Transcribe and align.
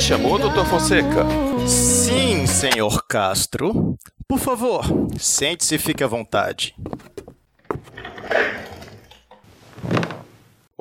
Me 0.00 0.06
chamou, 0.06 0.38
doutor 0.38 0.64
Fonseca? 0.64 1.26
Sim, 1.68 2.46
senhor 2.46 3.04
Castro. 3.06 3.98
Por 4.26 4.38
favor, 4.38 4.82
sente-se 5.18 5.74
e 5.74 5.78
fique 5.78 6.02
à 6.02 6.06
vontade. 6.06 6.74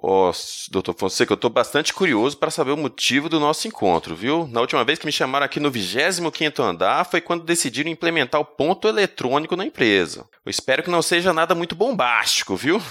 Ó, 0.01 0.29
oh, 0.29 0.33
doutor 0.71 0.95
Fonseca, 0.97 1.33
eu 1.33 1.37
tô 1.37 1.49
bastante 1.49 1.93
curioso 1.93 2.37
para 2.37 2.49
saber 2.49 2.71
o 2.71 2.77
motivo 2.77 3.27
do 3.27 3.41
nosso 3.41 3.67
encontro, 3.67 4.15
viu? 4.15 4.47
Na 4.47 4.61
última 4.61 4.85
vez 4.85 4.97
que 4.97 5.05
me 5.05 5.11
chamaram 5.11 5.45
aqui 5.45 5.59
no 5.59 5.69
25º 5.69 6.63
andar 6.63 7.05
foi 7.05 7.19
quando 7.19 7.43
decidiram 7.43 7.91
implementar 7.91 8.39
o 8.39 8.45
ponto 8.45 8.87
eletrônico 8.87 9.57
na 9.57 9.65
empresa. 9.65 10.25
Eu 10.45 10.49
espero 10.49 10.81
que 10.81 10.89
não 10.89 11.01
seja 11.01 11.33
nada 11.33 11.53
muito 11.53 11.75
bombástico, 11.75 12.55
viu? 12.55 12.81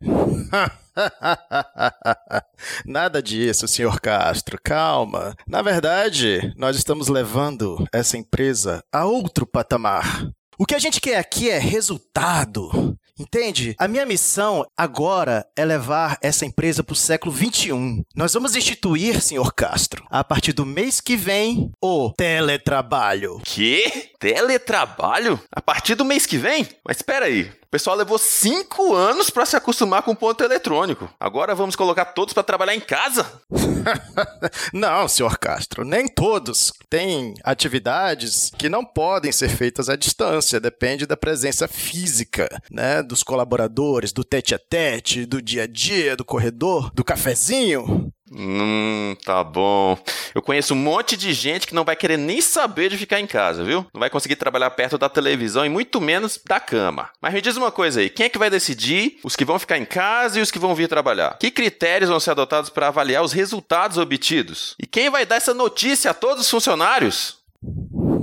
Nada 2.84 3.22
disso, 3.22 3.66
senhor 3.68 4.00
Castro. 4.00 4.58
Calma. 4.62 5.34
Na 5.46 5.62
verdade, 5.62 6.52
nós 6.56 6.76
estamos 6.76 7.08
levando 7.08 7.86
essa 7.92 8.16
empresa 8.16 8.82
a 8.92 9.04
outro 9.04 9.46
patamar. 9.46 10.28
O 10.56 10.64
que 10.64 10.74
a 10.74 10.78
gente 10.78 11.00
quer 11.00 11.16
aqui 11.18 11.50
é 11.50 11.58
resultado. 11.58 12.96
Entende? 13.18 13.76
A 13.78 13.86
minha 13.86 14.04
missão 14.04 14.66
agora 14.76 15.46
é 15.56 15.64
levar 15.64 16.18
essa 16.20 16.44
empresa 16.44 16.82
para 16.82 16.92
o 16.92 16.96
século 16.96 17.32
21. 17.32 18.02
Nós 18.14 18.32
vamos 18.34 18.56
instituir, 18.56 19.20
senhor 19.20 19.54
Castro, 19.54 20.04
a 20.10 20.24
partir 20.24 20.52
do 20.52 20.66
mês 20.66 21.00
que 21.00 21.16
vem, 21.16 21.70
o 21.80 22.12
teletrabalho. 22.16 23.40
Que? 23.44 24.10
Teletrabalho? 24.18 25.40
A 25.52 25.60
partir 25.60 25.94
do 25.94 26.04
mês 26.04 26.26
que 26.26 26.36
vem? 26.36 26.66
Mas 26.84 26.96
espera 26.96 27.26
aí. 27.26 27.52
Pessoal 27.74 27.96
levou 27.96 28.18
cinco 28.18 28.94
anos 28.94 29.30
para 29.30 29.44
se 29.44 29.56
acostumar 29.56 30.04
com 30.04 30.14
ponto 30.14 30.44
eletrônico. 30.44 31.12
Agora 31.18 31.56
vamos 31.56 31.74
colocar 31.74 32.04
todos 32.04 32.32
para 32.32 32.44
trabalhar 32.44 32.72
em 32.72 32.78
casa? 32.78 33.26
não, 34.72 35.08
senhor 35.08 35.36
Castro, 35.40 35.84
nem 35.84 36.06
todos. 36.06 36.72
Tem 36.88 37.34
atividades 37.42 38.52
que 38.56 38.68
não 38.68 38.84
podem 38.84 39.32
ser 39.32 39.48
feitas 39.48 39.88
à 39.88 39.96
distância, 39.96 40.60
depende 40.60 41.04
da 41.04 41.16
presença 41.16 41.66
física, 41.66 42.48
né, 42.70 43.02
dos 43.02 43.24
colaboradores, 43.24 44.12
do 44.12 44.22
tete 44.22 44.54
a 44.54 44.58
tete, 44.58 45.26
do 45.26 45.42
dia 45.42 45.64
a 45.64 45.66
dia, 45.66 46.14
do 46.14 46.24
corredor, 46.24 46.92
do 46.94 47.02
cafezinho. 47.02 48.13
Hum, 48.32 49.14
tá 49.24 49.44
bom. 49.44 49.98
Eu 50.34 50.40
conheço 50.40 50.72
um 50.72 50.78
monte 50.78 51.16
de 51.16 51.32
gente 51.32 51.66
que 51.66 51.74
não 51.74 51.84
vai 51.84 51.94
querer 51.94 52.16
nem 52.16 52.40
saber 52.40 52.88
de 52.88 52.96
ficar 52.96 53.20
em 53.20 53.26
casa, 53.26 53.62
viu? 53.62 53.86
Não 53.92 54.00
vai 54.00 54.08
conseguir 54.08 54.36
trabalhar 54.36 54.70
perto 54.70 54.96
da 54.96 55.08
televisão 55.08 55.64
e 55.64 55.68
muito 55.68 56.00
menos 56.00 56.40
da 56.44 56.58
cama. 56.58 57.10
Mas 57.20 57.34
me 57.34 57.40
diz 57.42 57.56
uma 57.56 57.70
coisa 57.70 58.00
aí: 58.00 58.08
quem 58.08 58.26
é 58.26 58.28
que 58.28 58.38
vai 58.38 58.48
decidir 58.48 59.18
os 59.22 59.36
que 59.36 59.44
vão 59.44 59.58
ficar 59.58 59.76
em 59.76 59.84
casa 59.84 60.38
e 60.38 60.42
os 60.42 60.50
que 60.50 60.58
vão 60.58 60.74
vir 60.74 60.88
trabalhar? 60.88 61.36
Que 61.38 61.50
critérios 61.50 62.08
vão 62.08 62.18
ser 62.18 62.30
adotados 62.30 62.70
para 62.70 62.88
avaliar 62.88 63.22
os 63.22 63.32
resultados 63.32 63.98
obtidos? 63.98 64.74
E 64.80 64.86
quem 64.86 65.10
vai 65.10 65.26
dar 65.26 65.36
essa 65.36 65.52
notícia 65.52 66.10
a 66.10 66.14
todos 66.14 66.44
os 66.44 66.50
funcionários? 66.50 67.38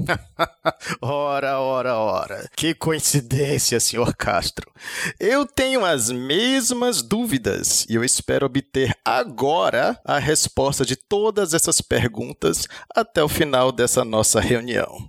ora, 1.02 1.60
ora, 1.60 1.96
ora. 1.96 2.50
Que 2.56 2.74
coincidência, 2.74 3.80
senhor 3.80 4.16
Castro. 4.16 4.72
Eu 5.20 5.46
tenho 5.46 5.86
as 5.86 6.10
mesmas 6.10 7.02
dúvidas 7.02 7.86
e 7.90 7.96
eu 7.96 8.04
espero 8.04 8.46
obter 8.46 8.96
agora 9.06 10.00
a 10.06 10.20
resposta 10.20 10.86
de 10.86 10.96
todas 10.96 11.54
essas 11.54 11.82
perguntas 11.82 12.68
até 12.96 13.24
o 13.24 13.30
final 13.30 13.72
dessa 13.72 14.04
nossa 14.04 14.40
reunião. 14.40 15.08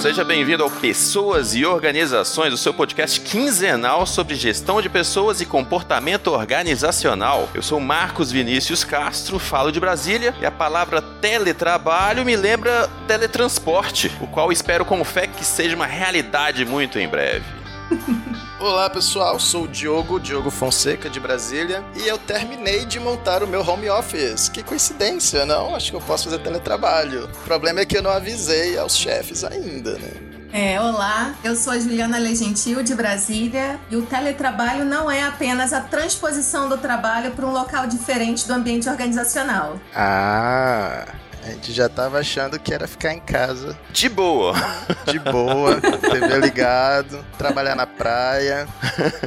Seja 0.00 0.24
bem-vindo 0.24 0.62
ao 0.62 0.70
Pessoas 0.70 1.54
e 1.54 1.66
Organizações, 1.66 2.54
o 2.54 2.56
seu 2.56 2.72
podcast 2.72 3.20
quinzenal 3.20 4.06
sobre 4.06 4.34
gestão 4.34 4.80
de 4.80 4.88
pessoas 4.88 5.42
e 5.42 5.44
comportamento 5.46 6.28
organizacional. 6.28 7.50
Eu 7.52 7.60
sou 7.60 7.78
Marcos 7.78 8.32
Vinícius 8.32 8.82
Castro, 8.82 9.38
falo 9.38 9.70
de 9.70 9.78
Brasília 9.78 10.34
e 10.40 10.46
a 10.46 10.50
palavra 10.50 11.02
teletrabalho 11.02 12.24
me 12.24 12.34
lembra 12.34 12.88
teletransporte, 13.06 14.10
o 14.22 14.26
qual 14.26 14.50
espero 14.50 14.86
com 14.86 15.04
fé 15.04 15.26
que 15.26 15.44
seja 15.44 15.76
uma 15.76 15.86
realidade 15.86 16.64
muito 16.64 16.98
em 16.98 17.06
breve. 17.06 17.44
Olá 18.60 18.90
pessoal, 18.90 19.40
sou 19.40 19.64
o 19.64 19.68
Diogo, 19.68 20.20
Diogo 20.20 20.50
Fonseca 20.50 21.08
de 21.08 21.18
Brasília 21.18 21.82
e 21.96 22.06
eu 22.06 22.18
terminei 22.18 22.84
de 22.84 23.00
montar 23.00 23.42
o 23.42 23.46
meu 23.46 23.66
home 23.66 23.88
office. 23.88 24.50
Que 24.50 24.62
coincidência, 24.62 25.46
não? 25.46 25.74
Acho 25.74 25.90
que 25.90 25.96
eu 25.96 26.00
posso 26.02 26.24
fazer 26.24 26.40
teletrabalho. 26.40 27.24
O 27.24 27.44
problema 27.44 27.80
é 27.80 27.86
que 27.86 27.96
eu 27.96 28.02
não 28.02 28.10
avisei 28.10 28.76
aos 28.76 28.94
chefes 28.94 29.44
ainda, 29.44 29.92
né? 29.92 30.10
É, 30.52 30.78
olá, 30.78 31.34
eu 31.42 31.56
sou 31.56 31.72
a 31.72 31.78
Juliana 31.78 32.18
Legentil 32.18 32.82
de 32.82 32.94
Brasília 32.94 33.80
e 33.90 33.96
o 33.96 34.02
teletrabalho 34.02 34.84
não 34.84 35.10
é 35.10 35.22
apenas 35.22 35.72
a 35.72 35.80
transposição 35.80 36.68
do 36.68 36.76
trabalho 36.76 37.30
para 37.30 37.46
um 37.46 37.52
local 37.52 37.86
diferente 37.86 38.46
do 38.46 38.52
ambiente 38.52 38.90
organizacional. 38.90 39.80
Ah, 39.94 41.06
a 41.42 41.50
gente 41.50 41.72
já 41.72 41.88
tava 41.88 42.18
achando 42.18 42.58
que 42.58 42.72
era 42.72 42.86
ficar 42.86 43.12
em 43.12 43.20
casa. 43.20 43.78
De 43.92 44.08
boa. 44.08 44.54
De 45.06 45.18
boa, 45.18 45.80
TV 45.80 46.38
ligado, 46.40 47.24
trabalhar 47.38 47.74
na 47.74 47.86
praia. 47.86 48.68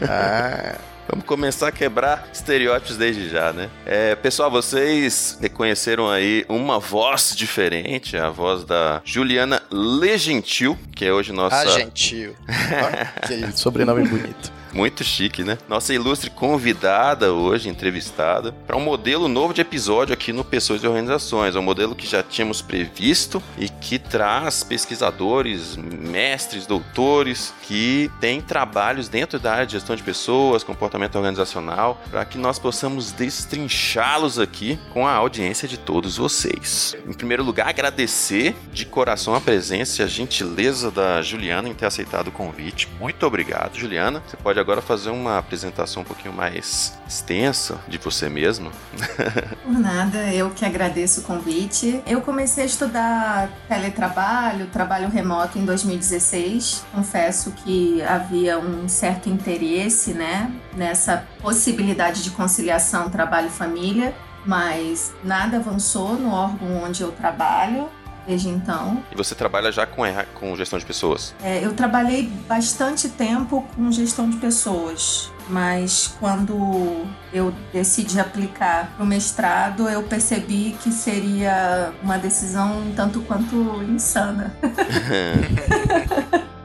Ah. 0.08 0.76
Vamos 1.08 1.26
começar 1.26 1.68
a 1.68 1.72
quebrar 1.72 2.28
estereótipos 2.32 2.98
desde 2.98 3.30
já, 3.30 3.52
né? 3.52 3.70
É, 3.86 4.16
pessoal, 4.16 4.50
vocês 4.50 5.38
reconheceram 5.40 6.10
aí 6.10 6.46
uma 6.48 6.80
voz 6.80 7.36
diferente, 7.36 8.18
a 8.18 8.30
voz 8.30 8.64
da 8.64 9.02
Juliana 9.04 9.62
Legentil, 9.70 10.78
que 10.96 11.06
é 11.06 11.12
hoje 11.12 11.32
nossa. 11.32 11.56
Ah, 11.56 11.66
Gentil. 11.68 12.36
que 13.28 13.52
sobrenome 13.60 14.08
bonito. 14.08 14.63
Muito 14.74 15.04
chique, 15.04 15.44
né? 15.44 15.58
Nossa 15.70 15.94
ilustre 15.94 16.32
convidada 16.32 17.32
hoje, 17.32 17.70
entrevistada, 17.70 18.52
para 18.66 18.76
um 18.76 18.82
modelo 18.82 19.28
novo 19.28 19.54
de 19.54 19.62
episódio 19.62 20.14
aqui 20.14 20.34
no 20.34 20.44
Pessoas 20.44 20.84
e 20.84 20.88
Organizações. 20.88 21.56
É 21.56 21.60
um 21.60 21.64
modelo 21.64 21.96
que 21.96 22.08
já 22.08 22.24
tínhamos 22.24 22.60
previsto 22.60 23.42
e 23.58 23.70
que 23.70 24.00
traz 24.00 24.64
pesquisadores, 24.64 25.78
mestres, 25.78 26.66
doutores 26.66 27.54
que 27.62 28.10
têm 28.20 28.42
trabalhos 28.42 29.08
dentro 29.08 29.38
da 29.38 29.54
área 29.54 29.66
de 29.68 29.74
gestão 29.74 29.96
de 29.96 30.02
pessoas, 30.02 30.64
comportamento 30.64 31.16
organizacional, 31.18 32.02
para 32.10 32.26
que 32.26 32.40
nós 32.40 32.58
possamos 32.58 33.12
destrinchá-los 33.12 34.40
aqui 34.40 34.80
com 34.92 35.06
a 35.08 35.14
audiência 35.14 35.68
de 35.68 35.78
todos 35.78 36.18
vocês. 36.18 36.98
Em 37.08 37.14
primeiro 37.14 37.44
lugar, 37.44 37.68
agradecer 37.68 38.56
de 38.72 38.88
coração 38.88 39.36
a 39.36 39.42
presença 39.42 40.02
e 40.02 40.06
a 40.06 40.08
gentileza 40.08 40.90
da 40.90 41.22
Juliana 41.22 41.70
em 41.70 41.76
ter 41.76 41.86
aceitado 41.86 42.30
o 42.30 42.32
convite. 42.32 42.90
Muito 43.00 43.24
obrigado, 43.26 43.78
Juliana. 43.78 44.24
Você 44.26 44.36
pode 44.38 44.63
agora 44.64 44.82
fazer 44.82 45.10
uma 45.10 45.38
apresentação 45.38 46.02
um 46.02 46.06
pouquinho 46.06 46.34
mais 46.34 46.98
extensa 47.08 47.80
de 47.88 47.98
você 47.98 48.30
mesma. 48.30 48.72
Por 49.64 49.80
nada, 49.80 50.34
eu 50.34 50.50
que 50.50 50.66
agradeço 50.66 51.22
o 51.22 51.24
convite. 51.24 52.02
Eu 52.08 52.22
comecei 52.22 52.64
a 52.64 52.66
estudar 52.66 53.50
teletrabalho, 53.68 54.68
trabalho 54.68 55.10
remoto 55.10 55.60
em 55.60 55.66
2016. 55.66 56.86
Confesso 56.92 57.52
que 57.52 58.02
havia 58.02 58.58
um 58.58 58.88
certo 58.88 59.30
interesse, 59.30 60.14
né, 60.14 60.52
nessa 60.76 61.26
possibilidade 61.42 62.24
de 62.24 62.32
conciliação 62.32 63.10
trabalho-família, 63.10 64.16
mas 64.46 65.14
nada 65.24 65.58
avançou 65.58 66.14
no 66.14 66.32
órgão 66.32 66.84
onde 66.84 67.02
eu 67.02 67.12
trabalho 67.12 67.90
desde 68.28 68.50
então. 68.50 69.04
E 69.12 69.16
você 69.16 69.36
trabalha 69.36 69.72
já 69.72 69.86
com, 69.86 70.04
com 70.34 70.56
gestão 70.56 70.80
de 70.80 70.86
pessoas? 70.86 71.34
É, 71.44 71.64
eu 71.64 71.74
trabalhei 71.74 72.30
bastante 72.48 73.10
tempo 73.10 73.66
com 73.76 73.92
gestão 73.92 74.30
de 74.30 74.38
pessoas, 74.38 75.32
mas 75.50 76.16
quando 76.20 77.06
eu 77.34 77.54
decidi 77.72 78.20
aplicar 78.20 78.92
para 78.96 79.04
o 79.04 79.08
mestrado, 79.08 79.90
eu 79.90 80.04
percebi 80.04 80.76
que 80.82 80.92
seria 80.92 81.94
uma 82.02 82.18
decisão 82.18 82.92
tanto 82.96 83.22
quanto 83.22 83.56
insana. 83.84 84.56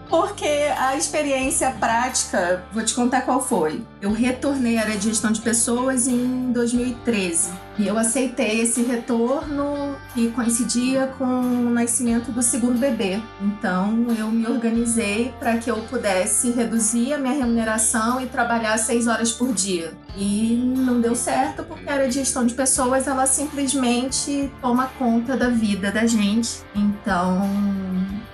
Porque 0.08 0.72
a 0.78 0.96
experiência 0.96 1.70
prática, 1.72 2.64
vou 2.72 2.82
te 2.82 2.94
contar 2.94 3.22
qual 3.22 3.42
foi. 3.42 3.84
Eu 4.00 4.10
retornei 4.10 4.78
à 4.78 4.82
área 4.82 4.96
de 4.96 5.04
gestão 5.08 5.30
de 5.30 5.40
pessoas 5.42 6.06
em 6.06 6.50
2013 6.50 7.67
e 7.78 7.86
eu 7.86 7.96
aceitei 7.96 8.60
esse 8.60 8.82
retorno 8.82 9.96
que 10.12 10.30
coincidia 10.32 11.06
com 11.16 11.24
o 11.24 11.70
nascimento 11.70 12.32
do 12.32 12.42
segundo 12.42 12.78
bebê. 12.78 13.20
Então 13.40 14.06
eu 14.18 14.28
me 14.30 14.46
organizei 14.46 15.32
para 15.38 15.58
que 15.58 15.70
eu 15.70 15.76
pudesse 15.82 16.50
reduzir 16.50 17.12
a 17.12 17.18
minha 17.18 17.34
remuneração 17.34 18.20
e 18.20 18.26
trabalhar 18.26 18.76
seis 18.78 19.06
horas 19.06 19.30
por 19.30 19.52
dia. 19.52 19.92
E 20.16 20.74
não 20.76 21.00
deu 21.00 21.14
certo 21.14 21.62
porque 21.62 21.88
a 21.88 21.94
área 21.94 22.08
de 22.08 22.14
gestão 22.14 22.44
de 22.44 22.54
pessoas 22.54 23.06
ela 23.06 23.26
simplesmente 23.26 24.50
toma 24.60 24.90
conta 24.98 25.36
da 25.36 25.48
vida 25.48 25.92
da 25.92 26.04
gente. 26.04 26.62
Então 26.74 27.48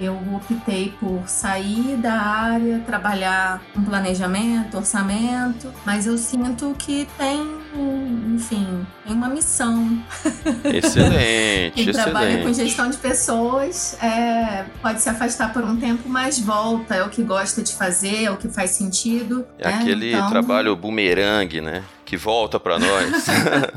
eu 0.00 0.18
optei 0.34 0.94
por 0.98 1.28
sair 1.28 1.96
da 1.98 2.14
área, 2.14 2.82
trabalhar 2.86 3.60
com 3.74 3.84
planejamento, 3.84 4.78
orçamento, 4.78 5.70
mas 5.84 6.06
eu 6.06 6.16
sinto 6.16 6.74
que 6.78 7.06
tem 7.18 7.63
enfim, 7.76 8.86
tem 9.06 9.14
uma 9.16 9.28
missão. 9.28 9.98
Excelente, 10.64 11.74
Quem 11.74 11.88
excelente. 11.88 11.92
trabalha 11.94 12.42
com 12.42 12.52
gestão 12.52 12.88
de 12.90 12.96
pessoas 12.96 13.96
é, 14.02 14.64
pode 14.80 15.00
se 15.00 15.08
afastar 15.08 15.52
por 15.52 15.64
um 15.64 15.76
tempo, 15.76 16.08
mas 16.08 16.38
volta, 16.38 16.94
é 16.94 17.02
o 17.02 17.08
que 17.08 17.22
gosta 17.22 17.62
de 17.62 17.72
fazer, 17.74 18.24
é 18.24 18.30
o 18.30 18.36
que 18.36 18.48
faz 18.48 18.70
sentido. 18.70 19.46
É 19.58 19.68
né? 19.68 19.74
aquele 19.74 20.12
Então, 20.12 20.28
trabalho 20.30 20.74
bumerangue, 20.76 21.60
né? 21.60 21.82
Que 22.04 22.16
volta 22.16 22.60
pra 22.60 22.78
nós. 22.78 23.24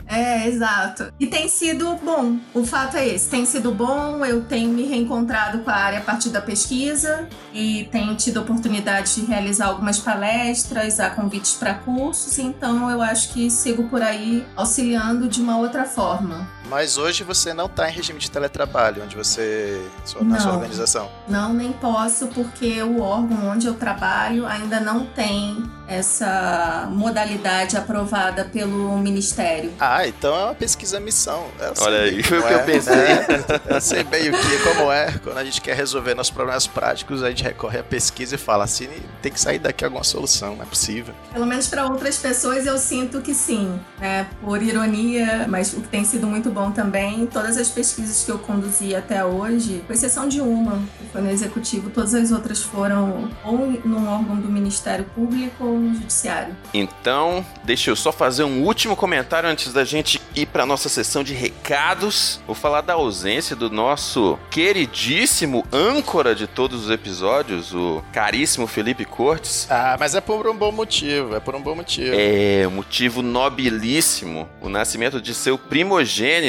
É, 0.09 0.47
exato. 0.47 1.11
E 1.19 1.27
tem 1.27 1.47
sido 1.47 1.95
bom. 1.97 2.37
O 2.53 2.65
fato 2.65 2.97
é 2.97 3.07
esse, 3.07 3.29
tem 3.29 3.45
sido 3.45 3.71
bom. 3.71 4.23
Eu 4.25 4.43
tenho 4.45 4.69
me 4.69 4.83
reencontrado 4.85 5.59
com 5.59 5.69
a 5.69 5.75
área 5.75 5.99
a 5.99 6.01
partir 6.01 6.29
da 6.29 6.41
pesquisa 6.41 7.27
e 7.53 7.87
tenho 7.91 8.15
tido 8.15 8.37
a 8.39 8.41
oportunidade 8.41 9.15
de 9.15 9.25
realizar 9.25 9.67
algumas 9.67 9.99
palestras, 9.99 10.99
há 10.99 11.09
convites 11.09 11.53
para 11.55 11.73
cursos, 11.73 12.37
então 12.39 12.89
eu 12.89 13.01
acho 13.01 13.33
que 13.33 13.49
sigo 13.49 13.83
por 13.89 14.01
aí 14.01 14.45
auxiliando 14.55 15.27
de 15.27 15.41
uma 15.41 15.57
outra 15.57 15.85
forma. 15.85 16.47
Mas 16.69 16.97
hoje 16.97 17.23
você 17.23 17.53
não 17.53 17.65
está 17.65 17.89
em 17.89 17.93
regime 17.93 18.19
de 18.19 18.29
teletrabalho, 18.29 19.03
onde 19.03 19.15
você. 19.15 19.81
Sua, 20.05 20.23
na 20.23 20.39
sua 20.39 20.53
organização. 20.53 21.09
Não, 21.27 21.53
nem 21.53 21.71
posso, 21.71 22.27
porque 22.27 22.81
o 22.83 23.01
órgão 23.01 23.49
onde 23.49 23.67
eu 23.67 23.73
trabalho 23.73 24.45
ainda 24.45 24.79
não 24.79 25.05
tem 25.05 25.63
essa 25.87 26.87
modalidade 26.91 27.77
aprovada 27.77 28.43
pelo 28.45 28.97
Ministério. 28.97 29.71
Ah, 29.79 30.05
então 30.05 30.35
é 30.35 30.43
uma 30.45 30.55
pesquisa 30.55 30.99
missão. 30.99 31.47
Eu 31.59 31.75
sei 31.75 31.85
Olha 31.85 31.99
aí, 32.01 32.21
foi 32.23 32.39
o 32.39 32.43
que 32.43 32.53
eu 32.53 32.59
é, 32.59 32.63
pensei. 32.63 32.95
né? 32.95 33.25
Eu 33.67 33.81
sei 33.81 34.03
bem 34.03 34.29
o 34.29 34.33
que, 34.33 34.59
como 34.63 34.91
é. 34.91 35.11
Quando 35.23 35.37
a 35.37 35.43
gente 35.43 35.61
quer 35.61 35.75
resolver 35.75 36.13
nossos 36.13 36.31
problemas 36.31 36.67
práticos, 36.67 37.23
a 37.23 37.29
gente 37.29 37.43
recorre 37.43 37.79
à 37.79 37.83
pesquisa 37.83 38.35
e 38.35 38.37
fala 38.37 38.65
assim: 38.65 38.89
tem 39.21 39.31
que 39.31 39.39
sair 39.39 39.59
daqui 39.59 39.85
alguma 39.85 40.03
solução, 40.03 40.55
não 40.55 40.63
é 40.63 40.65
possível. 40.65 41.13
Pelo 41.31 41.45
menos 41.45 41.67
para 41.67 41.85
outras 41.85 42.17
pessoas 42.17 42.65
eu 42.65 42.77
sinto 42.77 43.21
que 43.21 43.33
sim, 43.33 43.79
né? 43.99 44.27
Por 44.41 44.61
ironia, 44.61 45.45
mas 45.47 45.73
o 45.73 45.81
que 45.81 45.87
tem 45.87 46.03
sido 46.03 46.27
muito 46.27 46.49
bom 46.57 46.71
também, 46.71 47.27
todas 47.27 47.55
as 47.55 47.69
pesquisas 47.69 48.23
que 48.23 48.31
eu 48.31 48.39
conduzi 48.39 48.95
até 48.95 49.23
hoje, 49.23 49.83
com 49.85 49.93
exceção 49.93 50.27
de 50.27 50.41
uma, 50.41 50.81
que 50.97 51.05
foi 51.11 51.21
no 51.21 51.29
executivo, 51.29 51.91
todas 51.91 52.15
as 52.15 52.31
outras 52.31 52.63
foram 52.63 53.29
ou 53.45 53.79
num 53.85 54.09
órgão 54.09 54.37
do 54.37 54.49
Ministério 54.49 55.05
Público 55.13 55.63
ou 55.63 55.77
no 55.77 55.93
Judiciário. 55.93 56.55
Então, 56.73 57.45
deixa 57.63 57.91
eu 57.91 57.95
só 57.95 58.11
fazer 58.11 58.43
um 58.43 58.63
último 58.63 58.95
comentário 58.95 59.47
antes 59.47 59.71
da 59.71 59.85
gente 59.85 60.19
ir 60.35 60.47
para 60.47 60.65
nossa 60.65 60.89
sessão 60.89 61.23
de 61.23 61.33
recados. 61.33 62.39
Vou 62.47 62.55
falar 62.55 62.81
da 62.81 62.93
ausência 62.93 63.55
do 63.55 63.69
nosso 63.69 64.39
queridíssimo 64.49 65.63
âncora 65.71 66.33
de 66.33 66.47
todos 66.47 66.85
os 66.85 66.89
episódios, 66.89 67.71
o 67.73 68.03
caríssimo 68.11 68.65
Felipe 68.65 69.05
Cortes. 69.05 69.67
Ah, 69.69 69.95
mas 69.99 70.15
é 70.15 70.21
por 70.21 70.47
um 70.47 70.55
bom 70.55 70.71
motivo, 70.71 71.35
é 71.35 71.39
por 71.39 71.53
um 71.53 71.61
bom 71.61 71.75
motivo. 71.75 72.15
É 72.15 72.67
um 72.67 72.71
motivo 72.71 73.21
nobilíssimo, 73.21 74.49
o 74.59 74.69
nascimento 74.69 75.21
de 75.21 75.35
seu 75.35 75.57
primogênito, 75.57 76.46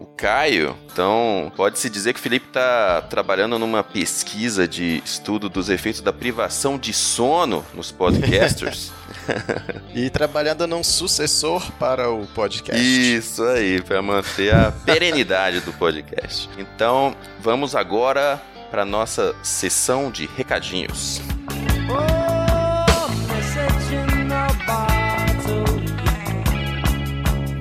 o 0.00 0.06
Caio. 0.06 0.76
Então, 0.92 1.52
pode-se 1.56 1.88
dizer 1.88 2.12
que 2.12 2.18
o 2.18 2.22
Felipe 2.22 2.46
está 2.48 3.02
trabalhando 3.02 3.58
numa 3.58 3.82
pesquisa 3.84 4.66
de 4.66 5.02
estudo 5.04 5.48
dos 5.48 5.68
efeitos 5.68 6.00
da 6.00 6.12
privação 6.12 6.78
de 6.78 6.92
sono 6.92 7.64
nos 7.74 7.92
podcasters. 7.92 8.92
E 9.94 10.08
trabalhando 10.08 10.66
num 10.66 10.82
sucessor 10.82 11.70
para 11.72 12.10
o 12.10 12.26
podcast. 12.28 12.80
Isso 12.80 13.42
aí, 13.42 13.80
para 13.82 14.00
manter 14.00 14.54
a 14.54 14.72
perenidade 14.72 15.60
do 15.60 15.72
podcast. 15.72 16.48
Então, 16.56 17.14
vamos 17.38 17.74
agora 17.74 18.40
para 18.70 18.86
nossa 18.86 19.34
sessão 19.42 20.10
de 20.10 20.26
recadinhos. 20.34 21.20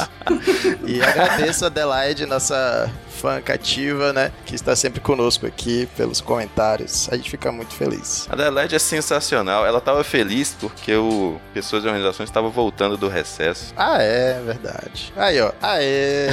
E 0.86 1.02
agradeço 1.02 1.64
a 1.64 1.68
Adelaide, 1.68 2.28
nossa 2.28 2.92
fã 3.10 3.42
cativa, 3.42 4.14
né? 4.14 4.32
Que 4.46 4.54
está 4.54 4.76
sempre 4.76 5.00
conosco 5.02 5.48
aqui 5.48 5.88
pelos 5.98 6.22
comentários. 6.22 7.10
A 7.12 7.16
gente 7.16 7.32
fica 7.32 7.52
muito 7.52 7.74
feliz. 7.74 8.28
A 8.30 8.34
Adelaide 8.34 8.76
é 8.76 8.80
sensacional. 8.80 9.66
Ela 9.66 9.80
estava 9.80 10.04
feliz 10.04 10.56
porque 10.60 10.96
o 10.96 11.40
pessoas 11.56 11.84
e 11.84 11.88
organizações 11.88 12.30
estavam 12.30 12.52
voltando 12.52 12.98
do 12.98 13.08
recesso. 13.08 13.74
Ah, 13.76 13.98
é 14.00 14.40
verdade. 14.46 15.12
Aí, 15.16 15.42
ó. 15.42 15.52
Aê! 15.60 16.28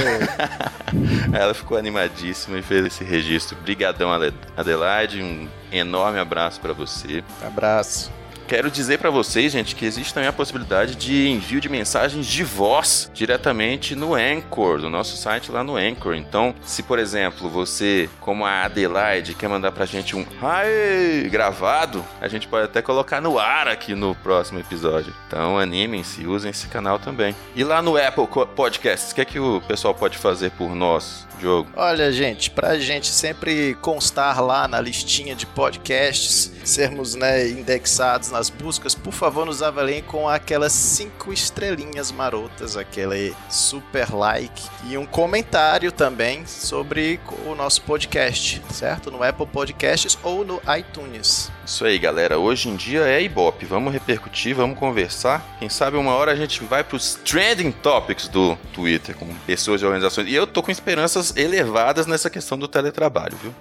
Ela 1.33 1.53
ficou 1.53 1.77
animadíssima 1.77 2.57
e 2.57 2.61
fez 2.61 2.85
esse 2.85 3.03
registro. 3.03 3.57
Brigadão, 3.61 4.09
Adelaide. 4.55 5.21
Um 5.21 5.47
enorme 5.71 6.19
abraço 6.19 6.59
para 6.59 6.73
você. 6.73 7.23
Abraço. 7.41 8.11
Quero 8.47 8.69
dizer 8.69 8.99
para 8.99 9.09
vocês, 9.09 9.51
gente, 9.51 9.75
que 9.75 9.85
existe 9.85 10.13
também 10.13 10.29
a 10.29 10.33
possibilidade 10.33 10.95
de 10.95 11.27
envio 11.27 11.59
de 11.59 11.67
mensagens 11.67 12.27
de 12.27 12.43
voz 12.43 13.09
diretamente 13.11 13.95
no 13.95 14.13
Anchor, 14.13 14.79
no 14.79 14.89
nosso 14.89 15.17
site 15.17 15.51
lá 15.51 15.63
no 15.63 15.75
Anchor. 15.75 16.13
Então, 16.13 16.53
se 16.63 16.83
por 16.83 16.99
exemplo 16.99 17.49
você, 17.49 18.07
como 18.21 18.45
a 18.45 18.63
Adelaide, 18.63 19.33
quer 19.33 19.47
mandar 19.47 19.71
pra 19.71 19.85
gente 19.85 20.15
um 20.15 20.21
Hi 20.21 21.27
gravado, 21.29 22.05
a 22.21 22.27
gente 22.27 22.47
pode 22.47 22.65
até 22.65 22.83
colocar 22.83 23.19
no 23.19 23.39
ar 23.39 23.67
aqui 23.67 23.95
no 23.95 24.13
próximo 24.13 24.59
episódio. 24.59 25.11
Então, 25.27 25.57
animem-se, 25.57 26.27
usem 26.27 26.51
esse 26.51 26.67
canal 26.67 26.99
também. 26.99 27.35
E 27.55 27.63
lá 27.63 27.81
no 27.81 27.97
Apple 27.97 28.27
Podcasts, 28.55 29.11
o 29.11 29.15
que 29.15 29.21
é 29.21 29.25
que 29.25 29.39
o 29.39 29.59
pessoal 29.61 29.95
pode 29.95 30.19
fazer 30.19 30.51
por 30.51 30.75
nós, 30.75 31.27
Diogo? 31.35 31.69
Olha, 31.75 32.11
gente, 32.11 32.49
pra 32.49 32.77
gente 32.77 33.07
sempre 33.07 33.75
constar 33.75 34.41
lá 34.43 34.67
na 34.67 34.79
listinha 34.81 35.35
de 35.35 35.45
podcasts, 35.45 36.51
sermos 36.63 37.15
né, 37.15 37.47
indexados 37.49 38.31
nas 38.31 38.49
buscas, 38.49 38.95
por 38.95 39.13
favor, 39.13 39.45
nos 39.45 39.61
avaliem 39.61 40.01
com 40.01 40.27
aquelas 40.27 40.71
cinco 40.71 41.31
estrelinhas 41.31 42.11
marotas, 42.11 42.75
aquele 42.77 43.35
super 43.49 44.13
like 44.13 44.63
e 44.85 44.97
um 44.97 45.05
comentário 45.05 45.91
também 45.91 46.45
sobre 46.45 47.19
o 47.45 47.55
nosso 47.55 47.81
podcast, 47.81 48.61
certo? 48.71 49.11
No 49.11 49.23
Apple 49.23 49.47
Podcasts 49.47 50.17
ou 50.23 50.43
no 50.43 50.61
iTunes. 50.77 51.51
Isso 51.65 51.83
aí, 51.83 51.97
galera. 51.97 52.37
Hoje 52.37 52.69
em 52.69 52.75
dia 52.75 53.01
é 53.01 53.21
Ibope. 53.23 53.65
Vamos 53.65 53.91
repercutir, 53.91 54.55
vamos 54.55 54.77
conversar. 54.77 55.43
Quem 55.57 55.67
sabe 55.67 55.97
uma 55.97 56.13
hora 56.13 56.31
a 56.31 56.35
gente 56.35 56.63
vai 56.63 56.83
pros 56.83 57.15
trending 57.15 57.71
topics 57.71 58.27
do 58.27 58.55
Twitter, 58.71 59.15
com 59.15 59.27
pessoas 59.47 59.81
e 59.81 59.85
organizações. 59.85 60.27
E 60.27 60.35
eu 60.35 60.45
tô 60.45 60.61
com 60.61 60.69
esperanças 60.69 61.35
elevadas 61.35 62.05
nessa 62.05 62.29
questão 62.29 62.55
do 62.57 62.67
teletrabalho, 62.67 63.35
viu? 63.41 63.53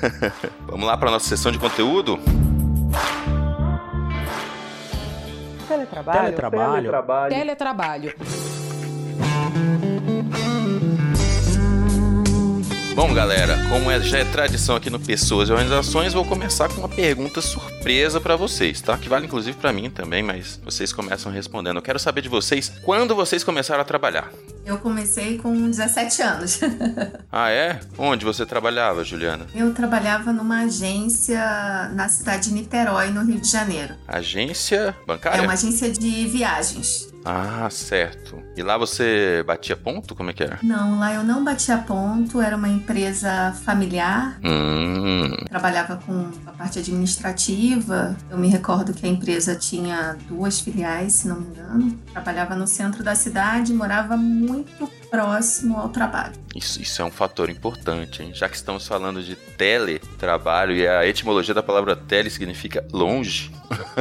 vamos 0.66 0.86
lá 0.86 0.96
para 0.96 1.10
nossa 1.10 1.28
sessão 1.28 1.52
de 1.52 1.58
conteúdo? 1.58 2.18
Teletrabalho. 5.68 6.20
Teletrabalho. 6.20 7.28
Teletrabalho. 7.28 8.14
Bom, 12.98 13.14
galera, 13.14 13.56
como 13.68 13.92
é, 13.92 14.00
já 14.00 14.18
é 14.18 14.24
tradição 14.24 14.74
aqui 14.74 14.90
no 14.90 14.98
Pessoas 14.98 15.48
e 15.48 15.52
Organizações, 15.52 16.12
vou 16.12 16.24
começar 16.24 16.68
com 16.68 16.80
uma 16.80 16.88
pergunta 16.88 17.40
surpresa 17.40 18.20
para 18.20 18.34
vocês, 18.34 18.80
tá? 18.80 18.98
Que 18.98 19.08
vale 19.08 19.26
inclusive 19.26 19.56
para 19.56 19.72
mim 19.72 19.88
também, 19.88 20.20
mas 20.20 20.60
vocês 20.64 20.92
começam 20.92 21.30
respondendo. 21.30 21.76
Eu 21.76 21.82
quero 21.82 22.00
saber 22.00 22.22
de 22.22 22.28
vocês 22.28 22.72
quando 22.82 23.14
vocês 23.14 23.44
começaram 23.44 23.82
a 23.82 23.84
trabalhar. 23.84 24.32
Eu 24.66 24.78
comecei 24.78 25.38
com 25.38 25.70
17 25.70 26.22
anos. 26.22 26.58
ah, 27.30 27.52
é? 27.52 27.78
Onde 27.96 28.24
você 28.24 28.44
trabalhava, 28.44 29.04
Juliana? 29.04 29.46
Eu 29.54 29.72
trabalhava 29.72 30.32
numa 30.32 30.62
agência 30.62 31.38
na 31.94 32.08
cidade 32.08 32.48
de 32.48 32.54
Niterói, 32.54 33.10
no 33.10 33.24
Rio 33.24 33.40
de 33.40 33.48
Janeiro. 33.48 33.94
Agência 34.08 34.92
bancária? 35.06 35.38
É 35.38 35.42
uma 35.42 35.52
agência 35.52 35.88
de 35.88 36.26
viagens. 36.26 37.08
Ah, 37.30 37.68
certo. 37.70 38.42
E 38.56 38.62
lá 38.62 38.78
você 38.78 39.44
batia 39.46 39.76
ponto? 39.76 40.14
Como 40.14 40.30
é 40.30 40.32
que 40.32 40.42
era? 40.42 40.58
Não, 40.62 40.98
lá 40.98 41.12
eu 41.12 41.22
não 41.22 41.44
batia 41.44 41.76
ponto, 41.76 42.40
era 42.40 42.56
uma 42.56 42.68
empresa 42.68 43.52
familiar. 43.64 44.38
Hum. 44.42 45.36
Trabalhava 45.46 45.96
com 45.96 46.30
a 46.46 46.52
parte 46.52 46.78
administrativa. 46.78 48.16
Eu 48.30 48.38
me 48.38 48.48
recordo 48.48 48.94
que 48.94 49.04
a 49.04 49.08
empresa 49.08 49.54
tinha 49.54 50.16
duas 50.26 50.60
filiais, 50.60 51.12
se 51.12 51.28
não 51.28 51.40
me 51.40 51.48
engano. 51.48 51.98
Trabalhava 52.12 52.56
no 52.56 52.66
centro 52.66 53.04
da 53.04 53.14
cidade, 53.14 53.74
morava 53.74 54.16
muito 54.16 54.90
próximo 55.10 55.76
ao 55.76 55.88
trabalho. 55.88 56.34
Isso, 56.54 56.80
isso 56.80 57.02
é 57.02 57.04
um 57.04 57.10
fator 57.10 57.50
importante, 57.50 58.22
hein? 58.22 58.32
Já 58.34 58.48
que 58.48 58.56
estamos 58.56 58.86
falando 58.86 59.22
de 59.22 59.34
teletrabalho 59.34 60.74
e 60.74 60.86
a 60.86 61.06
etimologia 61.06 61.54
da 61.54 61.62
palavra 61.62 61.96
tele 61.96 62.30
significa 62.30 62.86
longe. 62.92 63.50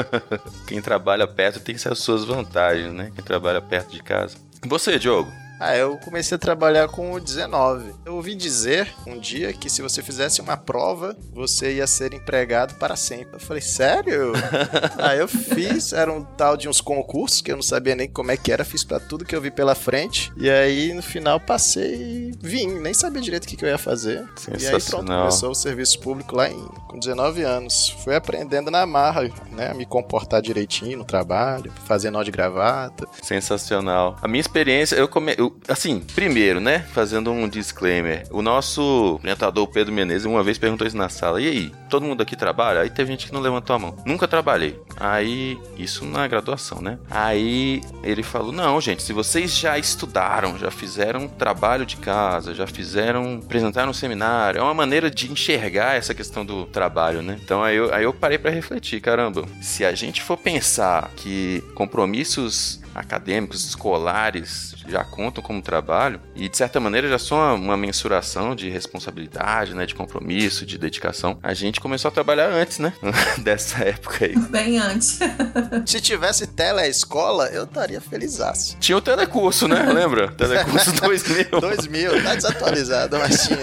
Quem 0.67 0.81
trabalha 0.81 1.27
perto 1.27 1.59
tem 1.59 1.75
as 1.75 1.99
suas 1.99 2.23
vantagens, 2.23 2.93
né? 2.93 3.11
Quem 3.13 3.23
trabalha 3.23 3.61
perto 3.61 3.91
de 3.91 4.01
casa. 4.01 4.37
Você, 4.65 4.97
Diogo? 4.97 5.31
Ah, 5.59 5.75
eu 5.75 5.97
comecei 5.97 6.35
a 6.35 6.39
trabalhar 6.39 6.87
com 6.87 7.19
19. 7.19 7.93
Eu 8.05 8.15
ouvi 8.15 8.35
dizer 8.35 8.93
um 9.05 9.17
dia 9.17 9.51
que 9.53 9.69
se 9.69 9.81
você 9.81 10.03
fizesse 10.03 10.39
uma 10.39 10.55
prova, 10.55 11.15
você 11.33 11.75
ia 11.75 11.87
ser 11.87 12.13
empregado 12.13 12.75
para 12.75 12.95
sempre. 12.95 13.35
Eu 13.35 13.39
falei, 13.39 13.61
sério? 13.61 14.33
Aí 14.97 15.19
eu 15.19 15.27
fiz, 15.27 15.93
era 15.93 16.11
um 16.11 16.23
tal 16.23 16.55
de 16.55 16.69
uns 16.69 16.79
concursos 16.79 17.41
que 17.41 17.51
eu 17.51 17.55
não 17.55 17.63
sabia 17.63 17.95
nem 17.95 18.07
como 18.07 18.31
é 18.31 18.37
que 18.37 18.51
era, 18.51 18.63
fiz 18.63 18.83
para 18.83 18.99
tudo 18.99 19.25
que 19.25 19.35
eu 19.35 19.41
vi 19.41 19.49
pela 19.49 19.73
frente. 19.73 20.31
E 20.37 20.49
aí 20.49 20.93
no 20.93 21.01
final 21.01 21.39
passei 21.39 21.95
e 21.95 22.31
vim, 22.39 22.67
nem 22.79 22.93
sabia 22.93 23.21
direito 23.21 23.45
o 23.45 23.47
que, 23.47 23.55
que 23.55 23.65
eu 23.65 23.69
ia 23.69 23.77
fazer. 23.77 24.25
E 24.59 24.67
aí 24.67 24.81
pronto, 24.81 25.05
começou 25.05 25.51
o 25.51 25.55
serviço 25.55 25.99
público 25.99 26.35
lá 26.35 26.49
em, 26.49 26.65
com 26.87 26.99
19 26.99 27.43
anos. 27.43 27.95
Fui 28.03 28.15
aprendendo 28.15 28.69
na 28.69 28.85
marra, 28.85 29.23
né, 29.51 29.71
a 29.71 29.73
me 29.73 29.85
comportar 29.85 30.41
direitinho 30.41 30.99
no 30.99 31.05
trabalho, 31.05 31.71
fazer 31.85 32.11
nó 32.11 32.23
de 32.23 32.31
gravata. 32.31 33.07
Sensacional. 33.21 34.15
A 34.21 34.27
minha 34.27 34.41
experiência, 34.41 34.95
eu 34.95 35.07
come... 35.07 35.35
Eu 35.37 35.46
assim, 35.67 35.99
primeiro, 35.99 36.59
né, 36.59 36.79
fazendo 36.93 37.31
um 37.31 37.47
disclaimer, 37.47 38.23
o 38.31 38.41
nosso 38.41 39.19
orientador 39.21 39.67
Pedro 39.67 39.93
Menezes 39.93 40.25
uma 40.25 40.43
vez 40.43 40.57
perguntou 40.57 40.85
isso 40.85 40.97
na 40.97 41.09
sala, 41.09 41.41
e 41.41 41.47
aí, 41.47 41.71
todo 41.89 42.05
mundo 42.05 42.21
aqui 42.21 42.35
trabalha? 42.35 42.81
Aí 42.81 42.89
teve 42.89 43.11
gente 43.11 43.27
que 43.27 43.33
não 43.33 43.41
levantou 43.41 43.75
a 43.75 43.79
mão. 43.79 43.95
Nunca 44.05 44.27
trabalhei. 44.27 44.79
Aí, 44.97 45.57
isso 45.77 46.05
na 46.05 46.27
graduação, 46.27 46.81
né? 46.81 46.97
Aí 47.09 47.81
ele 48.03 48.23
falou: 48.23 48.51
"Não, 48.51 48.79
gente, 48.81 49.03
se 49.03 49.13
vocês 49.13 49.57
já 49.57 49.77
estudaram, 49.77 50.57
já 50.57 50.71
fizeram 50.71 51.27
trabalho 51.27 51.85
de 51.85 51.97
casa, 51.97 52.53
já 52.53 52.67
fizeram, 52.67 53.39
apresentaram 53.43 53.91
um 53.91 53.93
seminário, 53.93 54.59
é 54.59 54.63
uma 54.63 54.73
maneira 54.73 55.09
de 55.09 55.31
enxergar 55.31 55.95
essa 55.95 56.13
questão 56.13 56.45
do 56.45 56.65
trabalho, 56.65 57.21
né? 57.21 57.39
Então 57.43 57.63
aí 57.63 57.75
eu, 57.75 57.93
aí 57.93 58.03
eu 58.03 58.13
parei 58.13 58.37
para 58.37 58.51
refletir, 58.51 59.01
caramba, 59.01 59.45
se 59.61 59.85
a 59.85 59.93
gente 59.93 60.21
for 60.21 60.37
pensar 60.37 61.11
que 61.15 61.63
compromissos 61.75 62.81
acadêmicos, 62.93 63.65
escolares, 63.65 64.75
já 64.87 65.03
contam 65.03 65.43
como 65.43 65.61
trabalho 65.61 66.19
e 66.35 66.47
de 66.47 66.57
certa 66.57 66.79
maneira 66.79 67.07
já 67.07 67.19
são 67.19 67.55
uma, 67.55 67.77
mensuração 67.77 68.55
de 68.55 68.69
responsabilidade, 68.69 69.73
né, 69.73 69.85
de 69.85 69.93
compromisso, 69.93 70.65
de 70.65 70.77
dedicação. 70.77 71.37
A 71.43 71.53
gente 71.53 71.79
começou 71.79 72.09
a 72.09 72.11
trabalhar 72.11 72.49
antes, 72.49 72.79
né, 72.79 72.93
dessa 73.39 73.83
época 73.83 74.25
aí. 74.25 74.35
Bem 74.35 74.79
antes. 74.79 75.19
Se 75.85 76.01
tivesse 76.01 76.47
teleescola, 76.47 77.47
eu 77.47 77.63
estaria 77.63 78.01
felizaço. 78.01 78.77
Tinha 78.79 78.97
o 78.97 79.01
telecurso, 79.01 79.67
né? 79.67 79.83
Lembra? 79.91 80.31
Telecurso 80.31 80.91
2000. 80.93 81.59
2000, 81.59 82.23
tá 82.23 82.35
desatualizado, 82.35 83.17
mas 83.19 83.47
tinha. 83.47 83.57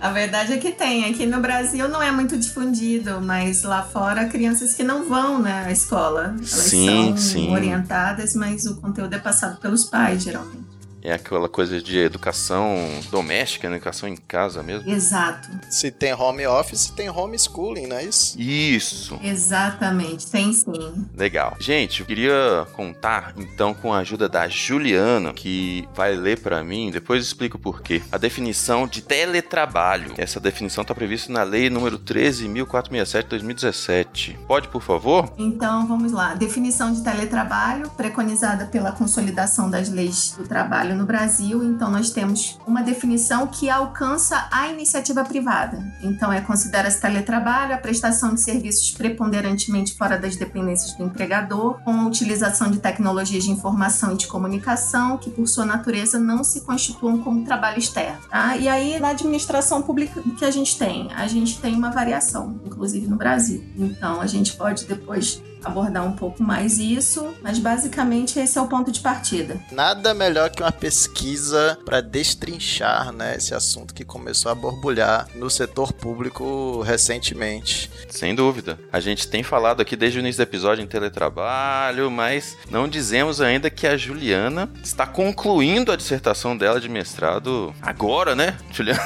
A 0.00 0.10
verdade 0.10 0.52
é 0.52 0.58
que 0.58 0.72
tem. 0.72 1.04
Aqui 1.06 1.26
no 1.26 1.40
Brasil 1.40 1.88
não 1.88 2.02
é 2.02 2.10
muito 2.10 2.36
difundido, 2.36 3.20
mas 3.20 3.62
lá 3.62 3.82
fora 3.82 4.26
crianças 4.26 4.74
que 4.74 4.82
não 4.82 5.08
vão 5.08 5.40
né, 5.40 5.64
à 5.66 5.72
escola. 5.72 6.34
Elas 6.36 6.50
sim, 6.50 6.86
são 6.86 7.16
sim. 7.16 7.52
orientadas, 7.52 8.34
mas 8.34 8.66
o 8.66 8.76
conteúdo 8.84 9.14
é 9.14 9.18
passado 9.18 9.58
pelos 9.60 9.84
pais, 9.84 10.22
geralmente. 10.22 10.73
É 11.04 11.12
aquela 11.12 11.50
coisa 11.50 11.82
de 11.82 11.98
educação 11.98 12.76
doméstica, 13.10 13.68
né? 13.68 13.76
educação 13.76 14.08
em 14.08 14.16
casa 14.16 14.62
mesmo. 14.62 14.90
Exato. 14.90 15.50
Se 15.70 15.90
tem 15.90 16.14
home 16.14 16.46
office, 16.46 16.88
tem 16.88 17.10
homeschooling, 17.10 17.86
não 17.86 17.96
é 17.96 18.04
isso? 18.04 18.40
Isso. 18.40 19.20
Exatamente, 19.22 20.26
tem 20.26 20.50
sim. 20.50 21.06
Legal. 21.14 21.56
Gente, 21.60 22.00
eu 22.00 22.06
queria 22.06 22.66
contar 22.72 23.34
então 23.36 23.74
com 23.74 23.92
a 23.92 23.98
ajuda 23.98 24.30
da 24.30 24.48
Juliana, 24.48 25.34
que 25.34 25.86
vai 25.94 26.16
ler 26.16 26.40
para 26.40 26.64
mim, 26.64 26.90
depois 26.90 27.18
eu 27.20 27.26
explico 27.26 27.58
por 27.58 27.82
quê. 27.82 28.02
A 28.10 28.16
definição 28.16 28.86
de 28.86 29.02
teletrabalho. 29.02 30.14
Essa 30.16 30.40
definição 30.40 30.82
está 30.82 30.94
prevista 30.94 31.30
na 31.30 31.42
lei 31.42 31.68
número 31.68 31.98
13.467 31.98 33.22
de 33.22 33.28
2017. 33.28 34.38
Pode, 34.48 34.68
por 34.68 34.80
favor? 34.80 35.30
Então, 35.36 35.86
vamos 35.86 36.12
lá. 36.12 36.34
Definição 36.34 36.92
de 36.92 37.02
teletrabalho, 37.02 37.90
preconizada 37.90 38.64
pela 38.66 38.92
consolidação 38.92 39.68
das 39.68 39.90
leis 39.90 40.34
do 40.38 40.44
trabalho 40.44 40.93
no 40.94 41.04
Brasil, 41.04 41.62
então 41.62 41.90
nós 41.90 42.10
temos 42.10 42.58
uma 42.66 42.82
definição 42.82 43.46
que 43.46 43.68
alcança 43.68 44.48
a 44.50 44.68
iniciativa 44.68 45.24
privada. 45.24 45.84
Então 46.02 46.32
é 46.32 46.40
considera-se 46.40 47.00
teletrabalho 47.00 47.74
a 47.74 47.78
prestação 47.78 48.34
de 48.34 48.40
serviços 48.40 48.90
preponderantemente 48.92 49.94
fora 49.94 50.18
das 50.18 50.36
dependências 50.36 50.92
do 50.94 51.04
empregador, 51.04 51.80
com 51.82 51.92
a 51.92 52.06
utilização 52.06 52.70
de 52.70 52.78
tecnologias 52.78 53.44
de 53.44 53.50
informação 53.50 54.12
e 54.12 54.16
de 54.16 54.26
comunicação 54.26 55.18
que 55.18 55.30
por 55.30 55.46
sua 55.46 55.64
natureza 55.64 56.18
não 56.18 56.44
se 56.44 56.60
constituam 56.62 57.18
como 57.18 57.44
trabalho 57.44 57.78
externo. 57.78 58.20
Tá? 58.30 58.56
E 58.56 58.68
aí 58.68 58.98
na 59.00 59.08
administração 59.08 59.82
pública 59.82 60.22
que 60.38 60.44
a 60.44 60.50
gente 60.50 60.78
tem, 60.78 61.12
a 61.14 61.26
gente 61.26 61.60
tem 61.60 61.74
uma 61.74 61.90
variação, 61.90 62.60
inclusive 62.64 63.06
no 63.06 63.16
Brasil. 63.16 63.64
Então 63.76 64.20
a 64.20 64.26
gente 64.26 64.54
pode 64.56 64.84
depois 64.84 65.42
abordar 65.64 66.06
um 66.06 66.12
pouco 66.12 66.42
mais 66.42 66.78
isso, 66.78 67.34
mas 67.42 67.58
basicamente 67.58 68.38
esse 68.38 68.58
é 68.58 68.60
o 68.60 68.66
ponto 68.66 68.90
de 68.90 69.00
partida. 69.00 69.56
Nada 69.70 70.14
melhor 70.14 70.50
que 70.50 70.62
uma 70.62 70.72
pesquisa 70.72 71.78
para 71.84 72.00
destrinchar 72.00 73.12
né, 73.12 73.36
esse 73.36 73.54
assunto 73.54 73.94
que 73.94 74.04
começou 74.04 74.50
a 74.50 74.54
borbulhar 74.54 75.26
no 75.34 75.48
setor 75.50 75.92
público 75.92 76.82
recentemente. 76.82 77.90
Sem 78.08 78.34
dúvida. 78.34 78.78
A 78.92 79.00
gente 79.00 79.28
tem 79.28 79.42
falado 79.42 79.80
aqui 79.80 79.96
desde 79.96 80.18
o 80.18 80.20
início 80.20 80.44
do 80.44 80.48
episódio 80.48 80.82
em 80.82 80.86
teletrabalho, 80.86 82.10
mas 82.10 82.56
não 82.70 82.88
dizemos 82.88 83.40
ainda 83.40 83.70
que 83.70 83.86
a 83.86 83.96
Juliana 83.96 84.70
está 84.82 85.06
concluindo 85.06 85.92
a 85.92 85.96
dissertação 85.96 86.56
dela 86.56 86.80
de 86.80 86.88
mestrado 86.88 87.74
agora, 87.80 88.34
né, 88.34 88.56
Juliana? 88.70 89.00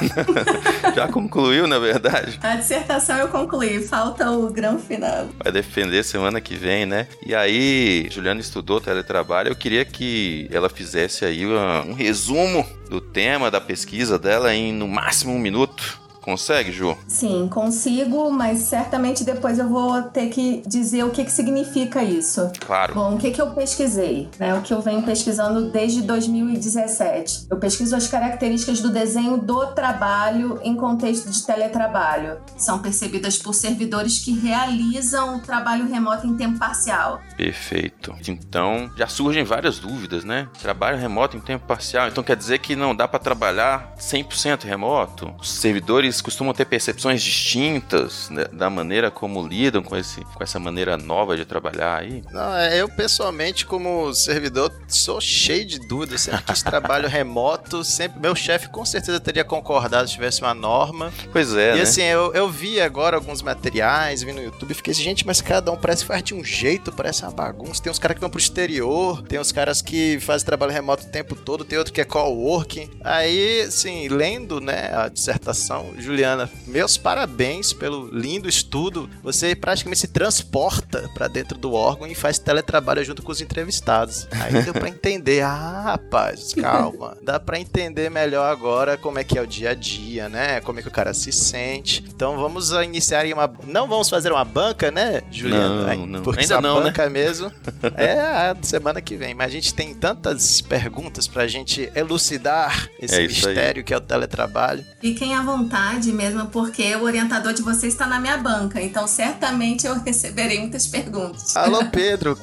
Já 0.94 1.08
concluiu, 1.08 1.66
na 1.66 1.78
verdade. 1.78 2.38
A 2.42 2.56
dissertação 2.56 3.16
eu 3.16 3.28
concluí, 3.28 3.80
falta 3.86 4.30
o 4.30 4.50
grão 4.50 4.78
final. 4.78 5.28
Vai 5.42 5.52
defender 5.52 6.02
semana 6.02 6.40
que 6.40 6.47
vem, 6.56 6.86
né? 6.86 7.06
E 7.24 7.34
aí, 7.34 8.08
Juliana 8.10 8.40
estudou 8.40 8.80
teletrabalho. 8.80 9.48
Eu 9.48 9.56
queria 9.56 9.84
que 9.84 10.48
ela 10.50 10.68
fizesse 10.68 11.24
aí 11.24 11.46
um 11.46 11.92
resumo 11.92 12.66
do 12.88 13.00
tema 13.00 13.50
da 13.50 13.60
pesquisa 13.60 14.18
dela 14.18 14.54
em 14.54 14.72
no 14.72 14.88
máximo 14.88 15.34
um 15.34 15.38
minuto. 15.38 16.00
Consegue, 16.22 16.72
Ju? 16.72 16.96
Sim, 17.06 17.48
consigo, 17.48 18.30
mas 18.30 18.60
certamente 18.60 19.24
depois 19.24 19.58
eu 19.58 19.68
vou 19.68 20.02
ter 20.02 20.28
que 20.28 20.62
dizer 20.66 21.04
o 21.04 21.10
que, 21.10 21.24
que 21.24 21.32
significa 21.32 22.02
isso. 22.02 22.50
Claro. 22.60 22.94
Bom, 22.94 23.14
o 23.14 23.18
que, 23.18 23.30
que 23.30 23.40
eu 23.40 23.50
pesquisei? 23.50 24.28
Né? 24.38 24.54
O 24.54 24.62
que 24.62 24.72
eu 24.72 24.80
venho 24.80 25.02
pesquisando 25.02 25.70
desde 25.70 26.02
2017. 26.02 27.46
Eu 27.50 27.56
pesquiso 27.58 27.94
as 27.96 28.06
características 28.06 28.80
do 28.80 28.90
desenho 28.90 29.38
do 29.38 29.66
trabalho 29.68 30.60
em 30.62 30.76
contexto 30.76 31.30
de 31.30 31.46
teletrabalho. 31.46 32.38
São 32.56 32.78
percebidas 32.80 33.38
por 33.38 33.54
servidores 33.54 34.18
que 34.18 34.32
realizam 34.32 35.36
o 35.36 35.40
trabalho 35.40 35.88
remoto 35.88 36.26
em 36.26 36.36
tempo 36.36 36.58
parcial. 36.58 37.20
Perfeito. 37.36 38.14
Então, 38.26 38.90
já 38.96 39.06
surgem 39.06 39.44
várias 39.44 39.78
dúvidas, 39.78 40.24
né? 40.24 40.48
Trabalho 40.60 40.98
remoto 40.98 41.36
em 41.36 41.40
tempo 41.40 41.66
parcial. 41.66 42.08
Então 42.08 42.24
quer 42.24 42.36
dizer 42.36 42.58
que 42.58 42.76
não 42.76 42.94
dá 42.94 43.06
para 43.06 43.18
trabalhar 43.18 43.94
100% 43.98 44.64
remoto? 44.64 45.34
Os 45.38 45.50
servidores 45.50 46.07
trabalhadores 46.08 46.20
costumam 46.20 46.54
ter 46.54 46.64
percepções 46.64 47.22
distintas 47.22 48.30
né, 48.30 48.46
da 48.52 48.70
maneira 48.70 49.10
como 49.10 49.46
lidam 49.46 49.82
com, 49.82 49.96
esse, 49.96 50.22
com 50.22 50.42
essa 50.42 50.58
maneira 50.58 50.96
nova 50.96 51.36
de 51.36 51.44
trabalhar 51.44 51.98
aí? 51.98 52.22
Não, 52.32 52.54
é, 52.54 52.80
eu 52.80 52.88
pessoalmente, 52.88 53.66
como 53.66 54.12
servidor, 54.14 54.72
sou 54.86 55.20
cheio 55.20 55.64
de 55.64 55.78
dúvidas. 55.78 56.22
Sempre 56.22 56.42
quis 56.44 56.62
trabalho 56.62 57.08
remoto, 57.08 57.84
sempre 57.84 58.20
meu 58.20 58.34
chefe 58.34 58.68
com 58.68 58.84
certeza 58.84 59.20
teria 59.20 59.44
concordado 59.44 60.08
se 60.08 60.14
tivesse 60.14 60.40
uma 60.40 60.54
norma. 60.54 61.12
Pois 61.32 61.54
é. 61.54 61.72
E 61.72 61.76
né? 61.76 61.82
assim, 61.82 62.02
eu, 62.02 62.32
eu 62.34 62.48
vi 62.48 62.80
agora 62.80 63.16
alguns 63.16 63.42
materiais, 63.42 64.22
vi 64.22 64.32
no 64.32 64.42
YouTube, 64.42 64.74
fiquei 64.74 64.92
assim, 64.92 65.02
gente, 65.02 65.26
mas 65.26 65.40
cada 65.40 65.70
um 65.70 65.76
parece 65.76 66.02
que 66.02 66.08
faz 66.08 66.22
de 66.22 66.34
um 66.34 66.44
jeito, 66.44 66.92
parece 66.92 67.22
uma 67.22 67.30
bagunça. 67.30 67.82
Tem 67.82 67.90
uns 67.90 67.98
caras 67.98 68.14
que 68.14 68.20
vão 68.20 68.30
pro 68.30 68.40
exterior, 68.40 69.22
tem 69.22 69.38
uns 69.38 69.52
caras 69.52 69.82
que 69.82 70.18
fazem 70.20 70.46
trabalho 70.46 70.72
remoto 70.72 71.06
o 71.06 71.10
tempo 71.10 71.34
todo, 71.34 71.64
tem 71.64 71.78
outro 71.78 71.92
que 71.92 72.00
é 72.00 72.04
co-working. 72.04 72.90
Aí, 73.02 73.62
assim, 73.62 74.08
lendo, 74.08 74.60
né, 74.60 74.90
a 74.94 75.08
dissertação, 75.08 75.94
Juliana, 75.98 76.48
meus 76.66 76.96
parabéns 76.96 77.72
pelo 77.72 78.08
lindo 78.08 78.48
estudo. 78.48 79.08
Você 79.22 79.54
praticamente 79.54 80.00
se 80.00 80.08
transporta 80.08 81.08
para 81.14 81.28
dentro 81.28 81.58
do 81.58 81.72
órgão 81.72 82.06
e 82.06 82.14
faz 82.14 82.38
teletrabalho 82.38 83.04
junto 83.04 83.22
com 83.22 83.32
os 83.32 83.40
entrevistados. 83.40 84.26
Aí 84.30 84.62
deu 84.62 84.72
pra 84.72 84.88
entender, 84.88 85.42
ah, 85.42 85.82
rapaz, 85.84 86.54
calma. 86.54 87.16
Dá 87.22 87.38
pra 87.40 87.58
entender 87.58 88.10
melhor 88.10 88.50
agora 88.50 88.96
como 88.96 89.18
é 89.18 89.24
que 89.24 89.38
é 89.38 89.42
o 89.42 89.46
dia 89.46 89.70
a 89.70 89.74
dia, 89.74 90.28
né? 90.28 90.60
Como 90.60 90.78
é 90.78 90.82
que 90.82 90.88
o 90.88 90.92
cara 90.92 91.12
se 91.14 91.32
sente. 91.32 92.04
Então 92.08 92.36
vamos 92.36 92.70
iniciar 92.70 93.24
em 93.26 93.32
uma. 93.32 93.50
Não 93.64 93.88
vamos 93.88 94.08
fazer 94.08 94.30
uma 94.32 94.44
banca, 94.44 94.90
né, 94.90 95.22
Juliana? 95.30 95.94
Não, 95.96 96.06
não. 96.06 96.22
Porque 96.22 96.40
Ainda 96.42 96.60
não, 96.60 96.78
né? 96.78 96.86
banca 96.86 97.08
mesmo 97.10 97.50
é 97.96 98.12
a 98.20 98.56
semana 98.62 99.00
que 99.00 99.16
vem. 99.16 99.34
Mas 99.34 99.46
a 99.46 99.50
gente 99.50 99.74
tem 99.74 99.94
tantas 99.94 100.60
perguntas 100.60 101.26
pra 101.26 101.46
gente 101.46 101.90
elucidar 101.94 102.88
esse 103.00 103.14
É 103.16 103.22
isso 103.24 103.48
aí. 103.48 103.54
mistério 103.54 103.84
que 103.84 103.92
é 103.92 103.96
o 103.96 104.00
teletrabalho. 104.00 104.84
Fiquem 105.00 105.34
à 105.34 105.42
vontade 105.42 105.87
mesmo, 106.12 106.46
porque 106.46 106.94
o 106.96 107.02
orientador 107.02 107.52
de 107.52 107.62
vocês 107.62 107.94
está 107.94 108.06
na 108.06 108.20
minha 108.20 108.36
banca, 108.36 108.80
então 108.80 109.06
certamente 109.06 109.86
eu 109.86 109.98
receberei 110.04 110.58
muitas 110.60 110.86
perguntas. 110.86 111.56
Alô, 111.56 111.84
Pedro. 111.90 112.38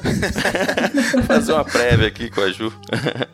fazer 1.27 1.53
uma 1.53 1.63
prévia 1.63 2.07
aqui 2.07 2.29
com 2.29 2.41
a 2.41 2.51
Ju. 2.51 2.73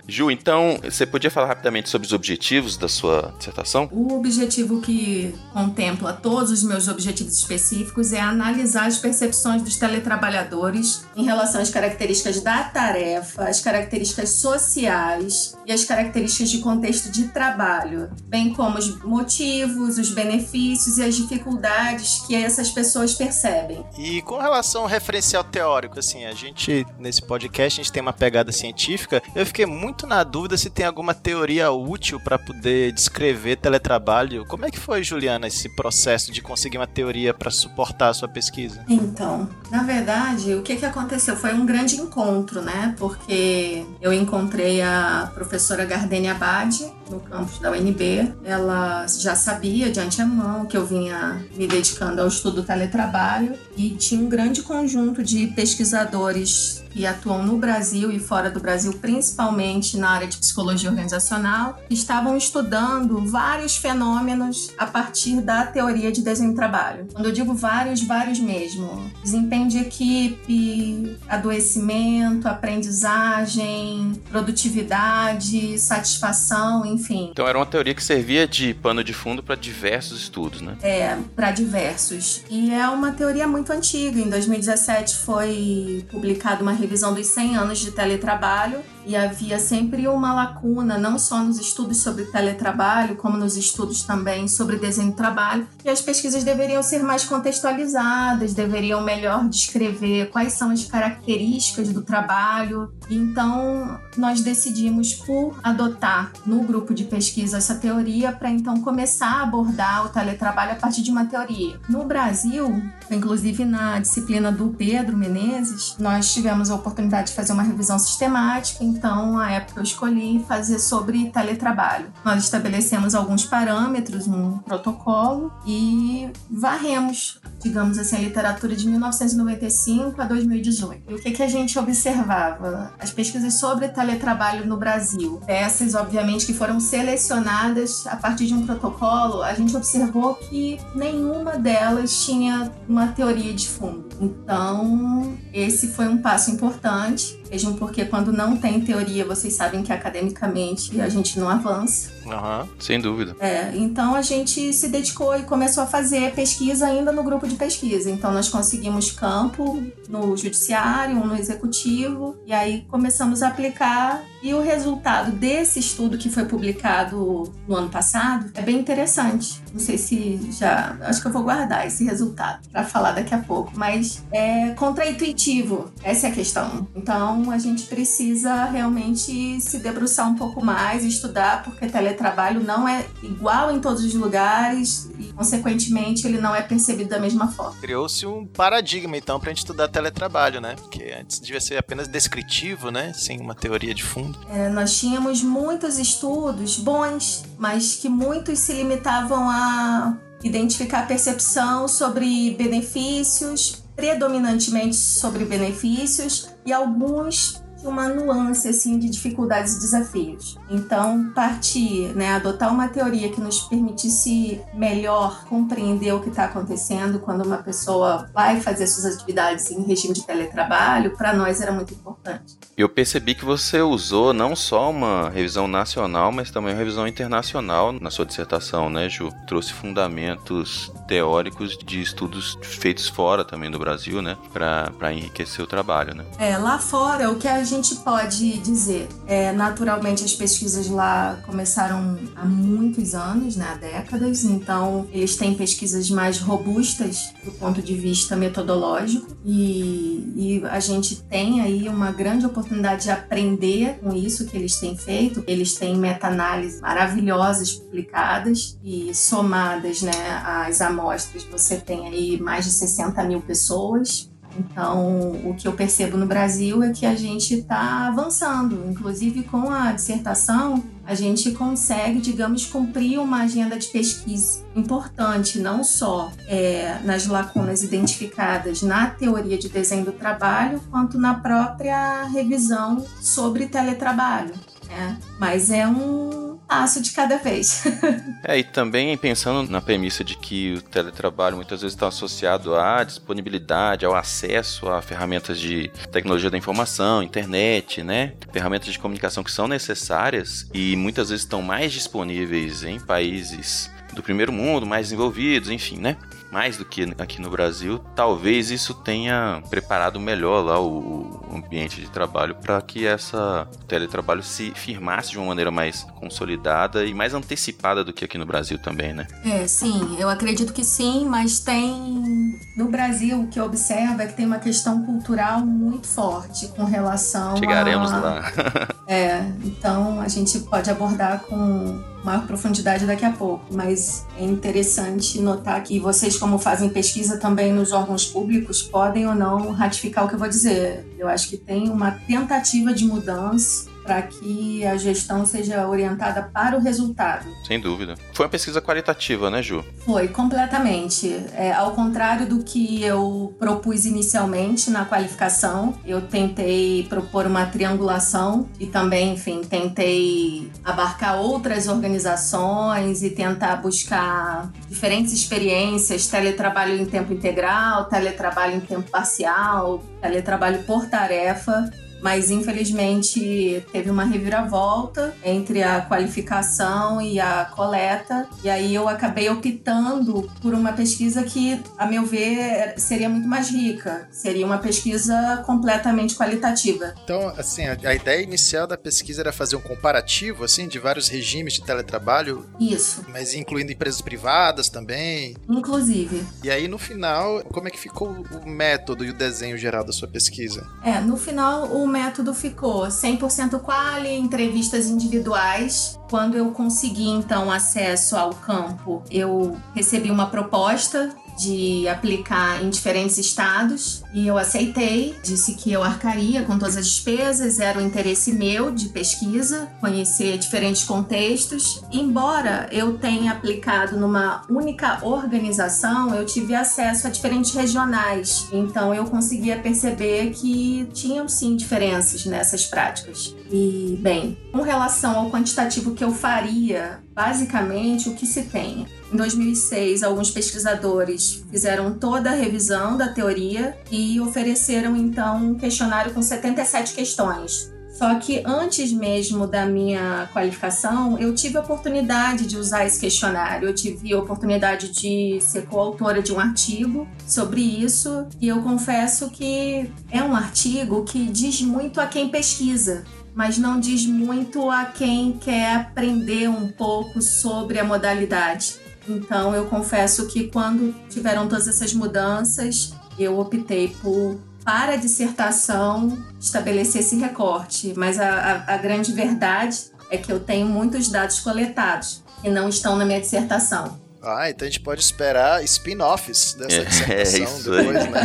Ju, 0.08 0.30
então, 0.30 0.80
você 0.84 1.06
podia 1.06 1.32
falar 1.32 1.48
rapidamente 1.48 1.90
sobre 1.90 2.06
os 2.06 2.14
objetivos 2.14 2.78
da 2.78 2.88
sua 2.88 3.34
dissertação? 3.38 3.90
O 3.92 4.18
objetivo 4.18 4.82
que 4.82 5.34
contempla 5.54 6.14
todos 6.14 6.52
os 6.52 6.64
meus 6.64 6.88
objetivos 6.88 7.38
específicos 7.38 8.12
é 8.12 8.20
analisar 8.20 8.88
as 8.88 8.98
percepções 8.98 9.62
dos 9.62 9.78
teletrabalhadores 9.78 11.06
em 11.16 11.24
relação 11.24 11.62
às 11.62 11.70
características 11.70 12.42
da 12.42 12.64
tarefa, 12.64 13.44
as 13.46 13.62
características 13.62 14.30
sociais 14.32 15.58
e 15.66 15.72
as 15.72 15.86
características 15.86 16.50
de 16.50 16.60
contexto 16.60 17.10
de 17.10 17.30
trabalho, 17.30 18.10
bem 18.28 18.54
como 18.54 18.78
os 18.78 19.02
motivos, 19.04 19.98
os 20.02 20.12
benefícios 20.12 20.98
e 20.98 21.04
as 21.04 21.16
dificuldades 21.16 22.24
que 22.28 22.36
essas 22.36 22.70
pessoas 22.70 23.14
percebem. 23.14 23.86
E 23.98 24.22
com 24.24 24.38
relação 24.38 24.82
ao 24.82 24.88
referencial 24.88 25.44
teórico, 25.44 26.00
assim, 26.00 26.26
a 26.26 26.34
gente, 26.34 26.86
nesse 27.00 27.22
podcast, 27.22 27.80
a 27.80 27.84
gente 27.84 27.94
tem 27.94 28.02
uma 28.02 28.14
pegada 28.14 28.52
científica. 28.52 29.22
Eu 29.36 29.46
fiquei 29.46 29.66
muito 29.66 30.06
na 30.08 30.24
dúvida 30.24 30.58
se 30.58 30.70
tem 30.70 30.86
alguma 30.86 31.14
teoria 31.14 31.72
útil 31.72 32.20
para 32.20 32.38
poder 32.38 32.92
descrever 32.92 33.58
teletrabalho. 33.58 34.46
Como 34.46 34.66
é 34.66 34.72
que 34.72 34.80
foi, 34.80 35.04
Juliana, 35.04 35.48
esse 35.48 35.70
processo 35.76 36.32
de 36.32 36.42
conseguir 36.42 36.78
uma 36.78 36.88
teoria 36.88 37.34
para 37.34 37.52
suportar 37.52 38.10
a 38.10 38.14
sua 38.14 38.28
pesquisa? 38.28 38.84
Então, 38.90 39.50
na 39.70 39.84
verdade, 39.84 40.54
o 40.56 40.62
que, 40.62 40.76
que 40.76 40.86
aconteceu? 40.86 41.36
Foi 41.36 41.54
um 41.54 41.66
grande 41.66 41.96
encontro, 41.96 42.62
né? 42.62 42.96
Porque 42.98 43.86
eu 44.02 44.12
encontrei 44.12 44.82
a 44.82 45.32
professora 45.34 45.86
Gardenia 45.86 46.32
Abad 46.32 46.92
no 47.12 47.20
campus 47.20 47.60
da 47.60 47.72
UNB. 47.72 48.34
Ela 48.44 49.06
já 49.08 49.36
sabia 49.36 49.92
de 49.92 50.00
antemão 50.00 50.66
que 50.66 50.76
eu 50.76 50.86
vinha 50.86 51.46
me 51.56 51.68
dedicando 51.68 52.22
ao 52.22 52.28
estudo 52.28 52.62
do 52.62 52.64
teletrabalho 52.64 53.54
e 53.78 53.92
tinha 53.92 54.22
um 54.22 54.30
grande 54.30 54.62
conjunto 54.62 55.24
de 55.24 55.48
pesquisadores 55.48 56.84
que 56.92 57.06
atuam 57.06 57.44
no 57.44 57.58
Brasil 57.58 58.12
e 58.12 58.20
fora 58.20 58.50
do 58.50 58.60
Brasil, 58.60 58.94
principalmente 58.94 59.98
na 59.98 60.10
área 60.12 60.28
de 60.28 60.38
psicologia 60.38 60.90
organizacional, 60.90 61.80
estavam 61.90 62.38
estudando 62.38 63.26
vários 63.26 63.78
fenômenos 63.78 64.72
a 64.78 64.86
partir 64.86 65.42
da 65.42 65.66
teoria 65.66 66.12
de 66.12 66.22
desenho 66.22 66.54
trabalho. 66.54 67.08
Quando 67.14 67.26
eu 67.26 67.32
digo 67.32 67.54
vários, 67.54 68.04
vários 68.04 68.40
mesmo. 68.40 69.10
Desempenho 69.24 69.68
de 69.68 69.80
equipe, 69.80 71.18
adoecimento, 71.28 72.48
aprendizagem, 72.48 74.14
produtividade, 74.30 75.80
satisfação, 75.80 76.86
enfim. 76.86 77.30
Então 77.32 77.48
era 77.48 77.58
uma 77.58 77.66
teoria 77.66 77.94
que 77.94 78.04
servia 78.04 78.48
de 78.48 78.74
pano 78.74 79.04
de 79.04 79.14
fundo 79.14 79.42
para 79.42 79.56
diversos 79.56 80.22
estudos, 80.22 80.62
né? 80.62 80.78
É, 80.82 81.18
para 81.36 81.52
diversos. 81.52 82.44
E 82.50 82.72
é 82.72 82.88
uma 82.90 83.12
teoria 83.12 83.48
muito 83.48 83.72
antiga. 83.72 84.20
Em 84.20 84.30
2017 84.30 85.18
foi 85.18 86.06
publicada 86.12 86.62
uma 86.62 86.74
revisão 86.82 87.14
dos 87.14 87.28
100 87.28 87.56
anos 87.56 87.80
de 87.80 87.92
teletrabalho 87.92 88.80
e 89.06 89.16
havia 89.16 89.60
sempre 89.60 90.08
uma 90.08 90.34
lacuna, 90.34 90.98
não 90.98 91.18
só 91.18 91.40
nos 91.40 91.60
estudos 91.60 91.98
sobre 91.98 92.26
teletrabalho, 92.26 93.16
como 93.16 93.38
nos 93.38 93.58
estudos 93.58 94.04
também 94.04 94.48
sobre 94.48 94.78
desenho 94.78 95.12
do 95.12 95.16
trabalho. 95.16 95.68
E 95.84 95.90
as 95.90 96.02
pesquisas 96.02 96.44
deveriam 96.44 96.84
ser 96.84 97.04
mais 97.04 97.24
contextualizadas, 97.24 98.54
deveriam 98.54 99.02
melhor 99.02 99.48
descrever 99.48 100.30
quais 100.30 100.54
são 100.54 100.72
as 100.72 100.86
características 100.86 101.90
do 101.90 102.02
trabalho. 102.02 102.92
Então, 103.10 104.00
nós 104.18 104.42
decidimos 104.42 105.14
por 105.14 105.60
adotar 105.64 106.32
no 106.46 106.62
grupo 106.64 106.94
de 106.94 107.04
pesquisa 107.04 107.58
essa 107.58 107.76
teoria 107.76 108.32
para 108.32 108.50
então 108.50 108.82
começar 108.82 109.40
a 109.40 109.44
abordar 109.44 110.06
o 110.06 110.10
teletrabalho 110.10 110.74
a 110.74 110.76
partir 110.76 111.02
de 111.02 111.12
uma 111.12 111.26
teoria. 111.26 111.80
No 111.90 112.06
Brasil, 112.06 112.82
inclusive 113.10 113.66
na 113.66 114.00
disciplina 114.00 114.52
do 114.52 114.70
Pedro 114.70 115.18
Menezes, 115.18 115.96
nós 116.00 116.34
tivemos 116.34 116.70
a 116.70 116.76
oportunidade 116.76 117.30
de 117.30 117.36
fazer 117.36 117.54
uma 117.54 117.64
revisão 117.64 117.98
sistemática, 118.00 118.84
então, 118.92 119.40
à 119.40 119.52
época 119.52 119.80
eu 119.80 119.84
escolhi 119.84 120.44
fazer 120.48 120.80
sobre 120.80 121.30
teletrabalho. 121.30 122.12
Nós 122.24 122.44
estabelecemos 122.44 123.16
alguns 123.16 123.46
parâmetros, 123.46 124.28
um 124.28 124.58
protocolo 124.60 125.52
e 125.66 126.30
varremos, 126.50 127.40
digamos 127.60 127.98
assim, 127.98 128.18
a 128.18 128.20
literatura 128.20 128.76
de 128.76 128.88
1995 128.88 130.22
a 130.22 130.26
2018. 130.26 131.04
E 131.10 131.14
o 131.14 131.20
que, 131.20 131.32
que 131.32 131.44
a 131.44 131.48
gente 131.48 131.78
observava? 131.80 132.94
As 133.00 133.12
pesquisas 133.12 133.56
sobre 133.56 133.88
teletrabalho 133.88 134.68
no 134.68 134.78
Brasil. 134.78 135.42
Essas, 135.48 135.96
obviamente, 135.96 136.46
que 136.46 136.54
foram 136.54 136.80
selecionadas 136.80 138.06
a 138.08 138.16
partir 138.16 138.48
de 138.48 138.54
um 138.54 138.66
protocolo, 138.66 139.42
a 139.42 139.54
gente 139.54 139.76
observou 139.76 140.36
que 140.36 140.80
nenhuma 140.94 141.58
delas 141.58 142.26
tinha 142.26 142.72
uma 142.88 143.08
teoria 143.08 143.54
de 143.54 143.68
fundo. 143.70 144.10
Então, 144.20 145.38
esse 145.54 145.88
foi 145.88 146.08
um 146.08 146.18
passo 146.18 146.52
importante. 146.52 147.41
Vejam 147.52 147.74
porque 147.74 148.06
quando 148.06 148.32
não 148.32 148.56
tem 148.56 148.80
teoria, 148.80 149.26
vocês 149.26 149.54
sabem 149.54 149.84
que 149.84 149.92
academicamente 149.92 151.02
a 151.02 151.10
gente 151.10 151.38
não 151.38 151.50
avança. 151.50 152.10
Aham. 152.32 152.68
Sem 152.80 153.00
dúvida. 153.00 153.36
É, 153.40 153.72
então 153.76 154.16
a 154.16 154.22
gente 154.22 154.74
se 154.74 154.88
dedicou 154.88 155.36
e 155.36 155.44
começou 155.44 155.84
a 155.84 155.88
fazer 155.88 156.34
pesquisa 156.34 156.88
ainda 156.88 157.12
no 157.12 157.24
grupo 157.24 157.48
de 157.48 157.56
pesquisa. 157.56 158.10
Então 158.10 158.32
nós 158.32 158.50
conseguimos 158.50 159.12
campo 159.12 159.84
no 160.08 160.36
judiciário, 160.38 161.18
um 161.18 161.28
no 161.28 161.36
executivo, 161.36 162.38
e 162.46 162.54
aí 162.54 162.86
começamos 162.90 163.44
a 163.44 163.50
aplicar. 163.50 164.24
E 164.42 164.56
o 164.56 164.62
resultado 164.62 165.32
desse 165.32 165.78
estudo 165.78 166.18
que 166.18 166.28
foi 166.28 166.46
publicado 166.46 167.54
no 167.68 167.76
ano 167.76 167.90
passado 167.90 168.50
é 168.56 168.62
bem 168.62 168.80
interessante. 168.80 169.62
Não 169.72 169.80
sei 169.80 170.00
se 170.00 170.40
já. 170.52 170.98
Acho 171.02 171.22
que 171.22 171.28
eu 171.28 171.32
vou 171.32 171.44
guardar 171.44 171.86
esse 171.86 172.04
resultado 172.04 172.68
para 172.72 172.84
falar 172.84 173.12
daqui 173.12 173.36
a 173.36 173.38
pouco, 173.38 173.72
mas 173.76 174.24
é 174.32 174.70
contraintuitivo. 174.72 175.92
Essa 176.04 176.28
é 176.28 176.32
a 176.32 176.34
questão. 176.34 176.88
Então 176.96 177.52
a 177.52 177.60
gente 177.60 177.84
precisa 177.84 178.66
realmente 178.66 179.62
se 179.62 179.78
debruçar 179.78 180.28
um 180.28 180.36
pouco 180.36 180.66
mais, 180.66 181.04
estudar, 181.04 181.64
porque 181.64 181.86
teletrabalho 181.88 182.21
não 182.64 182.88
é 182.88 183.06
igual 183.24 183.72
em 183.72 183.80
todos 183.80 184.04
os 184.04 184.14
lugares 184.14 185.10
e, 185.20 185.34
consequentemente, 185.34 186.28
ele 186.28 186.40
não 186.40 186.56
é 186.56 186.62
percebido 186.62 187.10
da 187.10 187.20
mesma 187.20 187.48
forma. 187.52 187.80
Criou-se 187.80 188.26
um 188.26 188.46
paradigma, 188.46 189.18
então, 189.18 189.40
pra 189.40 189.50
gente 189.50 189.60
estudar 189.60 189.88
teletrabalho, 189.88 190.62
né? 190.62 190.76
Porque 190.76 191.14
antes 191.20 191.40
devia 191.40 191.60
ser 191.60 191.78
apenas 191.78 192.08
descritivo, 192.08 192.92
né? 192.92 193.14
Sem 193.14 193.40
uma 193.40 193.56
teoria 193.56 193.94
de 193.94 194.04
fundo. 194.04 194.40
É, 194.50 194.70
nós 194.70 194.98
tínhamos 194.98 195.42
muitos 195.42 195.98
estudos 195.98 196.78
bons, 196.78 197.44
mas 197.58 197.96
que 197.96 198.10
muitos 198.10 198.60
se 198.60 198.74
limitavam 198.74 199.50
a 199.50 200.18
identificar 200.44 201.02
a 201.02 201.06
percepção 201.06 201.88
sobre 201.88 202.56
benefícios, 202.58 203.84
predominantemente 203.96 204.96
sobre 204.96 205.46
benefícios, 205.46 206.50
e 206.66 206.74
alguns 206.74 207.61
uma 207.84 208.08
nuance 208.08 208.68
assim 208.68 208.98
de 208.98 209.10
dificuldades 209.10 209.76
e 209.76 209.80
desafios. 209.80 210.58
Então, 210.70 211.32
partir, 211.34 212.16
né, 212.16 212.34
adotar 212.34 212.72
uma 212.72 212.88
teoria 212.88 213.30
que 213.30 213.42
nos 213.42 213.62
permitisse 213.62 214.62
melhor 214.74 215.46
compreender 215.46 216.14
o 216.14 216.22
que 216.22 216.30
está 216.30 216.46
acontecendo 216.46 217.20
quando 217.20 217.46
uma 217.46 217.58
pessoa 217.58 218.30
vai 218.34 218.60
fazer 218.60 218.88
suas 218.88 219.16
atividades 219.16 219.70
em 219.72 219.82
regime 219.84 220.14
de 220.14 220.26
teletrabalho, 220.26 221.16
para 221.18 221.34
nós 221.34 221.62
era 221.62 221.72
muito 221.72 221.94
importante. 221.94 222.58
Eu 222.78 222.90
percebi 222.90 223.36
que 223.36 223.46
você 223.46 223.82
usou 223.82 224.34
não 224.34 224.56
só 224.56 224.90
uma 224.90 225.30
revisão 225.30 225.68
nacional, 225.68 226.32
mas 226.32 226.52
também 226.52 226.74
uma 226.74 226.80
revisão 226.80 227.08
internacional 227.08 227.92
na 227.92 228.10
sua 228.10 228.26
dissertação, 228.26 228.90
né, 228.90 229.10
Ju? 229.10 229.32
Trouxe 229.48 229.74
fundamentos 229.74 230.92
teóricos 231.08 231.78
de 231.78 232.02
estudos 232.02 232.58
feitos 232.62 233.08
fora 233.08 233.44
também 233.44 233.70
do 233.70 233.78
Brasil, 233.78 234.22
né, 234.22 234.38
para 234.52 235.14
enriquecer 235.14 235.64
o 235.64 235.68
trabalho, 235.68 236.16
né? 236.16 236.26
É, 236.38 236.58
lá 236.58 236.80
fora, 236.80 237.30
o 237.30 237.36
que 237.36 237.48
a 237.48 237.64
gente 237.72 237.96
pode 237.96 238.58
dizer 238.60 239.08
é, 239.26 239.52
naturalmente, 239.52 240.24
as 240.24 240.34
pesquisas 240.34 240.90
lá 240.90 241.40
começaram 241.46 242.18
há 242.36 242.46
muitos 242.46 243.16
anos, 243.16 243.56
né, 243.56 243.66
há 243.72 243.76
décadas, 243.76 244.44
então 244.44 245.08
eles 245.12 245.36
têm 245.36 245.54
pesquisas 245.54 246.10
mais 246.10 246.40
robustas 246.40 247.34
do 247.44 247.52
ponto 247.54 247.82
de 247.82 247.96
vista 247.96 248.36
metodológico 248.36 249.28
e, 249.46 250.34
e 250.36 250.66
a 250.66 250.80
gente 250.80 251.22
tem 251.24 251.62
aí 251.62 251.88
uma 251.88 252.12
grande 252.12 252.46
oportunidade 252.46 253.04
de 253.04 253.12
aprender 253.12 254.00
com 254.00 254.14
isso 254.14 254.46
que 254.46 254.58
eles 254.58 254.76
têm 254.76 254.98
feito. 254.98 255.44
Eles 255.48 255.74
têm 255.76 255.96
meta-análises 255.96 256.82
maravilhosas 256.82 257.74
publicadas 257.74 258.78
e 258.84 259.14
somadas, 259.14 260.02
né, 260.02 260.42
às 260.44 260.82
amostras, 260.82 261.44
você 261.44 261.78
tem 261.78 262.08
aí 262.08 262.40
mais 262.40 262.66
de 262.66 262.72
60 262.72 263.24
mil 263.24 263.42
pessoas 263.42 264.31
então, 264.58 265.32
o 265.46 265.56
que 265.58 265.68
eu 265.68 265.74
percebo 265.74 266.18
no 266.18 266.26
Brasil 266.26 266.84
é 266.84 266.92
que 266.92 267.06
a 267.06 267.16
gente 267.16 267.60
está 267.60 268.08
avançando. 268.08 268.90
Inclusive, 268.90 269.44
com 269.44 269.70
a 269.70 269.92
dissertação, 269.92 270.84
a 271.06 271.16
gente 271.16 271.52
consegue, 271.52 272.20
digamos, 272.20 272.66
cumprir 272.66 273.20
uma 273.20 273.44
agenda 273.44 273.78
de 273.78 273.88
pesquisa 273.88 274.64
importante, 274.76 275.60
não 275.60 275.84
só 275.84 276.32
é, 276.48 277.00
nas 277.04 277.28
lacunas 277.28 277.84
identificadas 277.84 278.82
na 278.82 279.08
teoria 279.08 279.58
de 279.58 279.70
desenho 279.70 280.06
do 280.06 280.12
trabalho, 280.12 280.82
quanto 280.90 281.18
na 281.18 281.36
própria 281.36 282.24
revisão 282.26 283.06
sobre 283.22 283.68
teletrabalho. 283.68 284.54
Né? 284.88 285.18
Mas 285.40 285.70
é 285.70 285.88
um 285.88 286.51
passo 286.72 287.02
de 287.02 287.12
cada 287.12 287.38
vez. 287.38 287.84
é, 288.46 288.58
e 288.58 288.64
também 288.64 289.18
pensando 289.18 289.70
na 289.70 289.82
premissa 289.82 290.24
de 290.24 290.38
que 290.38 290.76
o 290.76 290.82
teletrabalho 290.82 291.58
muitas 291.58 291.82
vezes 291.82 291.94
está 291.94 292.08
associado 292.08 292.78
à 292.78 293.04
disponibilidade, 293.04 294.06
ao 294.06 294.16
acesso 294.16 294.88
a 294.88 295.02
ferramentas 295.02 295.60
de 295.60 295.90
tecnologia 296.14 296.50
da 296.50 296.58
informação, 296.58 297.22
internet, 297.22 298.02
né? 298.02 298.32
Ferramentas 298.54 298.94
de 298.94 298.98
comunicação 298.98 299.44
que 299.44 299.52
são 299.52 299.68
necessárias 299.68 300.66
e 300.74 300.96
muitas 300.96 301.28
vezes 301.30 301.44
estão 301.44 301.62
mais 301.62 301.92
disponíveis 301.92 302.86
em 302.86 303.02
países 303.02 303.92
do 304.14 304.24
primeiro 304.24 304.54
mundo, 304.54 304.86
mais 304.86 305.08
desenvolvidos, 305.08 305.70
enfim, 305.70 305.98
né? 305.98 306.16
Mais 306.52 306.78
do 306.78 306.86
que 306.86 307.14
aqui 307.18 307.42
no 307.42 307.50
Brasil, 307.50 308.00
talvez 308.16 308.70
isso 308.70 308.94
tenha 308.94 309.64
preparado 309.70 310.20
melhor 310.20 310.64
lá 310.64 310.80
o, 310.80 311.40
ambiente 311.56 312.00
de 312.00 312.10
trabalho 312.10 312.56
para 312.56 312.82
que 312.82 313.06
essa 313.06 313.68
teletrabalho 313.88 314.44
se 314.44 314.72
firmasse 314.72 315.32
de 315.32 315.38
uma 315.38 315.48
maneira 315.48 315.72
mais 315.72 316.04
consolidada 316.20 317.06
e 317.06 317.14
mais 317.14 317.34
antecipada 317.34 318.04
do 318.04 318.14
que 318.14 318.26
aqui 318.26 318.38
no 318.38 318.46
Brasil 318.46 318.78
também, 318.78 319.14
né? 319.14 319.28
É, 319.46 319.68
sim, 319.68 320.18
eu 320.20 320.30
acredito 320.30 320.74
que 320.74 320.84
sim, 320.84 321.26
mas 321.26 321.60
tem 321.60 322.60
no 322.76 322.90
Brasil 322.90 323.42
o 323.42 323.48
que 323.48 323.60
eu 323.60 323.66
observo 323.66 324.22
é 324.22 324.28
que 324.28 324.34
tem 324.34 324.46
uma 324.46 324.60
questão 324.60 325.06
cultural 325.06 325.60
muito 325.62 326.08
forte 326.08 326.68
com 326.70 326.84
relação 326.84 327.58
Chegaremos 327.58 328.12
a... 328.12 328.20
lá. 328.20 328.52
é, 329.08 329.40
então 329.64 330.20
a 330.20 330.28
gente 330.28 330.60
pode 330.60 330.90
abordar 330.90 331.42
com 331.42 332.02
maior 332.24 332.46
profundidade 332.46 333.06
daqui 333.06 333.26
a 333.26 333.32
pouco, 333.32 333.66
mas 333.72 334.26
é 334.38 334.44
interessante 334.44 335.40
notar 335.42 335.84
que 335.84 336.00
vocês, 336.00 336.38
como 336.38 336.58
fazem 336.58 336.90
pesquisa 336.90 337.38
também 337.38 337.74
nos 337.74 337.92
órgãos 337.92 338.26
públicos, 338.26 338.82
podem 338.82 339.28
ou 339.28 339.36
não 339.36 339.72
ratificar 339.72 340.26
o 340.26 340.28
que 340.28 340.36
eu 340.36 340.40
vou 340.40 340.48
dizer. 340.48 341.06
Eu 341.18 341.28
acho 341.28 341.50
que 341.50 341.58
tem 341.58 341.90
uma 341.90 342.12
tentativa 342.12 342.94
de 342.94 343.06
mudança 343.06 343.91
para 344.04 344.22
que 344.24 344.86
a 344.86 344.98
gestão 344.98 345.46
seja 345.46 345.88
orientada 345.88 346.44
para 346.54 346.78
o 346.78 346.82
resultado. 346.82 347.48
Sem 347.66 347.80
dúvida. 347.80 348.16
Foi 348.34 348.46
uma 348.46 348.52
pesquisa 348.52 348.82
qualitativa, 348.82 349.50
né, 349.50 349.62
Ju? 349.62 349.84
Foi, 350.06 350.28
completamente. 350.28 351.44
É, 351.54 351.72
ao 351.72 351.92
contrário 351.92 352.46
do 352.46 352.64
que 352.64 353.04
eu 353.04 353.56
propus 353.60 354.06
inicialmente 354.06 354.90
na 354.90 355.06
qualificação, 355.06 355.94
eu 356.06 356.22
tentei 356.22 357.06
propor 357.10 357.46
uma 357.46 357.66
triangulação 357.66 358.68
e 358.80 358.86
também, 358.86 359.34
enfim, 359.34 359.62
tentei 359.62 360.72
abarcar 360.84 361.40
outras 361.40 361.88
organizações 361.88 363.24
e 363.24 363.30
tentar 363.30 363.78
buscar 363.78 364.72
diferentes 364.90 365.34
experiências, 365.34 366.28
teletrabalho 366.28 366.96
em 366.96 367.06
tempo 367.06 367.34
integral, 367.34 368.06
teletrabalho 368.06 368.76
em 368.76 368.80
tempo 368.80 369.10
parcial, 369.10 370.04
teletrabalho 370.22 370.84
por 370.84 371.06
tarefa 371.08 371.90
mas 372.22 372.52
infelizmente 372.52 373.86
teve 373.92 374.10
uma 374.10 374.24
reviravolta 374.24 375.34
entre 375.44 375.84
a 375.84 376.02
qualificação 376.02 377.22
e 377.22 377.40
a 377.40 377.66
coleta, 377.66 378.48
e 378.64 378.70
aí 378.70 378.94
eu 378.94 379.08
acabei 379.08 379.50
optando 379.50 380.50
por 380.62 380.74
uma 380.74 380.94
pesquisa 380.94 381.44
que, 381.44 381.82
a 381.98 382.06
meu 382.06 382.26
ver, 382.26 382.94
seria 382.98 383.30
muito 383.30 383.48
mais 383.48 383.70
rica, 383.70 384.28
seria 384.32 384.66
uma 384.66 384.78
pesquisa 384.78 385.64
completamente 385.66 386.36
qualitativa. 386.36 387.14
Então, 387.24 387.48
assim, 387.58 387.84
a, 387.88 388.14
ideia 388.14 388.42
inicial 388.42 388.88
da 388.88 388.98
pesquisa 388.98 389.42
era 389.42 389.52
fazer 389.52 389.76
um 389.76 389.82
comparativo, 389.82 390.64
assim, 390.64 390.88
de 390.88 391.00
vários 391.00 391.28
regimes 391.28 391.74
de 391.74 391.84
teletrabalho. 391.84 392.66
Isso. 392.80 393.26
Mas 393.30 393.54
incluindo 393.54 393.92
empresas 393.92 394.22
privadas 394.22 394.90
também. 394.90 395.56
Inclusive. 395.70 396.44
E 396.64 396.70
aí, 396.70 396.88
no 396.88 396.98
final, 396.98 397.64
como 397.72 397.88
é 397.88 397.92
que 397.92 398.00
ficou 398.00 398.30
o 398.30 398.70
método 398.70 399.26
e 399.26 399.30
o 399.30 399.34
desenho 399.34 399.78
geral 399.78 400.04
da 400.04 400.12
sua 400.12 400.28
pesquisa? 400.28 400.88
É, 401.04 401.20
no 401.20 401.38
final, 401.38 401.88
o 401.92 402.08
método 402.12 402.54
ficou 402.54 403.04
100% 403.08 403.80
quali, 403.80 404.38
entrevistas 404.38 405.08
individuais. 405.08 406.20
Quando 406.30 406.58
eu 406.58 406.72
consegui 406.72 407.30
então 407.30 407.72
acesso 407.72 408.36
ao 408.36 408.52
campo, 408.52 409.24
eu 409.32 409.78
recebi 409.96 410.30
uma 410.30 410.48
proposta 410.48 411.34
de 411.58 412.08
aplicar 412.08 412.84
em 412.84 412.90
diferentes 412.90 413.38
estados 413.38 414.24
e 414.34 414.48
eu 414.48 414.58
aceitei, 414.58 415.36
disse 415.44 415.76
que 415.76 415.92
eu 415.92 416.04
arcaria 416.04 416.64
com 416.64 416.78
todas 416.78 416.98
as 416.98 417.06
despesas, 417.06 417.80
era 417.80 418.00
o 418.00 418.02
interesse 418.02 418.54
meu 418.54 418.92
de 418.92 419.10
pesquisa, 419.10 419.90
conhecer 420.00 420.58
diferentes 420.58 421.04
contextos. 421.04 422.02
Embora 422.12 422.88
eu 422.92 423.18
tenha 423.18 423.52
aplicado 423.52 424.18
numa 424.18 424.64
única 424.70 425.20
organização, 425.26 426.34
eu 426.34 426.46
tive 426.46 426.74
acesso 426.74 427.28
a 427.28 427.30
diferentes 427.30 427.74
regionais, 427.74 428.68
então 428.72 429.14
eu 429.14 429.26
conseguia 429.26 429.80
perceber 429.80 430.52
que 430.52 431.10
tinham 431.14 431.48
sim 431.48 431.76
diferenças 431.76 432.46
nessas 432.46 432.86
práticas. 432.86 433.56
E, 433.72 434.20
bem, 434.22 434.58
com 434.72 434.82
relação 434.82 435.38
ao 435.38 435.50
quantitativo 435.50 436.14
que 436.14 436.24
eu 436.24 436.32
faria, 436.32 437.20
basicamente 437.34 438.28
o 438.28 438.36
que 438.36 438.46
se 438.46 438.64
tem 438.64 439.08
em 439.32 439.38
2006, 439.38 440.24
alguns 440.24 440.52
pesquisadores 440.52 441.64
fizeram 441.72 442.14
toda 442.14 442.52
a 442.52 442.54
revisão 442.54 443.16
da 443.16 443.30
teoria 443.30 443.98
e 444.12 444.42
ofereceram 444.42 445.16
então 445.16 445.70
um 445.70 445.76
questionário 445.76 446.34
com 446.34 446.42
77 446.42 447.14
questões. 447.14 447.90
Só 448.22 448.36
que 448.36 448.62
antes 448.66 449.12
mesmo 449.12 449.66
da 449.66 449.86
minha 449.86 450.50
qualificação, 450.54 451.40
eu 451.40 451.56
tive 451.56 451.78
a 451.78 451.82
oportunidade 451.82 452.68
de 452.68 452.78
usar 452.78 453.06
esse 453.06 453.20
questionário. 453.20 453.88
Eu 453.88 453.96
tive 453.96 454.34
a 454.34 454.38
oportunidade 454.38 455.10
de 455.10 455.60
ser 455.62 455.88
coautora 455.88 456.42
de 456.42 456.54
um 456.54 456.60
artigo 456.60 457.28
sobre 457.48 457.82
isso, 457.82 458.46
e 458.60 458.68
eu 458.68 458.82
confesso 458.84 459.50
que 459.50 460.12
é 460.30 460.44
um 460.44 460.56
artigo 460.56 461.24
que 461.24 461.48
diz 461.48 461.82
muito 461.82 462.20
a 462.22 462.28
quem 462.28 462.50
pesquisa 462.50 463.24
mas 463.54 463.78
não 463.78 464.00
diz 464.00 464.26
muito 464.26 464.90
a 464.90 465.06
quem 465.06 465.54
quer 465.54 465.96
aprender 465.96 466.70
um 466.70 466.88
pouco 466.90 467.42
sobre 467.42 468.00
a 468.00 468.04
modalidade. 468.04 468.96
Então, 469.28 469.76
eu 469.76 469.86
confesso 469.86 470.48
que 470.48 470.68
quando 470.68 471.14
tiveram 471.30 471.68
todas 471.68 471.88
essas 471.88 472.14
mudanças, 472.14 473.14
eu 473.38 473.60
optei 473.60 474.10
por, 474.22 474.60
para 474.84 475.14
a 475.14 475.18
dissertação, 475.18 476.38
estabelecer 476.60 477.22
esse 477.22 477.36
recorte. 477.36 478.14
Mas 478.16 478.40
a, 478.40 478.50
a, 478.50 478.96
a 478.96 478.98
grande 478.98 479.32
verdade 479.32 480.12
é 480.30 480.38
que 480.38 480.52
eu 480.52 480.60
tenho 480.60 480.88
muitos 480.88 481.30
dados 481.30 481.60
coletados 481.60 482.44
que 482.62 482.70
não 482.70 482.90
estão 482.90 483.16
na 483.16 483.26
minha 483.26 483.40
dissertação. 483.40 484.20
Ah, 484.44 484.70
então 484.70 484.88
a 484.88 484.90
gente 484.90 485.02
pode 485.02 485.22
esperar 485.22 485.84
spin-offs 485.84 486.74
dessa 486.74 487.02
é, 487.02 487.44
dissertação 487.44 487.94
é 487.94 487.98
depois, 487.98 488.30
né? 488.32 488.42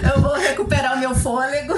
eu 0.14 0.22
vou 0.22 0.34
recuperar 0.34 0.96
o 0.96 1.00
meu 1.00 1.14
fôlego. 1.14 1.74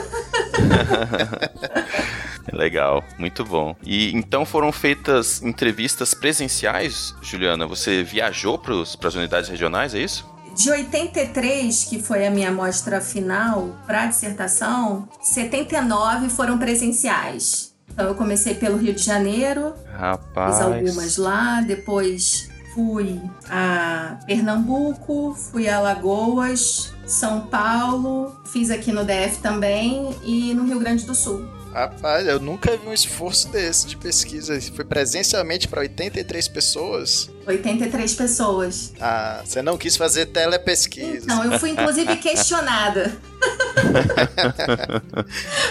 Legal, 2.52 3.04
muito 3.18 3.44
bom. 3.44 3.76
E 3.84 4.14
então 4.14 4.44
foram 4.44 4.72
feitas 4.72 5.42
entrevistas 5.42 6.14
presenciais, 6.14 7.14
Juliana? 7.22 7.66
Você 7.66 8.02
viajou 8.02 8.58
para 8.58 8.74
as 8.74 9.14
unidades 9.14 9.48
regionais, 9.48 9.94
é 9.94 10.00
isso? 10.00 10.28
De 10.56 10.70
83, 10.70 11.84
que 11.84 12.02
foi 12.02 12.26
a 12.26 12.30
minha 12.30 12.48
amostra 12.48 13.00
final 13.00 13.76
para 13.86 14.06
dissertação, 14.06 15.08
79 15.22 16.28
foram 16.28 16.58
presenciais. 16.58 17.72
Então 17.88 18.06
eu 18.08 18.14
comecei 18.14 18.54
pelo 18.54 18.76
Rio 18.76 18.94
de 18.94 19.02
Janeiro, 19.02 19.72
Rapaz. 19.96 20.56
fiz 20.56 20.64
algumas 20.64 21.16
lá, 21.16 21.60
depois 21.60 22.49
fui 22.74 23.20
a 23.48 24.18
Pernambuco, 24.26 25.34
fui 25.34 25.68
a 25.68 25.78
Alagoas, 25.78 26.94
São 27.06 27.42
Paulo, 27.42 28.40
fiz 28.44 28.70
aqui 28.70 28.92
no 28.92 29.04
DF 29.04 29.40
também 29.40 30.14
e 30.24 30.54
no 30.54 30.64
Rio 30.64 30.78
Grande 30.78 31.04
do 31.04 31.14
Sul. 31.14 31.59
Rapaz, 31.72 32.26
eu 32.26 32.40
nunca 32.40 32.76
vi 32.76 32.88
um 32.88 32.92
esforço 32.92 33.48
desse 33.48 33.86
de 33.86 33.96
pesquisa. 33.96 34.60
Foi 34.74 34.84
presencialmente 34.84 35.68
para 35.68 35.80
83 35.80 36.48
pessoas. 36.48 37.30
83 37.46 38.14
pessoas. 38.14 38.92
Ah, 39.00 39.40
você 39.44 39.62
não 39.62 39.78
quis 39.78 39.96
fazer 39.96 40.26
telepesquisa. 40.26 41.24
Então, 41.24 41.44
eu 41.44 41.58
fui 41.60 41.70
inclusive 41.70 42.16
questionada. 42.16 43.16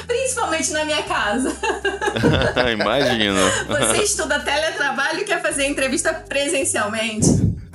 Principalmente 0.07 0.71
na 0.71 0.85
minha 0.85 1.03
casa. 1.03 1.53
Imagino. 2.71 3.39
Você 3.67 4.03
estuda 4.03 4.39
teletrabalho 4.39 5.19
e 5.19 5.25
quer 5.25 5.41
fazer 5.41 5.65
entrevista 5.65 6.13
presencialmente? 6.13 7.27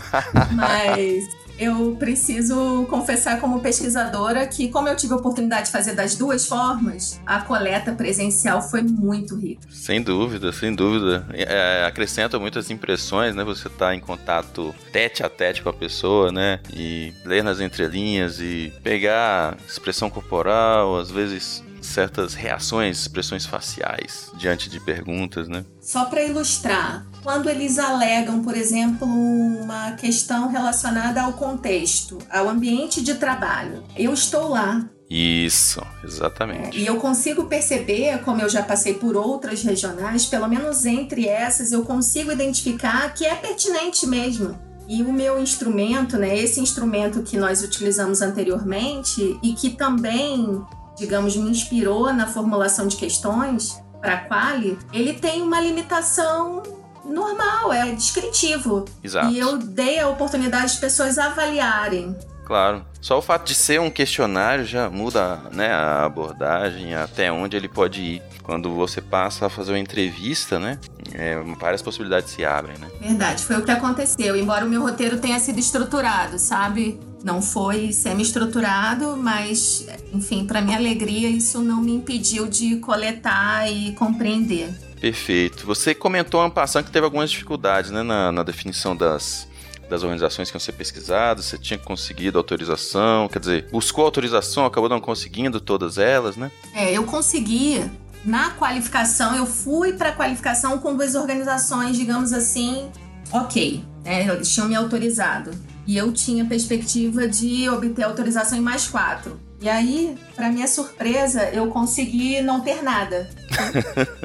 Mas 0.53 1.25
eu 1.65 1.97
preciso 1.99 2.87
confessar 2.89 3.41
como 3.41 3.61
pesquisadora 3.61 4.47
que, 4.47 4.69
como 4.69 4.89
eu 4.89 4.97
tive 4.97 5.15
a 5.15 5.17
oportunidade 5.17 5.67
de 5.67 5.73
fazer 5.73 5.95
das 5.95 6.15
duas 6.15 6.47
formas, 6.47 7.21
a 7.27 7.41
coleta 7.41 7.93
presencial 7.93 8.63
foi 8.63 8.83
muito 8.83 9.37
rica. 9.37 9.63
Sem 9.71 10.03
dúvida, 10.03 10.53
sem 10.53 10.75
dúvida. 10.75 11.27
É, 11.33 11.85
acrescenta 11.87 12.39
muitas 12.39 12.71
impressões, 12.71 13.35
né? 13.35 13.43
Você 13.45 13.69
tá 13.69 13.95
em 13.95 14.01
contato 14.01 14.75
tete 14.93 15.23
a 15.23 15.29
tete 15.29 15.63
com 15.63 15.69
a 15.69 15.73
pessoa, 15.73 16.31
né? 16.31 16.61
E 16.73 17.13
ler 17.25 17.43
nas 17.43 17.61
entrelinhas 17.61 18.39
e 18.41 18.73
pegar 18.83 19.57
expressão 19.67 20.11
corporal, 20.11 20.99
às 20.99 21.11
vezes 21.11 21.64
certas 21.85 22.35
reações, 22.35 23.01
expressões 23.01 23.47
faciais 23.47 24.31
diante 24.37 24.69
de 24.69 24.81
perguntas, 24.81 25.49
né? 25.49 25.65
Só 25.81 26.07
para 26.07 26.23
ilustrar, 26.23 27.07
quando 27.23 27.49
eles 27.49 27.79
alegam, 27.79 28.43
por 28.43 28.57
exemplo, 28.57 29.07
uma 29.07 29.93
questão 29.93 30.49
relacionada 30.49 31.23
ao 31.23 31.35
contexto, 31.35 32.19
ao 32.31 32.49
ambiente 32.49 33.03
de 33.03 33.15
trabalho, 33.15 33.85
eu 33.97 34.13
estou 34.13 34.49
lá. 34.49 34.85
Isso, 35.09 35.83
exatamente. 36.03 36.79
É, 36.79 36.81
e 36.81 36.87
eu 36.87 36.97
consigo 36.97 37.45
perceber, 37.45 38.19
como 38.25 38.41
eu 38.41 38.49
já 38.49 38.63
passei 38.63 38.95
por 38.95 39.17
outras 39.17 39.63
regionais, 39.63 40.27
pelo 40.27 40.49
menos 40.49 40.87
entre 40.87 41.29
essas, 41.29 41.73
eu 41.73 41.85
consigo 41.85 42.33
identificar 42.33 43.13
que 43.15 43.25
é 43.25 43.35
pertinente 43.35 44.07
mesmo. 44.07 44.59
E 44.89 45.03
o 45.03 45.13
meu 45.13 45.41
instrumento, 45.41 46.19
né, 46.19 46.37
esse 46.37 46.61
instrumento 46.61 47.23
que 47.23 47.39
nós 47.39 47.63
utilizamos 47.63 48.21
anteriormente 48.21 49.39
e 49.43 49.55
que 49.55 49.71
também 49.71 50.63
digamos, 50.97 51.37
me 51.37 51.51
inspirou 51.51 52.13
na 52.13 52.27
formulação 52.27 52.87
de 52.87 52.97
questões 52.97 53.81
para 54.01 54.15
a 54.15 54.19
Quali, 54.19 54.79
ele 54.93 55.15
tem 55.15 55.43
uma 55.43 55.61
limitação 55.61 56.63
normal, 57.05 57.73
é 57.73 57.93
descritivo. 57.93 58.85
Exato. 59.03 59.31
E 59.31 59.39
eu 59.39 59.59
dei 59.59 59.99
a 59.99 60.09
oportunidade 60.09 60.75
de 60.75 60.79
pessoas 60.79 61.19
avaliarem. 61.19 62.17
Claro. 62.45 62.85
Só 63.01 63.19
o 63.19 63.23
fato 63.23 63.47
de 63.47 63.55
ser 63.55 63.81
um 63.81 63.91
questionário 63.91 64.65
já 64.65 64.89
muda 64.91 65.41
né, 65.53 65.73
a 65.73 66.05
abordagem, 66.05 66.95
até 66.95 67.33
onde 67.33 67.57
ele 67.57 67.69
pode 67.69 68.01
ir. 68.01 68.23
Quando 68.43 68.75
você 68.75 69.01
passa 69.01 69.47
a 69.47 69.51
fazer 69.51 69.73
uma 69.73 69.79
entrevista, 69.79 70.59
né? 70.59 70.79
É, 71.13 71.37
várias 71.59 71.81
possibilidades 71.81 72.31
se 72.31 72.45
abrem, 72.45 72.77
né? 72.79 72.89
Verdade, 73.01 73.43
foi 73.43 73.57
o 73.57 73.65
que 73.65 73.71
aconteceu. 73.71 74.37
Embora 74.37 74.67
o 74.67 74.69
meu 74.69 74.83
roteiro 74.83 75.19
tenha 75.19 75.39
sido 75.39 75.59
estruturado, 75.59 76.39
sabe? 76.39 77.01
Não 77.23 77.41
foi 77.41 77.91
semi-estruturado, 77.91 79.17
mas, 79.17 79.87
enfim, 80.13 80.47
para 80.47 80.61
minha 80.61 80.77
alegria, 80.77 81.31
isso 81.31 81.63
não 81.63 81.81
me 81.81 81.93
impediu 81.95 82.47
de 82.47 82.77
coletar 82.77 83.67
e 83.71 83.93
compreender. 83.93 84.69
Perfeito. 85.01 85.67
Você 85.67 85.95
comentou 85.95 86.41
ano 86.41 86.51
passado 86.51 86.85
que 86.85 86.91
teve 86.91 87.05
algumas 87.05 87.31
dificuldades 87.31 87.91
né, 87.91 88.03
na, 88.03 88.31
na 88.31 88.43
definição 88.43 88.95
das, 88.95 89.49
das 89.89 90.03
organizações 90.03 90.51
que 90.51 90.57
iam 90.57 90.61
ser 90.61 90.73
pesquisadas, 90.73 91.47
você 91.47 91.59
tinha 91.59 91.79
conseguido 91.79 92.39
autorização, 92.39 93.29
quer 93.29 93.39
dizer, 93.39 93.69
buscou 93.71 94.05
autorização, 94.05 94.65
acabou 94.65 94.89
não 94.89 95.01
conseguindo 95.01 95.61
todas 95.61 95.99
elas, 95.99 96.37
né? 96.37 96.51
É, 96.75 96.93
eu 96.93 97.05
consegui. 97.05 97.85
Na 98.25 98.53
qualificação, 98.53 99.37
eu 99.37 99.45
fui 99.45 99.93
para 99.93 100.09
a 100.09 100.13
qualificação 100.13 100.79
com 100.79 100.97
duas 100.97 101.15
organizações, 101.15 101.95
digamos 101.95 102.33
assim, 102.33 102.91
ok. 103.31 103.85
Né, 104.03 104.27
eles 104.27 104.51
tinham 104.51 104.67
me 104.67 104.75
autorizado. 104.75 105.51
E 105.87 105.95
eu 105.95 106.11
tinha 106.11 106.43
perspectiva 106.47 107.29
de 107.29 107.69
obter 107.69 108.03
autorização 108.03 108.57
em 108.57 108.63
mais 108.63 108.87
quatro. 108.87 109.39
E 109.61 109.69
aí, 109.69 110.17
para 110.35 110.51
minha 110.51 110.67
surpresa, 110.67 111.51
eu 111.51 111.69
consegui 111.69 112.41
não 112.41 112.63
ter 112.63 112.83
nada. 112.83 113.29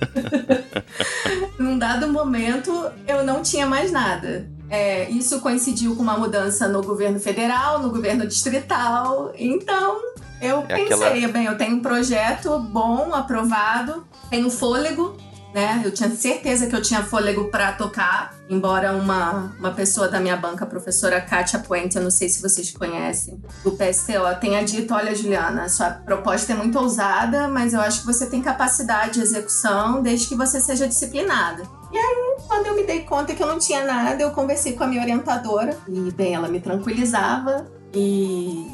Num 1.60 1.78
dado 1.78 2.08
momento, 2.08 2.90
eu 3.08 3.24
não 3.24 3.42
tinha 3.42 3.66
mais 3.66 3.92
nada. 3.92 4.50
É, 4.70 5.10
isso 5.10 5.40
coincidiu 5.40 5.96
com 5.96 6.04
uma 6.04 6.18
mudança 6.18 6.68
no 6.68 6.84
governo 6.84 7.20
federal, 7.20 7.80
no 7.80 7.90
governo 7.90 8.28
distrital. 8.28 9.32
Então, 9.36 10.00
eu 10.42 10.66
é 10.70 10.76
pensei, 10.76 11.08
aquela... 11.08 11.28
bem, 11.28 11.46
eu 11.46 11.58
tenho 11.58 11.78
um 11.78 11.82
projeto 11.82 12.60
bom, 12.60 13.14
aprovado, 13.14 14.06
tenho 14.30 14.50
fôlego, 14.50 15.18
né? 15.54 15.82
Eu 15.84 15.92
tinha 15.92 16.10
certeza 16.12 16.68
que 16.68 16.76
eu 16.76 16.82
tinha 16.82 17.04
fôlego 17.04 17.46
para 17.46 17.72
tocar, 17.74 18.36
embora 18.50 18.94
uma, 18.94 19.52
uma 19.58 19.72
pessoa 19.72 20.08
da 20.08 20.20
minha 20.20 20.38
banca, 20.38 20.64
a 20.64 20.68
professora 20.68 21.20
Kátia 21.20 21.60
Puente, 21.60 21.98
eu 21.98 22.04
não 22.04 22.12
sei 22.12 22.30
se 22.30 22.42
vocês 22.42 22.72
conhecem, 22.72 23.42
do 23.64 23.72
PSTO, 23.72 24.40
tenha 24.40 24.64
dito: 24.64 24.94
Olha, 24.94 25.16
Juliana, 25.16 25.68
sua 25.68 25.90
proposta 25.90 26.54
é 26.54 26.56
muito 26.56 26.78
ousada, 26.78 27.48
mas 27.48 27.74
eu 27.74 27.82
acho 27.82 28.02
que 28.02 28.06
você 28.06 28.28
tem 28.28 28.42
capacidade 28.42 29.14
de 29.14 29.22
execução 29.22 30.02
desde 30.02 30.28
que 30.28 30.36
você 30.36 30.62
seja 30.62 30.88
disciplinada. 30.88 31.79
E 31.92 31.98
aí, 31.98 32.36
quando 32.48 32.68
eu 32.68 32.76
me 32.76 32.84
dei 32.84 33.02
conta 33.02 33.34
que 33.34 33.42
eu 33.42 33.48
não 33.48 33.58
tinha 33.58 33.84
nada, 33.84 34.22
eu 34.22 34.32
conversei 34.32 34.74
com 34.74 34.84
a 34.84 34.88
minha 34.88 35.02
orientadora 35.02 35.78
e, 35.88 36.12
bem, 36.12 36.36
ela 36.36 36.48
me 36.48 36.60
tranquilizava 36.60 37.66
e 37.94 38.68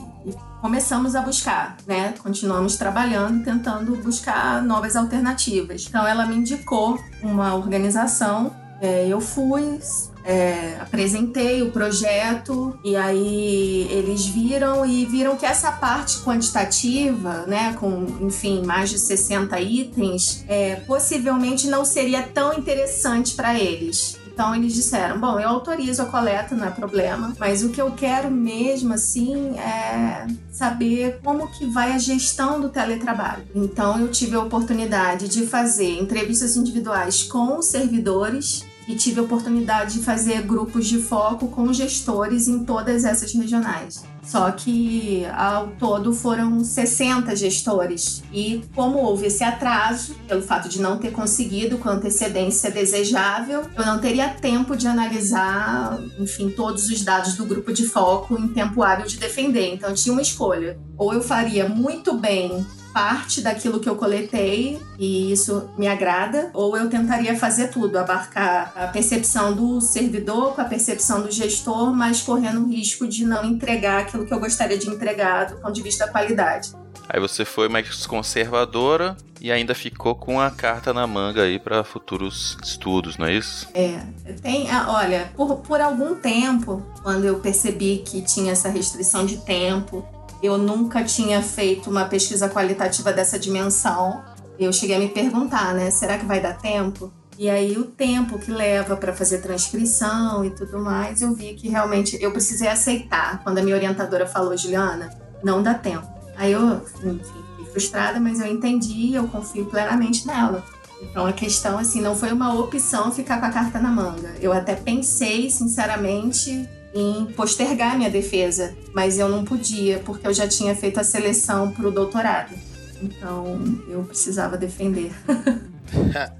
começamos 0.61 1.15
a 1.15 1.21
buscar, 1.21 1.77
né? 1.85 2.13
Continuamos 2.21 2.75
trabalhando, 2.75 3.43
tentando 3.43 3.95
buscar 3.97 4.61
novas 4.63 4.95
alternativas. 4.95 5.85
Então, 5.87 6.05
ela 6.05 6.25
me 6.25 6.35
indicou 6.35 6.99
uma 7.21 7.55
organização, 7.55 8.51
é, 8.81 9.07
eu 9.07 9.21
fui, 9.21 9.79
é, 10.25 10.77
apresentei 10.79 11.61
o 11.61 11.71
projeto 11.71 12.77
e 12.83 12.95
aí 12.95 13.87
eles 13.91 14.25
viram 14.25 14.85
e 14.85 15.05
viram 15.05 15.37
que 15.37 15.45
essa 15.45 15.71
parte 15.71 16.19
quantitativa, 16.19 17.45
né, 17.45 17.75
com 17.79 18.05
enfim 18.21 18.65
mais 18.65 18.89
de 18.89 18.97
60 18.97 19.59
itens, 19.59 20.43
é, 20.47 20.77
possivelmente 20.77 21.67
não 21.67 21.85
seria 21.85 22.23
tão 22.23 22.53
interessante 22.53 23.35
para 23.35 23.57
eles. 23.57 24.17
Então 24.35 24.53
eles 24.53 24.73
disseram: 24.73 25.17
bom, 25.17 25.39
eu 25.39 25.47
autorizo 25.47 26.01
a 26.01 26.05
coleta, 26.05 26.55
não 26.55 26.67
é 26.67 26.71
problema, 26.71 27.33
mas 27.39 27.63
o 27.63 27.69
que 27.69 27.81
eu 27.81 27.91
quero 27.91 28.29
mesmo 28.29 28.93
assim 28.93 29.57
é 29.57 30.27
saber 30.51 31.19
como 31.23 31.47
que 31.47 31.65
vai 31.67 31.93
a 31.93 31.97
gestão 31.97 32.59
do 32.59 32.67
teletrabalho. 32.67 33.45
Então 33.55 33.99
eu 33.99 34.09
tive 34.09 34.35
a 34.35 34.41
oportunidade 34.41 35.29
de 35.29 35.45
fazer 35.45 35.99
entrevistas 35.99 36.57
individuais 36.57 37.23
com 37.23 37.61
servidores 37.61 38.65
e 38.87 38.95
tive 38.95 39.19
a 39.19 39.23
oportunidade 39.23 39.95
de 39.95 40.03
fazer 40.03 40.41
grupos 40.43 40.87
de 40.87 40.99
foco 40.99 41.47
com 41.47 41.71
gestores 41.73 42.47
em 42.47 42.63
todas 42.63 43.03
essas 43.03 43.33
regionais. 43.33 44.03
Só 44.25 44.49
que 44.51 45.23
ao 45.35 45.67
todo 45.79 46.11
foram 46.11 46.63
60 46.63 47.35
gestores. 47.35 48.23
E 48.33 48.63
como 48.73 48.97
houve 48.97 49.27
esse 49.27 49.43
atraso, 49.43 50.15
pelo 50.27 50.41
fato 50.41 50.67
de 50.67 50.81
não 50.81 50.97
ter 50.97 51.11
conseguido 51.11 51.77
com 51.77 51.89
antecedência 51.89 52.71
desejável, 52.71 53.63
eu 53.75 53.85
não 53.85 53.99
teria 53.99 54.29
tempo 54.29 54.75
de 54.75 54.87
analisar, 54.87 55.99
enfim, 56.19 56.49
todos 56.49 56.89
os 56.89 57.03
dados 57.03 57.35
do 57.35 57.45
grupo 57.45 57.71
de 57.71 57.85
foco 57.85 58.35
em 58.35 58.47
tempo 58.47 58.81
hábil 58.81 59.05
de 59.05 59.17
defender. 59.17 59.73
Então 59.73 59.93
tinha 59.93 60.11
uma 60.11 60.23
escolha. 60.23 60.79
Ou 60.97 61.13
eu 61.13 61.21
faria 61.21 61.69
muito 61.69 62.15
bem 62.15 62.65
parte 62.95 63.41
daquilo 63.41 63.81
que 63.81 63.89
eu 63.89 63.97
coletei 63.97 64.81
e 64.97 65.29
isso 65.29 65.69
me 65.77 65.85
agrada, 65.85 66.49
ou 66.53 66.77
eu 66.77 66.89
tentaria 66.89 67.37
fazer 67.37 67.67
tudo, 67.67 67.97
abarcar 67.97 68.71
a 68.73 68.87
percepção 68.87 69.53
do 69.53 69.81
servidor 69.81 70.55
com 70.55 70.61
a 70.61 70.63
percepção 70.63 71.21
do 71.21 71.29
gestor, 71.29 71.93
mas 71.93 72.21
correndo 72.21 72.63
o 72.63 72.69
risco 72.69 73.05
de 73.05 73.25
não 73.25 73.43
entregar 73.43 74.03
aquilo 74.03 74.25
que 74.25 74.33
eu 74.33 74.39
gostaria 74.39 74.77
de 74.77 74.89
entregar 74.89 75.47
do 75.47 75.57
ponto 75.57 75.73
de 75.73 75.81
vista 75.81 76.05
da 76.05 76.11
qualidade. 76.13 76.71
Aí 77.09 77.19
você 77.19 77.43
foi 77.43 77.67
mais 77.67 78.05
conservadora 78.05 79.17
e 79.41 79.51
ainda 79.51 79.75
ficou 79.75 80.15
com 80.15 80.39
a 80.39 80.49
carta 80.49 80.93
na 80.93 81.05
manga 81.05 81.43
aí 81.43 81.59
para 81.59 81.83
futuros 81.83 82.57
estudos, 82.63 83.17
não 83.17 83.27
é 83.27 83.33
isso? 83.33 83.67
É, 83.73 83.99
tem, 84.41 84.71
ah, 84.71 84.85
olha, 84.89 85.29
por, 85.35 85.57
por 85.57 85.81
algum 85.81 86.15
tempo, 86.15 86.81
quando 87.03 87.25
eu 87.25 87.39
percebi 87.39 88.01
que 88.05 88.21
tinha 88.21 88.53
essa 88.53 88.69
restrição 88.69 89.25
de 89.25 89.37
tempo, 89.37 90.07
eu 90.41 90.57
nunca 90.57 91.03
tinha 91.03 91.41
feito 91.41 91.89
uma 91.89 92.05
pesquisa 92.05 92.49
qualitativa 92.49 93.11
dessa 93.11 93.39
dimensão. 93.39 94.23
Eu 94.59 94.71
cheguei 94.71 94.95
a 94.95 94.99
me 94.99 95.09
perguntar, 95.09 95.73
né? 95.73 95.89
Será 95.91 96.17
que 96.17 96.25
vai 96.25 96.41
dar 96.41 96.57
tempo? 96.57 97.11
E 97.37 97.49
aí 97.49 97.77
o 97.77 97.83
tempo 97.83 98.39
que 98.39 98.49
leva 98.49 98.95
para 98.95 99.13
fazer 99.13 99.39
transcrição 99.39 100.45
e 100.45 100.51
tudo 100.51 100.79
mais, 100.79 101.21
eu 101.21 101.33
vi 101.33 101.53
que 101.53 101.67
realmente 101.67 102.17
eu 102.21 102.31
precisei 102.31 102.69
aceitar. 102.69 103.43
Quando 103.43 103.57
a 103.57 103.61
minha 103.61 103.75
orientadora 103.75 104.25
falou, 104.25 104.55
Juliana, 104.55 105.09
não 105.43 105.61
dá 105.61 105.73
tempo. 105.73 106.07
Aí 106.37 106.53
eu, 106.53 106.75
enfim, 107.03 107.19
fiquei 107.57 107.65
frustrada, 107.71 108.19
mas 108.19 108.39
eu 108.39 108.47
entendi, 108.47 109.13
eu 109.13 109.27
confio 109.27 109.65
plenamente 109.65 110.25
nela. 110.25 110.63
Então 111.01 111.25
a 111.25 111.33
questão 111.33 111.77
assim 111.77 112.01
não 112.01 112.15
foi 112.15 112.31
uma 112.31 112.53
opção 112.53 113.11
ficar 113.11 113.39
com 113.39 113.45
a 113.45 113.51
carta 113.51 113.79
na 113.79 113.89
manga. 113.89 114.33
Eu 114.39 114.53
até 114.53 114.75
pensei, 114.75 115.49
sinceramente, 115.49 116.67
em 116.95 117.25
postergar 117.33 117.97
minha 117.97 118.09
defesa, 118.09 118.73
mas 118.93 119.19
eu 119.19 119.27
não 119.27 119.43
podia 119.43 119.99
porque 119.99 120.25
eu 120.25 120.33
já 120.33 120.47
tinha 120.47 120.73
feito 120.73 120.97
a 120.97 121.03
seleção 121.03 121.71
para 121.71 121.85
o 121.85 121.91
doutorado. 121.91 122.55
Então 123.03 123.59
eu 123.89 124.03
precisava 124.03 124.57
defender. 124.57 125.11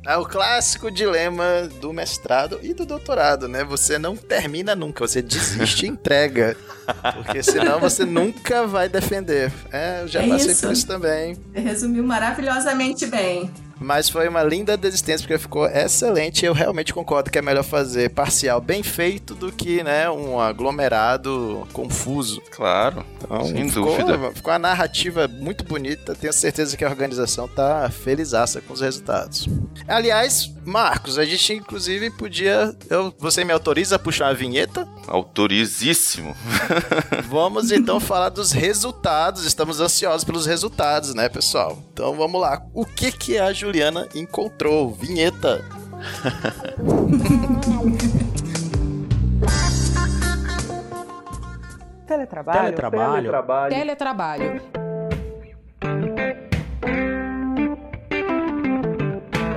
É 0.03 0.17
o 0.17 0.25
clássico 0.25 0.89
dilema 0.89 1.69
do 1.79 1.93
mestrado 1.93 2.59
e 2.63 2.73
do 2.73 2.83
doutorado, 2.85 3.47
né? 3.47 3.63
Você 3.63 3.97
não 3.97 4.15
termina 4.15 4.75
nunca, 4.75 5.07
você 5.07 5.21
desiste 5.21 5.85
e 5.85 5.89
entrega. 5.89 6.57
Porque 7.13 7.43
senão 7.43 7.79
você 7.79 8.05
nunca 8.05 8.65
vai 8.65 8.89
defender. 8.89 9.51
É, 9.71 10.01
eu 10.01 10.07
já 10.07 10.23
é 10.23 10.27
passei 10.27 10.51
isso. 10.51 10.65
por 10.65 10.73
isso 10.73 10.87
também. 10.87 11.35
Você 11.53 11.59
resumiu 11.59 12.03
maravilhosamente 12.03 13.05
bem. 13.05 13.51
Mas 13.79 14.09
foi 14.09 14.27
uma 14.27 14.43
linda 14.43 14.77
desistência, 14.77 15.27
porque 15.27 15.38
ficou 15.38 15.67
excelente. 15.67 16.45
Eu 16.45 16.53
realmente 16.53 16.93
concordo 16.93 17.29
que 17.29 17.38
é 17.38 17.41
melhor 17.41 17.63
fazer 17.63 18.09
parcial 18.09 18.61
bem 18.61 18.83
feito 18.83 19.35
do 19.35 19.51
que, 19.51 19.83
né, 19.83 20.09
um 20.09 20.39
aglomerado 20.39 21.67
confuso. 21.73 22.41
Claro. 22.51 23.05
Então, 23.23 23.45
sem 23.45 23.69
ficou, 23.69 23.85
dúvida. 23.85 24.31
Ficou 24.33 24.53
uma 24.53 24.59
narrativa 24.59 25.27
muito 25.27 25.63
bonita. 25.63 26.15
Tenho 26.15 26.33
certeza 26.33 26.77
que 26.77 26.85
a 26.85 26.89
organização 26.89 27.47
tá 27.47 27.89
felizaça 27.89 28.61
com 28.61 28.73
os 28.73 28.81
resultados. 28.81 29.47
Aliás, 29.88 30.51
Marcos, 30.63 31.17
a 31.17 31.25
gente 31.25 31.53
inclusive 31.53 32.09
podia. 32.11 32.75
Eu, 32.89 33.13
você 33.19 33.43
me 33.43 33.53
autoriza 33.53 33.97
a 33.97 33.99
puxar 33.99 34.29
a 34.29 34.33
vinheta? 34.33 34.88
Autorizíssimo. 35.07 36.35
vamos 37.29 37.71
então 37.71 37.99
falar 37.99 38.29
dos 38.29 38.51
resultados. 38.51 39.45
Estamos 39.45 39.79
ansiosos 39.79 40.23
pelos 40.23 40.45
resultados, 40.45 41.13
né, 41.13 41.29
pessoal? 41.29 41.77
Então 41.93 42.15
vamos 42.15 42.41
lá. 42.41 42.61
O 42.73 42.85
que, 42.85 43.11
que 43.11 43.38
a 43.38 43.53
Juliana 43.65 44.08
encontrou? 44.13 44.93
Vinheta. 44.93 45.65
Teletrabalho. 52.06 52.60
Teletrabalho. 52.60 53.15
Teletrabalho. 53.15 53.75
Teletrabalho. 53.75 54.62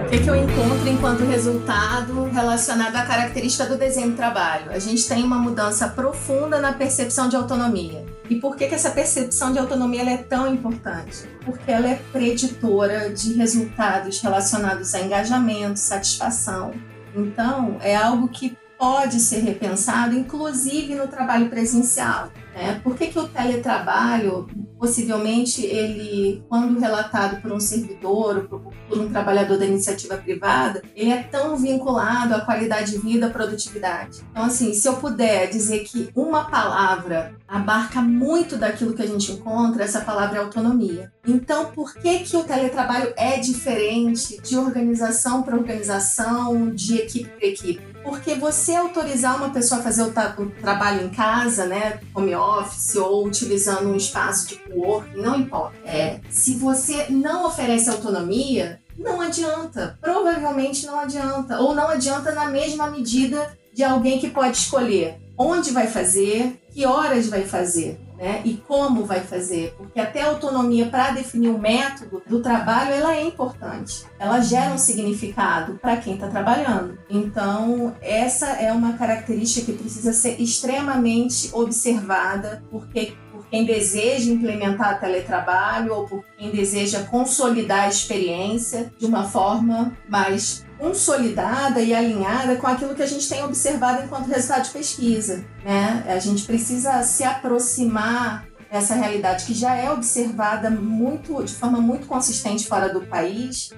O 0.00 0.10
que, 0.10 0.18
que 0.20 0.30
eu 0.30 0.36
encontro 0.36 0.88
enquanto 0.88 1.24
resultado 1.26 2.24
relacionado 2.32 2.96
à 2.96 3.04
característica 3.04 3.66
do 3.66 3.76
desenho 3.76 4.12
do 4.12 4.16
trabalho? 4.16 4.70
A 4.70 4.78
gente 4.78 5.06
tem 5.06 5.22
uma 5.22 5.36
mudança 5.36 5.86
profunda 5.86 6.58
na 6.58 6.72
percepção 6.72 7.28
de 7.28 7.36
autonomia. 7.36 8.06
E 8.30 8.36
por 8.36 8.56
que, 8.56 8.66
que 8.66 8.74
essa 8.74 8.90
percepção 8.90 9.52
de 9.52 9.58
autonomia 9.58 10.02
é 10.02 10.18
tão 10.18 10.52
importante? 10.52 11.26
Porque 11.44 11.70
ela 11.70 11.88
é 11.88 11.94
preditora 12.12 13.10
de 13.10 13.32
resultados 13.32 14.20
relacionados 14.20 14.94
a 14.94 15.00
engajamento, 15.00 15.78
satisfação. 15.78 16.72
Então, 17.14 17.78
é 17.80 17.96
algo 17.96 18.28
que 18.28 18.56
pode 18.78 19.18
ser 19.18 19.40
repensado, 19.40 20.14
inclusive 20.14 20.94
no 20.94 21.08
trabalho 21.08 21.50
presencial. 21.50 22.30
Né? 22.54 22.80
Por 22.82 22.96
que, 22.96 23.08
que 23.08 23.18
o 23.18 23.28
teletrabalho, 23.28 24.48
possivelmente, 24.78 25.64
ele, 25.64 26.44
quando 26.48 26.78
relatado 26.78 27.40
por 27.40 27.52
um 27.52 27.60
servidor 27.60 28.48
ou 28.50 28.60
por, 28.60 28.72
por 28.88 28.98
um 28.98 29.08
trabalhador 29.08 29.58
da 29.58 29.66
iniciativa 29.66 30.16
privada, 30.16 30.82
ele 30.94 31.10
é 31.10 31.22
tão 31.22 31.56
vinculado 31.56 32.34
à 32.34 32.40
qualidade 32.40 32.92
de 32.92 32.98
vida, 32.98 33.26
à 33.26 33.30
produtividade? 33.30 34.20
Então, 34.30 34.44
assim, 34.44 34.72
se 34.74 34.88
eu 34.88 34.96
puder 34.96 35.48
dizer 35.48 35.80
que 35.80 36.10
uma 36.14 36.44
palavra 36.44 37.34
abarca 37.46 38.00
muito 38.00 38.56
daquilo 38.56 38.94
que 38.94 39.02
a 39.02 39.06
gente 39.06 39.32
encontra, 39.32 39.84
essa 39.84 40.00
palavra 40.00 40.38
é 40.38 40.42
autonomia. 40.42 41.12
Então, 41.26 41.66
por 41.72 41.94
que, 41.94 42.20
que 42.20 42.36
o 42.36 42.44
teletrabalho 42.44 43.12
é 43.16 43.38
diferente 43.38 44.40
de 44.42 44.56
organização 44.56 45.42
para 45.42 45.56
organização, 45.56 46.70
de 46.70 46.96
equipe 46.96 47.28
para 47.28 47.46
equipe? 47.46 47.97
Porque 48.08 48.34
você 48.34 48.74
autorizar 48.74 49.36
uma 49.36 49.50
pessoa 49.50 49.80
a 49.80 49.84
fazer 49.84 50.02
o, 50.02 50.10
tra 50.10 50.34
o 50.38 50.46
trabalho 50.46 51.04
em 51.04 51.10
casa, 51.10 51.66
né, 51.66 52.00
home 52.14 52.34
office 52.34 52.96
ou 52.96 53.26
utilizando 53.26 53.90
um 53.90 53.94
espaço 53.94 54.48
de 54.48 54.56
co-work, 54.56 55.14
não 55.14 55.38
importa. 55.38 55.76
É, 55.84 56.18
se 56.30 56.54
você 56.54 57.06
não 57.10 57.46
oferece 57.46 57.90
autonomia, 57.90 58.80
não 58.96 59.20
adianta. 59.20 59.98
Provavelmente 60.00 60.86
não 60.86 60.98
adianta. 60.98 61.60
Ou 61.60 61.74
não 61.74 61.88
adianta 61.88 62.32
na 62.32 62.46
mesma 62.46 62.90
medida 62.90 63.56
de 63.78 63.84
alguém 63.84 64.18
que 64.18 64.28
pode 64.28 64.56
escolher 64.56 65.20
onde 65.36 65.70
vai 65.70 65.86
fazer, 65.86 66.60
que 66.72 66.84
horas 66.84 67.28
vai 67.28 67.44
fazer 67.44 67.96
né? 68.18 68.42
E 68.44 68.54
como 68.54 69.04
vai 69.04 69.20
fazer? 69.20 69.72
Porque 69.76 70.00
até 70.00 70.22
a 70.22 70.28
autonomia 70.28 70.86
para 70.86 71.12
definir 71.12 71.48
o 71.48 71.58
método 71.58 72.20
do 72.26 72.42
trabalho 72.42 72.92
ela 72.92 73.14
é 73.14 73.24
importante. 73.24 74.04
Ela 74.18 74.40
gera 74.40 74.72
um 74.72 74.78
significado 74.78 75.74
para 75.74 75.96
quem 75.96 76.14
está 76.14 76.26
trabalhando. 76.26 76.98
Então 77.08 77.94
essa 78.02 78.48
é 78.48 78.72
uma 78.72 78.94
característica 78.94 79.72
que 79.72 79.78
precisa 79.78 80.12
ser 80.12 80.40
extremamente 80.40 81.50
observada, 81.52 82.62
porque 82.70 83.12
por 83.30 83.46
quem 83.46 83.64
deseja 83.64 84.30
implementar 84.30 84.98
teletrabalho 84.98 85.94
ou 85.94 86.08
por 86.08 86.24
quem 86.36 86.50
deseja 86.50 87.04
consolidar 87.04 87.84
a 87.84 87.88
experiência 87.88 88.92
de 88.98 89.06
uma 89.06 89.24
forma 89.24 89.96
mais 90.08 90.66
consolidada 90.78 91.80
e 91.80 91.92
alinhada 91.92 92.56
com 92.56 92.66
aquilo 92.66 92.94
que 92.94 93.02
a 93.02 93.06
gente 93.06 93.28
tem 93.28 93.42
observado 93.44 94.04
enquanto 94.04 94.28
resultado 94.28 94.64
de 94.64 94.70
pesquisa. 94.70 95.44
Né? 95.64 96.04
A 96.06 96.18
gente 96.18 96.44
precisa 96.44 97.02
se 97.02 97.24
aproximar 97.24 98.46
dessa 98.70 98.94
realidade 98.94 99.44
que 99.44 99.54
já 99.54 99.74
é 99.74 99.90
observada 99.90 100.70
muito, 100.70 101.42
de 101.42 101.54
forma 101.54 101.80
muito 101.80 102.06
consistente 102.06 102.66
fora 102.66 102.88
do 102.88 103.00
país, 103.02 103.70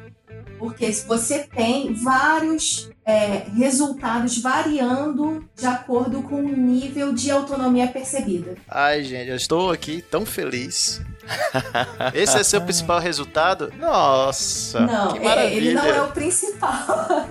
porque 0.58 0.90
você 1.06 1.38
tem 1.38 1.94
vários 1.94 2.90
é, 3.04 3.44
resultados 3.56 4.38
variando 4.38 5.48
de 5.56 5.64
acordo 5.64 6.22
com 6.22 6.36
o 6.36 6.56
nível 6.56 7.12
de 7.12 7.30
autonomia 7.30 7.88
percebida. 7.88 8.56
Ai, 8.68 9.02
gente, 9.02 9.30
eu 9.30 9.36
estou 9.36 9.70
aqui 9.70 10.02
tão 10.02 10.26
feliz 10.26 11.00
esse 12.14 12.38
é 12.38 12.43
seu 12.43 12.61
principal 12.61 12.99
resultado? 12.99 13.73
Nossa, 13.79 14.81
não, 14.81 15.12
que 15.12 15.21
maravilha. 15.21 15.57
Ele 15.57 15.75
não 15.75 15.85
é 15.85 16.03
o 16.03 16.09
principal. 16.09 17.29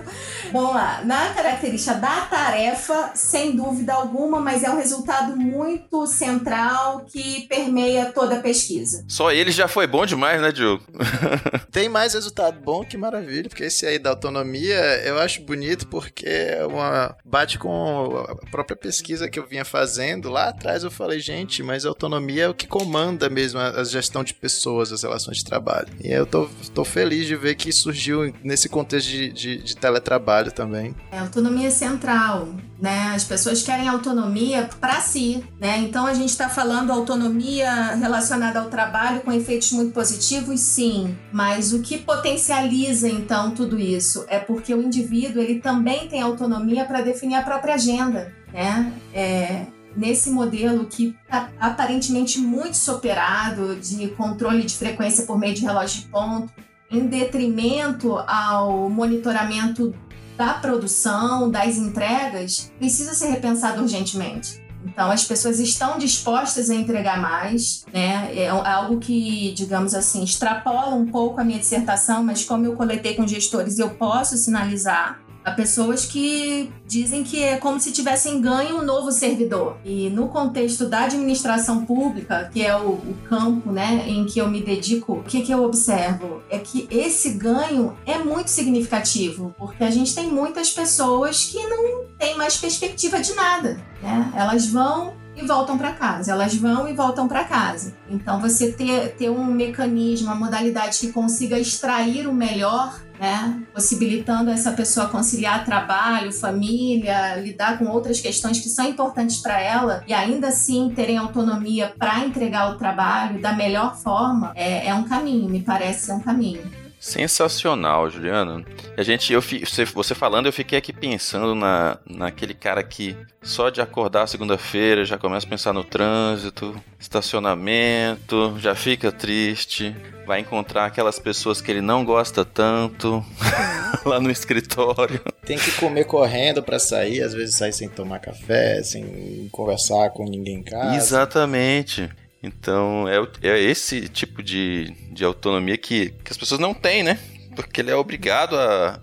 Vamos 0.52 0.74
lá. 0.74 1.02
Na 1.04 1.32
característica 1.32 1.94
da 1.94 2.22
tarefa, 2.22 3.12
sem 3.14 3.54
dúvida 3.54 3.94
alguma, 3.94 4.40
mas 4.40 4.64
é 4.64 4.70
um 4.70 4.76
resultado 4.76 5.36
muito 5.36 6.06
central 6.06 7.04
que 7.06 7.46
permeia 7.46 8.06
toda 8.06 8.36
a 8.36 8.40
pesquisa. 8.40 9.04
Só 9.06 9.30
ele 9.30 9.52
já 9.52 9.68
foi 9.68 9.86
bom 9.86 10.04
demais, 10.04 10.40
né, 10.40 10.50
Diogo? 10.50 10.82
Tem 11.70 11.88
mais 11.88 12.14
resultado 12.14 12.60
bom, 12.60 12.84
que 12.84 12.96
maravilha, 12.96 13.48
porque 13.48 13.64
esse 13.64 13.86
aí 13.86 13.98
da 13.98 14.10
autonomia 14.10 14.80
eu 15.04 15.18
acho 15.20 15.42
bonito 15.42 15.86
porque 15.86 16.26
é 16.26 16.66
uma 16.66 17.14
bate 17.24 17.58
com 17.58 18.24
a 18.28 18.50
própria 18.50 18.76
pesquisa 18.76 19.28
que 19.28 19.38
eu 19.38 19.46
vinha 19.46 19.64
fazendo. 19.64 20.28
Lá 20.28 20.48
atrás 20.48 20.82
eu 20.82 20.90
falei, 20.90 21.20
gente, 21.20 21.62
mas 21.62 21.86
a 21.86 21.88
autonomia 21.88 22.44
é 22.44 22.48
o 22.48 22.54
que 22.54 22.66
comanda 22.66 23.30
mesmo 23.30 23.60
as 23.60 23.89
gestão 23.90 24.24
de 24.24 24.34
pessoas, 24.34 24.92
as 24.92 25.02
relações 25.02 25.38
de 25.38 25.44
trabalho. 25.44 25.88
E 26.02 26.10
eu 26.10 26.26
tô, 26.26 26.48
tô 26.74 26.84
feliz 26.84 27.26
de 27.26 27.36
ver 27.36 27.54
que 27.54 27.72
surgiu 27.72 28.32
nesse 28.42 28.68
contexto 28.68 29.08
de, 29.08 29.32
de, 29.32 29.62
de 29.62 29.76
teletrabalho 29.76 30.52
também. 30.52 30.94
É 31.10 31.18
autonomia 31.18 31.70
central, 31.70 32.48
né? 32.80 33.12
As 33.14 33.24
pessoas 33.24 33.62
querem 33.62 33.88
autonomia 33.88 34.68
para 34.80 35.00
si, 35.00 35.44
né? 35.60 35.78
Então 35.78 36.06
a 36.06 36.14
gente 36.14 36.30
está 36.30 36.48
falando 36.48 36.92
autonomia 36.92 37.94
relacionada 37.96 38.60
ao 38.60 38.68
trabalho 38.68 39.20
com 39.20 39.32
efeitos 39.32 39.72
muito 39.72 39.92
positivos, 39.92 40.60
sim. 40.60 41.16
Mas 41.32 41.72
o 41.72 41.80
que 41.80 41.98
potencializa 41.98 43.08
então 43.08 43.50
tudo 43.52 43.78
isso 43.78 44.24
é 44.28 44.38
porque 44.38 44.74
o 44.74 44.82
indivíduo 44.82 45.42
ele 45.42 45.60
também 45.60 46.08
tem 46.08 46.20
autonomia 46.20 46.84
para 46.84 47.00
definir 47.00 47.36
a 47.36 47.42
própria 47.42 47.74
agenda, 47.74 48.32
né? 48.52 48.92
É, 49.12 49.66
nesse 49.96 50.30
modelo 50.30 50.86
que 50.86 51.16
está 51.24 51.50
aparentemente 51.58 52.38
muito 52.38 52.76
superado 52.76 53.76
de 53.76 54.08
controle 54.08 54.62
de 54.62 54.74
frequência 54.74 55.26
por 55.26 55.38
meio 55.38 55.54
de 55.54 55.62
relógio 55.62 56.02
de 56.02 56.08
ponto, 56.08 56.52
em 56.90 57.06
detrimento 57.06 58.16
ao 58.26 58.90
monitoramento 58.90 59.94
da 60.36 60.54
produção, 60.54 61.50
das 61.50 61.76
entregas, 61.76 62.72
precisa 62.78 63.14
ser 63.14 63.28
repensado 63.28 63.82
urgentemente. 63.82 64.60
Então, 64.84 65.10
as 65.10 65.24
pessoas 65.24 65.60
estão 65.60 65.98
dispostas 65.98 66.70
a 66.70 66.74
entregar 66.74 67.20
mais, 67.20 67.84
né? 67.92 68.34
É 68.34 68.48
algo 68.48 68.98
que, 68.98 69.52
digamos 69.52 69.94
assim, 69.94 70.24
extrapola 70.24 70.96
um 70.96 71.06
pouco 71.06 71.38
a 71.38 71.44
minha 71.44 71.58
dissertação, 71.58 72.24
mas 72.24 72.44
como 72.44 72.64
eu 72.64 72.72
coletei 72.72 73.14
com 73.14 73.26
gestores, 73.26 73.78
eu 73.78 73.90
posso 73.90 74.38
sinalizar 74.38 75.20
Há 75.44 75.52
pessoas 75.52 76.04
que 76.04 76.70
dizem 76.86 77.24
que 77.24 77.42
é 77.42 77.56
como 77.56 77.80
se 77.80 77.92
tivessem 77.92 78.40
ganho 78.40 78.78
um 78.78 78.84
novo 78.84 79.10
servidor. 79.10 79.78
E 79.84 80.10
no 80.10 80.28
contexto 80.28 80.86
da 80.86 81.04
administração 81.04 81.84
pública, 81.84 82.50
que 82.52 82.64
é 82.64 82.76
o, 82.76 82.90
o 82.90 83.16
campo 83.28 83.72
né, 83.72 84.04
em 84.06 84.26
que 84.26 84.38
eu 84.38 84.50
me 84.50 84.62
dedico, 84.62 85.14
o 85.14 85.22
que, 85.22 85.40
que 85.42 85.52
eu 85.52 85.64
observo? 85.64 86.42
É 86.50 86.58
que 86.58 86.86
esse 86.90 87.30
ganho 87.30 87.96
é 88.04 88.18
muito 88.18 88.48
significativo, 88.48 89.54
porque 89.58 89.82
a 89.82 89.90
gente 89.90 90.14
tem 90.14 90.28
muitas 90.28 90.70
pessoas 90.70 91.44
que 91.44 91.58
não 91.66 92.04
têm 92.18 92.36
mais 92.36 92.56
perspectiva 92.58 93.20
de 93.20 93.34
nada. 93.34 93.80
Né? 94.02 94.32
Elas 94.36 94.66
vão 94.66 95.14
e 95.36 95.46
voltam 95.46 95.78
para 95.78 95.92
casa. 95.92 96.32
Elas 96.32 96.54
vão 96.54 96.88
e 96.88 96.92
voltam 96.92 97.26
para 97.26 97.44
casa. 97.44 97.94
Então, 98.08 98.40
você 98.40 98.72
ter, 98.72 99.14
ter 99.14 99.30
um 99.30 99.44
mecanismo, 99.44 100.26
uma 100.26 100.34
modalidade 100.34 100.98
que 100.98 101.12
consiga 101.12 101.58
extrair 101.58 102.26
o 102.26 102.32
melhor, 102.32 103.00
né? 103.20 103.62
possibilitando 103.74 104.50
essa 104.50 104.72
pessoa 104.72 105.08
conciliar 105.08 105.64
trabalho, 105.64 106.32
família, 106.32 107.36
lidar 107.36 107.78
com 107.78 107.84
outras 107.84 108.18
questões 108.18 108.58
que 108.58 108.68
são 108.70 108.86
importantes 108.88 109.36
para 109.36 109.60
ela 109.60 110.02
e 110.06 110.14
ainda 110.14 110.48
assim 110.48 110.90
terem 110.96 111.18
autonomia 111.18 111.92
para 111.98 112.20
entregar 112.20 112.70
o 112.70 112.78
trabalho 112.78 113.40
da 113.40 113.52
melhor 113.52 113.96
forma, 113.96 114.52
é, 114.54 114.86
é 114.86 114.94
um 114.94 115.04
caminho, 115.04 115.50
me 115.50 115.60
parece 115.60 116.06
ser 116.06 116.12
um 116.12 116.20
caminho. 116.20 116.79
Sensacional, 117.00 118.10
Juliana. 118.10 118.62
A 118.94 119.02
gente, 119.02 119.32
eu, 119.32 119.40
você 119.40 120.14
falando, 120.14 120.44
eu 120.44 120.52
fiquei 120.52 120.78
aqui 120.78 120.92
pensando 120.92 121.54
na, 121.54 121.96
naquele 122.06 122.52
cara 122.52 122.82
que 122.82 123.16
só 123.42 123.70
de 123.70 123.80
acordar 123.80 124.26
segunda-feira 124.26 125.02
já 125.02 125.16
começa 125.16 125.46
a 125.46 125.48
pensar 125.48 125.72
no 125.72 125.82
trânsito, 125.82 126.78
estacionamento, 126.98 128.54
já 128.58 128.74
fica 128.74 129.10
triste, 129.10 129.96
vai 130.26 130.40
encontrar 130.40 130.84
aquelas 130.84 131.18
pessoas 131.18 131.62
que 131.62 131.70
ele 131.70 131.80
não 131.80 132.04
gosta 132.04 132.44
tanto 132.44 133.24
lá 134.04 134.20
no 134.20 134.30
escritório. 134.30 135.22
Tem 135.46 135.56
que 135.56 135.72
comer 135.72 136.04
correndo 136.04 136.62
para 136.62 136.78
sair, 136.78 137.22
às 137.22 137.32
vezes 137.32 137.56
sai 137.56 137.72
sem 137.72 137.88
tomar 137.88 138.18
café, 138.18 138.82
sem 138.82 139.48
conversar 139.50 140.10
com 140.10 140.24
ninguém 140.24 140.56
em 140.56 140.62
casa. 140.62 140.96
Exatamente. 140.96 142.10
Então, 142.42 143.06
é, 143.06 143.16
é 143.42 143.60
esse 143.60 144.08
tipo 144.08 144.42
de, 144.42 144.92
de 145.12 145.24
autonomia 145.24 145.76
que, 145.76 146.10
que 146.24 146.32
as 146.32 146.38
pessoas 146.38 146.60
não 146.60 146.72
têm, 146.72 147.02
né? 147.02 147.18
Porque 147.54 147.80
ele 147.80 147.90
é 147.90 147.96
obrigado 147.96 148.56
a, 148.56 148.98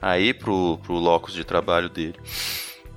a 0.00 0.18
ir 0.18 0.38
pro, 0.38 0.78
pro 0.78 0.94
locus 0.94 1.34
de 1.34 1.44
trabalho 1.44 1.90
dele. 1.90 2.18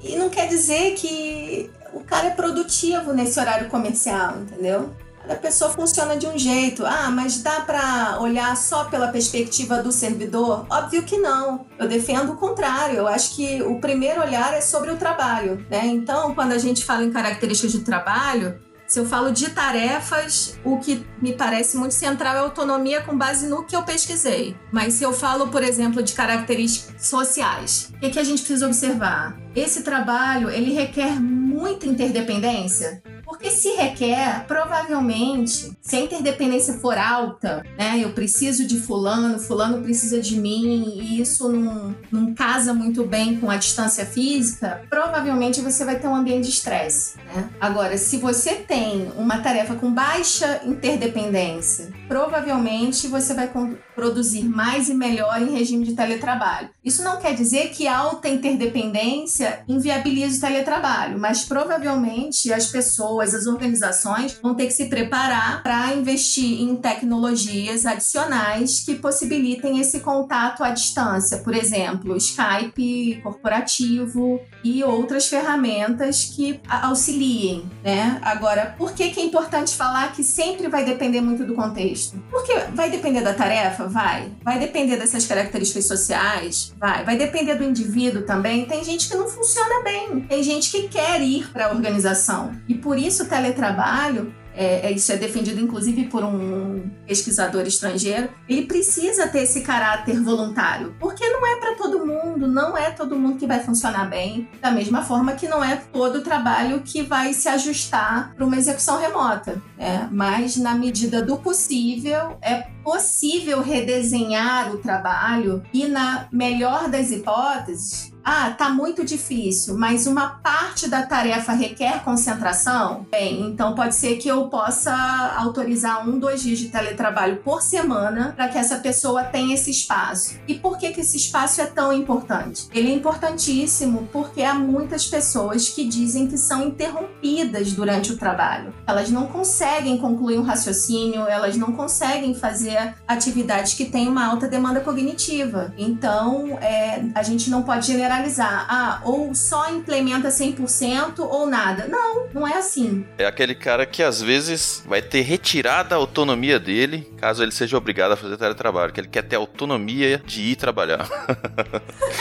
E 0.01 0.15
não 0.15 0.29
quer 0.29 0.47
dizer 0.47 0.95
que 0.95 1.69
o 1.93 2.01
cara 2.03 2.27
é 2.27 2.31
produtivo 2.31 3.13
nesse 3.13 3.39
horário 3.39 3.69
comercial, 3.69 4.39
entendeu? 4.39 4.95
A 5.29 5.35
pessoa 5.35 5.69
funciona 5.69 6.17
de 6.17 6.25
um 6.25 6.37
jeito. 6.37 6.85
Ah, 6.85 7.11
mas 7.11 7.43
dá 7.43 7.61
para 7.61 8.19
olhar 8.19 8.55
só 8.57 8.85
pela 8.85 9.09
perspectiva 9.09 9.83
do 9.83 9.91
servidor? 9.91 10.65
Óbvio 10.69 11.03
que 11.03 11.17
não. 11.17 11.65
Eu 11.77 11.87
defendo 11.87 12.31
o 12.31 12.37
contrário. 12.37 12.97
Eu 12.97 13.07
acho 13.07 13.35
que 13.35 13.61
o 13.61 13.79
primeiro 13.79 14.21
olhar 14.21 14.53
é 14.53 14.61
sobre 14.61 14.89
o 14.89 14.97
trabalho, 14.97 15.63
né? 15.69 15.85
Então, 15.85 16.33
quando 16.33 16.53
a 16.53 16.57
gente 16.57 16.83
fala 16.83 17.03
em 17.03 17.11
características 17.11 17.71
de 17.71 17.81
trabalho, 17.81 18.59
se 18.91 18.99
eu 18.99 19.05
falo 19.05 19.31
de 19.31 19.49
tarefas, 19.51 20.59
o 20.65 20.77
que 20.77 21.07
me 21.21 21.31
parece 21.31 21.77
muito 21.77 21.93
central 21.93 22.35
é 22.35 22.39
autonomia 22.39 22.99
com 22.99 23.17
base 23.17 23.47
no 23.47 23.63
que 23.63 23.73
eu 23.73 23.83
pesquisei. 23.83 24.53
Mas 24.69 24.95
se 24.95 25.03
eu 25.05 25.13
falo, 25.13 25.47
por 25.47 25.63
exemplo, 25.63 26.03
de 26.03 26.11
características 26.11 27.07
sociais, 27.07 27.89
o 27.95 27.99
que, 28.01 28.09
que 28.09 28.19
a 28.19 28.23
gente 28.25 28.39
precisa 28.39 28.67
observar? 28.67 29.39
Esse 29.55 29.83
trabalho 29.83 30.49
ele 30.49 30.73
requer 30.73 31.17
muita 31.21 31.85
interdependência. 31.85 33.01
Porque 33.31 33.49
se 33.49 33.69
requer, 33.69 34.45
provavelmente, 34.45 35.71
se 35.81 35.95
a 35.95 36.01
interdependência 36.01 36.73
for 36.75 36.97
alta, 36.97 37.63
né? 37.77 37.97
Eu 37.97 38.11
preciso 38.11 38.67
de 38.67 38.77
fulano, 38.77 39.39
fulano 39.39 39.81
precisa 39.81 40.19
de 40.19 40.37
mim, 40.37 40.99
e 40.99 41.21
isso 41.21 41.49
não, 41.49 41.95
não 42.11 42.35
casa 42.35 42.73
muito 42.73 43.05
bem 43.05 43.39
com 43.39 43.49
a 43.49 43.55
distância 43.55 44.05
física, 44.05 44.83
provavelmente 44.89 45.61
você 45.61 45.85
vai 45.85 45.97
ter 45.97 46.09
um 46.09 46.15
ambiente 46.15 46.43
de 46.43 46.49
estresse. 46.49 47.17
Né? 47.19 47.49
Agora, 47.61 47.97
se 47.97 48.17
você 48.17 48.55
tem 48.55 49.09
uma 49.15 49.37
tarefa 49.37 49.75
com 49.75 49.93
baixa 49.93 50.59
interdependência, 50.65 51.89
provavelmente 52.09 53.07
você 53.07 53.33
vai 53.33 53.47
produzir 53.95 54.43
mais 54.43 54.89
e 54.89 54.93
melhor 54.93 55.41
em 55.41 55.51
regime 55.51 55.85
de 55.85 55.95
teletrabalho. 55.95 56.69
Isso 56.83 57.03
não 57.03 57.17
quer 57.17 57.33
dizer 57.33 57.69
que 57.69 57.87
alta 57.87 58.27
interdependência 58.27 59.63
inviabiliza 59.67 60.37
o 60.37 60.41
teletrabalho, 60.41 61.19
mas 61.19 61.43
provavelmente 61.43 62.51
as 62.51 62.67
pessoas, 62.67 63.33
as 63.33 63.45
organizações 63.45 64.39
vão 64.41 64.55
ter 64.55 64.67
que 64.67 64.73
se 64.73 64.85
preparar 64.85 65.61
para 65.63 65.93
investir 65.93 66.61
em 66.61 66.75
tecnologias 66.75 67.85
adicionais 67.85 68.79
que 68.79 68.95
possibilitem 68.95 69.79
esse 69.79 69.99
contato 69.99 70.63
à 70.63 70.71
distância, 70.71 71.39
por 71.39 71.53
exemplo, 71.53 72.15
Skype 72.17 73.21
corporativo 73.21 74.39
e 74.63 74.83
outras 74.83 75.27
ferramentas 75.27 76.25
que 76.25 76.59
auxiliem, 76.67 77.69
né? 77.83 78.19
Agora, 78.21 78.75
por 78.77 78.93
que, 78.93 79.09
que 79.09 79.19
é 79.19 79.23
importante 79.23 79.75
falar 79.75 80.11
que 80.13 80.23
sempre 80.23 80.67
vai 80.67 80.83
depender 80.83 81.21
muito 81.21 81.45
do 81.45 81.53
contexto? 81.53 82.21
Porque 82.29 82.53
vai 82.73 82.89
depender 82.89 83.21
da 83.21 83.33
tarefa, 83.33 83.87
vai. 83.87 84.31
Vai 84.43 84.59
depender 84.59 84.97
dessas 84.97 85.25
características 85.25 85.85
sociais, 85.85 86.73
vai. 86.79 87.03
Vai 87.03 87.17
depender 87.17 87.55
do 87.55 87.63
indivíduo 87.63 88.23
também. 88.23 88.65
Tem 88.65 88.83
gente 88.83 89.09
que 89.09 89.15
não 89.15 89.27
funciona 89.27 89.83
bem. 89.83 90.21
Tem 90.21 90.43
gente 90.43 90.71
que 90.71 90.87
quer 90.87 91.21
ir 91.21 91.49
para 91.51 91.67
a 91.67 91.71
organização. 91.71 92.51
E 92.67 92.75
por 92.75 92.97
isso 92.97 93.23
o 93.23 93.27
teletrabalho 93.27 94.33
é, 94.55 94.87
é, 94.87 94.91
isso 94.91 95.11
é 95.11 95.17
defendido 95.17 95.59
inclusive 95.59 96.05
por 96.05 96.23
um 96.23 96.89
pesquisador 97.05 97.63
estrangeiro, 97.63 98.29
ele 98.47 98.65
precisa 98.65 99.27
ter 99.27 99.43
esse 99.43 99.61
caráter 99.61 100.21
voluntário, 100.21 100.95
porque 100.99 101.27
não 101.29 101.45
é 101.45 101.59
para 101.59 101.75
todo 101.75 102.05
mundo, 102.05 102.47
não 102.47 102.77
é 102.77 102.91
todo 102.91 103.17
mundo 103.17 103.37
que 103.37 103.47
vai 103.47 103.59
funcionar 103.59 104.09
bem, 104.09 104.47
da 104.61 104.71
mesma 104.71 105.03
forma 105.03 105.33
que 105.33 105.47
não 105.47 105.63
é 105.63 105.75
todo 105.75 106.21
trabalho 106.21 106.81
que 106.81 107.01
vai 107.01 107.33
se 107.33 107.47
ajustar 107.47 108.33
para 108.35 108.45
uma 108.45 108.57
execução 108.57 108.99
remota, 108.99 109.61
né? 109.77 110.07
mas 110.11 110.57
na 110.57 110.75
medida 110.75 111.21
do 111.21 111.37
possível, 111.37 112.37
é 112.41 112.67
possível 112.83 113.61
redesenhar 113.61 114.73
o 114.73 114.77
trabalho 114.77 115.63
e, 115.73 115.87
na 115.87 116.27
melhor 116.31 116.89
das 116.89 117.11
hipóteses, 117.11 118.10
ah, 118.23 118.51
tá 118.51 118.69
muito 118.69 119.03
difícil, 119.03 119.77
mas 119.77 120.05
uma 120.05 120.29
parte 120.29 120.87
da 120.87 121.03
tarefa 121.03 121.53
requer 121.53 122.03
concentração? 122.03 123.05
Bem, 123.09 123.47
então 123.47 123.73
pode 123.73 123.95
ser 123.95 124.17
que 124.17 124.27
eu 124.27 124.47
possa 124.47 124.93
autorizar 125.37 126.07
um, 126.07 126.19
dois 126.19 126.41
dias 126.41 126.59
de 126.59 126.69
teletrabalho 126.69 127.37
por 127.37 127.61
semana 127.61 128.33
para 128.35 128.47
que 128.47 128.57
essa 128.57 128.77
pessoa 128.77 129.23
tenha 129.23 129.55
esse 129.55 129.71
espaço. 129.71 130.35
E 130.47 130.55
por 130.55 130.77
que, 130.77 130.91
que 130.91 131.01
esse 131.01 131.17
espaço 131.17 131.61
é 131.61 131.65
tão 131.65 131.91
importante? 131.91 132.67
Ele 132.71 132.91
é 132.91 132.93
importantíssimo 132.93 134.07
porque 134.11 134.43
há 134.43 134.53
muitas 134.53 135.07
pessoas 135.07 135.69
que 135.69 135.87
dizem 135.87 136.27
que 136.27 136.37
são 136.37 136.67
interrompidas 136.67 137.73
durante 137.73 138.11
o 138.11 138.17
trabalho. 138.17 138.73
Elas 138.85 139.09
não 139.09 139.27
conseguem 139.27 139.97
concluir 139.97 140.37
um 140.37 140.43
raciocínio, 140.43 141.25
elas 141.27 141.57
não 141.57 141.71
conseguem 141.71 142.35
fazer 142.35 142.93
atividades 143.07 143.73
que 143.73 143.85
têm 143.85 144.07
uma 144.07 144.25
alta 144.25 144.47
demanda 144.47 144.79
cognitiva. 144.79 145.73
Então, 145.77 146.57
é, 146.61 147.03
a 147.15 147.23
gente 147.23 147.49
não 147.49 147.63
pode 147.63 147.87
generar 147.87 148.10
generalizar. 148.11 148.65
Ah, 148.67 148.99
ou 149.03 149.33
só 149.33 149.71
implementa 149.71 150.27
100% 150.29 151.19
ou 151.19 151.47
nada. 151.47 151.87
Não, 151.87 152.27
não 152.33 152.47
é 152.47 152.57
assim. 152.57 153.05
É 153.17 153.25
aquele 153.25 153.55
cara 153.55 153.85
que 153.85 154.03
às 154.03 154.21
vezes 154.21 154.83
vai 154.85 155.01
ter 155.01 155.21
retirada 155.21 155.95
a 155.95 155.97
autonomia 155.97 156.59
dele, 156.59 157.09
caso 157.17 157.41
ele 157.41 157.51
seja 157.51 157.77
obrigado 157.77 158.11
a 158.11 158.17
fazer 158.17 158.37
teletrabalho, 158.37 158.91
que 158.91 158.99
ele 158.99 159.07
quer 159.07 159.23
ter 159.23 159.37
autonomia 159.37 160.21
de 160.25 160.41
ir 160.41 160.55
trabalhar. 160.55 161.07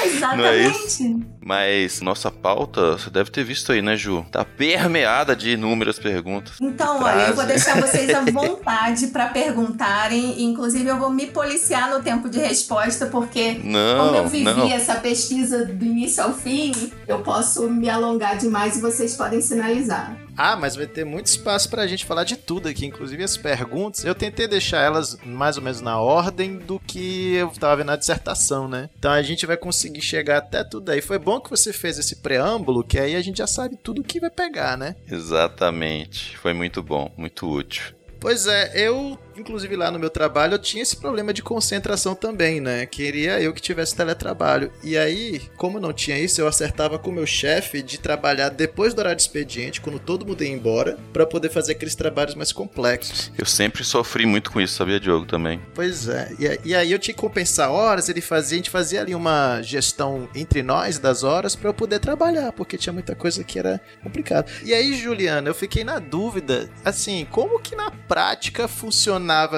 Exatamente. 0.04 0.36
não 0.36 0.46
é 0.46 0.58
isso? 0.68 1.20
Mas 1.44 2.00
nossa 2.00 2.30
pauta, 2.30 2.92
você 2.92 3.10
deve 3.10 3.30
ter 3.30 3.42
visto 3.42 3.72
aí, 3.72 3.82
né, 3.82 3.96
Ju? 3.96 4.24
Tá 4.30 4.44
permeada 4.44 5.34
de 5.34 5.50
inúmeras 5.50 5.98
perguntas. 5.98 6.54
Então, 6.60 7.02
olha, 7.02 7.28
eu 7.28 7.34
vou 7.34 7.46
deixar 7.46 7.80
vocês 7.80 8.10
à 8.14 8.20
vontade 8.30 9.08
para 9.08 9.26
perguntarem. 9.26 10.44
Inclusive, 10.44 10.86
eu 10.86 10.98
vou 10.98 11.10
me 11.10 11.26
policiar 11.26 11.90
no 11.90 12.02
tempo 12.02 12.28
de 12.28 12.38
resposta, 12.38 13.06
porque 13.06 13.60
não, 13.64 14.06
como 14.06 14.16
eu 14.16 14.28
vivi 14.28 14.44
não. 14.44 14.70
essa 14.70 14.94
pesquisa 14.96 15.64
do 15.80 15.86
início 15.86 16.22
ao 16.22 16.34
fim, 16.34 16.72
eu 17.08 17.20
posso 17.20 17.68
me 17.70 17.88
alongar 17.88 18.36
demais 18.36 18.76
e 18.76 18.80
vocês 18.80 19.16
podem 19.16 19.40
sinalizar. 19.40 20.14
Ah, 20.36 20.56
mas 20.56 20.76
vai 20.76 20.86
ter 20.86 21.04
muito 21.04 21.26
espaço 21.26 21.68
pra 21.68 21.86
gente 21.86 22.04
falar 22.04 22.24
de 22.24 22.36
tudo 22.36 22.68
aqui, 22.68 22.86
inclusive 22.86 23.22
as 23.22 23.36
perguntas. 23.36 24.04
Eu 24.04 24.14
tentei 24.14 24.46
deixar 24.46 24.82
elas 24.82 25.16
mais 25.24 25.56
ou 25.56 25.62
menos 25.62 25.80
na 25.80 25.98
ordem 25.98 26.56
do 26.58 26.78
que 26.78 27.34
eu 27.34 27.48
tava 27.50 27.76
vendo 27.76 27.88
na 27.88 27.96
dissertação, 27.96 28.68
né? 28.68 28.90
Então 28.98 29.10
a 29.10 29.22
gente 29.22 29.46
vai 29.46 29.56
conseguir 29.56 30.02
chegar 30.02 30.38
até 30.38 30.62
tudo 30.62 30.90
aí. 30.90 31.00
Foi 31.00 31.18
bom 31.18 31.40
que 31.40 31.50
você 31.50 31.72
fez 31.72 31.98
esse 31.98 32.16
preâmbulo, 32.16 32.84
que 32.84 32.98
aí 32.98 33.16
a 33.16 33.22
gente 33.22 33.38
já 33.38 33.46
sabe 33.46 33.76
tudo 33.82 34.04
que 34.04 34.20
vai 34.20 34.30
pegar, 34.30 34.76
né? 34.76 34.96
Exatamente. 35.10 36.36
Foi 36.38 36.52
muito 36.52 36.82
bom, 36.82 37.10
muito 37.16 37.50
útil. 37.50 37.94
Pois 38.20 38.46
é, 38.46 38.72
eu 38.74 39.18
inclusive 39.40 39.74
lá 39.76 39.90
no 39.90 39.98
meu 39.98 40.10
trabalho 40.10 40.54
eu 40.54 40.58
tinha 40.58 40.82
esse 40.82 40.96
problema 40.96 41.32
de 41.32 41.42
concentração 41.42 42.14
também, 42.14 42.60
né? 42.60 42.86
Queria 42.86 43.40
eu 43.40 43.52
que 43.52 43.60
tivesse 43.60 43.94
teletrabalho. 43.94 44.70
E 44.82 44.96
aí, 44.96 45.42
como 45.56 45.80
não 45.80 45.92
tinha 45.92 46.18
isso, 46.18 46.40
eu 46.40 46.46
acertava 46.46 46.98
com 46.98 47.10
o 47.10 47.12
meu 47.12 47.26
chefe 47.26 47.82
de 47.82 47.98
trabalhar 47.98 48.50
depois 48.50 48.94
do 48.94 49.00
horário 49.00 49.16
de 49.16 49.22
expediente, 49.22 49.80
quando 49.80 49.98
todo 49.98 50.26
mundo 50.26 50.44
ia 50.44 50.50
embora, 50.50 50.98
para 51.12 51.26
poder 51.26 51.50
fazer 51.50 51.72
aqueles 51.72 51.94
trabalhos 51.94 52.34
mais 52.34 52.52
complexos. 52.52 53.32
Eu 53.36 53.46
sempre 53.46 53.84
sofri 53.84 54.26
muito 54.26 54.50
com 54.50 54.60
isso, 54.60 54.74
sabia, 54.74 55.00
Diogo, 55.00 55.26
também. 55.26 55.60
Pois 55.74 56.08
é. 56.08 56.30
E, 56.64 56.74
aí 56.74 56.92
eu 56.92 56.98
tinha 56.98 57.14
que 57.14 57.20
compensar 57.20 57.70
horas, 57.70 58.08
ele 58.08 58.20
fazia, 58.20 58.56
a 58.56 58.58
gente 58.58 58.70
fazia 58.70 59.00
ali 59.00 59.14
uma 59.14 59.62
gestão 59.62 60.28
entre 60.34 60.62
nós 60.62 60.98
das 60.98 61.22
horas 61.22 61.54
para 61.56 61.68
eu 61.68 61.74
poder 61.74 61.98
trabalhar, 61.98 62.52
porque 62.52 62.76
tinha 62.76 62.92
muita 62.92 63.14
coisa 63.14 63.42
que 63.44 63.58
era 63.58 63.80
complicado. 64.02 64.50
E 64.64 64.74
aí, 64.74 64.94
Juliana, 64.94 65.48
eu 65.48 65.54
fiquei 65.54 65.84
na 65.84 65.98
dúvida, 65.98 66.70
assim, 66.84 67.26
como 67.30 67.60
que 67.60 67.74
na 67.74 67.90
prática 67.90 68.68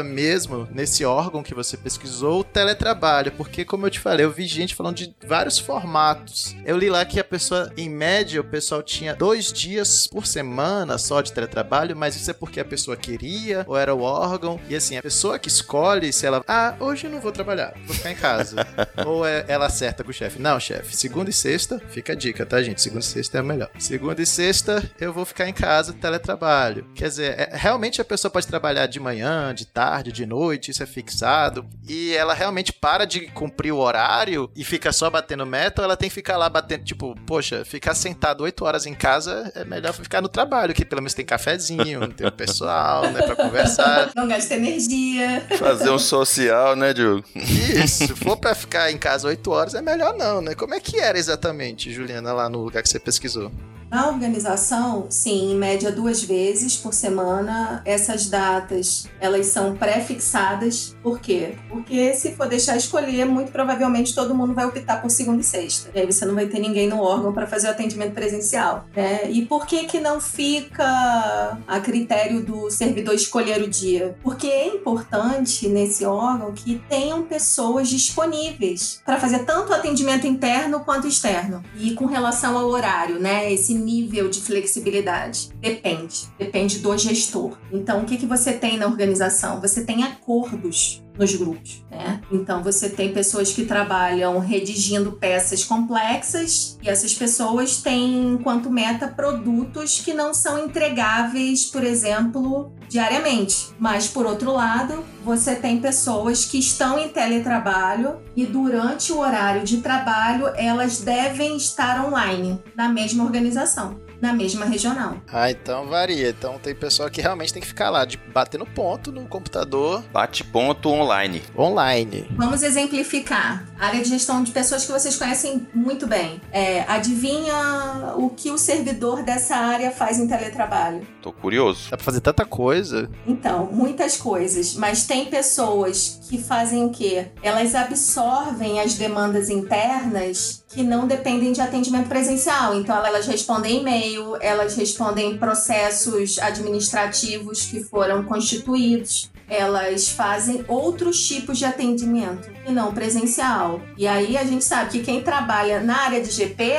mesmo 0.05 0.69
nesse 0.71 1.05
órgão 1.05 1.43
que 1.43 1.55
você 1.55 1.77
pesquisou 1.77 2.41
o 2.41 2.45
teletrabalho? 2.45 3.33
Porque, 3.33 3.65
como 3.65 3.87
eu 3.87 3.91
te 3.91 4.01
falei, 4.01 4.25
eu 4.25 4.31
vi 4.31 4.47
gente 4.47 4.75
falando 4.75 4.97
de 4.97 5.15
vários 5.27 5.59
formatos. 5.59 6.55
Eu 6.65 6.77
li 6.77 6.91
lá 6.91 7.05
que 7.05 7.19
a 7.19 7.25
pessoa, 7.25 7.73
em 7.77 7.89
média, 7.89 8.41
o 8.41 8.45
pessoal 8.45 8.83
tinha 8.83 9.15
dois 9.15 9.53
dias 9.53 10.07
por 10.07 10.27
semana 10.27 10.99
só 10.99 11.21
de 11.21 11.33
teletrabalho, 11.33 11.97
mas 11.97 12.17
isso 12.17 12.31
é 12.31 12.35
porque 12.35 12.61
a 12.61 12.65
pessoa 12.65 12.97
queria 12.97 13.65
ou 13.67 13.77
era 13.77 13.95
o 13.95 14.03
órgão. 14.03 14.61
E 14.69 14.75
assim, 14.75 14.97
a 14.97 15.03
pessoa 15.03 15.39
que 15.39 15.49
escolhe 15.49 16.13
se 16.13 16.27
ela, 16.27 16.45
ah, 16.47 16.75
hoje 16.79 17.07
eu 17.07 17.11
não 17.11 17.21
vou 17.21 17.33
trabalhar, 17.33 17.75
vou 17.87 17.95
ficar 17.95 18.11
em 18.11 18.17
casa. 18.17 18.67
ou 19.07 19.27
é, 19.27 19.45
ela 19.49 19.67
acerta 19.67 20.05
com 20.05 20.11
o 20.11 20.15
chefe. 20.15 20.41
Não, 20.41 20.61
chefe, 20.61 20.95
segunda 20.97 21.31
e 21.31 21.33
sexta, 21.33 21.81
fica 21.89 22.13
a 22.13 22.17
dica, 22.17 22.45
tá, 22.45 22.63
gente? 22.63 22.83
Segunda 22.83 23.03
e 23.03 23.07
sexta 23.09 23.39
é 23.39 23.41
o 23.41 23.45
melhor. 23.45 23.71
Segunda 23.79 24.21
e 24.21 24.27
sexta, 24.27 24.83
eu 25.01 25.13
vou 25.13 25.25
ficar 25.25 25.49
em 25.49 25.53
casa, 25.53 25.93
teletrabalho. 25.93 26.87
Quer 26.95 27.09
dizer, 27.09 27.39
é, 27.39 27.51
realmente 27.53 28.01
a 28.01 28.05
pessoa 28.05 28.31
pode 28.31 28.47
trabalhar 28.47 28.87
de 28.87 29.01
manhã, 29.01 29.55
de 29.55 29.62
tarde, 29.67 30.13
de 30.13 30.27
noite, 30.27 30.71
isso 30.71 30.83
é 30.83 30.87
fixado. 30.87 31.65
E 31.89 32.13
ela 32.15 32.35
realmente 32.35 32.73
para 32.73 33.05
de 33.05 33.23
cumprir 33.29 33.73
o 33.73 33.79
horário 33.79 34.51
e 34.55 34.65
fica 34.65 34.93
só 34.93 35.11
batendo 35.11 35.47
meta, 35.47 35.83
ou 35.83 35.85
ela 35.85 35.97
tem 35.97 36.09
que 36.09 36.15
ficar 36.15 36.37
lá 36.37 36.49
batendo, 36.49 36.85
tipo, 36.85 37.15
poxa, 37.27 37.65
ficar 37.65 37.95
sentado 37.95 38.43
oito 38.45 38.65
horas 38.65 38.87
em 38.87 38.95
casa 38.95 39.51
é 39.55 39.65
melhor 39.65 39.93
ficar 39.93 40.21
no 40.21 40.29
trabalho, 40.29 40.75
que 40.75 40.85
pelo 40.85 41.03
menos 41.03 41.15
tem 41.15 41.25
cafezinho, 41.25 42.09
tem 42.13 42.27
o 42.27 42.33
pessoal, 42.33 43.11
né, 43.11 43.23
pra 43.23 43.37
conversar. 43.37 44.11
Não 44.17 44.29
gasta 44.29 44.55
energia. 44.55 45.45
Fazer 45.59 45.91
um 45.91 45.99
social, 45.99 46.77
né, 46.77 46.93
Diogo? 46.93 47.25
Isso, 47.35 48.07
se 48.07 48.15
for 48.15 48.37
pra 48.37 48.55
ficar 48.55 48.91
em 48.91 48.99
casa 48.99 49.29
oito 49.29 49.51
horas, 49.51 49.75
é 49.75 49.83
melhor 49.83 50.17
não, 50.17 50.41
né? 50.41 50.55
Como 50.55 50.75
é 50.75 50.81
que 50.81 50.99
era 50.99 51.19
exatamente, 51.19 51.93
Juliana, 51.93 52.33
lá 52.33 52.49
no 52.49 52.63
lugar 52.63 52.83
que 52.83 52.89
você 52.89 52.99
pesquisou? 52.99 53.51
Na 53.93 54.09
organização, 54.09 55.09
sim, 55.11 55.53
em 55.53 55.55
média 55.55 55.93
duas 55.93 56.23
vezes 56.23 56.79
por 56.79 56.95
semana. 56.95 57.83
Essas 57.85 58.25
datas, 58.25 59.07
elas 59.21 59.49
são 59.49 59.77
pré-fixadas. 59.77 60.97
Por 61.03 61.21
quê? 61.21 61.57
Porque 61.69 62.15
se 62.15 62.33
for 62.35 62.49
deixar 62.49 62.75
escolher, 62.75 63.27
muito 63.27 63.53
provavelmente 63.53 64.15
todo 64.15 64.35
mundo 64.35 64.55
vai 64.55 64.65
optar 64.65 65.03
por 65.03 65.11
segunda 65.11 65.43
e 65.43 65.45
sexta. 65.45 65.91
E 65.95 66.01
aí 66.01 66.07
você 66.07 66.25
não 66.25 66.35
vai 66.35 66.47
ter 66.47 66.59
ninguém 66.59 66.89
no 66.89 67.03
órgão 67.03 67.35
para 67.35 67.47
fazer 67.47 67.69
o 67.69 67.71
atendimento 67.73 68.15
presencial. 68.15 68.87
Né? 68.97 69.31
E 69.31 69.45
por 69.45 69.67
que 69.67 69.85
que 69.85 70.01
não 70.01 70.23
fica 70.23 71.59
a 71.69 71.79
critério 71.81 72.43
do 72.43 72.71
servidor 72.71 73.15
escolher 73.15 73.61
o 73.61 73.69
dia? 73.69 74.17
Porque 74.23 74.47
é 74.47 74.69
importante 74.69 75.69
nesse 75.69 76.07
órgão 76.07 76.55
que 76.55 76.81
tenham 76.89 77.25
pessoas 77.25 77.91
disponíveis 77.91 79.03
para 79.05 79.21
fazer 79.21 79.41
tanto 79.41 79.75
atendimento 79.75 80.27
interno 80.27 80.81
quanto 80.81 81.07
externo. 81.07 81.63
E 81.77 81.91
com 81.93 82.07
relação 82.07 82.57
ao 82.57 82.69
horário, 82.71 83.21
né? 83.21 83.53
Esse 83.53 83.82
nível 83.83 84.29
de 84.29 84.41
flexibilidade? 84.41 85.51
Depende. 85.61 86.29
Depende 86.39 86.79
do 86.79 86.97
gestor. 86.97 87.59
Então, 87.73 88.03
o 88.03 88.05
que, 88.05 88.17
que 88.17 88.27
você 88.27 88.53
tem 88.53 88.77
na 88.77 88.87
organização? 88.87 89.61
Você 89.61 89.85
tem 89.85 90.05
acordos 90.05 91.02
nos 91.19 91.35
grupos, 91.35 91.85
né? 91.91 92.21
Então 92.31 92.63
você 92.63 92.89
tem 92.89 93.13
pessoas 93.13 93.53
que 93.53 93.65
trabalham 93.65 94.39
redigindo 94.39 95.13
peças 95.13 95.65
complexas 95.65 96.79
e 96.83 96.89
essas 96.89 97.15
pessoas 97.15 97.79
têm 97.79 98.35
enquanto 98.35 98.71
meta 98.71 99.09
produtos 99.09 100.01
que 100.01 100.15
não 100.15 100.33
são 100.33 100.65
entregáveis, 100.65 101.67
por 101.67 101.85
exemplo, 101.85 102.73
diariamente. 102.89 103.71
Mas 103.79 104.09
por 104.09 104.27
outro 104.27 104.53
lado, 104.53 105.05
você 105.25 105.55
tem 105.55 105.79
pessoas 105.79 106.45
que 106.45 106.59
estão 106.59 106.99
em 106.99 107.09
teletrabalho 107.09 108.17
e 108.35 108.47
durante 108.47 109.13
o 109.13 109.19
horário 109.19 109.65
de 109.65 109.79
trabalho 109.79 110.49
elas 110.57 111.01
devem 111.01 111.57
estar 111.57 112.05
online 112.05 112.63
na 112.75 112.89
mesma 112.89 113.25
organização 113.25 114.02
na 114.23 114.33
mesma 114.33 114.65
regional. 114.65 115.17
Ah, 115.31 115.51
então 115.51 115.89
varia. 115.89 116.31
Então 116.31 116.57
tem 116.59 116.75
pessoa 116.75 117.11
que 117.11 117.21
realmente 117.21 117.53
tem 117.53 117.61
que 117.61 117.67
ficar 117.67 117.91
lá, 117.91 118.05
de 118.05 118.17
batendo 118.17 118.65
ponto 118.65 119.11
no 119.11 119.27
computador. 119.27 120.03
Bate 120.13 120.45
ponto 120.45 120.89
online. 120.89 121.43
Online. 121.59 122.29
Vamos 122.37 122.63
exemplificar. 122.63 123.67
área 123.81 124.01
de 124.01 124.09
gestão 124.09 124.45
de 124.45 124.53
pessoas 124.53 124.87
que 124.87 124.93
vocês 124.93 125.17
conhecem 125.17 125.67
muito 125.75 126.07
bem. 126.07 126.41
É, 126.53 126.83
adivinha 126.83 128.15
o 128.17 128.31
que 128.31 128.51
o 128.51 128.57
servidor 128.57 129.25
dessa 129.25 129.57
área 129.57 129.91
faz 129.91 130.21
em 130.21 130.29
teletrabalho? 130.29 131.05
Tô 131.21 131.33
curioso. 131.33 131.91
Dá 131.91 131.97
pra 131.97 132.05
fazer 132.05 132.21
tanta 132.21 132.45
coisa. 132.45 133.11
Então, 133.27 133.69
muitas 133.73 134.17
coisas. 134.17 134.75
Mas 134.77 135.05
tem 135.05 135.27
pessoas 135.27 136.21
que 136.29 136.39
fazem 136.39 136.85
o 136.85 136.91
quê? 136.91 137.27
Elas 137.43 137.75
absorvem 137.75 138.79
as 138.81 138.95
demandas 138.95 139.51
internas 139.51 140.63
que 140.69 140.83
não 140.83 141.07
dependem 141.07 141.53
de 141.53 141.61
atendimento 141.61 142.09
presencial. 142.09 142.75
Então, 142.75 143.05
elas 143.05 143.27
respondem 143.27 143.81
e-mail, 143.81 144.12
elas 144.41 144.75
respondem 144.77 145.39
processos 145.39 146.39
administrativos 146.39 147.67
que 147.67 147.83
foram 147.83 148.25
constituídos. 148.25 149.31
Elas 149.49 150.09
fazem 150.09 150.65
outros 150.67 151.27
tipos 151.27 151.59
de 151.59 151.65
atendimento 151.65 152.51
e 152.67 152.73
não 152.73 152.93
presencial. 152.93 153.83
E 153.99 154.07
aí 154.07 154.37
a 154.37 154.45
gente 154.45 154.65
sabe 154.65 154.91
que 154.91 155.05
quem 155.05 155.23
trabalha 155.23 155.81
na 155.81 155.97
área 155.97 156.23
de 156.23 156.31
GP, 156.31 156.73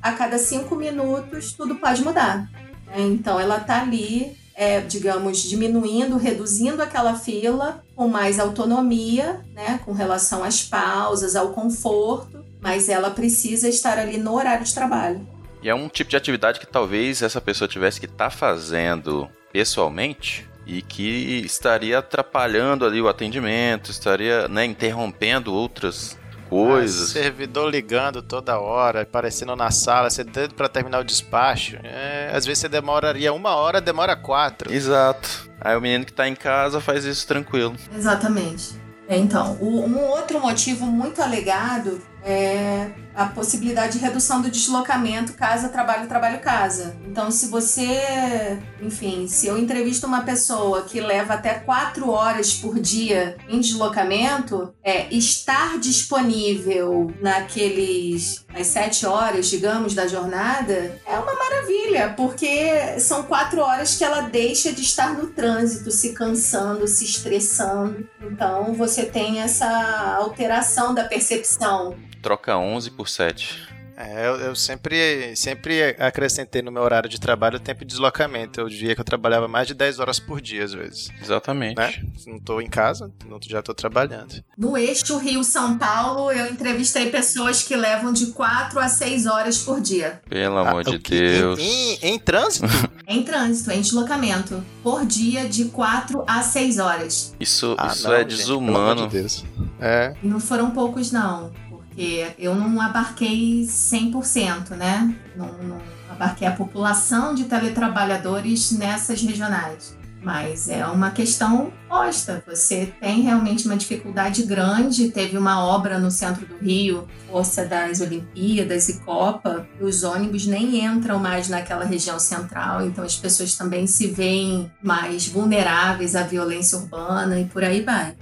a 0.00 0.12
cada 0.12 0.38
cinco 0.38 0.76
minutos 0.76 1.52
tudo 1.52 1.74
pode 1.76 2.02
mudar. 2.02 2.48
Então 2.94 3.38
ela 3.38 3.58
está 3.58 3.82
ali, 3.82 4.36
é, 4.54 4.80
digamos, 4.80 5.38
diminuindo, 5.38 6.16
reduzindo 6.16 6.82
aquela 6.82 7.14
fila 7.14 7.82
com 7.96 8.08
mais 8.08 8.38
autonomia, 8.38 9.40
né, 9.52 9.80
com 9.84 9.92
relação 9.92 10.44
às 10.44 10.62
pausas, 10.62 11.36
ao 11.36 11.50
conforto, 11.50 12.44
mas 12.60 12.88
ela 12.88 13.10
precisa 13.10 13.68
estar 13.68 13.98
ali 13.98 14.18
no 14.18 14.34
horário 14.34 14.64
de 14.64 14.74
trabalho. 14.74 15.26
E 15.62 15.68
é 15.68 15.74
um 15.74 15.88
tipo 15.88 16.10
de 16.10 16.16
atividade 16.16 16.58
que 16.60 16.66
talvez 16.66 17.22
essa 17.22 17.40
pessoa 17.40 17.68
tivesse 17.68 18.00
que 18.00 18.06
estar 18.06 18.24
tá 18.24 18.30
fazendo 18.30 19.28
pessoalmente 19.52 20.48
e 20.66 20.82
que 20.82 21.42
estaria 21.44 21.98
atrapalhando 21.98 22.86
ali 22.86 23.00
o 23.00 23.08
atendimento, 23.08 23.90
estaria 23.90 24.46
né, 24.48 24.64
interrompendo 24.64 25.52
outras 25.52 26.18
coisas. 26.48 27.10
Ah, 27.10 27.22
servidor 27.22 27.70
ligando 27.70 28.20
toda 28.20 28.58
hora, 28.58 29.02
aparecendo 29.02 29.54
na 29.54 29.70
sala, 29.70 30.10
você 30.10 30.24
dando 30.24 30.54
para 30.54 30.68
terminar 30.68 31.00
o 31.00 31.04
despacho. 31.04 31.76
É, 31.82 32.30
às 32.34 32.44
vezes 32.44 32.60
você 32.60 32.68
demoraria 32.68 33.32
uma 33.32 33.54
hora, 33.54 33.80
demora 33.80 34.16
quatro. 34.16 34.72
Exato. 34.72 35.50
Aí 35.60 35.76
o 35.76 35.80
menino 35.80 36.04
que 36.04 36.12
tá 36.12 36.28
em 36.28 36.34
casa 36.34 36.80
faz 36.80 37.04
isso 37.04 37.26
tranquilo. 37.26 37.74
Exatamente. 37.94 38.80
Então, 39.08 39.58
um 39.60 39.98
outro 39.98 40.40
motivo 40.40 40.86
muito 40.86 41.20
alegado 41.20 42.00
é 42.22 42.90
a 43.20 43.26
possibilidade 43.26 43.98
de 43.98 43.98
redução 43.98 44.40
do 44.40 44.50
deslocamento 44.50 45.34
casa 45.34 45.68
trabalho 45.68 46.08
trabalho 46.08 46.40
casa. 46.40 46.96
Então, 47.06 47.30
se 47.30 47.48
você, 47.48 48.58
enfim, 48.80 49.28
se 49.28 49.46
eu 49.46 49.58
entrevisto 49.58 50.06
uma 50.06 50.22
pessoa 50.22 50.82
que 50.84 51.02
leva 51.02 51.34
até 51.34 51.52
quatro 51.52 52.08
horas 52.08 52.54
por 52.54 52.80
dia 52.80 53.36
em 53.46 53.60
deslocamento, 53.60 54.74
é 54.82 55.14
estar 55.14 55.78
disponível 55.78 57.12
naqueles 57.20 58.46
as 58.54 58.68
sete 58.68 59.04
horas, 59.04 59.48
digamos, 59.48 59.94
da 59.94 60.06
jornada 60.06 60.98
é 61.06 61.18
uma 61.18 61.34
maravilha, 61.34 62.14
porque 62.16 62.98
são 62.98 63.24
quatro 63.24 63.60
horas 63.60 63.96
que 63.96 64.04
ela 64.04 64.22
deixa 64.22 64.72
de 64.72 64.80
estar 64.80 65.12
no 65.12 65.26
trânsito, 65.26 65.90
se 65.90 66.14
cansando, 66.14 66.88
se 66.88 67.04
estressando. 67.04 68.08
Então, 68.22 68.72
você 68.72 69.04
tem 69.04 69.42
essa 69.42 70.16
alteração 70.18 70.94
da 70.94 71.04
percepção 71.04 71.94
troca 72.20 72.56
11 72.56 72.90
por 72.90 73.08
7. 73.10 73.70
É, 74.00 74.26
eu, 74.26 74.36
eu, 74.36 74.56
sempre, 74.56 75.36
sempre 75.36 75.94
acrescentei 75.98 76.62
no 76.62 76.72
meu 76.72 76.82
horário 76.82 77.06
de 77.06 77.20
trabalho 77.20 77.58
o 77.58 77.60
tempo 77.60 77.80
de 77.80 77.86
deslocamento. 77.86 78.58
Eu 78.58 78.66
diria 78.66 78.94
que 78.94 79.00
eu 79.02 79.04
trabalhava 79.04 79.46
mais 79.46 79.66
de 79.68 79.74
10 79.74 79.98
horas 79.98 80.18
por 80.18 80.40
dia, 80.40 80.64
às 80.64 80.72
vezes. 80.72 81.10
Exatamente. 81.20 81.76
Né? 81.76 81.92
Não 82.26 82.36
estou 82.36 82.62
em 82.62 82.68
casa, 82.68 83.12
não, 83.28 83.38
já 83.46 83.58
estou 83.58 83.74
trabalhando. 83.74 84.42
No 84.56 84.74
eixo 84.78 85.18
Rio-São 85.18 85.76
Paulo, 85.76 86.32
eu 86.32 86.50
entrevistei 86.50 87.10
pessoas 87.10 87.62
que 87.62 87.76
levam 87.76 88.10
de 88.10 88.28
4 88.28 88.80
a 88.80 88.88
6 88.88 89.26
horas 89.26 89.58
por 89.58 89.82
dia. 89.82 90.22
Pelo 90.30 90.56
ah, 90.56 90.70
amor 90.70 90.84
de 90.84 90.96
Deus. 90.96 91.58
Em, 91.58 91.92
em, 91.96 91.98
em 92.14 92.18
trânsito? 92.18 92.66
em 93.06 93.22
trânsito, 93.22 93.70
em 93.70 93.82
deslocamento. 93.82 94.64
Por 94.82 95.04
dia, 95.04 95.46
de 95.46 95.66
4 95.66 96.24
a 96.26 96.42
6 96.42 96.78
horas. 96.78 97.34
Isso, 97.38 97.76
ah, 97.78 97.88
isso 97.88 98.08
não, 98.08 98.14
é 98.14 98.24
desumano. 98.24 99.10
Gente, 99.10 99.42
de 99.42 99.70
é. 99.78 100.14
E 100.22 100.26
não 100.26 100.40
foram 100.40 100.70
poucos, 100.70 101.12
não 101.12 101.52
porque 102.00 102.32
eu 102.38 102.54
não 102.54 102.80
abarquei 102.80 103.66
100%, 103.66 104.70
né? 104.70 105.14
Não, 105.36 105.52
não 105.62 105.78
abarquei 106.08 106.48
a 106.48 106.52
população 106.52 107.34
de 107.34 107.44
teletrabalhadores 107.44 108.72
nessas 108.72 109.20
regionais. 109.20 109.98
mas 110.22 110.68
é 110.68 110.86
uma 110.86 111.10
questão 111.10 111.72
posta. 111.88 112.42
Você 112.46 112.92
tem 113.00 113.22
realmente 113.22 113.66
uma 113.66 113.76
dificuldade 113.76 114.42
grande. 114.42 115.10
Teve 115.10 115.36
uma 115.36 115.64
obra 115.64 115.98
no 115.98 116.10
centro 116.10 116.46
do 116.46 116.56
Rio, 116.58 117.06
Força 117.30 117.64
das 117.64 118.00
Olimpíadas 118.00 118.88
e 118.88 119.00
Copa, 119.00 119.66
e 119.78 119.84
os 119.84 120.02
ônibus 120.02 120.46
nem 120.46 120.84
entram 120.84 121.18
mais 121.18 121.48
naquela 121.48 121.84
região 121.84 122.18
central, 122.18 122.86
então 122.86 123.02
as 123.04 123.16
pessoas 123.16 123.54
também 123.54 123.86
se 123.86 124.08
veem 124.08 124.70
mais 124.82 125.26
vulneráveis 125.26 126.14
à 126.14 126.22
violência 126.22 126.76
urbana 126.78 127.40
e 127.40 127.46
por 127.46 127.64
aí 127.64 127.82
vai. 127.82 128.14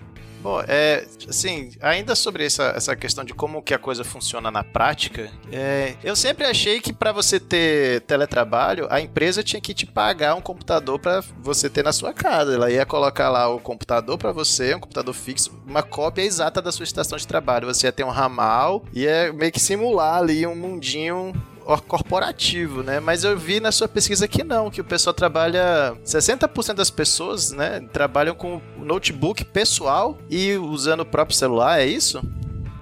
Bom, 0.49 0.63
é, 0.67 1.07
assim, 1.29 1.73
ainda 1.79 2.15
sobre 2.15 2.47
essa, 2.47 2.73
essa 2.75 2.97
questão 2.97 3.23
de 3.23 3.35
como 3.35 3.61
que 3.61 3.75
a 3.75 3.79
coisa 3.79 4.03
funciona 4.03 4.51
na 4.51 4.65
prática, 4.65 5.31
é, 5.53 5.95
eu 6.03 6.17
sempre 6.17 6.47
achei 6.47 6.81
que 6.81 6.91
para 6.91 7.13
você 7.13 7.39
ter 7.39 8.01
teletrabalho, 8.07 8.87
a 8.89 8.99
empresa 8.99 9.43
tinha 9.43 9.61
que 9.61 9.75
te 9.75 9.85
pagar 9.85 10.35
um 10.35 10.41
computador 10.41 10.99
para 10.99 11.23
você 11.43 11.69
ter 11.69 11.85
na 11.85 11.93
sua 11.93 12.15
casa. 12.15 12.55
Ela 12.55 12.71
ia 12.71 12.87
colocar 12.87 13.29
lá 13.29 13.47
o 13.47 13.61
computador 13.61 14.17
para 14.17 14.33
você, 14.33 14.75
um 14.75 14.81
computador 14.81 15.13
fixo, 15.13 15.53
uma 15.67 15.83
cópia 15.83 16.23
exata 16.23 16.63
da 16.63 16.73
sua 16.73 16.85
estação 16.85 17.19
de 17.19 17.27
trabalho. 17.27 17.67
Você 17.67 17.87
ia 17.87 17.93
ter 17.93 18.05
um 18.05 18.09
ramal, 18.09 18.83
ia 18.95 19.31
meio 19.35 19.53
que 19.53 19.61
simular 19.61 20.17
ali 20.17 20.47
um 20.47 20.57
mundinho 20.57 21.35
corporativo, 21.77 22.83
né? 22.83 22.99
Mas 23.01 23.25
eu 23.25 23.39
vi 23.39 23.61
na 23.61 23.71
sua 23.71 23.87
pesquisa 23.87 24.27
que 24.27 24.43
não, 24.43 24.71
que 24.71 24.81
o 24.81 24.85
pessoal 24.85 25.13
trabalha 25.13 25.95
60% 26.05 26.75
das 26.75 26.91
pessoas, 26.91 27.51
né, 27.53 27.81
trabalham 27.93 28.35
com 28.35 28.61
notebook 28.79 29.45
pessoal 29.45 30.17
e 30.31 30.57
usando 30.57 31.01
o 31.01 31.07
próprio 31.07 31.37
celular, 31.37 31.81
é 31.81 31.87
isso? 31.87 32.23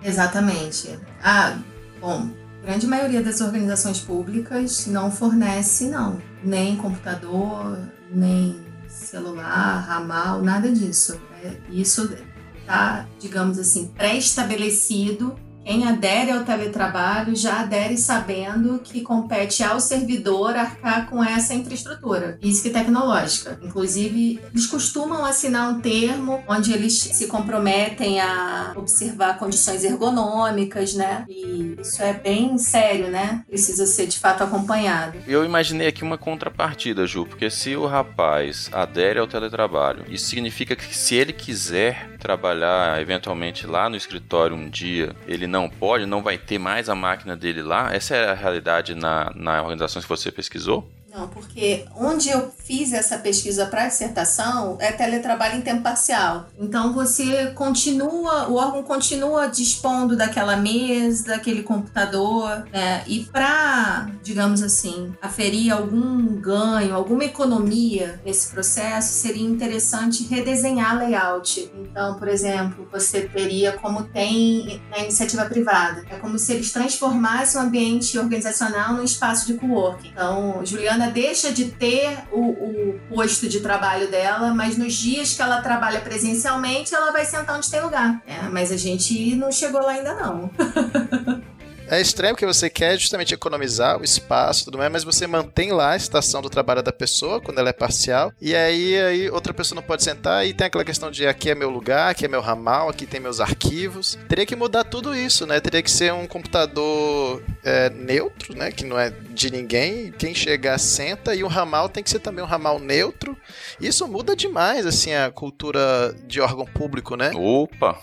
Exatamente. 0.03 0.99
Ah, 1.23 1.59
bom, 2.01 2.31
grande 2.63 2.87
maioria 2.87 3.23
das 3.23 3.41
organizações 3.41 3.99
públicas 3.99 4.87
não 4.87 5.11
fornece 5.11 5.89
não, 5.89 6.21
nem 6.45 6.77
computador, 6.77 7.77
nem 8.09 8.57
celular, 8.89 9.81
ramal, 9.81 10.43
nada 10.43 10.71
disso. 10.71 11.21
É, 11.43 11.57
isso 11.71 12.15
está, 12.61 13.07
digamos 13.19 13.59
assim, 13.59 13.89
pré-estabelecido 13.89 15.37
quem 15.67 15.85
adere 15.85 16.31
ao 16.31 16.45
teletrabalho 16.45 17.35
já 17.35 17.63
adere 17.63 17.99
sabendo 17.99 18.79
que 18.79 19.01
compete 19.01 19.65
ao 19.65 19.81
servidor 19.81 20.55
arcar 20.55 21.11
com 21.11 21.23
essa 21.23 21.55
infraestrutura 21.55 22.39
física 22.41 22.69
e 22.69 22.73
tecnológica. 22.73 23.59
Inclusive, 23.61 24.41
eles 24.53 24.67
costumam 24.69 25.25
assinar 25.25 25.69
um 25.69 25.81
termo 25.81 26.41
onde 26.47 26.73
eles 26.73 26.97
se 26.97 27.27
comprometem 27.27 28.21
a 28.21 28.75
observar 28.77 29.39
condições 29.39 29.83
ergonômicas, 29.83 30.95
né? 30.95 31.25
E 31.29 31.75
isso 31.81 32.01
é 32.01 32.13
bem 32.13 32.57
sério, 32.59 33.09
né? 33.09 33.43
Precisa 33.49 33.87
ser 33.87 34.07
de 34.07 34.21
fato 34.21 34.45
acompanhado. 34.45 35.19
Eu 35.27 35.45
imaginei 35.45 35.89
aqui 35.89 36.05
uma 36.05 36.17
contrapartida, 36.17 37.09
Ju, 37.09 37.27
porque 37.27 37.51
se 37.51 37.75
o 37.75 37.87
rapaz 37.87 38.71
adere 38.73 39.19
ao 39.19 39.27
teletrabalho, 39.27 40.05
isso 40.09 40.27
significa 40.27 40.77
que 40.77 40.97
se 40.97 41.17
ele 41.17 41.33
quiser 41.33 42.17
trabalhar 42.21 43.01
eventualmente 43.01 43.67
lá 43.67 43.89
no 43.89 43.97
escritório 43.97 44.55
um 44.55 44.69
dia, 44.69 45.15
ele 45.27 45.47
não 45.47 45.56
não 45.57 45.71
pode, 45.71 46.05
não 46.05 46.23
vai 46.23 46.37
ter 46.37 46.59
mais 46.59 46.91
a 46.91 46.95
máquina 46.95 47.35
dele 47.35 47.63
lá? 47.63 47.95
Essa 47.95 48.15
é 48.15 48.31
a 48.31 48.35
realidade 48.35 48.95
na, 48.95 49.33
na 49.35 49.63
organização 49.63 50.03
que 50.03 50.09
você 50.09 50.31
pesquisou? 50.31 50.87
Porque 51.33 51.87
onde 51.97 52.29
eu 52.29 52.53
fiz 52.65 52.93
essa 52.93 53.19
pesquisa 53.19 53.67
para 53.67 53.87
dissertação 53.87 54.77
é 54.81 54.93
teletrabalho 54.93 55.59
em 55.59 55.61
tempo 55.61 55.83
parcial. 55.83 56.49
Então 56.59 56.93
você 56.93 57.53
continua, 57.55 58.49
o 58.49 58.57
órgão 58.57 58.83
continua 58.83 59.47
dispondo 59.47 60.17
daquela 60.17 60.57
mesa, 60.57 61.29
daquele 61.29 61.63
computador, 61.63 62.67
né? 62.73 63.03
E 63.07 63.25
para, 63.27 64.11
digamos 64.23 64.63
assim, 64.63 65.15
aferir 65.23 65.73
algum 65.73 66.41
ganho, 66.41 66.95
alguma 66.95 67.25
economia 67.25 68.21
nesse 68.25 68.49
processo, 68.49 69.13
seria 69.13 69.47
interessante 69.47 70.25
redesenhar 70.25 70.99
layout. 70.99 71.71
Então, 71.75 72.19
por 72.19 72.29
exemplo, 72.29 72.89
você 72.91 73.23
teria 73.23 73.73
como 73.73 74.05
tem 74.05 74.81
na 74.91 74.99
iniciativa 74.99 75.45
privada. 75.45 76.05
É 76.11 76.17
como 76.17 76.39
se 76.39 76.53
eles 76.53 76.73
transformassem 76.73 77.61
o 77.61 77.65
ambiente 77.65 78.19
organizacional 78.19 78.95
num 78.95 79.05
espaço 79.05 79.47
de 79.47 79.55
co-working. 79.55 80.09
Então, 80.09 80.61
Juliana 80.65 81.06
deixa 81.07 81.53
de 81.53 81.67
ter 81.67 82.19
o, 82.31 82.41
o 82.41 83.01
posto 83.09 83.49
de 83.49 83.61
trabalho 83.61 84.11
dela, 84.11 84.53
mas 84.55 84.77
nos 84.77 84.95
dias 84.95 85.35
que 85.35 85.43
ela 85.43 85.61
trabalha 85.61 86.01
presencialmente, 86.01 86.95
ela 86.95 87.13
vai 87.13 87.25
sentar 87.25 87.57
onde 87.57 87.71
tem 87.71 87.81
lugar. 87.81 88.23
É, 88.27 88.43
mas 88.49 88.71
a 88.73 88.77
gente 88.77 89.35
não 89.37 89.51
chegou 89.51 89.81
lá 89.81 89.93
ainda 89.93 90.15
não. 90.15 90.51
É 91.89 92.01
estranho 92.01 92.35
porque 92.35 92.47
você 92.47 92.69
quer 92.69 92.99
justamente 92.99 93.33
economizar 93.33 94.01
o 94.01 94.05
espaço 94.05 94.63
e 94.63 94.65
tudo 94.65 94.79
mais, 94.79 94.91
mas 94.91 95.05
você 95.05 95.27
mantém 95.27 95.73
lá 95.73 95.93
a 95.93 95.97
estação 95.97 96.43
do 96.43 96.51
trabalho 96.51 96.83
da 96.83 96.93
pessoa 96.93 97.41
quando 97.41 97.59
ela 97.59 97.71
é 97.71 97.73
parcial. 97.73 98.33
E 98.41 98.55
aí, 98.55 98.99
aí 99.01 99.31
outra 99.31 99.55
pessoa 99.55 99.77
não 99.77 99.83
pode 99.83 100.03
sentar 100.03 100.47
e 100.47 100.53
tem 100.53 100.67
aquela 100.67 100.85
questão 100.85 101.11
de 101.11 101.27
aqui 101.27 101.51
é 101.51 101.55
meu 101.55 101.71
lugar, 101.71 102.11
aqui 102.11 102.25
é 102.25 102.29
meu 102.29 102.41
ramal, 102.41 102.89
aqui 102.89 103.07
tem 103.07 103.21
meus 103.21 103.41
arquivos. 103.41 104.19
Teria 104.29 104.45
que 104.45 104.57
mudar 104.57 104.85
tudo 104.85 105.15
isso, 105.15 105.47
né? 105.47 105.61
Teria 105.61 105.83
que 105.83 105.91
ser 105.91 106.13
um 106.13 106.27
computador 106.27 107.43
é, 107.63 107.91
neutro, 107.91 108.57
né? 108.57 108.73
Que 108.73 108.85
não 108.85 108.99
é 108.99 109.11
de 109.11 109.51
ninguém. 109.51 110.13
Quem 110.13 110.35
chegar 110.35 110.79
senta 110.79 111.35
e 111.35 111.45
o 111.45 111.49
ramal 111.49 111.89
tem 111.89 112.03
que 112.03 112.11
ser 112.11 112.19
também 112.19 112.45
um 112.45 112.49
ramal 112.49 112.79
neutro. 112.79 113.37
Isso 113.81 114.09
muda 114.09 114.35
demais, 114.35 114.87
assim, 114.87 115.15
a 115.15 115.31
cultura 115.31 116.15
de 116.27 116.41
órgão 116.41 116.65
público, 116.65 117.17
né? 117.17 117.31
Opa! 117.35 117.99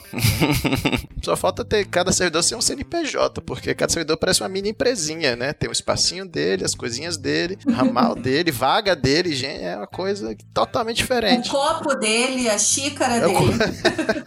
Só 1.21 1.35
falta 1.35 1.65
ter 1.65 1.85
cada 1.85 2.11
servidor 2.11 2.43
ser 2.43 2.55
um 2.55 2.61
CNPJ, 2.61 3.41
porque 3.41 3.72
cada 3.75 3.91
servidor 3.91 4.17
parece 4.17 4.41
uma 4.41 4.49
mini 4.49 4.69
empresinha, 4.69 5.35
né? 5.35 5.53
Tem 5.53 5.69
o 5.69 5.71
espacinho 5.71 6.25
dele, 6.25 6.63
as 6.63 6.75
coisinhas 6.75 7.17
dele, 7.17 7.57
ramal 7.71 8.15
dele, 8.19 8.51
vaga 8.51 8.95
dele, 8.95 9.33
gente, 9.35 9.63
é 9.63 9.75
uma 9.75 9.87
coisa 9.87 10.35
totalmente 10.53 10.97
diferente. 10.97 11.49
O 11.49 11.51
copo 11.51 11.95
dele, 11.95 12.49
a 12.49 12.57
xícara 12.57 13.15
é 13.15 13.19
dele. 13.21 13.53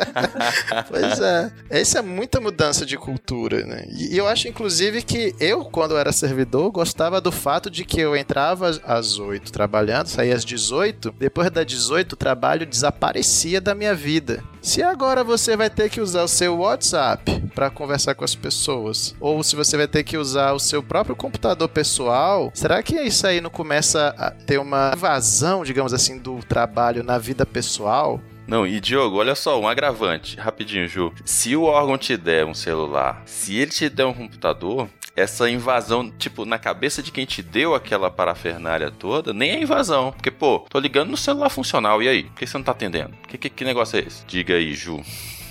pois 0.89 1.21
é. 1.21 1.53
Essa 1.71 1.99
é 1.99 2.03
muita 2.03 2.41
mudança 2.41 2.85
de 2.85 2.97
cultura, 2.97 3.65
né? 3.65 3.87
E 3.91 4.17
eu 4.17 4.27
acho, 4.27 4.49
inclusive, 4.49 5.03
que 5.03 5.35
eu, 5.41 5.65
quando 5.65 5.97
era 5.97 6.13
servidor, 6.13 6.71
gostava 6.71 7.21
do 7.21 7.33
fato 7.33 7.71
de 7.71 7.85
que 7.85 8.01
eu 8.01 8.17
entrava 8.17 8.71
às 8.85 9.19
8 9.19 9.53
trabalhando, 9.53 10.09
saía 10.09 10.35
às 10.35 10.45
18, 10.45 11.15
depois 11.19 11.51
das 11.51 11.67
18 11.67 12.13
o 12.13 12.17
trabalho 12.17 12.67
desaparecia 12.67 13.61
da 13.61 13.75
minha 13.75 13.95
vida. 13.95 14.43
Se 14.67 14.83
agora 14.83 15.23
você 15.23 15.57
vai 15.57 15.71
ter 15.71 15.89
que 15.89 16.01
usar 16.01 16.25
o 16.25 16.29
seu 16.29 16.57
WhatsApp 16.59 17.41
para 17.55 17.71
conversar 17.71 18.17
com 18.17 18.25
as 18.25 18.35
pessoas, 18.35 19.15
ou 19.21 19.41
se 19.45 19.55
você 19.55 19.77
vai 19.77 19.87
ter 19.87 20.03
que 20.03 20.19
usar 20.19 20.55
o 20.55 20.59
seu 20.59 20.83
próprio 20.83 21.15
computador 21.15 21.69
pessoal, 21.69 22.51
será 22.53 22.83
que 22.83 23.01
isso 23.01 23.25
aí 23.29 23.41
não 23.41 23.49
começa 23.49 24.13
a 24.19 24.33
ter 24.33 24.59
uma 24.59 24.91
invasão, 24.93 25.63
digamos 25.63 25.95
assim, 25.95 26.19
do 26.19 26.41
trabalho 26.41 27.05
na 27.05 27.17
vida 27.17 27.47
pessoal? 27.47 28.21
Não, 28.45 28.67
e 28.67 28.81
Diogo, 28.81 29.19
olha 29.19 29.37
só, 29.37 29.59
um 29.61 29.69
agravante, 29.69 30.37
rapidinho, 30.37 30.89
Ju. 30.89 31.13
Se 31.25 31.55
o 31.55 31.63
órgão 31.63 31.97
te 31.97 32.17
der 32.17 32.45
um 32.45 32.55
celular, 32.55 33.23
se 33.25 33.55
ele 33.55 33.71
te 33.71 33.89
der 33.89 34.07
um 34.07 34.13
computador, 34.13 34.89
essa 35.17 35.49
invasão, 35.49 36.11
tipo, 36.11 36.45
na 36.45 36.59
cabeça 36.59 37.03
de 37.03 37.11
quem 37.11 37.25
te 37.25 37.43
deu 37.43 37.75
aquela 37.75 38.11
parafernália 38.11 38.91
toda, 38.91 39.33
nem 39.33 39.53
é 39.53 39.63
invasão. 39.63 40.13
Porque, 40.13 40.31
pô, 40.31 40.61
tô 40.69 40.79
ligando 40.79 41.11
no 41.11 41.17
celular 41.17 41.49
funcional, 41.49 42.03
e 42.03 42.09
aí? 42.09 42.25
Por 42.25 42.35
que 42.35 42.47
você 42.47 42.59
não 42.59 42.65
tá 42.65 42.73
atendendo? 42.73 43.15
Que, 43.27 43.39
que, 43.39 43.49
que 43.49 43.65
negócio 43.65 43.99
é 43.99 44.03
esse? 44.03 44.25
Diga 44.27 44.55
aí, 44.55 44.75
Ju. 44.75 45.03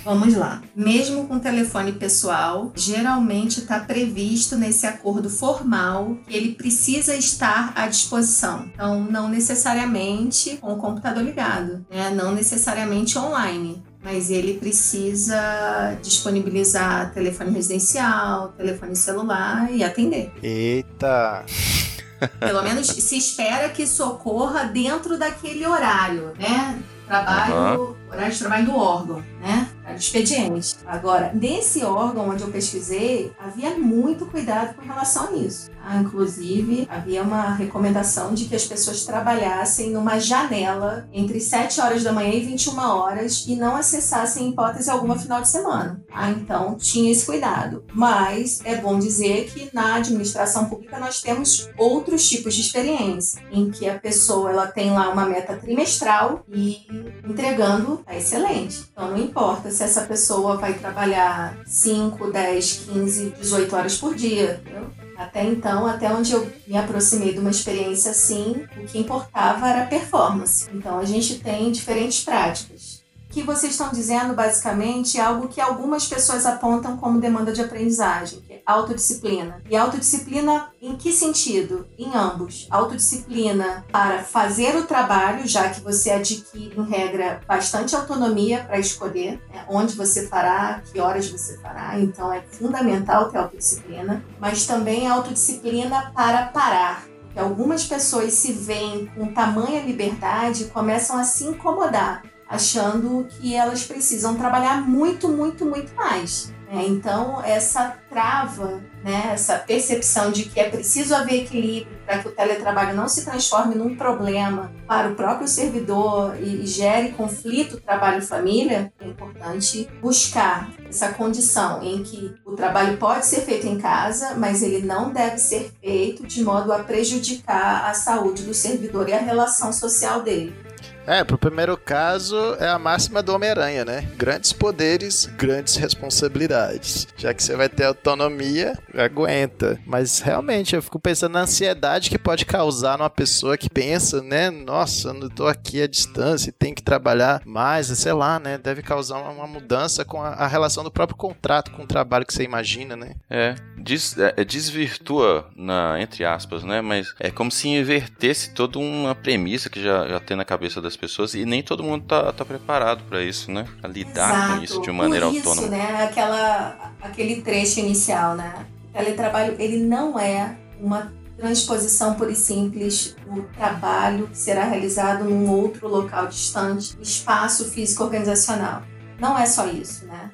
Vamos 0.06 0.36
lá. 0.36 0.62
Mesmo 0.72 1.26
com 1.26 1.36
telefone 1.40 1.90
pessoal, 1.90 2.70
geralmente 2.76 3.58
está 3.58 3.80
previsto 3.80 4.54
nesse 4.54 4.86
acordo 4.86 5.28
formal 5.28 6.16
que 6.28 6.36
ele 6.36 6.54
precisa 6.54 7.16
estar 7.16 7.72
à 7.74 7.88
disposição. 7.88 8.70
Então, 8.72 9.02
não 9.02 9.28
necessariamente 9.28 10.58
com 10.58 10.72
o 10.74 10.76
computador 10.76 11.24
ligado, 11.24 11.84
né? 11.90 12.10
não 12.10 12.32
necessariamente 12.32 13.18
online 13.18 13.82
mas 14.04 14.30
ele 14.30 14.54
precisa 14.54 15.98
disponibilizar 16.00 17.12
telefone 17.12 17.50
residencial, 17.50 18.52
telefone 18.56 18.94
celular 18.94 19.68
e 19.72 19.82
atender. 19.82 20.32
Eita! 20.40 21.44
Pelo 22.38 22.62
menos 22.62 22.86
se 22.86 23.18
espera 23.18 23.68
que 23.68 23.82
isso 23.82 24.06
ocorra 24.06 24.66
dentro 24.66 25.18
daquele 25.18 25.66
horário, 25.66 26.32
né? 26.38 26.80
Trabalho, 27.06 27.54
uhum. 27.54 27.94
horário 28.12 28.32
de 28.32 28.38
trabalho 28.38 28.66
do 28.66 28.76
órgão, 28.76 29.22
né? 29.40 29.68
Expediente. 29.94 30.76
Agora, 30.86 31.30
nesse 31.32 31.84
órgão 31.84 32.30
onde 32.30 32.42
eu 32.42 32.50
pesquisei, 32.50 33.32
havia 33.38 33.78
muito 33.78 34.26
cuidado 34.26 34.74
com 34.74 34.82
relação 34.82 35.28
a 35.28 35.32
isso. 35.32 35.70
Ah, 35.88 35.98
inclusive, 35.98 36.84
havia 36.90 37.22
uma 37.22 37.54
recomendação 37.54 38.34
de 38.34 38.46
que 38.46 38.56
as 38.56 38.64
pessoas 38.64 39.04
trabalhassem 39.04 39.90
numa 39.90 40.18
janela 40.18 41.08
entre 41.12 41.40
7 41.40 41.80
horas 41.80 42.02
da 42.02 42.12
manhã 42.12 42.32
e 42.32 42.44
21 42.44 42.76
horas 42.76 43.44
e 43.46 43.54
não 43.54 43.76
acessassem, 43.76 44.46
em 44.46 44.50
hipótese 44.50 44.90
alguma, 44.90 45.16
final 45.16 45.40
de 45.40 45.48
semana. 45.48 46.02
Ah, 46.12 46.28
então, 46.32 46.74
tinha 46.74 47.12
esse 47.12 47.24
cuidado. 47.24 47.84
Mas 47.94 48.60
é 48.64 48.74
bom 48.74 48.98
dizer 48.98 49.48
que 49.48 49.70
na 49.72 49.94
administração 49.94 50.64
pública 50.64 50.98
nós 50.98 51.22
temos 51.22 51.70
outros 51.78 52.28
tipos 52.28 52.56
de 52.56 52.62
experiência, 52.62 53.40
em 53.52 53.70
que 53.70 53.88
a 53.88 53.96
pessoa 53.96 54.50
ela 54.50 54.66
tem 54.66 54.90
lá 54.90 55.08
uma 55.10 55.24
meta 55.24 55.54
trimestral 55.54 56.44
e 56.52 56.84
entregando 57.24 58.02
é 58.08 58.18
excelente. 58.18 58.86
Então, 58.90 59.12
não 59.12 59.18
importa 59.18 59.70
se 59.70 59.84
essa 59.84 60.00
pessoa 60.00 60.56
vai 60.56 60.74
trabalhar 60.74 61.56
5, 61.64 62.32
10, 62.32 62.72
15, 62.92 63.34
18 63.40 63.76
horas 63.76 63.96
por 63.96 64.16
dia. 64.16 64.60
Entendeu? 64.64 65.05
Até 65.16 65.44
então, 65.44 65.86
até 65.86 66.12
onde 66.12 66.32
eu 66.32 66.50
me 66.66 66.76
aproximei 66.76 67.32
de 67.32 67.38
uma 67.38 67.50
experiência 67.50 68.10
assim, 68.10 68.66
o 68.76 68.84
que 68.84 68.98
importava 68.98 69.68
era 69.68 69.82
a 69.82 69.86
performance. 69.86 70.68
Então 70.72 70.98
a 70.98 71.04
gente 71.04 71.38
tem 71.38 71.72
diferentes 71.72 72.22
práticas 72.22 72.95
que 73.36 73.42
vocês 73.42 73.72
estão 73.72 73.90
dizendo, 73.90 74.32
basicamente, 74.32 75.18
é 75.18 75.20
algo 75.20 75.46
que 75.46 75.60
algumas 75.60 76.08
pessoas 76.08 76.46
apontam 76.46 76.96
como 76.96 77.20
demanda 77.20 77.52
de 77.52 77.60
aprendizagem, 77.60 78.40
que 78.40 78.54
é 78.54 78.62
autodisciplina. 78.64 79.62
E 79.68 79.76
autodisciplina 79.76 80.70
em 80.80 80.96
que 80.96 81.12
sentido? 81.12 81.86
Em 81.98 82.14
ambos. 82.14 82.66
Autodisciplina 82.70 83.84
para 83.92 84.24
fazer 84.24 84.74
o 84.76 84.86
trabalho, 84.86 85.46
já 85.46 85.68
que 85.68 85.82
você 85.82 86.12
adquire, 86.12 86.80
em 86.80 86.88
regra, 86.88 87.42
bastante 87.46 87.94
autonomia 87.94 88.64
para 88.64 88.78
escolher 88.78 89.32
né, 89.52 89.66
onde 89.68 89.94
você 89.94 90.26
fará, 90.28 90.80
que 90.90 90.98
horas 90.98 91.28
você 91.28 91.58
fará, 91.58 92.00
então 92.00 92.32
é 92.32 92.40
fundamental 92.40 93.28
ter 93.28 93.36
autodisciplina, 93.36 94.24
mas 94.40 94.64
também 94.64 95.06
autodisciplina 95.06 96.10
para 96.14 96.46
parar 96.46 97.04
que 97.34 97.38
algumas 97.38 97.84
pessoas 97.84 98.32
se 98.32 98.52
veem 98.52 99.04
com 99.14 99.34
tamanha 99.34 99.82
liberdade 99.82 100.62
e 100.62 100.68
começam 100.68 101.18
a 101.18 101.24
se 101.24 101.44
incomodar 101.44 102.22
achando 102.48 103.26
que 103.28 103.54
elas 103.54 103.84
precisam 103.84 104.36
trabalhar 104.36 104.86
muito, 104.86 105.28
muito, 105.28 105.64
muito 105.64 105.94
mais. 105.94 106.54
É, 106.68 106.84
então, 106.84 107.40
essa 107.44 107.96
trava, 108.10 108.82
né, 109.04 109.30
essa 109.32 109.56
percepção 109.56 110.32
de 110.32 110.46
que 110.46 110.58
é 110.58 110.68
preciso 110.68 111.14
haver 111.14 111.44
equilíbrio 111.44 111.96
para 112.04 112.18
que 112.18 112.28
o 112.28 112.32
teletrabalho 112.32 112.96
não 112.96 113.08
se 113.08 113.24
transforme 113.24 113.76
num 113.76 113.94
problema 113.94 114.72
para 114.86 115.10
o 115.10 115.14
próprio 115.14 115.46
servidor 115.46 116.36
e, 116.40 116.64
e 116.64 116.66
gere 116.66 117.10
conflito 117.10 117.80
trabalho-família, 117.80 118.92
é 118.98 119.06
importante 119.06 119.88
buscar 120.00 120.72
essa 120.88 121.12
condição 121.12 121.82
em 121.84 122.02
que 122.02 122.34
o 122.44 122.56
trabalho 122.56 122.96
pode 122.96 123.26
ser 123.26 123.42
feito 123.42 123.66
em 123.68 123.78
casa, 123.78 124.34
mas 124.34 124.60
ele 124.60 124.84
não 124.84 125.12
deve 125.12 125.38
ser 125.38 125.70
feito 125.80 126.26
de 126.26 126.42
modo 126.42 126.72
a 126.72 126.80
prejudicar 126.80 127.88
a 127.88 127.94
saúde 127.94 128.42
do 128.42 128.54
servidor 128.54 129.08
e 129.08 129.12
a 129.12 129.20
relação 129.20 129.72
social 129.72 130.22
dele. 130.22 130.65
É, 131.06 131.22
pro 131.22 131.38
primeiro 131.38 131.76
caso 131.76 132.36
é 132.58 132.68
a 132.68 132.78
máxima 132.78 133.22
do 133.22 133.32
Homem-Aranha, 133.32 133.84
né? 133.84 134.08
Grandes 134.16 134.52
poderes, 134.52 135.26
grandes 135.36 135.76
responsabilidades. 135.76 137.06
Já 137.16 137.32
que 137.32 137.42
você 137.42 137.54
vai 137.54 137.68
ter 137.68 137.84
autonomia, 137.84 138.76
aguenta. 138.92 139.78
Mas 139.86 140.20
realmente, 140.20 140.74
eu 140.74 140.82
fico 140.82 140.98
pensando 140.98 141.34
na 141.34 141.42
ansiedade 141.42 142.10
que 142.10 142.18
pode 142.18 142.44
causar 142.44 142.98
numa 142.98 143.10
pessoa 143.10 143.56
que 143.56 143.70
pensa, 143.70 144.20
né? 144.20 144.50
Nossa, 144.50 145.10
eu 145.10 145.30
tô 145.30 145.46
aqui 145.46 145.82
à 145.82 145.86
distância 145.86 146.52
tem 146.58 146.74
que 146.74 146.82
trabalhar 146.82 147.42
mais, 147.44 147.86
sei 147.86 148.12
lá, 148.12 148.38
né? 148.38 148.58
Deve 148.58 148.82
causar 148.82 149.18
uma 149.18 149.46
mudança 149.46 150.04
com 150.04 150.22
a, 150.22 150.30
a 150.30 150.46
relação 150.46 150.82
do 150.82 150.90
próprio 150.90 151.16
contrato 151.16 151.70
com 151.70 151.82
o 151.82 151.86
trabalho 151.86 152.26
que 152.26 152.32
você 152.32 152.42
imagina, 152.42 152.96
né? 152.96 153.14
É, 153.28 153.54
des, 153.76 154.16
é, 154.18 154.44
desvirtua, 154.44 155.48
na, 155.54 156.00
entre 156.00 156.24
aspas, 156.24 156.64
né? 156.64 156.80
Mas 156.80 157.14
é 157.20 157.30
como 157.30 157.50
se 157.50 157.68
invertesse 157.68 158.52
toda 158.54 158.78
uma 158.78 159.14
premissa 159.14 159.70
que 159.70 159.82
já, 159.82 160.08
já 160.08 160.20
tem 160.20 160.36
na 160.36 160.44
cabeça 160.44 160.80
das 160.80 160.95
pessoas 160.96 161.34
e 161.34 161.44
nem 161.44 161.62
todo 161.62 161.82
mundo 161.82 162.04
tá, 162.04 162.32
tá 162.32 162.44
preparado 162.44 163.04
para 163.04 163.22
isso, 163.22 163.50
né? 163.50 163.66
A 163.82 163.88
lidar 163.88 164.30
Exato. 164.30 164.52
com 164.58 164.64
isso 164.64 164.82
de 164.82 164.90
uma 164.90 165.04
maneira 165.04 165.26
isso, 165.28 165.48
autônoma. 165.48 165.68
né? 165.68 166.04
Aquela, 166.04 166.92
aquele 167.00 167.42
trecho 167.42 167.80
inicial, 167.80 168.34
né? 168.34 168.66
O 168.90 168.98
teletrabalho, 168.98 169.56
ele 169.58 169.78
não 169.78 170.18
é 170.18 170.56
uma 170.80 171.12
transposição 171.36 172.14
pura 172.14 172.32
e 172.32 172.36
simples 172.36 173.14
do 173.26 173.42
trabalho 173.54 174.26
que 174.28 174.38
será 174.38 174.64
realizado 174.64 175.24
num 175.24 175.50
outro 175.50 175.86
local 175.86 176.26
distante, 176.26 176.96
espaço 177.00 177.66
físico 177.66 178.04
organizacional. 178.04 178.82
Não 179.18 179.38
é 179.38 179.46
só 179.46 179.66
isso, 179.66 180.06
né? 180.06 180.30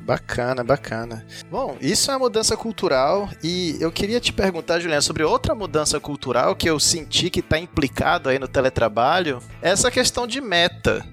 Bacana, 0.00 0.64
bacana. 0.64 1.26
Bom, 1.50 1.76
isso 1.80 2.10
é 2.10 2.14
uma 2.14 2.20
mudança 2.20 2.56
cultural 2.56 3.28
e 3.42 3.76
eu 3.80 3.92
queria 3.92 4.20
te 4.20 4.32
perguntar, 4.32 4.80
Juliana, 4.80 5.02
sobre 5.02 5.22
outra 5.22 5.54
mudança 5.54 6.00
cultural 6.00 6.56
que 6.56 6.68
eu 6.68 6.80
senti 6.80 7.28
que 7.28 7.40
está 7.40 7.58
implicado 7.58 8.28
aí 8.28 8.38
no 8.38 8.48
teletrabalho, 8.48 9.40
essa 9.60 9.90
questão 9.90 10.26
de 10.26 10.40
meta. 10.40 11.06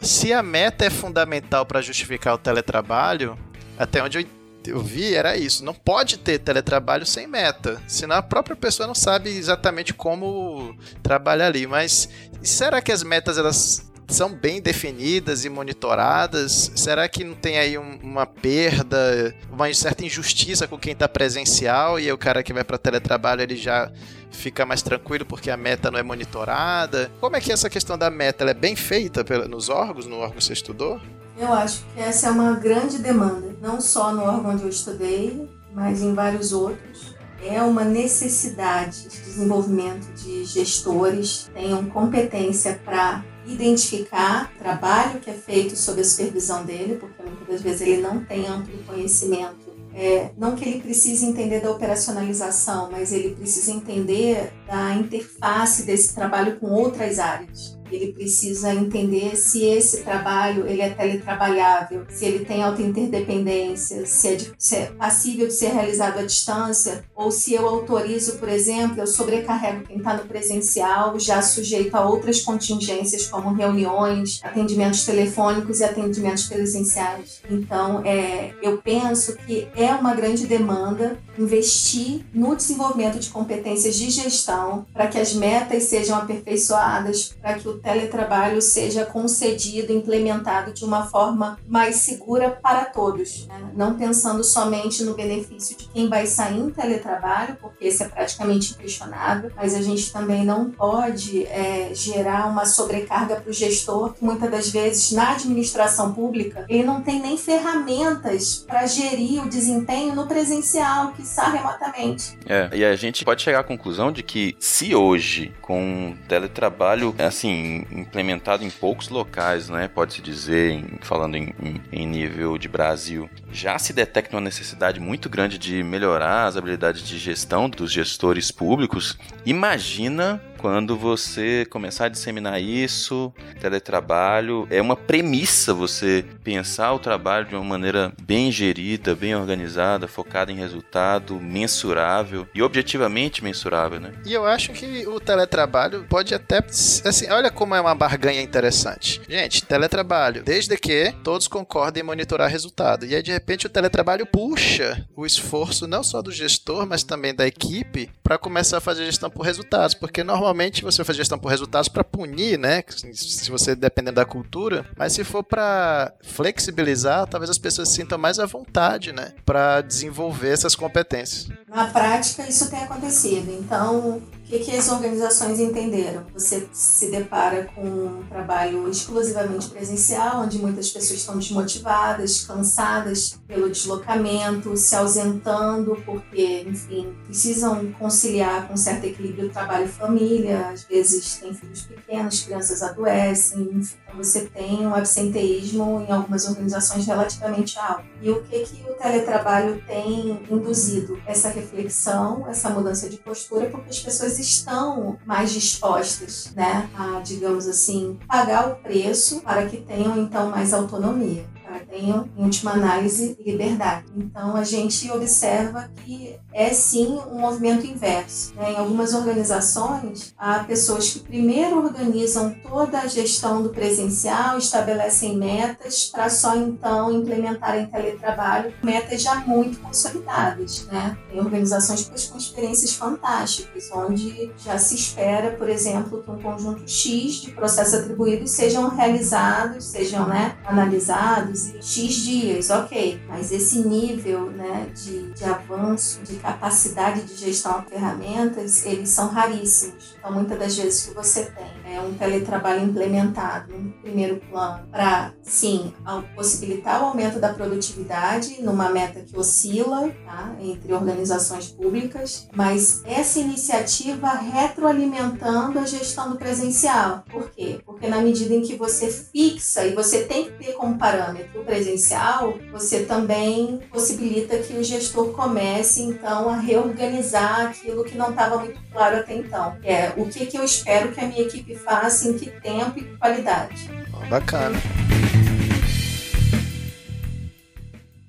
Se 0.00 0.32
a 0.32 0.42
meta 0.42 0.84
é 0.84 0.90
fundamental 0.90 1.66
para 1.66 1.82
justificar 1.82 2.34
o 2.34 2.38
teletrabalho, 2.38 3.36
até 3.76 4.02
onde 4.02 4.18
eu 4.18 4.38
eu 4.66 4.80
vi 4.80 5.14
era 5.14 5.36
isso. 5.36 5.64
Não 5.64 5.74
pode 5.74 6.18
ter 6.18 6.38
teletrabalho 6.38 7.06
sem 7.06 7.26
meta. 7.26 7.80
Senão 7.86 8.16
a 8.16 8.22
própria 8.22 8.56
pessoa 8.56 8.86
não 8.86 8.94
sabe 8.94 9.30
exatamente 9.30 9.94
como 9.94 10.76
trabalhar 11.02 11.46
ali. 11.46 11.66
Mas 11.66 12.08
será 12.42 12.80
que 12.82 12.92
as 12.92 13.02
metas 13.02 13.38
elas 13.38 13.90
são 14.08 14.32
bem 14.32 14.60
definidas 14.60 15.44
e 15.44 15.48
monitoradas? 15.48 16.72
Será 16.74 17.08
que 17.08 17.22
não 17.22 17.34
tem 17.34 17.58
aí 17.58 17.76
um, 17.78 17.98
uma 18.02 18.26
perda, 18.26 19.34
uma 19.52 19.72
certa 19.74 20.04
injustiça 20.04 20.66
com 20.66 20.78
quem 20.78 20.92
está 20.92 21.06
presencial 21.06 22.00
e 22.00 22.10
o 22.10 22.16
cara 22.18 22.42
que 22.42 22.52
vai 22.52 22.64
para 22.64 22.78
teletrabalho 22.78 23.42
ele 23.42 23.56
já 23.56 23.92
fica 24.30 24.64
mais 24.64 24.82
tranquilo 24.82 25.26
porque 25.26 25.50
a 25.50 25.56
meta 25.56 25.90
não 25.90 25.98
é 25.98 26.02
monitorada? 26.02 27.10
Como 27.20 27.36
é 27.36 27.40
que 27.40 27.50
é 27.50 27.54
essa 27.54 27.68
questão 27.68 27.98
da 27.98 28.10
meta? 28.10 28.42
Ela 28.42 28.52
é 28.52 28.54
bem 28.54 28.74
feita 28.74 29.22
nos 29.46 29.68
órgãos, 29.68 30.06
no 30.06 30.16
órgão 30.16 30.38
que 30.38 30.44
você 30.44 30.54
estudou? 30.54 31.00
Eu 31.36 31.52
acho 31.52 31.84
que 31.94 32.00
essa 32.00 32.28
é 32.28 32.30
uma 32.30 32.54
grande 32.54 32.98
demanda, 32.98 33.54
não 33.60 33.80
só 33.80 34.10
no 34.12 34.22
órgão 34.22 34.52
onde 34.52 34.64
eu 34.64 34.68
estudei, 34.68 35.48
mas 35.72 36.02
em 36.02 36.14
vários 36.14 36.52
outros. 36.52 37.14
É 37.40 37.62
uma 37.62 37.84
necessidade 37.84 39.02
de 39.04 39.20
desenvolvimento 39.20 40.12
de 40.14 40.44
gestores 40.44 41.48
tenham 41.54 41.84
competência 41.84 42.80
para 42.84 43.24
identificar 43.48 44.52
trabalho 44.58 45.20
que 45.20 45.30
é 45.30 45.34
feito 45.34 45.74
sob 45.76 46.00
a 46.00 46.04
supervisão 46.04 46.64
dele, 46.64 46.96
porque 46.96 47.22
muitas 47.22 47.48
das 47.48 47.62
vezes 47.62 47.80
ele 47.80 48.02
não 48.02 48.24
tem 48.24 48.46
amplo 48.46 48.76
conhecimento. 48.86 49.68
É, 49.94 50.30
não 50.36 50.54
que 50.54 50.64
ele 50.64 50.80
precise 50.80 51.26
entender 51.26 51.60
da 51.60 51.70
operacionalização, 51.70 52.88
mas 52.90 53.12
ele 53.12 53.34
precisa 53.34 53.72
entender 53.72 54.52
da 54.66 54.94
interface 54.94 55.82
desse 55.82 56.14
trabalho 56.14 56.60
com 56.60 56.70
outras 56.70 57.18
áreas. 57.18 57.77
Ele 57.90 58.12
precisa 58.12 58.72
entender 58.74 59.36
se 59.36 59.64
esse 59.64 60.02
trabalho 60.02 60.66
ele 60.66 60.82
é 60.82 60.90
teletrabalhável, 60.90 62.04
se 62.08 62.24
ele 62.24 62.44
tem 62.44 62.62
alta 62.62 62.82
interdependência, 62.82 64.06
se 64.06 64.28
é, 64.28 64.34
de, 64.34 64.52
se 64.58 64.76
é 64.76 64.86
passível 64.86 65.46
de 65.46 65.54
ser 65.54 65.72
realizado 65.72 66.18
à 66.18 66.22
distância, 66.22 67.04
ou 67.14 67.30
se 67.30 67.54
eu 67.54 67.66
autorizo, 67.66 68.38
por 68.38 68.48
exemplo, 68.48 69.00
eu 69.00 69.06
sobrecarrego 69.06 69.84
quem 69.84 69.98
está 69.98 70.14
no 70.14 70.24
presencial, 70.24 71.18
já 71.18 71.42
sujeito 71.42 71.94
a 71.94 72.06
outras 72.06 72.40
contingências 72.40 73.26
como 73.26 73.52
reuniões, 73.52 74.40
atendimentos 74.42 75.04
telefônicos 75.04 75.80
e 75.80 75.84
atendimentos 75.84 76.46
presenciais. 76.46 77.40
Então, 77.50 78.02
é, 78.04 78.52
eu 78.62 78.78
penso 78.78 79.36
que 79.36 79.68
é 79.74 79.92
uma 79.92 80.14
grande 80.14 80.46
demanda 80.46 81.18
investir 81.38 82.24
no 82.34 82.56
desenvolvimento 82.56 83.18
de 83.18 83.30
competências 83.30 83.94
de 83.96 84.10
gestão 84.10 84.86
para 84.92 85.06
que 85.06 85.18
as 85.18 85.34
metas 85.34 85.84
sejam 85.84 86.16
aperfeiçoadas, 86.18 87.36
para 87.40 87.54
que 87.54 87.68
o 87.68 87.77
teletrabalho 87.78 88.60
seja 88.60 89.04
concedido, 89.04 89.92
implementado 89.92 90.72
de 90.72 90.84
uma 90.84 91.06
forma 91.06 91.58
mais 91.66 91.96
segura 91.96 92.50
para 92.50 92.84
todos, 92.86 93.46
né? 93.46 93.70
não 93.74 93.96
pensando 93.96 94.42
somente 94.44 95.02
no 95.04 95.14
benefício 95.14 95.76
de 95.76 95.88
quem 95.88 96.08
vai 96.08 96.26
sair 96.26 96.58
em 96.58 96.70
teletrabalho, 96.70 97.56
porque 97.60 97.86
esse 97.86 98.02
é 98.02 98.08
praticamente 98.08 98.72
inquestionável, 98.72 99.50
mas 99.56 99.74
a 99.74 99.82
gente 99.82 100.12
também 100.12 100.44
não 100.44 100.70
pode 100.70 101.44
é, 101.46 101.90
gerar 101.94 102.46
uma 102.46 102.64
sobrecarga 102.64 103.36
para 103.36 103.50
o 103.50 103.52
gestor, 103.52 104.14
que 104.14 104.24
muitas 104.24 104.50
das 104.50 104.70
vezes 104.70 105.12
na 105.12 105.32
administração 105.32 106.12
pública 106.12 106.64
ele 106.68 106.84
não 106.84 107.02
tem 107.02 107.20
nem 107.20 107.36
ferramentas 107.36 108.64
para 108.66 108.86
gerir 108.86 109.42
o 109.42 109.48
desempenho 109.48 110.14
no 110.14 110.26
presencial, 110.26 111.12
que 111.12 111.22
está 111.22 111.48
remotamente. 111.50 112.38
É, 112.46 112.70
e 112.72 112.84
a 112.84 112.96
gente 112.96 113.24
pode 113.24 113.42
chegar 113.42 113.60
à 113.60 113.64
conclusão 113.64 114.10
de 114.12 114.22
que 114.22 114.56
se 114.58 114.94
hoje, 114.94 115.52
com 115.60 116.14
teletrabalho, 116.28 117.14
assim, 117.18 117.67
implementado 117.90 118.64
em 118.64 118.70
poucos 118.70 119.08
locais, 119.08 119.68
né? 119.68 119.88
Pode-se 119.88 120.20
dizer, 120.20 120.72
em, 120.72 120.98
falando 121.00 121.36
em, 121.36 121.54
em, 121.62 121.80
em, 121.92 122.06
nível 122.06 122.58
de 122.58 122.68
Brasil, 122.68 123.28
já 123.52 123.78
se 123.78 123.92
detecta 123.92 124.36
uma 124.36 124.42
necessidade 124.42 125.00
muito 125.00 125.28
grande 125.28 125.58
de 125.58 125.82
melhorar 125.82 126.46
as 126.46 126.56
habilidades 126.56 127.02
de 127.02 127.18
gestão 127.18 127.68
dos 127.68 127.92
gestores 127.92 128.50
públicos. 128.50 129.18
Imagina 129.44 130.42
quando 130.58 130.96
você 130.96 131.64
começar 131.70 132.06
a 132.06 132.08
disseminar 132.08 132.60
isso, 132.60 133.32
teletrabalho, 133.60 134.66
é 134.70 134.82
uma 134.82 134.96
premissa 134.96 135.72
você 135.72 136.24
pensar 136.42 136.92
o 136.92 136.98
trabalho 136.98 137.46
de 137.46 137.54
uma 137.54 137.64
maneira 137.64 138.12
bem 138.20 138.50
gerida, 138.50 139.14
bem 139.14 139.34
organizada, 139.34 140.08
focada 140.08 140.50
em 140.50 140.56
resultado, 140.56 141.40
mensurável 141.40 142.46
e 142.54 142.62
objetivamente 142.62 143.42
mensurável, 143.42 144.00
né? 144.00 144.12
E 144.26 144.32
eu 144.32 144.44
acho 144.44 144.72
que 144.72 145.06
o 145.06 145.20
teletrabalho 145.20 146.04
pode 146.08 146.34
até, 146.34 146.58
assim, 146.58 147.30
olha 147.30 147.50
como 147.50 147.74
é 147.74 147.80
uma 147.80 147.94
barganha 147.94 148.42
interessante. 148.42 149.20
Gente, 149.28 149.64
teletrabalho, 149.64 150.42
desde 150.42 150.76
que 150.76 151.14
todos 151.22 151.46
concordem 151.46 152.02
em 152.02 152.06
monitorar 152.06 152.50
resultado. 152.50 153.06
E 153.06 153.14
aí, 153.14 153.22
de 153.22 153.30
repente, 153.30 153.66
o 153.66 153.70
teletrabalho 153.70 154.26
puxa 154.26 155.06
o 155.16 155.24
esforço 155.24 155.86
não 155.86 156.02
só 156.02 156.20
do 156.20 156.32
gestor, 156.32 156.86
mas 156.86 157.04
também 157.04 157.34
da 157.34 157.46
equipe 157.46 158.10
para 158.22 158.38
começar 158.38 158.78
a 158.78 158.80
fazer 158.80 159.04
gestão 159.06 159.30
por 159.30 159.42
resultados, 159.42 159.94
porque 159.94 160.24
normalmente 160.24 160.47
normalmente 160.48 160.82
você 160.82 161.04
faz 161.04 161.16
gestão 161.16 161.38
por 161.38 161.48
resultados 161.48 161.88
para 161.88 162.02
punir, 162.02 162.58
né? 162.58 162.82
Se 163.12 163.50
você 163.50 163.74
dependendo 163.74 164.16
da 164.16 164.24
cultura, 164.24 164.86
mas 164.96 165.12
se 165.12 165.22
for 165.22 165.42
para 165.42 166.12
flexibilizar, 166.22 167.26
talvez 167.26 167.50
as 167.50 167.58
pessoas 167.58 167.88
se 167.88 167.96
sintam 167.96 168.18
mais 168.18 168.38
à 168.38 168.46
vontade, 168.46 169.12
né, 169.12 169.34
para 169.44 169.80
desenvolver 169.80 170.50
essas 170.50 170.74
competências. 170.74 171.48
Na 171.68 171.86
prática, 171.86 172.48
isso 172.48 172.70
tem 172.70 172.82
acontecido. 172.82 173.50
Então, 173.52 174.22
o 174.48 174.50
que, 174.50 174.60
que 174.60 174.74
as 174.74 174.90
organizações 174.90 175.60
entenderam? 175.60 176.24
Você 176.32 176.66
se 176.72 177.10
depara 177.10 177.64
com 177.74 177.82
um 177.82 178.24
trabalho 178.30 178.88
exclusivamente 178.88 179.68
presencial, 179.68 180.44
onde 180.44 180.58
muitas 180.58 180.88
pessoas 180.88 181.20
estão 181.20 181.36
desmotivadas, 181.36 182.46
cansadas 182.46 183.38
pelo 183.46 183.68
deslocamento, 183.68 184.74
se 184.74 184.96
ausentando 184.96 186.02
porque, 186.02 186.64
enfim, 186.66 187.14
precisam 187.26 187.92
conciliar 187.92 188.66
com 188.66 188.74
certo 188.74 189.04
equilíbrio 189.04 189.50
trabalho 189.50 189.84
e 189.84 189.88
família, 189.88 190.68
às 190.68 190.84
vezes 190.84 191.36
têm 191.36 191.52
filhos 191.52 191.82
pequenos, 191.82 192.40
crianças 192.40 192.82
adoecem, 192.82 193.68
enfim. 193.74 193.98
Você 194.18 194.46
tem 194.46 194.84
um 194.84 194.94
absenteísmo 194.94 196.04
em 196.06 196.12
algumas 196.12 196.46
organizações 196.48 197.06
relativamente 197.06 197.78
alto. 197.78 198.04
E 198.20 198.30
o 198.30 198.42
que, 198.42 198.64
que 198.64 198.82
o 198.90 198.94
teletrabalho 198.94 199.80
tem 199.86 200.42
induzido? 200.50 201.20
Essa 201.24 201.48
reflexão, 201.48 202.46
essa 202.48 202.68
mudança 202.68 203.08
de 203.08 203.16
postura, 203.16 203.70
porque 203.70 203.90
as 203.90 204.00
pessoas 204.00 204.38
estão 204.40 205.16
mais 205.24 205.52
dispostas, 205.52 206.52
né, 206.56 206.90
a, 206.96 207.20
digamos 207.20 207.68
assim, 207.68 208.18
pagar 208.26 208.72
o 208.72 208.76
preço 208.76 209.40
para 209.40 209.66
que 209.66 209.76
tenham 209.76 210.18
então 210.18 210.50
mais 210.50 210.74
autonomia 210.74 211.46
tenham, 211.90 212.28
em 212.36 212.44
última 212.44 212.72
análise, 212.72 213.36
liberdade. 213.44 214.06
Então, 214.16 214.56
a 214.56 214.64
gente 214.64 215.10
observa 215.10 215.90
que 216.04 216.36
é 216.52 216.70
sim 216.70 217.18
um 217.30 217.38
movimento 217.40 217.86
inverso. 217.86 218.54
Né? 218.54 218.72
Em 218.72 218.76
algumas 218.76 219.14
organizações, 219.14 220.34
há 220.38 220.60
pessoas 220.60 221.10
que 221.12 221.20
primeiro 221.20 221.78
organizam 221.78 222.54
toda 222.62 223.00
a 223.00 223.06
gestão 223.06 223.62
do 223.62 223.70
presencial, 223.70 224.58
estabelecem 224.58 225.36
metas 225.36 226.06
para 226.06 226.28
só 226.28 226.56
então 226.56 227.12
implementarem 227.12 227.86
teletrabalho, 227.86 228.72
metas 228.82 229.22
já 229.22 229.36
muito 229.36 229.78
consolidadas. 229.80 230.86
Né? 230.86 231.16
Tem 231.30 231.40
organizações 231.40 232.08
com 232.28 232.38
experiências 232.38 232.94
fantásticas, 232.94 233.90
onde 233.92 234.50
já 234.58 234.78
se 234.78 234.94
espera, 234.94 235.52
por 235.52 235.68
exemplo, 235.68 236.22
que 236.22 236.30
um 236.30 236.38
conjunto 236.38 236.88
X 236.88 237.42
de 237.42 237.52
processos 237.52 237.94
atribuídos 237.94 238.50
sejam 238.50 238.88
realizados, 238.88 239.84
sejam 239.84 240.26
né, 240.26 240.56
analisados 240.64 241.57
e 241.66 241.82
X 241.82 242.14
dias, 242.14 242.70
ok, 242.70 243.20
mas 243.28 243.52
esse 243.52 243.80
nível 243.80 244.50
né, 244.50 244.88
de, 244.94 245.32
de 245.32 245.44
avanço, 245.44 246.20
de 246.22 246.36
capacidade 246.36 247.22
de 247.22 247.34
gestão 247.34 247.80
de 247.80 247.90
ferramentas, 247.90 248.84
eles 248.86 249.08
são 249.08 249.28
raríssimos. 249.28 250.16
Então, 250.18 250.32
muitas 250.32 250.58
das 250.58 250.76
vezes 250.76 251.06
que 251.06 251.14
você 251.14 251.46
tem 251.46 251.94
é 251.94 252.00
um 252.00 252.14
teletrabalho 252.14 252.84
implementado 252.84 253.72
no 253.72 253.92
primeiro 253.92 254.36
plano 254.50 254.86
para, 254.90 255.32
sim, 255.42 255.92
possibilitar 256.34 257.02
o 257.02 257.06
aumento 257.06 257.38
da 257.38 257.52
produtividade 257.52 258.62
numa 258.62 258.90
meta 258.90 259.20
que 259.20 259.36
oscila 259.36 260.10
tá, 260.24 260.54
entre 260.60 260.92
organizações 260.92 261.68
públicas, 261.68 262.48
mas 262.54 263.02
essa 263.04 263.38
iniciativa 263.38 264.28
retroalimentando 264.28 265.78
a 265.78 265.86
gestão 265.86 266.30
do 266.30 266.36
presencial. 266.36 267.24
Por 267.30 267.50
quê? 267.50 267.80
Porque 267.84 268.06
na 268.06 268.20
medida 268.20 268.54
em 268.54 268.62
que 268.62 268.76
você 268.76 269.10
fixa 269.10 269.84
e 269.86 269.94
você 269.94 270.24
tem 270.24 270.44
que 270.44 270.52
ter 270.52 270.72
como 270.74 270.98
parâmetro 270.98 271.47
o 271.54 271.64
presencial, 271.64 272.58
você 272.70 273.04
também 273.04 273.80
possibilita 273.90 274.58
que 274.58 274.74
o 274.74 274.84
gestor 274.84 275.32
comece 275.32 276.02
então 276.02 276.48
a 276.48 276.56
reorganizar 276.56 277.66
aquilo 277.66 278.04
que 278.04 278.16
não 278.16 278.30
estava 278.30 278.58
muito 278.58 278.80
claro 278.92 279.18
até 279.18 279.34
então. 279.34 279.76
É 279.82 280.12
o 280.16 280.26
que, 280.26 280.46
que 280.46 280.56
eu 280.56 280.64
espero 280.64 281.12
que 281.12 281.20
a 281.20 281.26
minha 281.26 281.42
equipe 281.42 281.74
faça, 281.74 282.28
em 282.28 282.38
que 282.38 282.50
tempo 282.50 282.98
e 282.98 283.04
que 283.04 283.16
qualidade. 283.16 283.90
Bacana. 284.28 284.78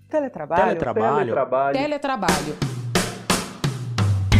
Teletrabalho. 0.09 0.63
Teletrabalho. 0.63 1.17
Teletrabalho. 1.17 1.77
Teletrabalho 1.77 2.68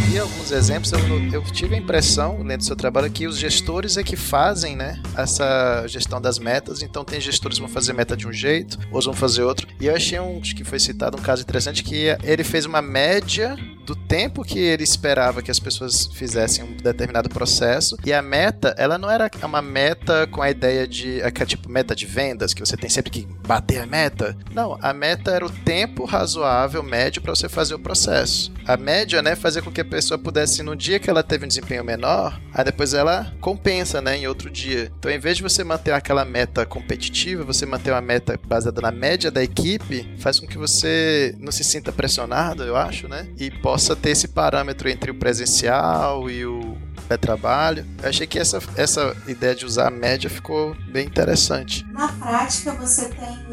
vi 0.10 0.18
alguns 0.18 0.52
exemplos, 0.52 0.92
eu, 0.92 1.00
eu, 1.32 1.44
tive 1.44 1.76
a 1.76 1.78
impressão, 1.78 2.42
lendo 2.42 2.64
seu 2.64 2.76
trabalho, 2.76 3.12
que 3.12 3.28
os 3.28 3.38
gestores 3.38 3.96
é 3.96 4.04
que 4.04 4.16
fazem, 4.16 4.76
né, 4.76 5.00
essa 5.16 5.86
gestão 5.88 6.20
das 6.20 6.40
metas. 6.40 6.82
Então, 6.82 7.06
tem 7.06 7.22
gestores 7.22 7.60
que 7.60 7.64
vão 7.64 7.72
fazer 7.72 7.94
meta 7.94 8.18
de 8.18 8.28
um 8.28 8.34
jeito, 8.34 8.80
outros 8.86 9.06
vão 9.06 9.14
fazer 9.14 9.44
outro. 9.44 9.68
E 9.80 9.86
eu 9.86 9.96
achei 9.96 10.20
um, 10.20 10.42
que 10.42 10.64
foi 10.64 10.80
citado 10.80 11.16
um 11.16 11.22
caso 11.22 11.44
interessante, 11.44 11.84
que 11.84 12.08
ele 12.24 12.44
fez 12.44 12.66
uma 12.66 12.82
média 12.82 13.56
do 13.90 13.96
tempo 13.96 14.44
que 14.44 14.60
ele 14.60 14.84
esperava 14.84 15.42
que 15.42 15.50
as 15.50 15.60
pessoas 15.60 16.06
fizessem 16.14 16.64
um 16.64 16.78
determinado 16.78 17.28
processo. 17.28 17.98
E 18.06 18.14
a 18.14 18.22
meta, 18.22 18.76
ela 18.78 19.00
não 19.00 19.10
era 19.10 19.32
uma 19.44 19.64
meta 19.64 20.28
com 20.28 20.44
a 20.44 20.52
ideia 20.52 20.88
de. 20.88 21.20
É 21.22 21.32
tipo 21.32 21.68
meta 21.68 21.96
de 21.96 22.06
vendas, 22.06 22.54
que 22.54 22.60
você 22.60 22.78
tem 22.78 22.88
sempre 22.88 23.10
que 23.10 23.28
bater 23.48 23.82
a 23.82 23.88
meta. 23.88 24.38
Não, 24.54 24.78
a 24.80 24.94
meta 24.94 25.32
era 25.32 25.44
o 25.44 25.50
tempo 25.50 26.06
razoável, 26.06 26.84
médio, 26.84 27.20
para 27.20 27.34
você 27.34 27.50
fazer 27.50 27.74
o 27.74 27.80
processo. 27.80 28.52
A 28.64 28.78
média, 28.78 29.24
né, 29.24 29.36
fazia 29.36 29.64
com 29.64 29.72
que 29.72 29.82
a 29.82 29.86
pessoa 29.86 30.20
pudesse, 30.20 30.62
no 30.62 30.76
dia 30.76 31.00
que 31.00 31.10
ela 31.10 31.24
teve 31.24 31.46
um 31.46 31.48
desempenho 31.48 31.84
menor, 31.84 32.40
aí 32.54 32.64
depois 32.64 32.94
ela 32.94 33.34
compensa, 33.42 34.00
né, 34.00 34.18
em 34.18 34.28
outro 34.28 34.52
dia. 34.52 34.92
Então, 35.00 35.10
em 35.10 35.18
vez 35.18 35.38
de 35.38 35.44
você 35.44 35.64
manter 35.64 35.94
aquela 35.94 36.24
meta 36.24 36.64
competitiva, 36.64 37.44
você 37.44 37.66
manter 37.66 37.90
uma 37.92 38.02
meta 38.02 38.40
baseada 38.46 38.82
na 38.82 38.92
média 38.92 39.32
da 39.32 39.42
equipe, 39.42 40.08
faz 40.20 40.40
com 40.40 40.46
que 40.46 40.60
você 40.60 41.34
não 41.40 41.52
se 41.52 41.64
sinta 41.64 41.92
pressionado, 41.92 42.64
eu 42.64 42.76
acho, 42.76 43.08
né, 43.08 43.28
e 43.40 43.50
possa 43.50 43.79
possa 43.80 43.96
ter 43.96 44.10
esse 44.10 44.28
parâmetro 44.28 44.90
entre 44.90 45.10
o 45.10 45.16
presencial 45.16 46.30
e 46.30 46.46
o 46.46 46.78
trabalho. 47.22 47.88
Eu 48.04 48.10
achei 48.10 48.28
que 48.28 48.38
essa, 48.38 48.60
essa 48.76 49.16
ideia 49.26 49.56
de 49.56 49.66
usar 49.66 49.88
a 49.88 49.90
média 49.90 50.30
ficou 50.30 50.76
bem 50.92 51.08
interessante. 51.08 51.84
Na 51.92 52.10
prática, 52.10 52.74
você 52.74 53.08
tem 53.08 53.48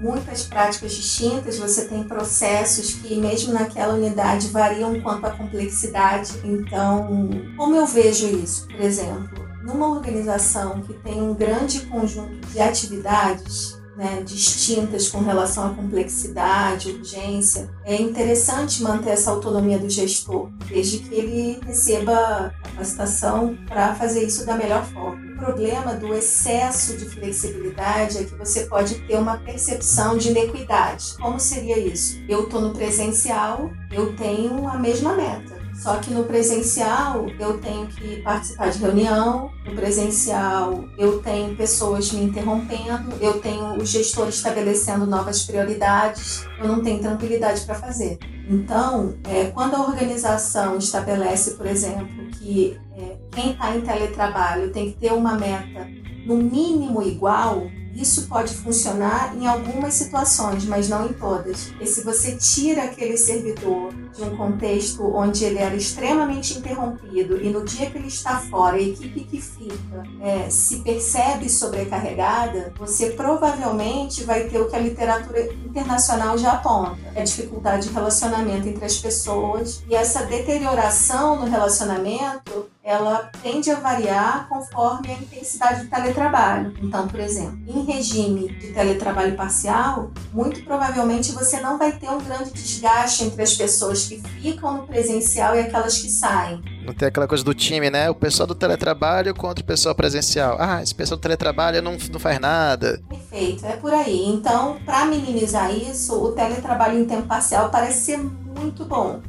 muitas 0.00 0.44
práticas 0.44 0.94
distintas, 0.94 1.58
você 1.58 1.88
tem 1.88 2.04
processos 2.04 2.94
que, 2.94 3.16
mesmo 3.16 3.52
naquela 3.52 3.94
unidade, 3.94 4.46
variam 4.48 4.98
quanto 5.00 5.26
à 5.26 5.30
complexidade. 5.30 6.32
Então, 6.44 7.28
como 7.56 7.74
eu 7.74 7.84
vejo 7.84 8.28
isso? 8.28 8.68
Por 8.68 8.80
exemplo, 8.80 9.46
numa 9.62 9.88
organização 9.88 10.80
que 10.82 10.94
tem 10.94 11.20
um 11.20 11.34
grande 11.34 11.80
conjunto 11.80 12.46
de 12.46 12.60
atividades, 12.60 13.81
né, 13.96 14.22
distintas 14.24 15.08
com 15.08 15.20
relação 15.20 15.66
à 15.66 15.74
complexidade, 15.74 16.90
urgência, 16.90 17.70
é 17.84 18.00
interessante 18.00 18.82
manter 18.82 19.10
essa 19.10 19.30
autonomia 19.30 19.78
do 19.78 19.88
gestor, 19.88 20.50
desde 20.66 20.98
que 20.98 21.14
ele 21.14 21.60
receba 21.64 22.54
capacitação 22.62 23.56
para 23.66 23.94
fazer 23.94 24.24
isso 24.24 24.46
da 24.46 24.56
melhor 24.56 24.84
forma. 24.86 25.32
O 25.32 25.36
problema 25.44 25.94
do 25.94 26.14
excesso 26.14 26.96
de 26.96 27.04
flexibilidade 27.06 28.18
é 28.18 28.24
que 28.24 28.34
você 28.34 28.64
pode 28.66 28.94
ter 29.06 29.16
uma 29.16 29.38
percepção 29.38 30.16
de 30.16 30.28
inequidade. 30.28 31.16
Como 31.20 31.40
seria 31.40 31.78
isso? 31.78 32.22
Eu 32.28 32.44
estou 32.44 32.60
no 32.60 32.72
presencial, 32.72 33.70
eu 33.90 34.14
tenho 34.14 34.68
a 34.68 34.78
mesma 34.78 35.14
meta 35.14 35.51
só 35.74 35.96
que 35.96 36.12
no 36.12 36.24
presencial 36.24 37.26
eu 37.38 37.58
tenho 37.58 37.86
que 37.86 38.22
participar 38.22 38.70
de 38.70 38.78
reunião, 38.78 39.50
no 39.64 39.74
presencial 39.74 40.84
eu 40.98 41.20
tenho 41.20 41.56
pessoas 41.56 42.12
me 42.12 42.24
interrompendo, 42.24 43.14
eu 43.20 43.40
tenho 43.40 43.76
o 43.76 43.84
gestor 43.84 44.28
estabelecendo 44.28 45.06
novas 45.06 45.44
prioridades, 45.44 46.46
eu 46.58 46.68
não 46.68 46.82
tenho 46.82 47.00
tranquilidade 47.00 47.62
para 47.62 47.74
fazer. 47.74 48.18
Então, 48.48 49.14
é, 49.24 49.46
quando 49.46 49.74
a 49.76 49.86
organização 49.86 50.76
estabelece, 50.76 51.52
por 51.52 51.66
exemplo, 51.66 52.26
que 52.32 52.78
é, 52.96 53.16
quem 53.30 53.52
está 53.52 53.74
em 53.76 53.80
teletrabalho 53.80 54.72
tem 54.72 54.90
que 54.90 54.98
ter 54.98 55.12
uma 55.12 55.36
meta 55.36 55.88
no 56.26 56.36
mínimo 56.36 57.02
igual, 57.02 57.66
isso 57.94 58.26
pode 58.26 58.54
funcionar 58.54 59.36
em 59.36 59.46
algumas 59.46 59.94
situações, 59.94 60.64
mas 60.64 60.88
não 60.88 61.06
em 61.06 61.12
todas. 61.12 61.72
E 61.80 61.86
se 61.86 62.02
você 62.02 62.36
tira 62.36 62.84
aquele 62.84 63.16
servidor 63.16 63.92
de 64.14 64.22
um 64.22 64.36
contexto 64.36 65.04
onde 65.14 65.44
ele 65.44 65.58
era 65.58 65.74
extremamente 65.74 66.58
interrompido 66.58 67.42
e 67.42 67.50
no 67.50 67.64
dia 67.64 67.90
que 67.90 67.98
ele 67.98 68.08
está 68.08 68.38
fora, 68.38 68.76
a 68.76 68.80
equipe 68.80 69.24
que 69.24 69.40
fica 69.40 70.02
é, 70.20 70.48
se 70.50 70.80
percebe 70.80 71.48
sobrecarregada, 71.48 72.72
você 72.78 73.10
provavelmente 73.10 74.24
vai 74.24 74.44
ter 74.48 74.60
o 74.60 74.68
que 74.68 74.76
a 74.76 74.80
literatura 74.80 75.52
internacional 75.64 76.36
já 76.36 76.52
aponta: 76.52 76.98
a 77.14 77.22
dificuldade 77.22 77.88
de 77.88 77.94
relacionamento 77.94 78.68
entre 78.68 78.84
as 78.84 78.98
pessoas 78.98 79.82
e 79.88 79.94
essa 79.94 80.24
deterioração 80.24 81.40
no 81.40 81.46
relacionamento 81.46 82.70
ela 82.84 83.30
tende 83.42 83.70
a 83.70 83.76
variar 83.76 84.48
conforme 84.48 85.12
a 85.12 85.14
intensidade 85.14 85.84
do 85.84 85.90
teletrabalho. 85.90 86.74
Então, 86.82 87.06
por 87.06 87.20
exemplo, 87.20 87.58
em 87.66 87.84
regime 87.84 88.48
de 88.48 88.72
teletrabalho 88.72 89.36
parcial, 89.36 90.10
muito 90.32 90.64
provavelmente 90.64 91.30
você 91.30 91.60
não 91.60 91.78
vai 91.78 91.92
ter 91.92 92.10
um 92.10 92.18
grande 92.18 92.52
desgaste 92.52 93.24
entre 93.24 93.42
as 93.42 93.54
pessoas 93.54 94.06
que 94.06 94.20
ficam 94.20 94.78
no 94.78 94.86
presencial 94.86 95.54
e 95.54 95.60
aquelas 95.60 95.98
que 95.98 96.10
saem. 96.10 96.60
Não 96.84 96.92
tem 96.92 97.06
aquela 97.06 97.28
coisa 97.28 97.44
do 97.44 97.54
time, 97.54 97.88
né? 97.88 98.10
O 98.10 98.14
pessoal 98.14 98.46
do 98.48 98.54
teletrabalho 98.54 99.32
contra 99.32 99.62
o 99.62 99.66
pessoal 99.66 99.94
presencial. 99.94 100.56
Ah, 100.58 100.82
esse 100.82 100.94
pessoal 100.94 101.16
do 101.16 101.22
teletrabalho 101.22 101.80
não, 101.80 101.96
não 102.10 102.18
faz 102.18 102.40
nada. 102.40 103.00
Perfeito, 103.08 103.64
é 103.64 103.76
por 103.76 103.94
aí. 103.94 104.26
Então, 104.26 104.78
para 104.84 105.04
minimizar 105.04 105.72
isso, 105.72 106.14
o 106.20 106.32
teletrabalho 106.32 106.98
em 106.98 107.04
tempo 107.04 107.28
parcial 107.28 107.70
parece 107.70 108.00
ser 108.06 108.18
muito 108.18 108.84
bom. 108.84 109.20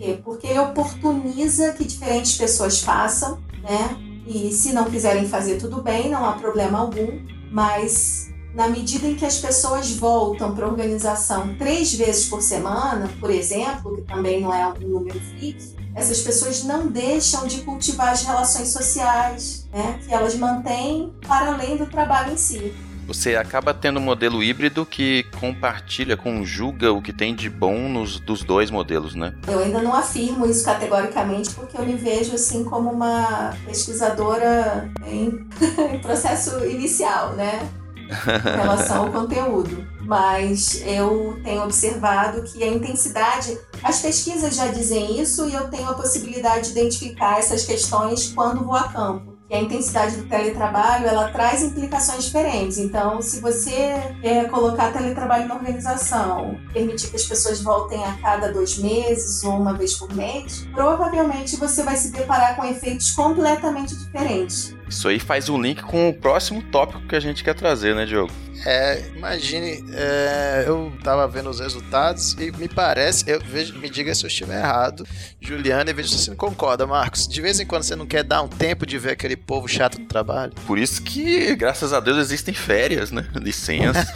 Quê? 0.00 0.18
Porque 0.24 0.46
ele 0.46 0.58
oportuniza 0.58 1.72
que 1.74 1.84
diferentes 1.84 2.36
pessoas 2.36 2.80
façam 2.80 3.38
né? 3.62 3.96
E 4.26 4.52
se 4.52 4.72
não 4.72 4.90
quiserem 4.90 5.26
fazer 5.28 5.58
tudo 5.58 5.82
bem, 5.82 6.10
não 6.10 6.24
há 6.24 6.32
problema 6.32 6.78
algum, 6.78 7.20
mas 7.50 8.30
na 8.54 8.68
medida 8.68 9.06
em 9.06 9.14
que 9.14 9.24
as 9.24 9.38
pessoas 9.38 9.90
voltam 9.92 10.54
para 10.54 10.66
a 10.66 10.68
organização 10.68 11.54
três 11.56 11.92
vezes 11.94 12.26
por 12.26 12.42
semana, 12.42 13.08
por 13.18 13.30
exemplo, 13.30 13.96
que 13.96 14.02
também 14.02 14.40
não 14.40 14.52
é 14.52 14.66
um 14.66 14.88
número 14.88 15.20
fixo, 15.20 15.76
essas 15.94 16.20
pessoas 16.20 16.62
não 16.62 16.86
deixam 16.86 17.46
de 17.46 17.62
cultivar 17.62 18.10
as 18.10 18.22
relações 18.22 18.68
sociais, 18.68 19.68
né, 19.72 20.00
que 20.04 20.14
elas 20.14 20.36
mantêm 20.36 21.12
para 21.26 21.52
além 21.52 21.76
do 21.76 21.86
trabalho 21.86 22.32
em 22.32 22.36
si. 22.36 22.72
Você 23.10 23.34
acaba 23.34 23.74
tendo 23.74 23.98
um 23.98 24.02
modelo 24.04 24.40
híbrido 24.40 24.86
que 24.86 25.24
compartilha, 25.40 26.16
conjuga 26.16 26.92
o 26.92 27.02
que 27.02 27.12
tem 27.12 27.34
de 27.34 27.50
bom 27.50 27.88
nos 27.88 28.20
dos 28.20 28.44
dois 28.44 28.70
modelos, 28.70 29.16
né? 29.16 29.34
Eu 29.48 29.58
ainda 29.58 29.82
não 29.82 29.92
afirmo 29.92 30.46
isso 30.46 30.64
categoricamente 30.64 31.50
porque 31.50 31.76
eu 31.76 31.84
me 31.84 31.96
vejo 31.96 32.36
assim 32.36 32.62
como 32.62 32.88
uma 32.88 33.52
pesquisadora 33.66 34.88
em, 35.04 35.44
em 35.92 35.98
processo 35.98 36.64
inicial, 36.64 37.32
né? 37.32 37.68
Em 38.06 38.56
relação 38.60 39.06
ao 39.06 39.10
conteúdo. 39.10 39.84
Mas 40.02 40.80
eu 40.86 41.36
tenho 41.42 41.64
observado 41.64 42.44
que 42.44 42.62
a 42.62 42.68
intensidade. 42.68 43.58
As 43.82 44.00
pesquisas 44.00 44.54
já 44.54 44.68
dizem 44.68 45.20
isso 45.20 45.48
e 45.48 45.54
eu 45.54 45.66
tenho 45.66 45.88
a 45.88 45.94
possibilidade 45.94 46.66
de 46.66 46.78
identificar 46.78 47.40
essas 47.40 47.64
questões 47.64 48.32
quando 48.32 48.64
vou 48.64 48.76
a 48.76 48.84
campo 48.84 49.29
que 49.50 49.56
a 49.56 49.60
intensidade 49.60 50.16
do 50.16 50.28
teletrabalho 50.28 51.08
ela 51.08 51.28
traz 51.32 51.60
implicações 51.60 52.26
diferentes. 52.26 52.78
Então, 52.78 53.20
se 53.20 53.40
você 53.40 54.14
quer 54.22 54.48
colocar 54.48 54.92
teletrabalho 54.92 55.48
na 55.48 55.56
organização, 55.56 56.56
permitir 56.72 57.10
que 57.10 57.16
as 57.16 57.24
pessoas 57.24 57.60
voltem 57.60 58.04
a 58.04 58.12
cada 58.22 58.52
dois 58.52 58.78
meses 58.78 59.42
ou 59.42 59.54
uma 59.54 59.74
vez 59.74 59.94
por 59.94 60.14
mês, 60.14 60.68
provavelmente 60.72 61.56
você 61.56 61.82
vai 61.82 61.96
se 61.96 62.12
deparar 62.12 62.54
com 62.54 62.64
efeitos 62.64 63.10
completamente 63.10 63.96
diferentes. 63.96 64.72
Isso 64.90 65.06
aí 65.06 65.20
faz 65.20 65.48
um 65.48 65.60
link 65.60 65.82
com 65.82 66.08
o 66.08 66.14
próximo 66.14 66.60
tópico 66.64 67.06
que 67.06 67.14
a 67.14 67.20
gente 67.20 67.44
quer 67.44 67.54
trazer, 67.54 67.94
né, 67.94 68.04
Diogo? 68.04 68.32
É, 68.66 69.02
imagine, 69.16 69.82
é, 69.94 70.64
eu 70.66 70.92
tava 71.02 71.26
vendo 71.26 71.48
os 71.48 71.60
resultados 71.60 72.34
e 72.34 72.50
me 72.52 72.68
parece, 72.68 73.24
eu 73.26 73.40
vejo, 73.40 73.78
me 73.78 73.88
diga 73.88 74.14
se 74.14 74.24
eu 74.24 74.28
estiver 74.28 74.58
errado, 74.58 75.06
Juliana, 75.40 75.90
e 75.90 75.94
vejo 75.94 76.10
se 76.10 76.18
você 76.18 76.30
não 76.30 76.36
concorda, 76.36 76.86
Marcos. 76.86 77.26
De 77.26 77.40
vez 77.40 77.58
em 77.58 77.64
quando 77.64 77.84
você 77.84 77.96
não 77.96 78.06
quer 78.06 78.22
dar 78.22 78.42
um 78.42 78.48
tempo 78.48 78.84
de 78.84 78.98
ver 78.98 79.12
aquele 79.12 79.36
povo 79.36 79.66
chato 79.66 79.98
do 79.98 80.04
trabalho. 80.04 80.52
Por 80.66 80.78
isso 80.78 81.00
que, 81.02 81.54
graças 81.56 81.92
a 81.92 82.00
Deus, 82.00 82.18
existem 82.18 82.52
férias, 82.52 83.10
né? 83.10 83.26
Licença. 83.36 84.06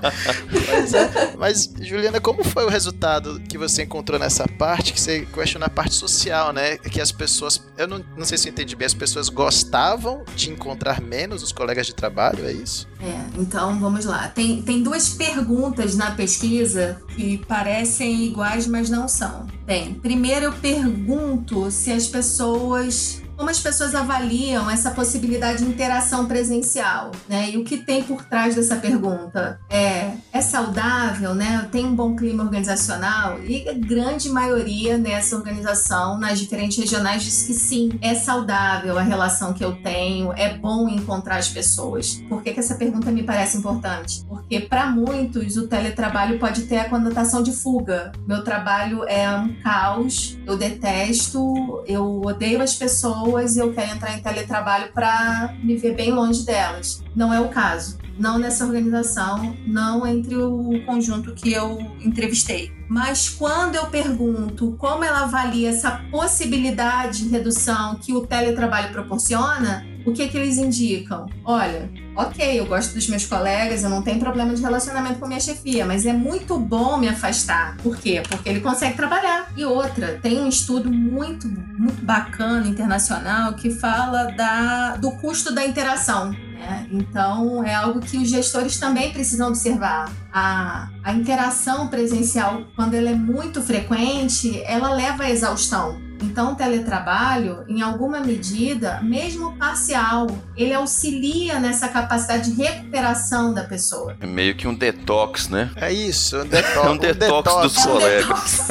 mas, 0.70 0.94
é, 0.94 1.36
mas, 1.36 1.74
Juliana, 1.82 2.20
como 2.20 2.42
foi 2.42 2.64
o 2.64 2.68
resultado 2.68 3.38
que 3.48 3.58
você 3.58 3.82
encontrou 3.82 4.18
nessa 4.18 4.48
parte, 4.48 4.94
que 4.94 5.00
você 5.00 5.26
questionou 5.26 5.66
a 5.66 5.70
parte 5.70 5.94
social, 5.94 6.52
né? 6.54 6.78
Que 6.78 7.02
as 7.02 7.12
pessoas, 7.12 7.62
eu 7.76 7.86
não, 7.86 8.02
não 8.16 8.24
sei 8.24 8.38
se 8.38 8.48
eu 8.48 8.52
entendi 8.52 8.74
bem, 8.74 8.86
as 8.86 8.94
pessoas 8.94 9.28
gostavam 9.28 10.19
de 10.34 10.50
encontrar 10.50 11.00
menos 11.00 11.42
os 11.42 11.52
colegas 11.52 11.86
de 11.86 11.94
trabalho, 11.94 12.46
é 12.46 12.52
isso? 12.52 12.88
É, 13.00 13.40
então 13.40 13.78
vamos 13.78 14.04
lá. 14.04 14.28
Tem, 14.28 14.62
tem 14.62 14.82
duas 14.82 15.08
perguntas 15.10 15.96
na 15.96 16.12
pesquisa 16.12 17.00
que 17.14 17.38
parecem 17.38 18.24
iguais, 18.24 18.66
mas 18.66 18.90
não 18.90 19.08
são. 19.08 19.46
Bem, 19.66 19.94
primeiro 19.94 20.46
eu 20.46 20.52
pergunto 20.52 21.70
se 21.70 21.92
as 21.92 22.06
pessoas 22.06 23.22
como 23.40 23.48
as 23.48 23.58
pessoas 23.58 23.94
avaliam 23.94 24.70
essa 24.70 24.90
possibilidade 24.90 25.64
de 25.64 25.70
interação 25.70 26.26
presencial, 26.26 27.10
né? 27.26 27.48
E 27.48 27.56
o 27.56 27.64
que 27.64 27.78
tem 27.78 28.02
por 28.02 28.22
trás 28.22 28.54
dessa 28.54 28.76
pergunta? 28.76 29.58
É, 29.70 30.10
é 30.30 30.42
saudável, 30.42 31.34
né? 31.34 31.66
Tem 31.72 31.86
um 31.86 31.94
bom 31.94 32.14
clima 32.14 32.42
organizacional? 32.44 33.42
E 33.42 33.66
a 33.66 33.72
grande 33.72 34.28
maioria 34.28 34.98
nessa 34.98 35.36
organização, 35.36 36.18
nas 36.18 36.38
diferentes 36.38 36.76
regionais, 36.76 37.22
diz 37.22 37.44
que 37.44 37.54
sim, 37.54 37.98
é 38.02 38.14
saudável 38.14 38.98
a 38.98 39.02
relação 39.02 39.54
que 39.54 39.64
eu 39.64 39.72
tenho, 39.82 40.34
é 40.34 40.58
bom 40.58 40.86
encontrar 40.86 41.38
as 41.38 41.48
pessoas. 41.48 42.22
Por 42.28 42.42
que, 42.42 42.52
que 42.52 42.60
essa 42.60 42.74
pergunta 42.74 43.10
me 43.10 43.22
parece 43.22 43.56
importante? 43.56 44.22
Porque 44.28 44.60
para 44.60 44.90
muitos 44.90 45.56
o 45.56 45.66
teletrabalho 45.66 46.38
pode 46.38 46.64
ter 46.64 46.76
a 46.76 46.90
conotação 46.90 47.42
de 47.42 47.52
fuga. 47.52 48.12
Meu 48.28 48.44
trabalho 48.44 49.02
é 49.08 49.30
um 49.34 49.54
caos, 49.62 50.38
eu 50.46 50.58
detesto, 50.58 51.82
eu 51.86 52.20
odeio 52.20 52.60
as 52.60 52.74
pessoas 52.74 53.29
pessoas 53.30 53.56
e 53.56 53.60
eu 53.60 53.72
quero 53.72 53.92
entrar 53.92 54.16
em 54.16 54.20
teletrabalho 54.20 54.92
para 54.92 55.54
me 55.62 55.76
ver 55.76 55.94
bem 55.94 56.10
longe 56.10 56.44
delas. 56.44 57.02
Não 57.14 57.32
é 57.32 57.40
o 57.40 57.48
caso. 57.48 57.98
Não 58.18 58.38
nessa 58.38 58.66
organização, 58.66 59.56
não 59.66 60.06
entre 60.06 60.36
o 60.36 60.84
conjunto 60.84 61.32
que 61.32 61.52
eu 61.52 61.78
entrevistei. 62.00 62.70
Mas 62.88 63.28
quando 63.28 63.76
eu 63.76 63.86
pergunto 63.86 64.74
como 64.78 65.04
ela 65.04 65.20
avalia 65.20 65.70
essa 65.70 66.02
possibilidade 66.10 67.22
de 67.22 67.28
redução 67.28 67.94
que 67.94 68.12
o 68.12 68.26
teletrabalho 68.26 68.92
proporciona, 68.92 69.86
o 70.04 70.12
que, 70.12 70.28
que 70.28 70.36
eles 70.36 70.56
indicam? 70.56 71.26
Olha, 71.44 71.90
ok, 72.16 72.58
eu 72.58 72.66
gosto 72.66 72.94
dos 72.94 73.08
meus 73.08 73.26
colegas, 73.26 73.82
eu 73.82 73.90
não 73.90 74.02
tenho 74.02 74.18
problema 74.18 74.54
de 74.54 74.62
relacionamento 74.62 75.18
com 75.18 75.26
minha 75.26 75.40
chefia, 75.40 75.84
mas 75.84 76.06
é 76.06 76.12
muito 76.12 76.58
bom 76.58 76.96
me 76.96 77.08
afastar. 77.08 77.76
Por 77.78 77.96
quê? 77.96 78.22
Porque 78.28 78.48
ele 78.48 78.60
consegue 78.60 78.96
trabalhar. 78.96 79.52
E 79.56 79.64
outra, 79.64 80.18
tem 80.22 80.40
um 80.40 80.48
estudo 80.48 80.90
muito, 80.90 81.48
muito 81.48 82.04
bacana 82.04 82.66
internacional 82.66 83.54
que 83.54 83.70
fala 83.70 84.24
da, 84.32 84.96
do 84.96 85.10
custo 85.12 85.54
da 85.54 85.64
interação. 85.64 86.30
Né? 86.30 86.86
Então, 86.90 87.64
é 87.64 87.74
algo 87.74 88.00
que 88.00 88.18
os 88.18 88.28
gestores 88.28 88.78
também 88.78 89.12
precisam 89.12 89.48
observar. 89.48 90.10
A, 90.32 90.88
a 91.02 91.12
interação 91.12 91.88
presencial, 91.88 92.64
quando 92.76 92.94
ela 92.94 93.10
é 93.10 93.14
muito 93.14 93.62
frequente, 93.62 94.62
ela 94.64 94.92
leva 94.92 95.24
à 95.24 95.30
exaustão. 95.30 96.09
Então, 96.22 96.52
o 96.52 96.54
teletrabalho, 96.54 97.64
em 97.68 97.80
alguma 97.82 98.20
medida, 98.20 99.00
mesmo 99.02 99.56
parcial, 99.56 100.26
ele 100.56 100.74
auxilia 100.74 101.58
nessa 101.58 101.88
capacidade 101.88 102.50
de 102.50 102.62
recuperação 102.62 103.54
da 103.54 103.64
pessoa. 103.64 104.16
É 104.20 104.26
meio 104.26 104.54
que 104.54 104.68
um 104.68 104.74
detox, 104.74 105.48
né? 105.48 105.70
É 105.76 105.92
isso, 105.92 106.38
um 106.38 106.46
detox. 106.46 106.70
É 106.80 106.88
um 106.88 106.96
detox, 106.96 107.32
um 107.32 107.42
detox 107.42 107.72
dos 107.72 107.84
colegas. 107.84 108.68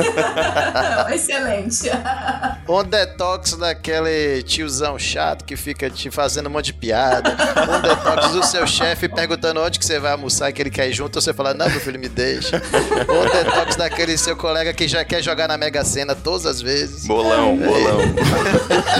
Excelente. 1.14 1.89
um 2.68 2.84
detox 2.84 3.54
daquele 3.54 4.41
tiozão 4.43 4.97
chato 4.97 5.45
que 5.45 5.56
fica 5.56 5.89
te 5.89 6.10
fazendo 6.10 6.47
um 6.47 6.50
monte 6.50 6.66
de 6.66 6.74
piada. 6.74 7.32
Um 7.32 7.82
detox 7.82 8.32
do 8.32 8.43
seu 8.45 8.66
chefe 8.66 9.08
perguntando 9.08 9.62
onde 9.62 9.80
que 9.80 9.86
você 9.86 10.00
vai 10.00 10.12
almoçar, 10.12 10.52
que 10.52 10.62
ele 10.62 10.70
quer 10.70 10.89
ir 10.89 10.93
junto, 10.93 11.20
você 11.22 11.34
fala, 11.34 11.54
não, 11.54 11.70
meu 11.70 11.80
filho, 11.80 12.00
me 12.00 12.10
deixa. 12.10 12.62
Um 13.10 13.30
detox 13.30 13.76
daquele 13.76 14.18
seu 14.18 14.36
colega 14.36 14.74
que 14.74 14.88
já 14.88 15.04
quer 15.06 15.22
jogar 15.22 15.47
na 15.47 15.58
Mega 15.58 15.84
Sena 15.84 16.16
todas 16.16 16.45
as 16.45 16.62
vezes. 16.62 17.06
Bolão 17.06 17.39
bolão, 17.40 17.58
bolão. 17.58 18.00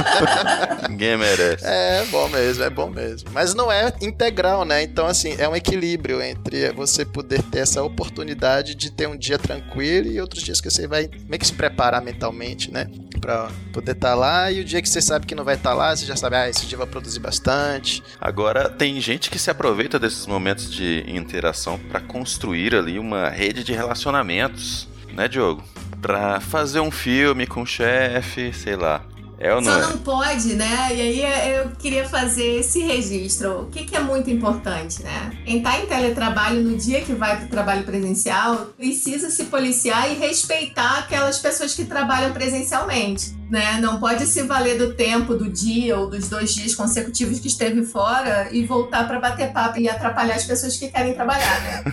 Ninguém 0.90 1.18
merece. 1.18 1.66
É, 1.66 2.06
bom 2.12 2.28
mesmo, 2.28 2.64
é 2.64 2.70
bom 2.70 2.90
mesmo. 2.90 3.30
Mas 3.34 3.54
não 3.54 3.72
é 3.72 3.94
integral, 4.02 4.66
né? 4.66 4.84
Então, 4.84 5.06
assim, 5.06 5.36
é 5.38 5.48
um 5.48 5.56
equilíbrio 5.56 6.22
entre 6.22 6.72
você 6.72 7.06
poder 7.06 7.42
ter 7.44 7.60
essa 7.60 7.84
oportunidade 7.84 8.76
de 8.76 8.92
ter 8.92 9.08
um 9.08 9.18
dia 9.18 9.38
tranquilo 9.38 10.08
e 10.08 10.20
outros 10.20 10.44
dias 10.44 10.60
que 10.60 10.70
você 10.70 10.88
vai 10.88 11.10
meio 11.28 11.40
que 11.40 11.48
se 11.48 11.54
preparar 11.54 12.02
mentalmente, 12.02 12.72
né? 12.72 12.90
Pra 13.22 13.50
poder 13.74 13.92
estar 13.92 14.10
tá 14.10 14.16
lá 14.16 14.52
e 14.52 14.62
o 14.62 14.66
dia 14.66 14.82
que 14.82 14.90
você 14.90 15.02
sabe 15.02 15.26
que 15.26 15.36
não 15.36 15.44
vai 15.44 15.56
estar 15.56 15.72
tá 15.72 15.76
lá, 15.76 15.96
você 15.96 16.06
já 16.06 16.16
sabe, 16.16 16.36
ah, 16.36 16.50
esse 16.50 16.66
dia 16.66 16.78
vai 16.78 16.88
produzir 16.88 17.20
bastante. 17.20 18.04
Agora, 18.20 18.70
tem 18.70 19.00
gente 19.00 19.30
que 19.30 19.40
se 19.40 19.50
aproveita 19.50 20.00
desses 20.00 20.26
momentos 20.26 20.72
de 20.72 21.04
interação 21.08 21.78
para 21.78 22.00
construir 22.00 22.76
ali 22.76 22.98
uma 22.98 23.30
rede 23.30 23.64
de 23.64 23.74
relacionamentos, 23.74 24.88
né, 25.14 25.28
Diogo? 25.28 25.64
Pra 26.02 26.39
fazer 26.39 26.80
um 26.80 26.91
filme 26.91 27.45
com 27.45 27.62
o 27.62 27.66
chefe, 27.66 28.54
sei 28.54 28.76
lá. 28.76 29.04
É 29.41 29.56
ou 29.56 29.62
não 29.62 29.72
Só 29.72 29.80
é? 29.80 29.82
não 29.84 29.97
pode, 30.00 30.54
né? 30.54 30.89
E 30.93 31.02
aí 31.02 31.56
eu 31.56 31.72
queria 31.80 32.08
fazer 32.08 32.60
esse 32.60 32.82
registro. 32.82 33.62
O 33.62 33.66
que, 33.68 33.86
que 33.86 33.95
é 33.95 34.00
muito 34.02 34.30
importante, 34.30 35.02
né? 35.02 35.32
Quem 35.45 35.62
tá 35.62 35.80
em 35.80 35.86
teletrabalho 35.86 36.62
no 36.62 36.76
dia 36.76 37.02
que 37.02 37.14
vai 37.14 37.38
pro 37.38 37.47
trabalho 37.47 37.84
presencial 37.84 38.68
precisa 38.76 39.30
se 39.30 39.45
policiar 39.45 40.12
e 40.12 40.16
respeitar 40.16 41.00
aquelas 41.00 41.39
pessoas 41.39 41.74
que 41.74 41.86
trabalham 41.86 42.34
presencialmente 42.34 43.39
né? 43.50 43.80
Não 43.82 44.00
pode 44.00 44.26
se 44.26 44.43
valer 44.43 44.78
do 44.78 44.93
tempo 44.93 45.34
do 45.36 45.50
dia 45.50 45.97
ou 45.97 46.10
dos 46.10 46.30
dois 46.30 46.54
dias 46.54 46.76
consecutivos 46.76 47.39
que 47.39 47.47
esteve 47.47 47.84
fora 47.84 48.47
e 48.52 48.66
voltar 48.66 49.08
para 49.08 49.20
bater 49.20 49.52
papo 49.52 49.80
e 49.80 49.89
atrapalhar 49.89 50.36
as 50.36 50.45
pessoas 50.45 50.78
que 50.78 50.88
querem 50.88 51.14
trabalhar, 51.14 51.62
né? 51.62 51.84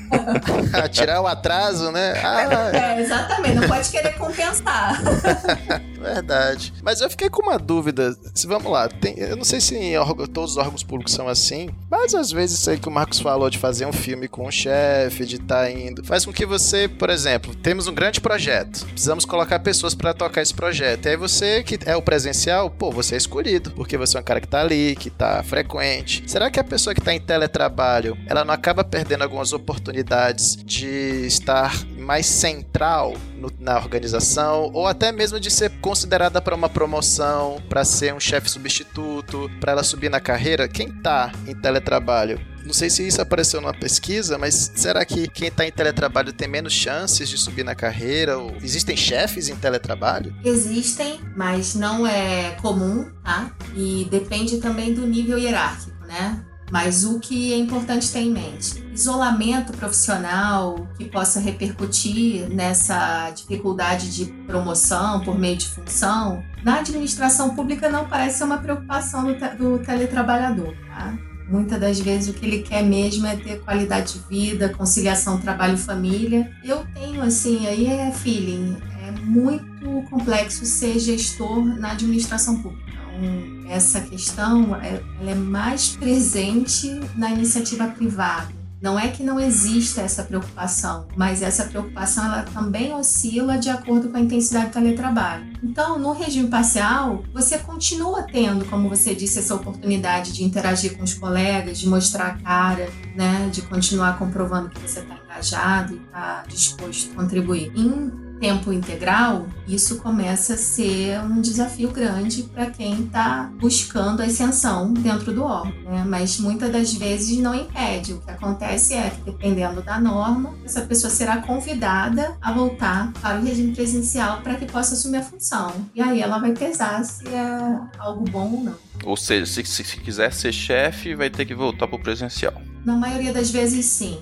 Tirar 0.93 1.21
o 1.23 1.27
atraso, 1.27 1.91
né? 1.91 2.13
Ah, 2.23 2.71
é, 2.73 3.01
exatamente. 3.01 3.55
Não 3.55 3.69
pode 3.69 3.89
querer 3.89 4.15
compensar. 4.15 5.01
Verdade. 5.99 6.73
Mas 6.83 7.01
eu 7.01 7.11
fiquei 7.11 7.29
com 7.29 7.43
uma 7.43 7.59
dúvida. 7.59 8.17
Se 8.35 8.47
vamos 8.47 8.71
lá, 8.71 8.89
tem, 8.89 9.19
eu 9.19 9.37
não 9.37 9.45
sei 9.45 9.61
se 9.61 9.77
em 9.77 9.95
todos 10.33 10.53
os 10.53 10.57
órgãos 10.57 10.83
públicos 10.83 11.13
são 11.13 11.27
assim, 11.27 11.71
mas 11.91 12.15
às 12.15 12.31
vezes 12.31 12.61
isso 12.61 12.71
aí 12.71 12.79
que 12.79 12.89
o 12.89 12.93
Marcos 12.93 13.19
falou 13.19 13.49
de 13.51 13.59
fazer 13.59 13.87
um 13.87 13.93
filme 13.93 14.29
com 14.29 14.47
o 14.47 14.53
chefe, 14.53 15.25
de 15.25 15.37
estar 15.37 15.65
tá 15.65 15.71
indo, 15.71 16.05
faz 16.05 16.25
com 16.25 16.33
que 16.33 16.47
você, 16.47 16.87
por 16.87 17.11
exemplo, 17.11 17.55
temos 17.55 17.89
um 17.89 17.95
grande 17.95 18.21
projeto, 18.21 18.85
precisamos 18.87 19.25
colocar 19.25 19.59
pessoas 19.61 19.95
para 19.95 20.15
tocar 20.15 20.43
esse 20.43 20.55
projeto. 20.55 21.07
E 21.07 21.09
aí 21.11 21.17
você 21.17 21.46
você 21.47 21.63
que 21.63 21.79
é 21.87 21.95
o 21.95 22.03
presencial, 22.03 22.69
pô, 22.69 22.91
você 22.91 23.15
é 23.15 23.19
escolhido, 23.19 23.71
porque 23.71 23.97
você 23.97 24.17
é 24.17 24.21
um 24.21 24.25
cara 24.25 24.41
que 24.41 24.49
tá 24.49 24.61
ali, 24.61 24.97
que 24.97 25.09
tá 25.09 25.43
frequente. 25.45 26.25
Será 26.27 26.51
que 26.51 26.59
a 26.59 26.65
pessoa 26.65 26.95
que 26.95 27.01
tá 27.01 27.15
em 27.15 27.21
teletrabalho, 27.21 28.19
ela 28.27 28.45
não 28.45 28.53
acaba 28.53 28.83
perdendo 28.83 29.23
algumas 29.23 29.53
oportunidades 29.53 30.57
de 30.57 31.25
estar 31.27 31.73
mais 31.97 32.27
central 32.27 33.15
no, 33.37 33.53
na 33.61 33.77
organização, 33.77 34.71
ou 34.75 34.87
até 34.87 35.13
mesmo 35.13 35.39
de 35.39 35.51
ser 35.51 35.71
considerada 35.81 36.43
para 36.43 36.55
uma 36.55 36.69
promoção, 36.69 37.63
para 37.69 37.85
ser 37.85 38.13
um 38.13 38.21
chefe 38.21 38.51
substituto, 38.51 39.49
para 39.61 39.73
ela 39.73 39.85
subir 39.85 40.11
na 40.11 40.19
carreira, 40.19 40.67
quem 40.67 40.91
tá 41.01 41.31
em 41.47 41.55
teletrabalho 41.55 42.56
não 42.67 42.75
sei 42.75 42.91
se 42.91 43.07
isso 43.07 43.23
apareceu 43.23 43.61
numa 43.61 43.73
pesquisa, 43.73 44.37
mas 44.37 44.73
será 44.75 45.05
que 45.05 45.29
quem 45.29 45.49
está 45.49 45.67
em 45.67 45.71
teletrabalho 45.71 46.33
tem 46.33 46.49
menos 46.49 46.73
chances 46.73 47.29
de 47.29 47.39
subir 47.39 47.65
na 47.65 47.75
carreira? 47.75 48.39
Ou 48.39 48.57
existem 48.61 48.97
chefes 48.97 49.49
em 49.49 49.55
teletrabalho? 49.55 50.35
Existem, 50.45 51.21
mas 51.37 51.77
não 51.77 52.07
é 52.07 52.57
comum, 52.61 53.09
tá? 53.23 53.53
E 53.75 54.07
depende 54.11 54.59
também 54.59 54.93
do 54.93 55.07
nível 55.07 55.39
hierárquico, 55.39 56.05
né? 56.07 56.45
Mas 56.71 57.05
o 57.05 57.21
que 57.21 57.53
é 57.53 57.57
importante 57.57 58.11
ter 58.11 58.19
em 58.21 58.33
mente: 58.33 58.85
isolamento 58.93 59.73
profissional 59.73 60.89
que 60.99 61.05
possa 61.05 61.39
repercutir 61.39 62.49
nessa 62.51 63.31
dificuldade 63.31 64.11
de 64.11 64.27
promoção 64.47 65.21
por 65.21 65.39
meio 65.39 65.57
de 65.57 65.69
função, 65.69 66.43
na 66.65 66.81
administração 66.81 67.55
pública 67.55 67.89
não 67.89 68.09
parece 68.09 68.39
ser 68.39 68.45
uma 68.45 68.59
preocupação 68.59 69.25
do, 69.25 69.35
do 69.57 69.79
teletrabalhador. 69.85 70.75
Tá? 70.89 71.17
Muitas 71.49 71.81
das 71.81 72.01
vezes 72.01 72.29
o 72.29 72.33
que 72.33 72.45
ele 72.45 72.63
quer 72.63 72.83
mesmo 72.83 73.27
é 73.27 73.37
ter 73.37 73.61
qualidade 73.61 74.15
de 74.15 74.29
vida, 74.29 74.69
conciliação 74.69 75.41
trabalho-família. 75.41 76.51
Eu 76.65 76.85
tenho 76.93 77.23
assim, 77.23 77.67
aí 77.67 77.87
é 77.87 78.11
feeling, 78.11 78.77
é 79.07 79.13
muito 79.21 80.03
complexo 80.11 80.67
ser 80.67 80.99
gestor 80.99 81.65
na 81.65 81.93
administração 81.93 82.61
pública. 82.61 82.87
Então, 83.17 83.71
essa 83.71 84.01
questão 84.01 84.77
é, 84.77 85.01
ela 85.21 85.31
é 85.31 85.35
mais 85.35 85.91
presente 85.97 87.01
na 87.17 87.31
iniciativa 87.31 87.87
privada. 87.89 88.66
Não 88.81 88.99
é 88.99 89.09
que 89.09 89.23
não 89.23 89.41
exista 89.41 90.03
essa 90.03 90.23
preocupação, 90.23 91.09
mas 91.17 91.41
essa 91.43 91.65
preocupação 91.65 92.25
ela 92.25 92.43
também 92.43 92.93
oscila 92.93 93.57
de 93.57 93.71
acordo 93.71 94.11
com 94.11 94.17
a 94.17 94.21
intensidade 94.21 94.67
do 94.67 94.73
teletrabalho. 94.73 95.47
Então, 95.63 95.99
no 95.99 96.13
regime 96.13 96.49
parcial, 96.49 97.25
você 97.33 97.59
continua 97.59 98.23
tendo, 98.23 98.65
como 98.67 98.89
você 98.89 99.15
disse, 99.15 99.39
essa 99.39 99.55
oportunidade 99.55 100.33
de 100.33 100.45
interagir 100.45 100.97
com 100.97 101.05
os 101.05 101.15
colegas, 101.15 101.79
de 101.79 101.89
mostrar 101.89 102.27
a 102.27 102.39
cara, 102.39 102.91
né, 103.15 103.49
de 103.51 103.63
continuar 103.63 104.19
comprovando 104.19 104.69
que 104.69 104.81
você 104.81 105.01
está 105.01 105.17
engajado 105.25 105.95
e 105.95 105.97
está 105.97 106.45
disposto 106.47 107.13
a 107.13 107.15
contribuir. 107.15 107.73
Em 107.75 108.26
tempo 108.39 108.73
integral, 108.73 109.47
isso 109.67 109.97
começa 109.99 110.55
a 110.55 110.57
ser 110.57 111.21
um 111.21 111.41
desafio 111.41 111.91
grande 111.91 112.43
para 112.45 112.67
quem 112.67 113.05
está 113.05 113.51
buscando 113.59 114.21
a 114.21 114.27
ascensão 114.27 114.93
dentro 114.93 115.33
do 115.33 115.43
órgão, 115.43 115.73
né? 115.91 116.05
mas 116.07 116.39
muitas 116.39 116.71
das 116.71 116.95
vezes 116.95 117.39
não 117.39 117.55
impede. 117.55 118.13
O 118.13 118.21
que 118.21 118.31
acontece 118.31 118.95
é 118.95 119.11
que, 119.11 119.23
dependendo 119.23 119.83
da 119.83 120.01
norma, 120.01 120.55
essa 120.65 120.83
pessoa 120.83 121.11
será 121.11 121.39
convidada 121.39 122.37
a 122.41 122.53
voltar 122.53 123.13
para 123.21 123.41
o 123.41 123.45
regime 123.45 123.75
presencial 123.75 124.41
para 124.43 124.55
que 124.57 124.67
possa 124.67 124.95
assumir 124.95 125.19
a 125.19 125.23
função. 125.23 125.73
E 125.95 126.01
aí 126.01 126.21
ela 126.21 126.39
vai 126.39 126.53
pesar 126.53 127.05
se 127.05 127.27
é 127.29 127.81
algo 127.99 128.25
bom 128.31 128.53
ou 128.53 128.65
não. 128.65 128.77
Ou 129.05 129.17
seja, 129.17 129.47
se, 129.47 129.65
se 129.65 129.97
quiser 129.99 130.33
ser 130.33 130.53
chefe, 130.53 131.15
vai 131.15 131.31
ter 131.31 131.45
que 131.45 131.55
voltar 131.55 131.87
para 131.87 131.97
o 131.97 132.03
presencial. 132.03 132.55
Na 132.85 132.97
maioria 132.97 133.33
das 133.33 133.51
vezes, 133.51 133.87
sim. 133.87 134.19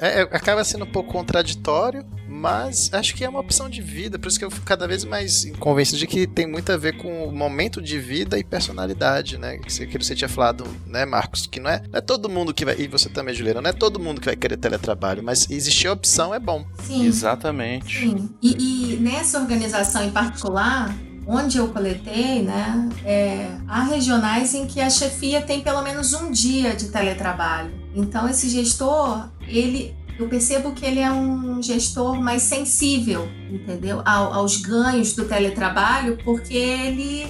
É, 0.00 0.20
é, 0.20 0.22
acaba 0.22 0.64
sendo 0.64 0.84
um 0.84 0.90
pouco 0.90 1.12
contraditório, 1.12 2.04
mas 2.50 2.90
acho 2.92 3.14
que 3.14 3.24
é 3.24 3.28
uma 3.28 3.40
opção 3.40 3.68
de 3.68 3.80
vida, 3.80 4.18
por 4.18 4.28
isso 4.28 4.38
que 4.38 4.44
eu 4.44 4.50
fico 4.50 4.64
cada 4.64 4.86
vez 4.86 5.04
mais 5.04 5.50
convencido 5.58 5.98
de 5.98 6.06
que 6.06 6.26
tem 6.26 6.46
muito 6.46 6.70
a 6.70 6.76
ver 6.76 6.96
com 6.96 7.26
o 7.26 7.32
momento 7.32 7.80
de 7.80 7.98
vida 7.98 8.38
e 8.38 8.44
personalidade, 8.44 9.38
né? 9.38 9.58
Que 9.58 9.98
você, 9.98 10.14
tinha 10.14 10.28
falado, 10.28 10.64
né, 10.86 11.04
Marcos? 11.04 11.46
Que 11.46 11.60
não 11.60 11.70
é, 11.70 11.82
não 11.90 11.98
é 11.98 12.00
todo 12.00 12.28
mundo 12.28 12.54
que 12.54 12.64
vai. 12.64 12.76
E 12.78 12.86
você 12.86 13.08
também, 13.08 13.34
Juliana, 13.34 13.60
não 13.60 13.70
é 13.70 13.72
todo 13.72 14.00
mundo 14.00 14.20
que 14.20 14.26
vai 14.26 14.36
querer 14.36 14.56
teletrabalho, 14.56 15.22
mas 15.22 15.50
existir 15.50 15.88
a 15.88 15.92
opção 15.92 16.34
é 16.34 16.38
bom. 16.38 16.64
Sim. 16.84 17.06
Exatamente. 17.06 18.00
Sim. 18.00 18.30
E, 18.42 18.94
e 18.94 18.96
nessa 18.96 19.38
organização 19.38 20.04
em 20.04 20.10
particular, 20.10 20.94
onde 21.26 21.58
eu 21.58 21.68
coletei, 21.68 22.42
né, 22.42 22.88
é, 23.04 23.48
há 23.66 23.82
regionais 23.84 24.54
em 24.54 24.66
que 24.66 24.80
a 24.80 24.88
chefia 24.88 25.42
tem 25.42 25.60
pelo 25.60 25.82
menos 25.82 26.12
um 26.12 26.30
dia 26.30 26.74
de 26.74 26.88
teletrabalho. 26.88 27.74
Então, 27.94 28.28
esse 28.28 28.48
gestor, 28.48 29.28
ele 29.48 29.94
eu 30.18 30.28
percebo 30.28 30.72
que 30.72 30.84
ele 30.84 31.00
é 31.00 31.10
um 31.10 31.62
gestor 31.62 32.20
mais 32.20 32.42
sensível, 32.42 33.28
entendeu? 33.50 34.02
aos 34.04 34.56
ganhos 34.56 35.12
do 35.14 35.24
teletrabalho, 35.24 36.18
porque 36.24 36.54
ele 36.54 37.26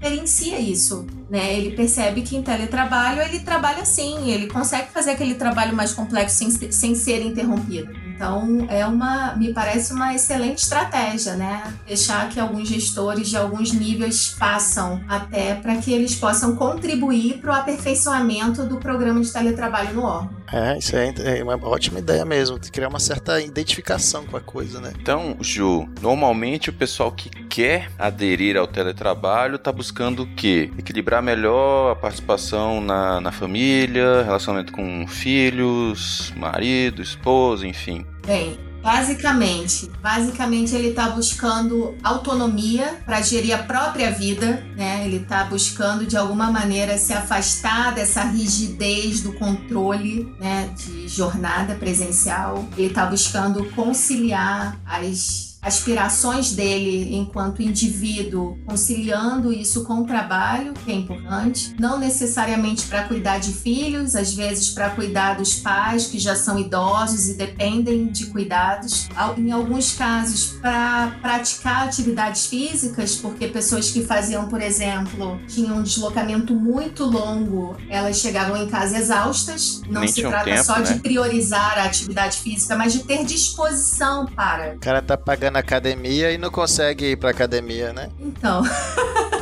experiencia 0.00 0.58
isso, 0.58 1.06
né? 1.28 1.54
Ele 1.54 1.76
percebe 1.76 2.22
que 2.22 2.34
em 2.34 2.42
teletrabalho 2.42 3.20
ele 3.20 3.40
trabalha 3.40 3.82
assim, 3.82 4.30
ele 4.30 4.46
consegue 4.46 4.90
fazer 4.90 5.10
aquele 5.10 5.34
trabalho 5.34 5.76
mais 5.76 5.92
complexo 5.92 6.36
sem, 6.36 6.72
sem 6.72 6.94
ser 6.94 7.22
interrompido. 7.22 7.92
Então, 8.20 8.66
é 8.68 8.86
uma, 8.86 9.34
me 9.36 9.52
parece 9.52 9.92
uma 9.92 10.14
excelente 10.14 10.58
estratégia, 10.58 11.36
né? 11.36 11.62
Deixar 11.86 12.28
que 12.30 12.40
alguns 12.40 12.68
gestores 12.68 13.28
de 13.28 13.36
alguns 13.36 13.72
níveis 13.72 14.28
façam, 14.28 15.02
até 15.08 15.54
para 15.54 15.76
que 15.76 15.92
eles 15.92 16.14
possam 16.14 16.56
contribuir 16.56 17.38
para 17.38 17.50
o 17.50 17.54
aperfeiçoamento 17.54 18.64
do 18.64 18.78
programa 18.78 19.20
de 19.20 19.30
teletrabalho 19.30 19.94
no 19.94 20.02
órgão. 20.02 20.39
É, 20.52 20.78
isso 20.78 20.96
é, 20.96 21.14
é 21.38 21.42
uma 21.44 21.56
ótima 21.68 21.98
ideia 21.98 22.24
mesmo, 22.24 22.58
de 22.58 22.70
criar 22.70 22.88
uma 22.88 22.98
certa 22.98 23.40
identificação 23.40 24.26
com 24.26 24.36
a 24.36 24.40
coisa, 24.40 24.80
né? 24.80 24.92
Então, 25.00 25.36
Ju, 25.40 25.88
normalmente 26.00 26.70
o 26.70 26.72
pessoal 26.72 27.12
que 27.12 27.30
quer 27.46 27.90
aderir 27.98 28.56
ao 28.56 28.66
teletrabalho 28.66 29.56
está 29.56 29.70
buscando 29.70 30.24
o 30.24 30.34
quê? 30.34 30.70
Equilibrar 30.76 31.22
melhor 31.22 31.92
a 31.92 31.96
participação 31.96 32.80
na, 32.80 33.20
na 33.20 33.32
família, 33.32 34.22
relacionamento 34.22 34.72
com 34.72 35.06
filhos, 35.06 36.32
marido, 36.36 37.00
esposa, 37.00 37.66
enfim. 37.66 38.04
Bem, 38.26 38.58
Basicamente, 38.82 39.90
basicamente 40.00 40.74
ele 40.74 40.88
está 40.88 41.10
buscando 41.10 41.94
autonomia 42.02 42.98
para 43.04 43.20
gerir 43.20 43.54
a 43.54 43.62
própria 43.62 44.10
vida, 44.10 44.64
né? 44.74 45.04
Ele 45.04 45.18
está 45.18 45.44
buscando 45.44 46.06
de 46.06 46.16
alguma 46.16 46.50
maneira 46.50 46.96
se 46.96 47.12
afastar 47.12 47.94
dessa 47.94 48.22
rigidez 48.22 49.20
do 49.20 49.32
controle, 49.34 50.34
né, 50.40 50.70
de 50.76 51.06
jornada 51.08 51.74
presencial. 51.74 52.66
Ele 52.76 52.86
está 52.88 53.04
buscando 53.04 53.64
conciliar 53.72 54.80
as 54.86 55.49
aspirações 55.62 56.52
dele 56.52 57.14
enquanto 57.14 57.62
indivíduo, 57.62 58.58
conciliando 58.66 59.52
isso 59.52 59.84
com 59.84 60.00
o 60.00 60.06
trabalho, 60.06 60.72
que 60.72 60.90
é 60.90 60.94
importante, 60.94 61.74
não 61.78 61.98
necessariamente 61.98 62.86
para 62.86 63.04
cuidar 63.04 63.38
de 63.38 63.52
filhos, 63.52 64.14
às 64.16 64.32
vezes 64.32 64.70
para 64.70 64.90
cuidar 64.90 65.34
dos 65.34 65.54
pais 65.54 66.06
que 66.06 66.18
já 66.18 66.34
são 66.34 66.58
idosos 66.58 67.28
e 67.28 67.34
dependem 67.34 68.06
de 68.06 68.26
cuidados, 68.26 69.08
em 69.36 69.50
alguns 69.52 69.92
casos 69.92 70.58
para 70.60 71.18
praticar 71.20 71.86
atividades 71.86 72.46
físicas, 72.46 73.16
porque 73.16 73.48
pessoas 73.48 73.90
que 73.90 74.04
faziam, 74.04 74.48
por 74.48 74.62
exemplo, 74.62 75.40
tinham 75.46 75.78
um 75.78 75.82
deslocamento 75.82 76.54
muito 76.54 77.04
longo, 77.04 77.76
elas 77.88 78.18
chegavam 78.18 78.56
em 78.56 78.68
casa 78.68 78.98
exaustas. 78.98 79.82
Não 79.88 80.00
Nem 80.00 80.10
se 80.10 80.22
trata 80.22 80.44
tempo, 80.44 80.64
só 80.64 80.78
né? 80.78 80.84
de 80.84 81.00
priorizar 81.00 81.78
a 81.78 81.84
atividade 81.84 82.38
física, 82.38 82.76
mas 82.76 82.92
de 82.92 83.00
ter 83.00 83.24
disposição 83.24 84.26
para. 84.26 84.74
O 84.74 84.80
cara 84.80 85.02
tá 85.02 85.16
pagando 85.16 85.49
na 85.50 85.58
academia 85.58 86.30
e 86.30 86.38
não 86.38 86.50
consegue 86.50 87.12
ir 87.12 87.16
pra 87.16 87.30
academia, 87.30 87.92
né? 87.92 88.10
Então. 88.20 88.62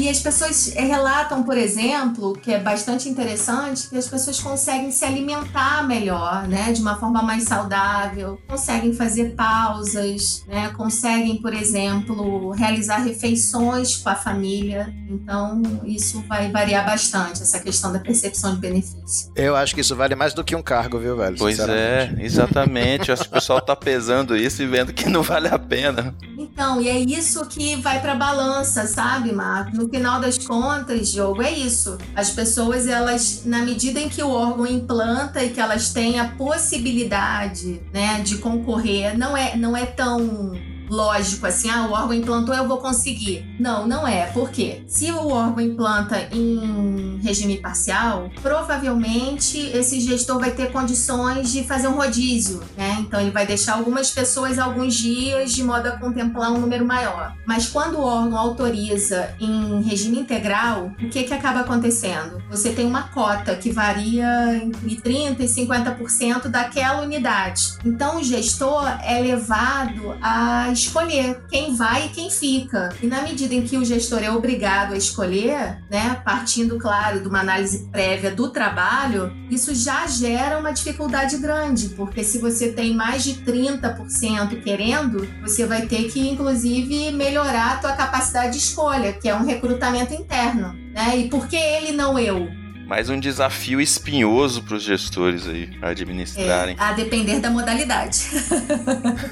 E 0.00 0.08
as 0.08 0.18
pessoas 0.18 0.74
é, 0.76 0.80
relatam, 0.82 1.42
por 1.42 1.58
exemplo, 1.58 2.32
que 2.32 2.50
é 2.50 2.58
bastante 2.58 3.06
interessante, 3.06 3.86
que 3.86 3.98
as 3.98 4.08
pessoas 4.08 4.40
conseguem 4.40 4.90
se 4.90 5.04
alimentar 5.04 5.86
melhor, 5.86 6.48
né? 6.48 6.72
De 6.72 6.80
uma 6.80 6.96
forma 6.96 7.22
mais 7.22 7.42
saudável, 7.42 8.40
conseguem 8.48 8.94
fazer 8.94 9.34
pausas, 9.34 10.42
né? 10.48 10.70
Conseguem, 10.74 11.36
por 11.42 11.52
exemplo, 11.52 12.50
realizar 12.52 12.96
refeições 12.96 13.98
com 13.98 14.08
a 14.08 14.14
família. 14.14 14.90
Então, 15.06 15.60
isso 15.84 16.24
vai 16.26 16.50
variar 16.50 16.86
bastante, 16.86 17.42
essa 17.42 17.60
questão 17.60 17.92
da 17.92 17.98
percepção 17.98 18.54
de 18.54 18.60
benefício. 18.60 19.30
Eu 19.36 19.54
acho 19.54 19.74
que 19.74 19.82
isso 19.82 19.94
vale 19.94 20.14
mais 20.14 20.32
do 20.32 20.42
que 20.42 20.56
um 20.56 20.62
cargo, 20.62 20.98
viu, 20.98 21.14
velho? 21.14 21.36
Pois 21.36 21.58
é, 21.58 22.14
exatamente. 22.20 23.12
acho 23.12 23.24
que 23.24 23.28
o 23.28 23.32
pessoal 23.32 23.60
tá 23.60 23.76
pesando 23.76 24.34
isso 24.34 24.62
e 24.62 24.66
vendo 24.66 24.94
que 24.94 25.10
não 25.10 25.22
vale 25.22 25.48
a 25.48 25.58
pena. 25.58 26.16
Então, 26.38 26.80
e 26.80 26.88
é 26.88 26.98
isso 26.98 27.44
que 27.44 27.76
vai 27.76 28.00
pra 28.00 28.14
balança, 28.14 28.86
sabe, 28.86 29.30
Marco? 29.30 29.76
No 29.76 29.89
final 29.90 30.20
das 30.20 30.38
contas, 30.38 31.08
jogo 31.08 31.42
é 31.42 31.52
isso. 31.52 31.98
As 32.14 32.30
pessoas, 32.30 32.86
elas, 32.86 33.42
na 33.44 33.62
medida 33.62 34.00
em 34.00 34.08
que 34.08 34.22
o 34.22 34.30
órgão 34.30 34.66
implanta 34.66 35.42
e 35.42 35.50
que 35.50 35.60
elas 35.60 35.92
têm 35.92 36.18
a 36.18 36.28
possibilidade, 36.28 37.80
né, 37.92 38.20
de 38.20 38.38
concorrer, 38.38 39.18
não 39.18 39.36
é, 39.36 39.56
não 39.56 39.76
é 39.76 39.84
tão 39.84 40.52
lógico 40.90 41.46
assim, 41.46 41.70
ah, 41.70 41.86
o 41.86 41.92
órgão 41.92 42.12
implantou, 42.12 42.54
eu 42.54 42.66
vou 42.66 42.78
conseguir. 42.78 43.46
Não, 43.58 43.86
não 43.86 44.06
é. 44.06 44.26
Por 44.26 44.50
quê? 44.50 44.82
Se 44.88 45.10
o 45.12 45.28
órgão 45.28 45.64
implanta 45.64 46.28
em 46.32 47.18
regime 47.22 47.58
parcial, 47.58 48.28
provavelmente 48.42 49.58
esse 49.58 50.00
gestor 50.00 50.40
vai 50.40 50.50
ter 50.50 50.72
condições 50.72 51.52
de 51.52 51.62
fazer 51.64 51.86
um 51.86 51.94
rodízio, 51.94 52.60
né? 52.76 52.96
Então 53.00 53.20
ele 53.20 53.30
vai 53.30 53.46
deixar 53.46 53.74
algumas 53.74 54.10
pessoas 54.10 54.58
alguns 54.58 54.94
dias 54.94 55.52
de 55.52 55.62
modo 55.62 55.86
a 55.86 55.92
contemplar 55.92 56.50
um 56.50 56.58
número 56.58 56.84
maior. 56.84 57.34
Mas 57.46 57.68
quando 57.68 57.98
o 57.98 58.02
órgão 58.02 58.36
autoriza 58.36 59.34
em 59.38 59.82
regime 59.82 60.18
integral, 60.18 60.92
o 61.00 61.08
que 61.08 61.22
que 61.22 61.34
acaba 61.34 61.60
acontecendo? 61.60 62.42
Você 62.50 62.72
tem 62.72 62.86
uma 62.86 63.04
cota 63.04 63.54
que 63.54 63.70
varia 63.70 64.56
entre 64.56 64.96
30 64.96 65.42
e 65.42 65.46
50% 65.46 66.48
daquela 66.48 67.02
unidade. 67.02 67.74
Então 67.84 68.18
o 68.18 68.24
gestor 68.24 68.86
é 69.04 69.20
levado 69.20 70.16
a 70.20 70.72
escolher 70.80 71.44
quem 71.48 71.74
vai 71.74 72.06
e 72.06 72.08
quem 72.10 72.30
fica. 72.30 72.90
E 73.02 73.06
na 73.06 73.22
medida 73.22 73.54
em 73.54 73.62
que 73.62 73.76
o 73.76 73.84
gestor 73.84 74.22
é 74.22 74.30
obrigado 74.30 74.94
a 74.94 74.96
escolher, 74.96 75.82
né, 75.90 76.20
partindo, 76.24 76.78
claro, 76.78 77.20
de 77.20 77.28
uma 77.28 77.40
análise 77.40 77.88
prévia 77.90 78.30
do 78.30 78.50
trabalho, 78.50 79.32
isso 79.50 79.74
já 79.74 80.06
gera 80.06 80.58
uma 80.58 80.72
dificuldade 80.72 81.36
grande, 81.38 81.90
porque 81.90 82.22
se 82.22 82.38
você 82.38 82.72
tem 82.72 82.94
mais 82.94 83.24
de 83.24 83.34
30% 83.34 84.62
querendo, 84.62 85.26
você 85.42 85.66
vai 85.66 85.86
ter 85.86 86.10
que, 86.10 86.28
inclusive, 86.28 87.12
melhorar 87.12 87.72
a 87.72 87.76
tua 87.76 87.92
capacidade 87.92 88.52
de 88.52 88.58
escolha, 88.58 89.12
que 89.12 89.28
é 89.28 89.34
um 89.34 89.44
recrutamento 89.44 90.14
interno. 90.14 90.72
Né? 90.92 91.18
E 91.18 91.28
por 91.28 91.46
que 91.46 91.56
ele 91.56 91.92
não 91.92 92.18
eu? 92.18 92.59
Mais 92.90 93.08
um 93.08 93.20
desafio 93.20 93.80
espinhoso 93.80 94.64
para 94.64 94.74
os 94.74 94.82
gestores 94.82 95.46
aí 95.46 95.70
administrarem. 95.80 96.74
É, 96.76 96.82
a 96.82 96.92
depender 96.92 97.38
da 97.38 97.48
modalidade. 97.48 98.28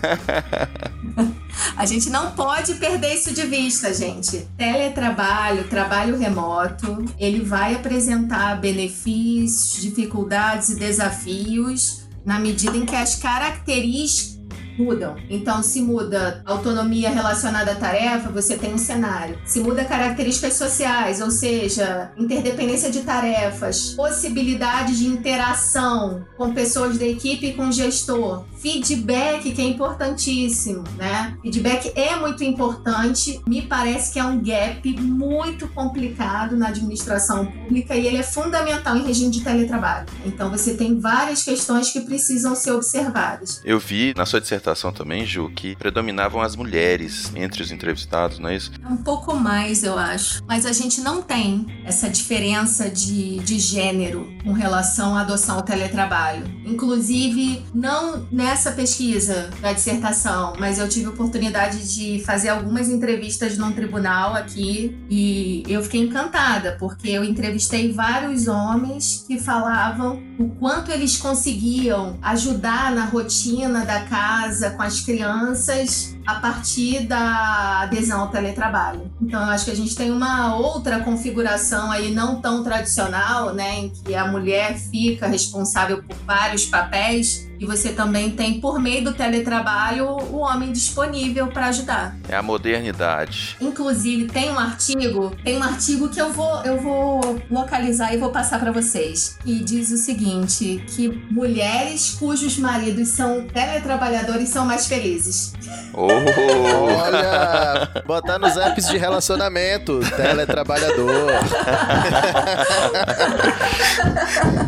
a 1.76 1.84
gente 1.84 2.08
não 2.08 2.30
pode 2.36 2.74
perder 2.74 3.14
isso 3.14 3.34
de 3.34 3.44
vista, 3.48 3.92
gente. 3.92 4.48
Teletrabalho, 4.56 5.64
trabalho 5.64 6.16
remoto, 6.16 7.04
ele 7.18 7.40
vai 7.40 7.74
apresentar 7.74 8.60
benefícios, 8.60 9.82
dificuldades 9.82 10.68
e 10.68 10.76
desafios 10.76 12.06
na 12.24 12.38
medida 12.38 12.76
em 12.76 12.86
que 12.86 12.94
as 12.94 13.16
características 13.16 14.37
mudam. 14.78 15.16
Então, 15.28 15.62
se 15.62 15.82
muda 15.82 16.40
autonomia 16.46 17.10
relacionada 17.10 17.72
à 17.72 17.74
tarefa, 17.74 18.30
você 18.30 18.56
tem 18.56 18.72
um 18.72 18.78
cenário. 18.78 19.38
Se 19.44 19.60
muda 19.60 19.84
características 19.84 20.54
sociais, 20.54 21.20
ou 21.20 21.30
seja, 21.30 22.12
interdependência 22.16 22.90
de 22.90 23.00
tarefas, 23.00 23.90
possibilidade 23.90 24.96
de 24.96 25.06
interação 25.06 26.24
com 26.36 26.54
pessoas 26.54 26.96
da 26.96 27.06
equipe 27.06 27.48
e 27.48 27.54
com 27.54 27.68
o 27.68 27.72
gestor, 27.72 28.44
feedback, 28.60 29.52
que 29.52 29.60
é 29.60 29.64
importantíssimo, 29.64 30.84
né? 30.96 31.36
Feedback 31.42 31.92
é 31.94 32.16
muito 32.16 32.44
importante. 32.44 33.40
Me 33.46 33.62
parece 33.62 34.12
que 34.12 34.18
é 34.18 34.24
um 34.24 34.42
gap 34.42 35.00
muito 35.00 35.68
complicado 35.68 36.56
na 36.56 36.68
administração 36.68 37.46
pública 37.46 37.94
e 37.94 38.06
ele 38.06 38.16
é 38.16 38.22
fundamental 38.22 38.96
em 38.96 39.04
regime 39.04 39.30
de 39.30 39.42
teletrabalho. 39.42 40.06
Então, 40.24 40.50
você 40.50 40.74
tem 40.74 40.98
várias 40.98 41.42
questões 41.42 41.90
que 41.90 42.00
precisam 42.00 42.54
ser 42.54 42.72
observadas. 42.72 43.60
Eu 43.64 43.78
vi 43.78 44.12
na 44.16 44.26
sua 44.26 44.40
dissertação 44.40 44.67
também, 44.92 45.24
Ju, 45.24 45.50
que 45.54 45.76
predominavam 45.76 46.40
as 46.40 46.56
mulheres 46.56 47.32
entre 47.34 47.62
os 47.62 47.70
entrevistados, 47.70 48.38
não 48.38 48.48
é 48.48 48.56
isso? 48.56 48.72
Um 48.88 48.96
pouco 48.96 49.34
mais, 49.34 49.82
eu 49.82 49.98
acho. 49.98 50.42
Mas 50.46 50.66
a 50.66 50.72
gente 50.72 51.00
não 51.00 51.22
tem 51.22 51.66
essa 51.84 52.08
diferença 52.08 52.88
de, 52.88 53.38
de 53.40 53.58
gênero 53.58 54.32
com 54.44 54.52
relação 54.52 55.16
à 55.16 55.22
adoção 55.22 55.56
ao 55.56 55.62
teletrabalho. 55.62 56.44
Inclusive, 56.64 57.64
não 57.74 58.26
nessa 58.30 58.72
pesquisa 58.72 59.50
da 59.60 59.72
dissertação, 59.72 60.54
mas 60.58 60.78
eu 60.78 60.88
tive 60.88 61.08
oportunidade 61.08 61.94
de 61.94 62.22
fazer 62.24 62.48
algumas 62.48 62.88
entrevistas 62.88 63.56
num 63.56 63.72
tribunal 63.72 64.34
aqui 64.34 64.98
e 65.08 65.62
eu 65.68 65.82
fiquei 65.82 66.02
encantada, 66.02 66.76
porque 66.78 67.08
eu 67.08 67.24
entrevistei 67.24 67.92
vários 67.92 68.48
homens 68.48 69.24
que 69.26 69.38
falavam 69.38 70.22
o 70.38 70.48
quanto 70.50 70.90
eles 70.90 71.16
conseguiam 71.16 72.18
ajudar 72.22 72.92
na 72.92 73.04
rotina 73.04 73.84
da 73.84 74.02
casa 74.02 74.57
casa 74.58 74.70
com 74.70 74.82
as 74.82 75.00
crianças 75.00 76.16
a 76.28 76.34
partir 76.34 77.06
da 77.06 77.80
adesão 77.84 78.20
ao 78.20 78.28
teletrabalho. 78.28 79.10
Então, 79.18 79.40
eu 79.40 79.48
acho 79.48 79.64
que 79.64 79.70
a 79.70 79.74
gente 79.74 79.94
tem 79.94 80.10
uma 80.10 80.56
outra 80.56 81.00
configuração 81.00 81.90
aí 81.90 82.12
não 82.12 82.38
tão 82.42 82.62
tradicional, 82.62 83.54
né, 83.54 83.78
em 83.78 83.88
que 83.88 84.14
a 84.14 84.26
mulher 84.26 84.76
fica 84.76 85.26
responsável 85.26 86.02
por 86.02 86.14
vários 86.26 86.66
papéis 86.66 87.48
e 87.60 87.66
você 87.66 87.90
também 87.92 88.30
tem, 88.30 88.60
por 88.60 88.78
meio 88.78 89.04
do 89.04 89.12
teletrabalho, 89.12 90.06
o 90.06 90.36
homem 90.36 90.70
disponível 90.70 91.48
para 91.48 91.66
ajudar. 91.66 92.16
É 92.28 92.36
a 92.36 92.42
modernidade. 92.42 93.56
Inclusive, 93.60 94.26
tem 94.26 94.50
um 94.50 94.58
artigo, 94.58 95.34
tem 95.42 95.58
um 95.58 95.62
artigo 95.62 96.08
que 96.08 96.20
eu 96.20 96.32
vou, 96.32 96.62
eu 96.62 96.80
vou 96.80 97.42
localizar 97.50 98.14
e 98.14 98.16
vou 98.16 98.30
passar 98.30 98.60
para 98.60 98.70
vocês, 98.70 99.36
que 99.42 99.58
diz 99.64 99.90
o 99.90 99.96
seguinte, 99.96 100.84
que 100.86 101.08
mulheres 101.30 102.10
cujos 102.10 102.56
maridos 102.58 103.08
são 103.08 103.44
teletrabalhadores 103.46 104.48
são 104.50 104.64
mais 104.64 104.86
felizes. 104.86 105.52
Oh. 105.92 106.06
Olha, 106.26 107.88
botar 108.06 108.38
nos 108.38 108.56
apps 108.56 108.88
de 108.88 108.98
relacionamento, 108.98 110.00
teletrabalhador. 110.16 111.32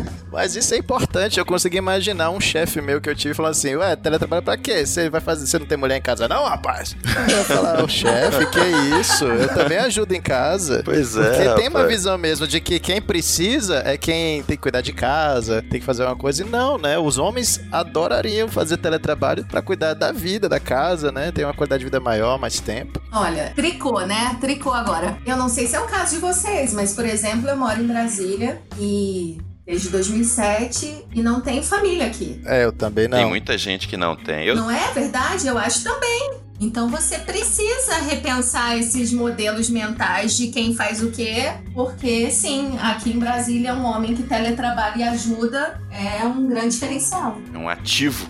Mas 0.31 0.55
isso 0.55 0.73
é 0.73 0.77
importante. 0.77 1.39
Eu 1.39 1.45
consegui 1.45 1.77
imaginar 1.77 2.29
um 2.29 2.39
chefe 2.39 2.81
meu 2.81 3.01
que 3.01 3.09
eu 3.09 3.15
tive 3.15 3.33
falando 3.33 3.51
assim: 3.51 3.75
Ué, 3.75 3.95
teletrabalho 3.95 4.41
pra 4.41 4.57
quê? 4.57 4.85
Você 4.85 5.09
vai 5.09 5.19
fazer. 5.19 5.45
Você 5.45 5.59
não 5.59 5.65
tem 5.65 5.77
mulher 5.77 5.97
em 5.97 6.01
casa, 6.01 6.27
não, 6.27 6.45
rapaz? 6.45 6.95
Eu 7.29 7.43
falar, 7.43 7.83
o 7.83 7.87
chefe, 7.89 8.45
que 8.47 8.59
isso? 8.99 9.25
Eu 9.25 9.49
também 9.53 9.77
ajudo 9.77 10.13
em 10.13 10.21
casa. 10.21 10.81
Pois 10.83 11.17
é. 11.17 11.23
Porque 11.23 11.43
rapaz. 11.43 11.59
tem 11.59 11.69
uma 11.69 11.85
visão 11.85 12.17
mesmo 12.17 12.47
de 12.47 12.61
que 12.61 12.79
quem 12.79 13.01
precisa 13.01 13.81
é 13.85 13.97
quem 13.97 14.41
tem 14.43 14.55
que 14.55 14.61
cuidar 14.61 14.81
de 14.81 14.93
casa, 14.93 15.61
tem 15.69 15.79
que 15.79 15.85
fazer 15.85 16.05
uma 16.05 16.15
coisa. 16.15 16.43
E 16.43 16.45
não, 16.45 16.77
né? 16.77 16.97
Os 16.97 17.17
homens 17.17 17.59
adorariam 17.71 18.47
fazer 18.47 18.77
teletrabalho 18.77 19.45
para 19.45 19.61
cuidar 19.61 19.93
da 19.93 20.11
vida, 20.11 20.47
da 20.47 20.59
casa, 20.59 21.11
né? 21.11 21.31
Ter 21.31 21.43
uma 21.43 21.53
qualidade 21.53 21.79
de 21.79 21.85
vida 21.85 21.99
maior, 21.99 22.39
mais 22.39 22.59
tempo. 22.59 23.01
Olha, 23.11 23.51
tricô, 23.55 23.99
né? 24.01 24.37
Tricô 24.39 24.71
agora. 24.71 25.17
Eu 25.25 25.35
não 25.35 25.49
sei 25.49 25.67
se 25.67 25.75
é 25.75 25.79
o 25.79 25.85
caso 25.85 26.15
de 26.15 26.21
vocês, 26.21 26.73
mas, 26.73 26.93
por 26.93 27.05
exemplo, 27.05 27.49
eu 27.49 27.57
moro 27.57 27.81
em 27.81 27.87
Brasília 27.87 28.61
e 28.79 29.37
desde 29.65 29.89
2007 29.89 31.05
e 31.13 31.21
não 31.21 31.41
tenho 31.41 31.63
família 31.63 32.07
aqui. 32.07 32.41
É, 32.45 32.65
eu 32.65 32.71
também 32.71 33.07
não. 33.07 33.17
Tem 33.17 33.27
muita 33.27 33.57
gente 33.57 33.87
que 33.87 33.97
não 33.97 34.15
tem. 34.15 34.45
Eu... 34.45 34.55
Não 34.55 34.69
é 34.69 34.91
verdade? 34.91 35.47
Eu 35.47 35.57
acho 35.57 35.83
também. 35.83 36.40
Então 36.61 36.87
você 36.87 37.17
precisa 37.17 37.95
repensar 38.07 38.77
esses 38.77 39.11
modelos 39.11 39.67
mentais 39.67 40.37
de 40.37 40.49
quem 40.49 40.75
faz 40.75 41.01
o 41.01 41.09
quê, 41.09 41.51
porque 41.73 42.29
sim, 42.29 42.77
aqui 42.79 43.09
em 43.09 43.17
Brasília 43.17 43.73
um 43.73 43.83
homem 43.83 44.13
que 44.13 44.21
teletrabalha 44.21 44.99
e 44.99 45.03
ajuda 45.03 45.81
é 45.91 46.23
um 46.23 46.47
grande 46.47 46.69
diferencial. 46.69 47.37
É 47.51 47.57
um 47.57 47.67
ativo. 47.67 48.27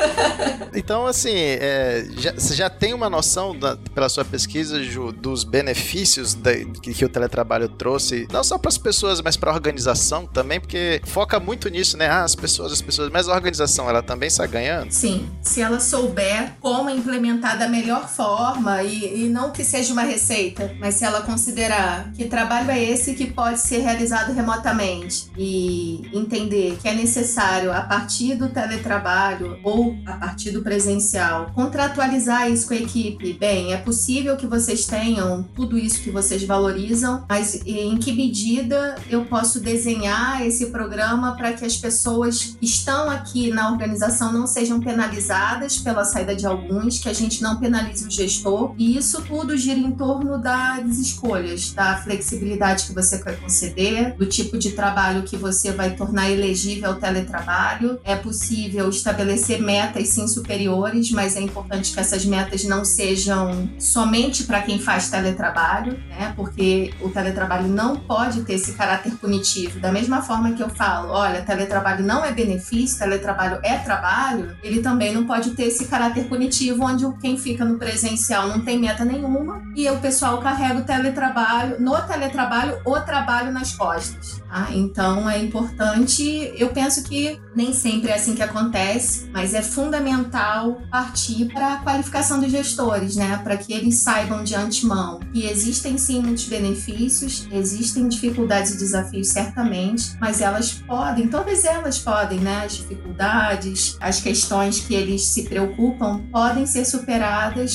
então, 0.74 1.06
assim, 1.06 1.34
é, 1.34 2.06
já, 2.18 2.32
você 2.32 2.54
já 2.54 2.68
tem 2.68 2.92
uma 2.92 3.08
noção 3.08 3.58
da, 3.58 3.76
pela 3.94 4.08
sua 4.08 4.24
pesquisa 4.24 4.82
Ju, 4.82 5.10
dos 5.10 5.42
benefícios 5.42 6.34
da, 6.34 6.54
que, 6.54 6.92
que, 6.92 7.04
o 7.04 7.08
teletrabalho 7.08 7.68
trouxe, 7.70 8.28
não 8.30 8.44
só 8.44 8.58
para 8.58 8.68
as 8.68 8.78
pessoas, 8.78 9.22
mas 9.22 9.36
para 9.36 9.50
a 9.50 9.54
organização 9.54 10.26
também, 10.26 10.60
porque 10.60 11.00
foca 11.06 11.40
muito 11.40 11.68
nisso, 11.70 11.96
né? 11.96 12.08
Ah, 12.08 12.22
as 12.22 12.34
pessoas, 12.34 12.70
as 12.72 12.82
pessoas, 12.82 13.10
mas 13.10 13.28
a 13.28 13.34
organização 13.34 13.88
ela 13.88 14.02
também 14.02 14.26
está 14.26 14.46
ganhando? 14.46 14.92
Sim, 14.92 15.28
se 15.40 15.62
ela 15.62 15.80
souber 15.80 16.52
como 16.60 16.90
implementar 16.90 17.45
da 17.54 17.68
melhor 17.68 18.08
forma 18.08 18.82
e, 18.82 19.24
e 19.24 19.28
não 19.28 19.50
que 19.50 19.64
seja 19.64 19.92
uma 19.92 20.02
receita, 20.02 20.74
mas 20.78 20.96
se 20.96 21.04
ela 21.04 21.22
considerar 21.22 22.12
que 22.12 22.24
trabalho 22.24 22.70
é 22.70 22.82
esse 22.82 23.14
que 23.14 23.26
pode 23.26 23.60
ser 23.60 23.78
realizado 23.78 24.32
remotamente 24.32 25.30
e 25.36 26.08
entender 26.12 26.78
que 26.80 26.88
é 26.88 26.94
necessário 26.94 27.72
a 27.72 27.82
partir 27.82 28.34
do 28.34 28.48
teletrabalho 28.48 29.58
ou 29.62 29.96
a 30.06 30.14
partir 30.14 30.50
do 30.50 30.62
presencial 30.62 31.50
contratualizar 31.54 32.50
isso 32.50 32.66
com 32.68 32.74
a 32.74 32.78
equipe. 32.78 33.34
Bem, 33.34 33.72
é 33.72 33.76
possível 33.76 34.36
que 34.36 34.46
vocês 34.46 34.86
tenham 34.86 35.42
tudo 35.54 35.78
isso 35.78 36.00
que 36.00 36.10
vocês 36.10 36.42
valorizam, 36.44 37.24
mas 37.28 37.62
em 37.66 37.96
que 37.98 38.12
medida 38.12 38.96
eu 39.08 39.24
posso 39.24 39.60
desenhar 39.60 40.44
esse 40.46 40.66
programa 40.66 41.36
para 41.36 41.52
que 41.52 41.64
as 41.64 41.76
pessoas 41.76 42.56
que 42.58 42.64
estão 42.64 43.10
aqui 43.10 43.50
na 43.50 43.70
organização 43.70 44.32
não 44.32 44.46
sejam 44.46 44.80
penalizadas 44.80 45.78
pela 45.78 46.04
saída 46.04 46.34
de 46.34 46.46
alguns, 46.46 46.98
que 46.98 47.08
a 47.08 47.12
gente 47.12 47.35
não 47.42 47.58
penalize 47.58 48.06
o 48.06 48.10
gestor. 48.10 48.74
E 48.78 48.96
isso 48.96 49.22
tudo 49.22 49.56
gira 49.56 49.78
em 49.78 49.92
torno 49.92 50.38
das 50.38 50.98
escolhas, 50.98 51.72
da 51.72 51.96
flexibilidade 51.96 52.86
que 52.86 52.94
você 52.94 53.18
quer 53.18 53.38
conceder, 53.38 54.14
do 54.14 54.26
tipo 54.26 54.58
de 54.58 54.72
trabalho 54.72 55.22
que 55.22 55.36
você 55.36 55.72
vai 55.72 55.94
tornar 55.94 56.30
elegível 56.30 56.90
ao 56.90 56.96
teletrabalho. 56.96 57.98
É 58.04 58.16
possível 58.16 58.88
estabelecer 58.88 59.60
metas 59.60 60.08
sim 60.08 60.26
superiores, 60.26 61.10
mas 61.10 61.36
é 61.36 61.40
importante 61.40 61.92
que 61.92 62.00
essas 62.00 62.24
metas 62.24 62.64
não 62.64 62.84
sejam 62.84 63.68
somente 63.78 64.44
para 64.44 64.62
quem 64.62 64.78
faz 64.78 65.10
teletrabalho, 65.10 65.98
né? 66.08 66.32
Porque 66.36 66.92
o 67.00 67.08
teletrabalho 67.08 67.68
não 67.68 67.96
pode 67.96 68.42
ter 68.42 68.54
esse 68.54 68.72
caráter 68.72 69.12
punitivo. 69.16 69.80
Da 69.80 69.92
mesma 69.92 70.22
forma 70.22 70.52
que 70.52 70.62
eu 70.62 70.68
falo, 70.68 71.10
olha, 71.10 71.42
teletrabalho 71.42 72.04
não 72.04 72.24
é 72.24 72.32
benefício, 72.32 72.98
teletrabalho 72.98 73.58
é 73.62 73.78
trabalho, 73.78 74.56
ele 74.62 74.80
também 74.80 75.12
não 75.12 75.26
pode 75.26 75.50
ter 75.50 75.64
esse 75.64 75.86
caráter 75.86 76.24
punitivo 76.28 76.84
onde 76.84 77.04
o 77.04 77.12
quem 77.26 77.36
fica 77.36 77.64
no 77.64 77.76
presencial 77.76 78.46
não 78.46 78.60
tem 78.60 78.78
meta 78.78 79.04
nenhuma 79.04 79.60
e 79.74 79.90
o 79.90 79.98
pessoal 79.98 80.38
carrega 80.38 80.78
o 80.78 80.84
teletrabalho, 80.84 81.80
no 81.80 82.00
teletrabalho, 82.02 82.78
o 82.84 83.00
trabalho 83.00 83.50
nas 83.50 83.72
costas. 83.72 84.40
Tá? 84.48 84.68
Então 84.70 85.28
é 85.28 85.42
importante 85.42 86.52
eu 86.56 86.68
penso 86.68 87.02
que 87.02 87.40
nem 87.54 87.72
sempre 87.72 88.10
é 88.10 88.14
assim 88.14 88.36
que 88.36 88.42
acontece, 88.42 89.28
mas 89.32 89.54
é 89.54 89.62
fundamental 89.62 90.80
partir 90.88 91.46
para 91.46 91.74
a 91.74 91.76
qualificação 91.78 92.38
dos 92.38 92.52
gestores, 92.52 93.16
né? 93.16 93.40
Para 93.42 93.56
que 93.56 93.72
eles 93.72 93.96
saibam 93.96 94.44
de 94.44 94.54
antemão 94.54 95.18
que 95.32 95.46
existem 95.46 95.98
sim 95.98 96.22
muitos 96.22 96.44
benefícios, 96.44 97.48
existem 97.50 98.06
dificuldades 98.08 98.74
e 98.74 98.78
desafios 98.78 99.28
certamente, 99.28 100.16
mas 100.20 100.40
elas 100.40 100.72
podem, 100.74 101.26
todas 101.28 101.64
elas 101.64 101.98
podem, 101.98 102.38
né? 102.38 102.64
As 102.66 102.76
dificuldades, 102.76 103.96
as 104.00 104.20
questões 104.20 104.80
que 104.80 104.94
eles 104.94 105.24
se 105.24 105.44
preocupam 105.44 106.22
podem 106.30 106.66
ser 106.66 106.84
superadas 106.84 107.05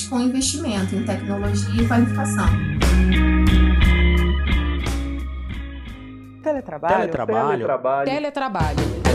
com 0.09 0.19
investimento 0.19 0.93
em 0.93 1.05
tecnologia 1.05 1.81
e 1.81 1.87
qualificação. 1.87 2.45
Teletrabalho. 6.43 6.95
Teletrabalho. 6.95 7.49
Teletrabalho. 7.49 8.05
Teletrabalho. 8.05 9.11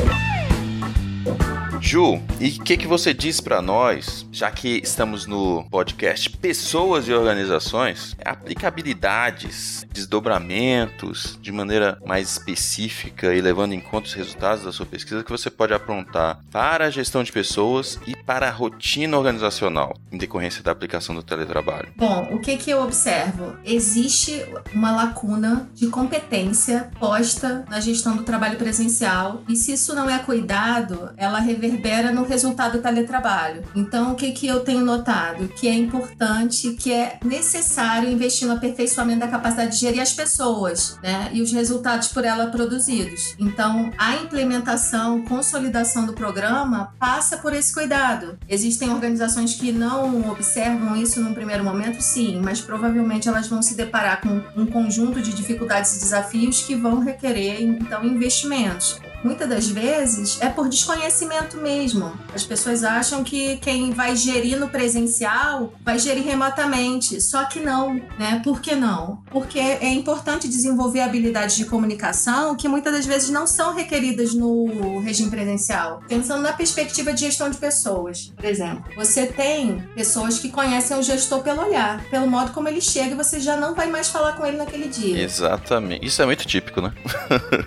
Ju, 1.81 2.20
e 2.40 2.48
o 2.48 2.62
que, 2.62 2.77
que 2.77 2.86
você 2.86 3.12
diz 3.12 3.40
para 3.40 3.61
nós, 3.61 4.27
já 4.32 4.51
que 4.51 4.81
estamos 4.82 5.27
no 5.27 5.65
podcast 5.70 6.31
Pessoas 6.31 7.07
e 7.07 7.12
Organizações, 7.12 8.16
aplicabilidades, 8.24 9.86
desdobramentos 9.93 11.39
de 11.43 11.53
maneira 11.53 11.98
mais 12.05 12.31
específica 12.31 13.35
e 13.35 13.40
levando 13.40 13.73
em 13.73 13.81
conta 13.81 14.09
os 14.09 14.15
resultados 14.15 14.65
da 14.65 14.73
sua 14.73 14.86
pesquisa 14.86 15.23
que 15.23 15.31
você 15.31 15.51
pode 15.51 15.74
aprontar 15.74 16.40
para 16.51 16.86
a 16.86 16.90
gestão 16.90 17.23
de 17.23 17.32
pessoas 17.32 17.98
e 18.07 18.16
para 18.16 18.48
a 18.48 18.51
rotina 18.51 19.16
organizacional 19.16 19.94
em 20.11 20.19
decorrência 20.19 20.62
da 20.62 20.73
aplicação 20.73 21.15
do 21.15 21.23
teletrabalho? 21.23 21.93
Bom, 21.97 22.28
o 22.32 22.39
que, 22.39 22.57
que 22.57 22.70
eu 22.70 22.82
observo? 22.82 23.55
Existe 23.65 24.44
uma 24.74 24.93
lacuna 24.93 25.69
de 25.74 25.89
competência 25.89 26.90
posta 26.98 27.65
na 27.69 27.81
gestão 27.81 28.16
do 28.16 28.23
trabalho 28.23 28.57
presencial 28.57 29.43
e 29.48 29.57
se 29.57 29.73
isso 29.73 29.94
não 29.94 30.09
é 30.09 30.19
cuidado, 30.19 31.11
ela 31.16 31.39
revela 31.39 31.66
reverbera 31.77 32.11
no 32.11 32.24
resultado 32.24 32.78
do 32.78 32.82
teletrabalho. 32.82 33.62
Então, 33.74 34.12
o 34.12 34.15
que, 34.15 34.32
que 34.32 34.47
eu 34.47 34.61
tenho 34.61 34.85
notado? 34.85 35.48
Que 35.48 35.69
é 35.69 35.74
importante, 35.74 36.70
que 36.73 36.93
é 36.93 37.19
necessário 37.24 38.11
investir 38.11 38.48
no 38.48 38.55
aperfeiçoamento 38.55 39.20
da 39.20 39.28
capacidade 39.28 39.73
de 39.73 39.78
gerir 39.78 40.01
as 40.01 40.12
pessoas, 40.12 40.98
né? 41.03 41.31
E 41.32 41.43
os 41.43 41.53
resultados 41.53 42.09
por 42.09 42.24
ela 42.24 42.47
produzidos. 42.47 43.35
Então, 43.39 43.93
a 43.98 44.16
implementação, 44.16 45.23
consolidação 45.23 46.07
do 46.07 46.15
programa 46.15 46.93
passa 46.98 47.36
por 47.36 47.53
esse 47.53 47.73
cuidado. 47.73 48.39
Existem 48.48 48.90
organizações 48.90 49.55
que 49.55 49.70
não 49.70 50.31
observam 50.31 50.97
isso 50.97 51.20
num 51.20 51.35
primeiro 51.35 51.62
momento, 51.62 52.01
sim, 52.01 52.40
mas 52.43 52.61
provavelmente 52.61 53.28
elas 53.28 53.48
vão 53.48 53.61
se 53.61 53.77
deparar 53.77 54.20
com 54.20 54.43
um 54.57 54.66
conjunto 54.66 55.20
de 55.20 55.32
dificuldades 55.32 55.97
e 55.97 56.01
desafios 56.01 56.62
que 56.62 56.74
vão 56.74 57.01
requerer, 57.01 57.61
então, 57.62 58.05
investimentos 58.05 59.01
muitas 59.27 59.48
das 59.48 59.69
vezes 59.69 60.39
é 60.40 60.48
por 60.48 60.69
desconhecimento 60.69 61.57
mesmo. 61.59 62.12
As 62.35 62.44
pessoas 62.44 62.85
acham 62.85 63.24
que 63.24 63.57
quem 63.57 63.90
vai 63.90 64.15
gerir 64.16 64.59
no 64.59 64.69
presencial 64.69 65.73
vai 65.85 65.98
gerir 65.98 66.24
remotamente, 66.24 67.20
só 67.20 67.44
que 67.44 67.61
não, 67.61 67.94
né? 68.19 68.40
Por 68.44 68.61
que 68.61 68.74
não? 68.74 69.23
Porque 69.31 69.59
é 69.59 69.93
importante 69.93 70.48
desenvolver 70.48 71.01
habilidades 71.01 71.57
de 71.57 71.65
comunicação 71.65 72.55
que 72.55 72.69
muitas 72.69 72.93
das 72.93 73.07
vezes 73.07 73.31
não 73.31 73.47
são 73.47 73.74
requeridas 73.74 74.32
no 74.35 75.01
regime 75.01 75.31
presencial. 75.31 76.01
Pensando 76.09 76.43
na 76.43 76.53
perspectiva 76.53 77.12
de 77.12 77.20
gestão 77.20 77.51
de 77.51 77.57
pessoas, 77.57 78.32
por 78.36 78.44
exemplo, 78.44 78.85
você 78.94 79.27
tem 79.27 79.82
pessoas 79.94 80.39
que 80.39 80.51
conhecem 80.51 80.97
o 80.97 81.03
gestor 81.03 81.43
pelo 81.43 81.62
olhar, 81.62 82.05
pelo 82.11 82.27
modo 82.27 82.53
como 82.53 82.69
ele 82.69 82.81
chega 82.81 83.11
e 83.11 83.15
você 83.15 83.40
já 83.40 83.57
não 83.57 83.74
vai 83.74 83.89
mais 83.89 84.09
falar 84.09 84.35
com 84.35 84.47
ele 84.47 84.57
naquele 84.57 84.89
dia. 84.89 85.23
Exatamente. 85.23 86.07
Isso 86.07 86.23
é 86.23 86.27
muito 86.27 86.47
típico, 86.47 86.81
né? 86.81 86.93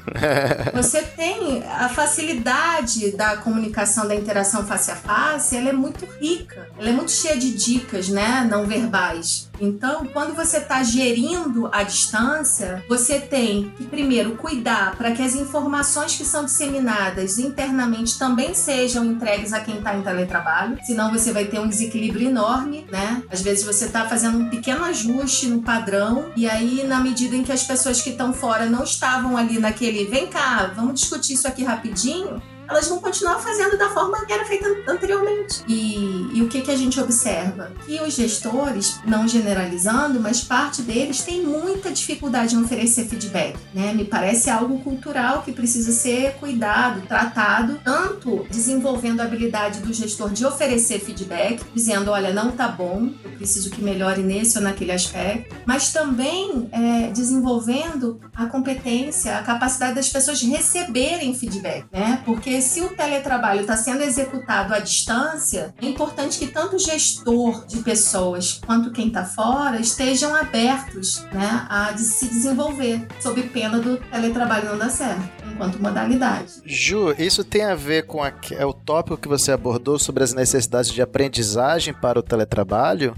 você 0.73 1.02
tem 1.02 1.49
a 1.68 1.90
facilidade 1.90 3.12
da 3.12 3.38
comunicação, 3.38 4.08
da 4.08 4.16
interação 4.16 4.66
face 4.66 4.92
a 4.92 4.96
face, 4.96 5.56
ela 5.56 5.70
é 5.70 5.74
muito 5.74 6.06
rica. 6.20 6.68
Ela 6.78 6.90
é 6.90 6.94
muito 6.94 7.12
cheia 7.12 7.38
de 7.38 7.52
dicas, 7.54 8.10
né, 8.10 8.48
não 8.50 8.66
verbais. 8.66 9.50
Então, 9.62 10.06
quando 10.06 10.34
você 10.34 10.58
está 10.58 10.82
gerindo 10.84 11.70
a 11.72 11.84
distância, 11.84 12.84
você 12.88 13.20
tem 13.20 13.74
que 13.78 13.84
primeiro 13.86 14.36
cuidar 14.38 14.96
para 14.96 15.12
que 15.12 15.22
as 15.22 15.36
informações 15.36 16.16
que 16.16 16.24
são 16.24 16.46
disseminadas 16.46 17.38
internamente 17.38 18.18
também 18.18 18.54
sejam 18.54 19.04
entregues 19.06 19.52
a 19.52 19.60
quem 19.60 19.78
está 19.78 19.96
em 19.96 20.02
teletrabalho, 20.02 20.78
senão 20.84 21.12
você 21.12 21.34
vai 21.34 21.46
ter 21.46 21.60
um 21.60 21.68
desequilíbrio 21.68 22.30
enorme, 22.30 22.86
né? 22.90 23.22
Às 23.30 23.42
vezes 23.42 23.66
você 23.66 23.86
está 23.86 24.08
fazendo 24.08 24.38
um 24.40 24.50
pequeno 24.50 24.84
ajuste 24.86 25.48
no 25.48 25.62
padrão 25.62 26.32
e 26.36 26.50
aí, 26.50 26.86
na 26.88 27.00
medida 27.00 27.36
em 27.36 27.44
que 27.44 27.52
as 27.52 27.64
pessoas 27.64 28.02
que 28.02 28.12
estão 28.12 28.34
fora 28.34 28.66
não 28.66 28.84
estavam 28.84 29.36
ali 29.36 29.60
naquele, 29.60 30.06
vem 30.06 30.28
cá, 30.28 30.72
vamos 30.76 31.02
discutir 31.02 31.28
isso 31.34 31.47
aqui 31.47 31.64
rapidinho, 31.64 32.41
elas 32.70 32.88
vão 32.88 33.00
continuar 33.00 33.40
fazendo 33.40 33.78
da 33.78 33.90
forma 33.90 34.26
que 34.26 34.32
era 34.32 34.46
feita 34.46 34.68
anteriormente. 34.88 35.64
E, 35.68 36.30
e 36.34 36.41
o 36.41 36.48
que, 36.48 36.62
que 36.62 36.72
a 36.72 36.78
gente 36.78 37.00
observa? 37.00 37.72
Que 37.86 38.00
os 38.02 38.14
gestores, 38.14 39.00
não 39.06 39.28
generalizando, 39.28 40.20
mas 40.20 40.41
parte 40.41 40.82
deles 40.84 41.22
tem 41.22 41.44
muita 41.44 41.91
dificuldade 41.91 42.56
em 42.56 42.62
oferecer 42.62 43.06
feedback. 43.06 43.58
Né? 43.74 43.94
Me 43.94 44.06
parece 44.06 44.50
algo 44.50 44.80
cultural 44.82 45.41
que 45.41 45.52
precisa 45.52 45.91
ser 45.91 46.34
cuidado, 46.36 47.02
tratado, 47.08 47.80
tanto 47.84 48.46
desenvolvendo 48.50 49.22
a 49.22 49.24
habilidade 49.24 49.80
do 49.80 49.91
gestor 49.91 50.30
de 50.30 50.46
oferecer 50.46 51.00
feedback, 51.00 51.64
dizendo: 51.74 52.12
olha, 52.12 52.32
não 52.32 52.52
tá 52.52 52.68
bom, 52.68 53.10
eu 53.24 53.32
preciso 53.32 53.72
que 53.72 53.82
melhore 53.82 54.22
nesse 54.22 54.58
ou 54.58 54.64
naquele 54.64 54.91
aspecto, 54.91 55.56
mas 55.66 55.91
também 55.91 56.70
é, 56.72 57.08
desenvolvendo 57.12 58.20
a 58.36 58.46
competência, 58.46 59.38
a 59.38 59.44
capacidade 59.44 59.96
das 59.96 60.10
pessoas 60.10 60.41
receberem 60.41 61.34
feedback, 61.34 61.86
né? 61.91 62.22
Porque 62.26 62.59
se 62.61 62.81
o 62.81 62.90
teletrabalho 62.90 63.61
está 63.61 63.76
sendo 63.76 64.02
executado 64.03 64.73
à 64.73 64.80
distância, 64.80 65.73
é 65.81 65.86
importante 65.86 66.38
que 66.38 66.48
tanto 66.48 66.76
o 66.76 66.80
gestor 66.80 67.65
de 67.65 67.77
pessoas 67.77 68.60
quanto 68.65 68.91
quem 68.91 69.07
está 69.07 69.26
fora 69.26 69.80
estejam 69.80 70.36
abertos 70.36 71.23
né, 71.31 71.65
a 71.69 71.98
se 71.98 72.27
desenvolver, 72.27 73.07
sob 73.19 73.41
pena 73.44 73.80
do 73.80 73.98
teletrabalho 73.98 74.69
não 74.69 74.77
dar 74.77 74.90
certo, 74.90 75.22
enquanto 75.52 75.81
modalidade. 75.81 76.61
Ju, 76.65 77.14
isso 77.18 77.44
tem 77.44 77.64
a 77.64 77.76
ver 77.76 78.06
com 78.06 78.23
a, 78.23 78.31
é 78.52 78.65
o 78.65 78.73
tópico 78.73 79.18
que 79.18 79.27
você 79.27 79.52
abordou 79.52 79.99
sobre 79.99 80.23
as 80.23 80.34
necessidades 80.34 80.91
de 80.91 81.02
aprendizagem 81.02 81.94
para 81.94 82.19
o 82.19 82.23
teletrabalho? 82.23 83.15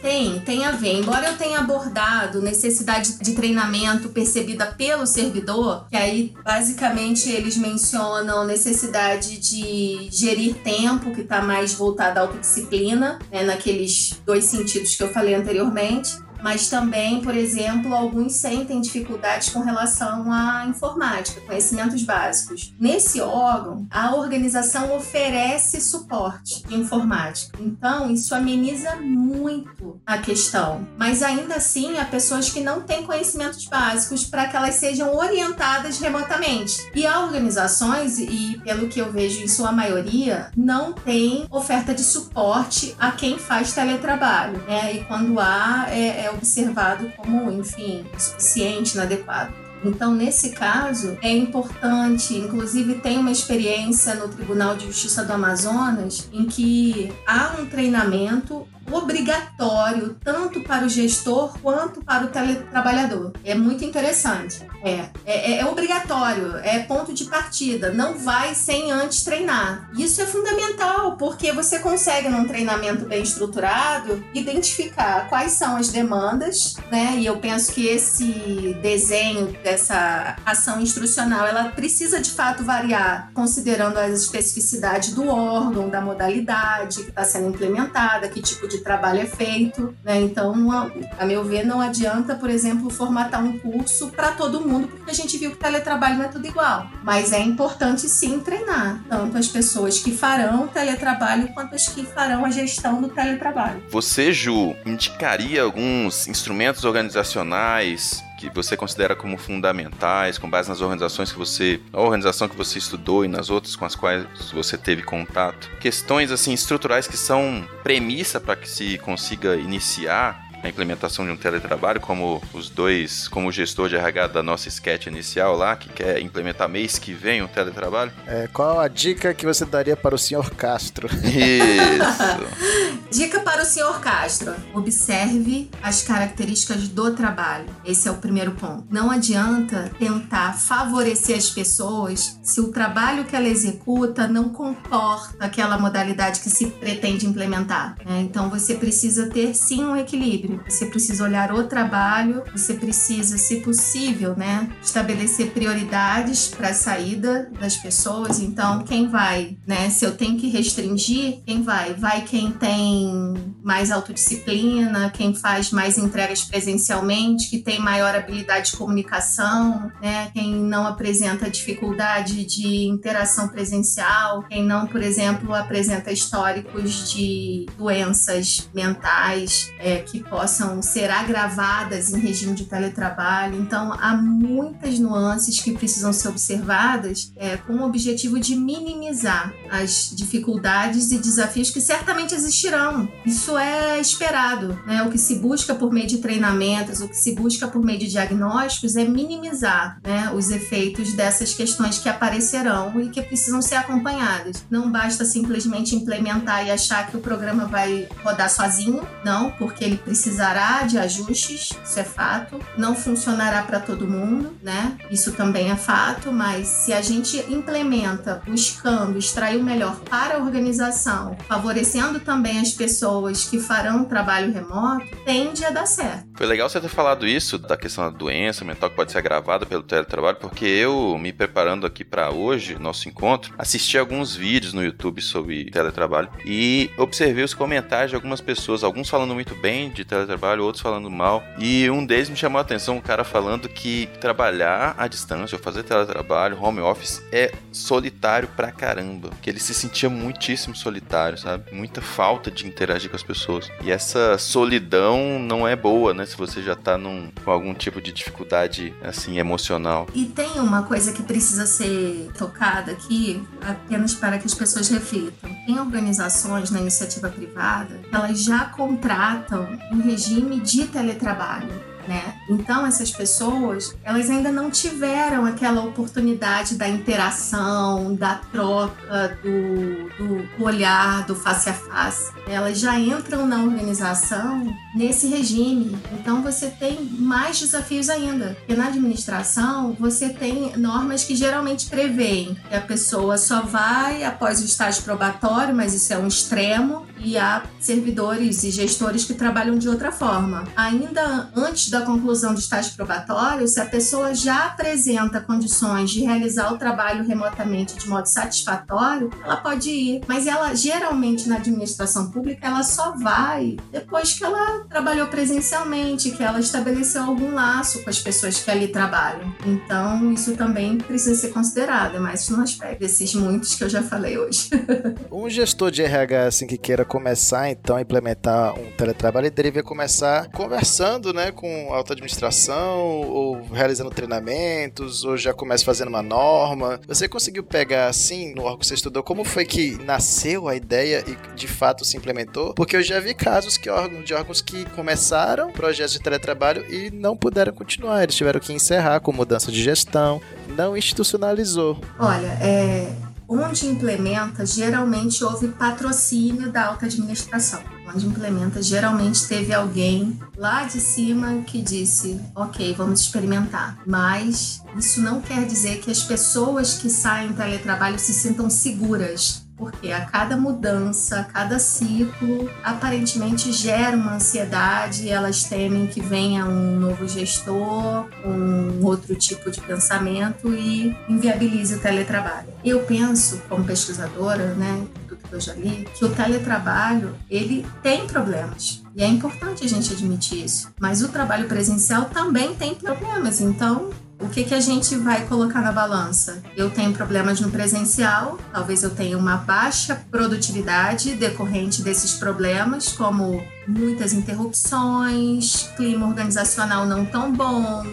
Tem, 0.00 0.38
tem 0.40 0.64
a 0.64 0.72
ver. 0.72 0.98
Embora 0.98 1.28
eu 1.28 1.36
tenha 1.36 1.58
abordado 1.58 2.40
necessidade 2.40 3.18
de 3.18 3.32
treinamento 3.32 4.08
percebida 4.08 4.66
pelo 4.66 5.06
servidor, 5.06 5.86
que 5.88 5.96
aí 5.96 6.34
basicamente 6.44 7.30
eles 7.30 7.56
mencionam 7.56 8.46
necessidade 8.46 9.38
de 9.38 10.08
gerir 10.10 10.54
tempo, 10.62 11.12
que 11.12 11.22
está 11.22 11.42
mais 11.42 11.74
voltada 11.74 12.20
à 12.20 12.22
autodisciplina, 12.24 13.18
né, 13.30 13.42
naqueles 13.44 14.20
dois 14.24 14.44
sentidos 14.44 14.94
que 14.94 15.02
eu 15.02 15.12
falei 15.12 15.34
anteriormente 15.34 16.27
mas 16.42 16.68
também, 16.68 17.20
por 17.20 17.34
exemplo, 17.34 17.94
alguns 17.94 18.34
sentem 18.34 18.80
dificuldades 18.80 19.50
com 19.50 19.60
relação 19.60 20.32
à 20.32 20.66
informática, 20.66 21.40
conhecimentos 21.40 22.02
básicos. 22.02 22.74
Nesse 22.78 23.20
órgão, 23.20 23.86
a 23.90 24.14
organização 24.14 24.96
oferece 24.96 25.80
suporte 25.80 26.66
de 26.66 26.74
informática, 26.74 27.58
então 27.60 28.10
isso 28.10 28.34
ameniza 28.34 28.96
muito 28.96 30.00
a 30.06 30.18
questão. 30.18 30.86
Mas 30.96 31.22
ainda 31.22 31.56
assim, 31.56 31.98
há 31.98 32.04
pessoas 32.04 32.50
que 32.50 32.60
não 32.60 32.82
têm 32.82 33.04
conhecimentos 33.04 33.64
básicos 33.66 34.24
para 34.24 34.46
que 34.48 34.56
elas 34.56 34.74
sejam 34.76 35.14
orientadas 35.14 35.98
remotamente. 35.98 36.76
E 36.94 37.06
há 37.06 37.20
organizações, 37.20 38.18
e 38.18 38.60
pelo 38.64 38.88
que 38.88 39.00
eu 39.00 39.10
vejo 39.12 39.42
em 39.42 39.48
sua 39.48 39.72
maioria, 39.72 40.50
não 40.56 40.92
tem 40.92 41.46
oferta 41.50 41.94
de 41.94 42.02
suporte 42.02 42.94
a 42.98 43.10
quem 43.12 43.38
faz 43.38 43.72
teletrabalho. 43.72 44.58
Né? 44.66 44.96
E 44.96 45.04
quando 45.04 45.38
há, 45.40 45.86
é, 45.90 46.24
é 46.24 46.27
observado 46.30 47.10
como, 47.16 47.50
enfim, 47.52 48.04
insuficiente, 48.14 48.94
inadequado. 48.94 49.52
Então, 49.84 50.12
nesse 50.12 50.50
caso, 50.50 51.16
é 51.22 51.30
importante, 51.30 52.34
inclusive 52.34 52.94
tem 52.94 53.18
uma 53.18 53.30
experiência 53.30 54.14
no 54.14 54.28
Tribunal 54.28 54.76
de 54.76 54.86
Justiça 54.86 55.24
do 55.24 55.32
Amazonas 55.32 56.28
em 56.32 56.46
que 56.46 57.12
há 57.26 57.54
um 57.60 57.66
treinamento 57.66 58.66
obrigatório 58.92 60.16
tanto 60.22 60.60
para 60.62 60.84
o 60.84 60.88
gestor 60.88 61.58
quanto 61.60 62.02
para 62.02 62.24
o 62.24 62.28
teletrabalhador. 62.28 63.32
É 63.44 63.54
muito 63.54 63.84
interessante. 63.84 64.66
É, 64.82 65.08
é, 65.24 65.58
é, 65.58 65.66
obrigatório, 65.66 66.56
é 66.58 66.78
ponto 66.80 67.12
de 67.12 67.24
partida. 67.24 67.92
Não 67.92 68.16
vai 68.16 68.54
sem 68.54 68.90
antes 68.90 69.24
treinar. 69.24 69.90
Isso 69.96 70.20
é 70.20 70.26
fundamental, 70.26 71.16
porque 71.16 71.52
você 71.52 71.78
consegue, 71.78 72.28
num 72.28 72.46
treinamento 72.46 73.04
bem 73.04 73.22
estruturado, 73.22 74.22
identificar 74.32 75.28
quais 75.28 75.52
são 75.52 75.76
as 75.76 75.88
demandas, 75.88 76.76
né? 76.90 77.16
E 77.18 77.26
eu 77.26 77.38
penso 77.38 77.72
que 77.72 77.86
esse 77.86 78.76
desenho 78.80 79.52
dessa 79.62 80.36
ação 80.46 80.80
instrucional, 80.80 81.46
ela 81.46 81.64
precisa 81.70 82.20
de 82.20 82.30
fato 82.30 82.62
variar, 82.64 83.30
considerando 83.34 83.98
as 83.98 84.12
especificidades 84.22 85.12
do 85.12 85.28
órgão, 85.28 85.88
da 85.88 86.00
modalidade 86.00 87.02
que 87.02 87.10
está 87.10 87.24
sendo 87.24 87.48
implementada, 87.48 88.28
que 88.28 88.40
tipo 88.40 88.68
de 88.68 88.77
de 88.78 88.84
trabalho 88.84 89.20
é 89.20 89.26
feito, 89.26 89.94
né? 90.04 90.20
Então, 90.20 90.70
a, 91.18 91.26
meu 91.26 91.44
ver, 91.44 91.64
não 91.64 91.80
adianta, 91.80 92.34
por 92.34 92.48
exemplo, 92.50 92.90
formatar 92.90 93.44
um 93.44 93.58
curso 93.58 94.08
para 94.08 94.32
todo 94.32 94.60
mundo, 94.60 94.88
porque 94.88 95.10
a 95.10 95.14
gente 95.14 95.36
viu 95.36 95.50
que 95.50 95.56
teletrabalho 95.56 96.18
não 96.18 96.24
é 96.24 96.28
tudo 96.28 96.46
igual. 96.46 96.86
Mas 97.02 97.32
é 97.32 97.40
importante 97.40 98.08
sim 98.08 98.40
treinar, 98.40 99.02
tanto 99.08 99.36
as 99.36 99.48
pessoas 99.48 99.98
que 99.98 100.12
farão 100.12 100.68
teletrabalho 100.68 101.48
quanto 101.48 101.74
as 101.74 101.88
que 101.88 102.04
farão 102.04 102.44
a 102.44 102.50
gestão 102.50 103.00
do 103.00 103.08
teletrabalho. 103.08 103.82
Você, 103.90 104.32
Ju, 104.32 104.74
indicaria 104.86 105.62
alguns 105.62 106.28
instrumentos 106.28 106.84
organizacionais 106.84 108.22
que 108.38 108.48
você 108.50 108.76
considera 108.76 109.16
como 109.16 109.36
fundamentais, 109.36 110.38
com 110.38 110.48
base 110.48 110.68
nas 110.68 110.80
organizações 110.80 111.32
que 111.32 111.38
você, 111.38 111.80
a 111.92 112.00
organização 112.00 112.48
que 112.48 112.56
você 112.56 112.78
estudou 112.78 113.24
e 113.24 113.28
nas 113.28 113.50
outras 113.50 113.74
com 113.74 113.84
as 113.84 113.96
quais 113.96 114.24
você 114.52 114.78
teve 114.78 115.02
contato, 115.02 115.68
questões 115.80 116.30
assim 116.30 116.52
estruturais 116.52 117.08
que 117.08 117.16
são 117.16 117.68
premissa 117.82 118.40
para 118.40 118.54
que 118.54 118.68
se 118.68 118.96
consiga 118.98 119.56
iniciar 119.56 120.47
a 120.62 120.68
implementação 120.68 121.24
de 121.24 121.30
um 121.30 121.36
teletrabalho, 121.36 122.00
como 122.00 122.42
os 122.52 122.68
dois, 122.68 123.28
como 123.28 123.48
o 123.48 123.52
gestor 123.52 123.88
de 123.88 123.96
RH 123.96 124.28
da 124.28 124.42
nossa 124.42 124.68
sketch 124.68 125.06
inicial 125.06 125.56
lá, 125.56 125.76
que 125.76 125.88
quer 125.88 126.20
implementar 126.20 126.68
mês 126.68 126.98
que 126.98 127.12
vem 127.12 127.42
um 127.42 127.46
teletrabalho. 127.46 128.12
É, 128.26 128.48
qual 128.48 128.80
a 128.80 128.88
dica 128.88 129.32
que 129.32 129.46
você 129.46 129.64
daria 129.64 129.96
para 129.96 130.14
o 130.14 130.18
senhor 130.18 130.50
Castro? 130.50 131.08
Isso! 131.08 132.68
dica 133.10 133.40
para 133.40 133.62
o 133.62 133.64
senhor 133.64 134.00
Castro: 134.00 134.54
observe 134.74 135.70
as 135.82 136.02
características 136.02 136.88
do 136.88 137.14
trabalho. 137.14 137.66
Esse 137.84 138.08
é 138.08 138.10
o 138.10 138.16
primeiro 138.16 138.52
ponto. 138.52 138.84
Não 138.90 139.10
adianta 139.10 139.90
tentar 139.98 140.54
favorecer 140.54 141.36
as 141.36 141.50
pessoas 141.50 142.38
se 142.42 142.60
o 142.60 142.68
trabalho 142.68 143.24
que 143.24 143.36
ela 143.36 143.48
executa 143.48 144.26
não 144.26 144.48
comporta 144.48 145.44
aquela 145.44 145.78
modalidade 145.78 146.40
que 146.40 146.50
se 146.50 146.66
pretende 146.66 147.26
implementar. 147.26 147.96
Né? 148.04 148.22
Então 148.22 148.50
você 148.50 148.74
precisa 148.74 149.28
ter 149.28 149.54
sim 149.54 149.84
um 149.84 149.96
equilíbrio 149.96 150.47
Você 150.68 150.86
precisa 150.86 151.24
olhar 151.24 151.52
o 151.52 151.64
trabalho, 151.64 152.42
você 152.52 152.74
precisa, 152.74 153.36
se 153.38 153.60
possível, 153.60 154.34
né, 154.36 154.68
estabelecer 154.82 155.50
prioridades 155.50 156.48
para 156.48 156.68
a 156.68 156.74
saída 156.74 157.50
das 157.58 157.76
pessoas. 157.76 158.40
Então, 158.40 158.82
quem 158.84 159.08
vai, 159.08 159.56
né, 159.66 159.90
se 159.90 160.04
eu 160.04 160.16
tenho 160.16 160.38
que 160.38 160.48
restringir, 160.48 161.40
quem 161.46 161.62
vai? 161.62 161.94
Vai 161.94 162.22
quem 162.22 162.52
tem 162.52 163.34
mais 163.62 163.90
autodisciplina, 163.90 165.10
quem 165.10 165.34
faz 165.34 165.70
mais 165.70 165.98
entregas 165.98 166.42
presencialmente, 166.42 167.50
que 167.50 167.58
tem 167.58 167.78
maior 167.78 168.14
habilidade 168.14 168.70
de 168.70 168.76
comunicação, 168.76 169.90
né, 170.00 170.30
quem 170.32 170.54
não 170.54 170.86
apresenta 170.86 171.50
dificuldade 171.50 172.44
de 172.44 172.86
interação 172.86 173.48
presencial, 173.48 174.42
quem 174.44 174.64
não, 174.64 174.86
por 174.86 175.02
exemplo, 175.02 175.54
apresenta 175.54 176.12
históricos 176.12 177.10
de 177.10 177.66
doenças 177.76 178.68
mentais 178.74 179.72
é, 179.78 179.98
que 179.98 180.20
possam 180.38 180.80
ser 180.80 181.10
agravadas 181.10 182.12
em 182.12 182.20
regime 182.20 182.54
de 182.54 182.64
teletrabalho. 182.64 183.60
Então, 183.60 183.92
há 183.92 184.16
muitas 184.16 184.96
nuances 185.00 185.58
que 185.58 185.72
precisam 185.72 186.12
ser 186.12 186.28
observadas 186.28 187.32
é, 187.34 187.56
com 187.56 187.72
o 187.72 187.82
objetivo 187.84 188.38
de 188.38 188.54
minimizar 188.54 189.52
as 189.68 190.12
dificuldades 190.14 191.10
e 191.10 191.18
desafios 191.18 191.70
que 191.70 191.80
certamente 191.80 192.36
existirão. 192.36 193.08
Isso 193.26 193.58
é 193.58 194.00
esperado. 194.00 194.80
Né? 194.86 195.02
O 195.02 195.10
que 195.10 195.18
se 195.18 195.40
busca 195.40 195.74
por 195.74 195.92
meio 195.92 196.06
de 196.06 196.18
treinamentos, 196.18 197.00
o 197.00 197.08
que 197.08 197.16
se 197.16 197.34
busca 197.34 197.66
por 197.66 197.84
meio 197.84 197.98
de 197.98 198.06
diagnósticos 198.06 198.94
é 198.94 199.04
minimizar 199.04 199.98
né, 200.06 200.30
os 200.32 200.50
efeitos 200.50 201.14
dessas 201.14 201.52
questões 201.52 201.98
que 201.98 202.08
aparecerão 202.08 203.00
e 203.00 203.08
que 203.08 203.20
precisam 203.22 203.60
ser 203.60 203.74
acompanhadas. 203.74 204.64
Não 204.70 204.88
basta 204.88 205.24
simplesmente 205.24 205.96
implementar 205.96 206.64
e 206.64 206.70
achar 206.70 207.08
que 207.10 207.16
o 207.16 207.20
programa 207.20 207.66
vai 207.66 208.06
rodar 208.22 208.48
sozinho, 208.48 209.04
não, 209.24 209.50
porque 209.50 209.82
ele 209.82 209.96
precisa 209.96 210.27
precisará 210.28 210.82
de 210.82 210.98
ajustes, 210.98 211.70
isso 211.82 211.98
é 211.98 212.04
fato. 212.04 212.60
Não 212.76 212.94
funcionará 212.94 213.62
para 213.62 213.80
todo 213.80 214.06
mundo, 214.06 214.54
né? 214.62 214.96
Isso 215.10 215.32
também 215.32 215.70
é 215.70 215.76
fato, 215.76 216.30
mas 216.30 216.68
se 216.68 216.92
a 216.92 217.00
gente 217.00 217.38
implementa 217.48 218.42
buscando 218.46 219.18
extrair 219.18 219.58
o 219.58 219.64
melhor 219.64 219.96
para 220.00 220.36
a 220.36 220.38
organização, 220.38 221.34
favorecendo 221.48 222.20
também 222.20 222.60
as 222.60 222.72
pessoas 222.72 223.46
que 223.46 223.58
farão 223.58 224.04
trabalho 224.04 224.52
remoto, 224.52 225.06
tende 225.24 225.64
a 225.64 225.70
dar 225.70 225.86
certo. 225.86 226.27
Foi 226.38 226.46
legal 226.46 226.68
você 226.68 226.80
ter 226.80 226.88
falado 226.88 227.26
isso 227.26 227.58
da 227.58 227.76
questão 227.76 228.04
da 228.04 228.16
doença 228.16 228.64
mental 228.64 228.88
que 228.88 228.94
pode 228.94 229.10
ser 229.10 229.18
agravada 229.18 229.66
pelo 229.66 229.82
teletrabalho, 229.82 230.36
porque 230.36 230.64
eu, 230.64 231.18
me 231.18 231.32
preparando 231.32 231.84
aqui 231.84 232.04
para 232.04 232.30
hoje, 232.30 232.78
nosso 232.78 233.08
encontro, 233.08 233.52
assisti 233.58 233.98
alguns 233.98 234.36
vídeos 234.36 234.72
no 234.72 234.84
YouTube 234.84 235.20
sobre 235.20 235.68
teletrabalho 235.68 236.28
e 236.46 236.92
observei 236.96 237.42
os 237.42 237.54
comentários 237.54 238.10
de 238.10 238.14
algumas 238.14 238.40
pessoas, 238.40 238.84
alguns 238.84 239.10
falando 239.10 239.34
muito 239.34 239.52
bem 239.56 239.90
de 239.90 240.04
teletrabalho, 240.04 240.62
outros 240.62 240.80
falando 240.80 241.10
mal. 241.10 241.42
E 241.58 241.90
um 241.90 242.06
deles 242.06 242.28
me 242.28 242.36
chamou 242.36 242.60
a 242.60 242.62
atenção, 242.62 242.98
um 242.98 243.00
cara 243.00 243.24
falando 243.24 243.68
que 243.68 244.08
trabalhar 244.20 244.94
à 244.96 245.08
distância 245.08 245.56
ou 245.56 245.60
fazer 245.60 245.82
teletrabalho, 245.82 246.62
home 246.62 246.78
office, 246.78 247.20
é 247.32 247.50
solitário 247.72 248.46
pra 248.46 248.70
caramba. 248.70 249.30
Que 249.42 249.50
ele 249.50 249.58
se 249.58 249.74
sentia 249.74 250.08
muitíssimo 250.08 250.76
solitário, 250.76 251.36
sabe? 251.36 251.74
Muita 251.74 252.00
falta 252.00 252.48
de 252.48 252.64
interagir 252.64 253.10
com 253.10 253.16
as 253.16 253.24
pessoas. 253.24 253.68
E 253.82 253.90
essa 253.90 254.38
solidão 254.38 255.40
não 255.40 255.66
é 255.66 255.74
boa, 255.74 256.14
né? 256.14 256.27
Se 256.28 256.36
você 256.36 256.62
já 256.62 256.76
tá 256.76 256.98
num, 256.98 257.30
com 257.42 257.50
algum 257.50 257.72
tipo 257.72 258.02
de 258.02 258.12
dificuldade, 258.12 258.94
assim, 259.02 259.38
emocional. 259.38 260.06
E 260.14 260.26
tem 260.26 260.60
uma 260.60 260.82
coisa 260.82 261.12
que 261.12 261.22
precisa 261.22 261.66
ser 261.66 262.30
tocada 262.36 262.92
aqui, 262.92 263.42
apenas 263.62 264.14
para 264.14 264.38
que 264.38 264.46
as 264.46 264.54
pessoas 264.54 264.88
reflitam. 264.88 265.50
Tem 265.64 265.80
organizações 265.80 266.70
na 266.70 266.80
iniciativa 266.80 267.30
privada, 267.30 267.98
elas 268.12 268.44
já 268.44 268.66
contratam 268.66 269.66
em 269.90 270.02
regime 270.02 270.60
de 270.60 270.86
teletrabalho 270.86 271.87
né? 272.08 272.34
Então 272.48 272.86
essas 272.86 273.10
pessoas, 273.10 273.94
elas 274.02 274.30
ainda 274.30 274.50
não 274.50 274.70
tiveram 274.70 275.44
aquela 275.44 275.82
oportunidade 275.84 276.74
da 276.76 276.88
interação, 276.88 278.14
da 278.14 278.36
troca, 278.36 279.38
do, 279.42 280.08
do 280.56 280.64
olhar, 280.64 281.26
do 281.26 281.36
face 281.36 281.68
a 281.68 281.74
face. 281.74 282.32
Elas 282.46 282.78
já 282.78 282.98
entram 282.98 283.46
na 283.46 283.62
organização 283.62 284.74
nesse 284.96 285.28
regime. 285.28 285.96
Então 286.12 286.42
você 286.42 286.68
tem 286.68 287.04
mais 287.04 287.58
desafios 287.58 288.08
ainda. 288.08 288.56
Porque 288.58 288.74
na 288.74 288.86
administração 288.86 289.94
você 290.00 290.30
tem 290.30 290.76
normas 290.76 291.24
que 291.24 291.36
geralmente 291.36 291.86
preveem 291.86 292.56
que 292.68 292.74
a 292.74 292.80
pessoa 292.80 293.36
só 293.36 293.60
vai 293.60 294.24
após 294.24 294.62
o 294.62 294.64
estágio 294.64 295.02
probatório, 295.02 295.74
mas 295.74 295.92
isso 295.92 296.12
é 296.12 296.18
um 296.18 296.26
extremo, 296.26 297.06
e 297.20 297.36
há 297.36 297.62
servidores 297.80 298.62
e 298.64 298.70
gestores 298.70 299.24
que 299.24 299.34
trabalham 299.34 299.76
de 299.76 299.88
outra 299.88 300.12
forma. 300.12 300.64
Ainda 300.76 301.50
antes 301.54 301.90
da 301.90 301.97
da 301.98 302.06
conclusão 302.06 302.54
do 302.54 302.60
estágio 302.60 302.94
probatório, 302.94 303.66
se 303.66 303.80
a 303.80 303.86
pessoa 303.86 304.34
já 304.34 304.66
apresenta 304.66 305.40
condições 305.40 306.10
de 306.10 306.20
realizar 306.20 306.72
o 306.72 306.78
trabalho 306.78 307.26
remotamente 307.26 307.96
de 307.96 308.08
modo 308.08 308.26
satisfatório, 308.26 309.30
ela 309.44 309.56
pode 309.56 309.90
ir. 309.90 310.20
Mas 310.28 310.46
ela, 310.46 310.74
geralmente, 310.74 311.48
na 311.48 311.56
administração 311.56 312.30
pública, 312.30 312.66
ela 312.66 312.82
só 312.82 313.16
vai 313.16 313.76
depois 313.90 314.34
que 314.34 314.44
ela 314.44 314.84
trabalhou 314.88 315.26
presencialmente, 315.26 316.30
que 316.30 316.42
ela 316.42 316.60
estabeleceu 316.60 317.22
algum 317.22 317.54
laço 317.54 318.02
com 318.02 318.10
as 318.10 318.20
pessoas 318.20 318.60
que 318.60 318.70
ali 318.70 318.88
trabalham. 318.88 319.52
Então, 319.66 320.32
isso 320.32 320.54
também 320.56 320.98
precisa 320.98 321.34
ser 321.34 321.48
considerado, 321.48 322.16
é 322.16 322.20
mais 322.20 322.48
um 322.50 322.60
aspecto 322.60 323.00
desses 323.00 323.34
muitos 323.34 323.74
que 323.74 323.84
eu 323.84 323.88
já 323.88 324.02
falei 324.02 324.38
hoje. 324.38 324.70
um 325.30 325.48
gestor 325.48 325.90
de 325.90 326.02
RH, 326.02 326.46
assim, 326.46 326.66
que 326.66 326.78
queira 326.78 327.04
começar, 327.04 327.68
então, 327.70 327.96
a 327.96 328.02
implementar 328.02 328.78
um 328.78 328.90
teletrabalho, 328.92 329.46
ele 329.46 329.50
deveria 329.50 329.82
começar 329.82 330.48
conversando, 330.50 331.32
né, 331.32 331.50
com 331.50 331.87
alta 331.92 332.12
administração, 332.12 332.98
ou 332.98 333.62
realizando 333.72 334.10
treinamentos, 334.10 335.24
ou 335.24 335.36
já 335.36 335.52
começa 335.52 335.84
fazendo 335.84 336.08
uma 336.08 336.22
norma. 336.22 337.00
Você 337.06 337.28
conseguiu 337.28 337.62
pegar, 337.62 338.08
assim, 338.08 338.54
no 338.54 338.62
órgão 338.62 338.78
que 338.78 338.86
você 338.86 338.94
estudou, 338.94 339.22
como 339.22 339.44
foi 339.44 339.64
que 339.64 340.02
nasceu 340.04 340.68
a 340.68 340.74
ideia 340.74 341.24
e 341.26 341.56
de 341.56 341.68
fato 341.68 342.04
se 342.04 342.16
implementou? 342.16 342.74
Porque 342.74 342.96
eu 342.96 343.02
já 343.02 343.20
vi 343.20 343.34
casos 343.34 343.76
que 343.76 343.90
órgãos, 343.90 344.24
de 344.24 344.34
órgãos 344.34 344.60
que 344.60 344.84
começaram 344.90 345.70
projetos 345.70 346.12
de 346.12 346.20
teletrabalho 346.20 346.84
e 346.92 347.10
não 347.10 347.36
puderam 347.36 347.72
continuar. 347.72 348.22
Eles 348.22 348.34
tiveram 348.34 348.60
que 348.60 348.72
encerrar 348.72 349.20
com 349.20 349.32
mudança 349.32 349.70
de 349.70 349.82
gestão, 349.82 350.40
não 350.76 350.96
institucionalizou. 350.96 352.00
Olha, 352.18 352.58
é, 352.60 353.10
onde 353.48 353.86
implementa, 353.86 354.64
geralmente 354.64 355.42
houve 355.44 355.68
patrocínio 355.68 356.70
da 356.70 356.86
alta 356.86 357.06
administração 357.06 357.97
onde 358.14 358.26
implementa, 358.26 358.82
geralmente 358.82 359.46
teve 359.46 359.72
alguém 359.72 360.38
lá 360.56 360.84
de 360.84 361.00
cima 361.00 361.62
que 361.66 361.80
disse: 361.82 362.40
ok, 362.54 362.94
vamos 362.94 363.20
experimentar. 363.20 363.98
Mas 364.06 364.82
isso 364.96 365.20
não 365.20 365.40
quer 365.40 365.66
dizer 365.66 365.98
que 366.00 366.10
as 366.10 366.22
pessoas 366.22 366.94
que 366.94 367.10
saem 367.10 367.52
teletrabalho 367.52 368.18
se 368.18 368.32
sintam 368.32 368.68
seguras 368.68 369.68
porque 369.78 370.10
a 370.10 370.26
cada 370.26 370.56
mudança, 370.56 371.38
a 371.38 371.44
cada 371.44 371.78
ciclo, 371.78 372.68
aparentemente 372.82 373.72
gera 373.72 374.16
uma 374.16 374.34
ansiedade, 374.34 375.28
elas 375.28 375.62
temem 375.64 376.08
que 376.08 376.20
venha 376.20 376.66
um 376.66 376.98
novo 376.98 377.28
gestor, 377.28 378.26
um 378.44 379.04
outro 379.06 379.36
tipo 379.36 379.70
de 379.70 379.80
pensamento 379.80 380.74
e 380.74 381.16
inviabilize 381.28 381.94
o 381.94 382.00
teletrabalho. 382.00 382.66
Eu 382.84 383.04
penso, 383.04 383.62
como 383.68 383.84
pesquisadora, 383.84 384.74
né, 384.74 385.06
que 385.48 385.54
eu 385.54 385.60
já 385.60 385.74
li, 385.74 386.06
que 386.14 386.24
o 386.24 386.28
teletrabalho, 386.28 387.34
ele 387.50 387.86
tem 388.02 388.26
problemas. 388.26 389.02
E 389.16 389.22
é 389.22 389.26
importante 389.26 389.84
a 389.84 389.88
gente 389.88 390.12
admitir 390.12 390.64
isso. 390.64 390.92
Mas 391.00 391.22
o 391.22 391.28
trabalho 391.28 391.66
presencial 391.66 392.26
também 392.26 392.74
tem 392.74 392.94
problemas. 392.94 393.60
Então, 393.60 394.10
o 394.40 394.48
que, 394.48 394.62
que 394.62 394.74
a 394.74 394.80
gente 394.80 395.16
vai 395.16 395.44
colocar 395.46 395.80
na 395.80 395.90
balança? 395.90 396.62
Eu 396.76 396.90
tenho 396.90 397.12
problemas 397.12 397.60
no 397.60 397.70
presencial, 397.70 398.58
talvez 398.72 399.02
eu 399.02 399.10
tenha 399.10 399.36
uma 399.36 399.56
baixa 399.56 400.14
produtividade 400.30 401.34
decorrente 401.34 402.02
desses 402.02 402.34
problemas, 402.34 403.12
como 403.12 403.60
muitas 403.88 404.34
interrupções, 404.34 405.88
clima 405.96 406.26
organizacional 406.26 407.06
não 407.06 407.24
tão 407.24 407.50
bom, 407.50 408.04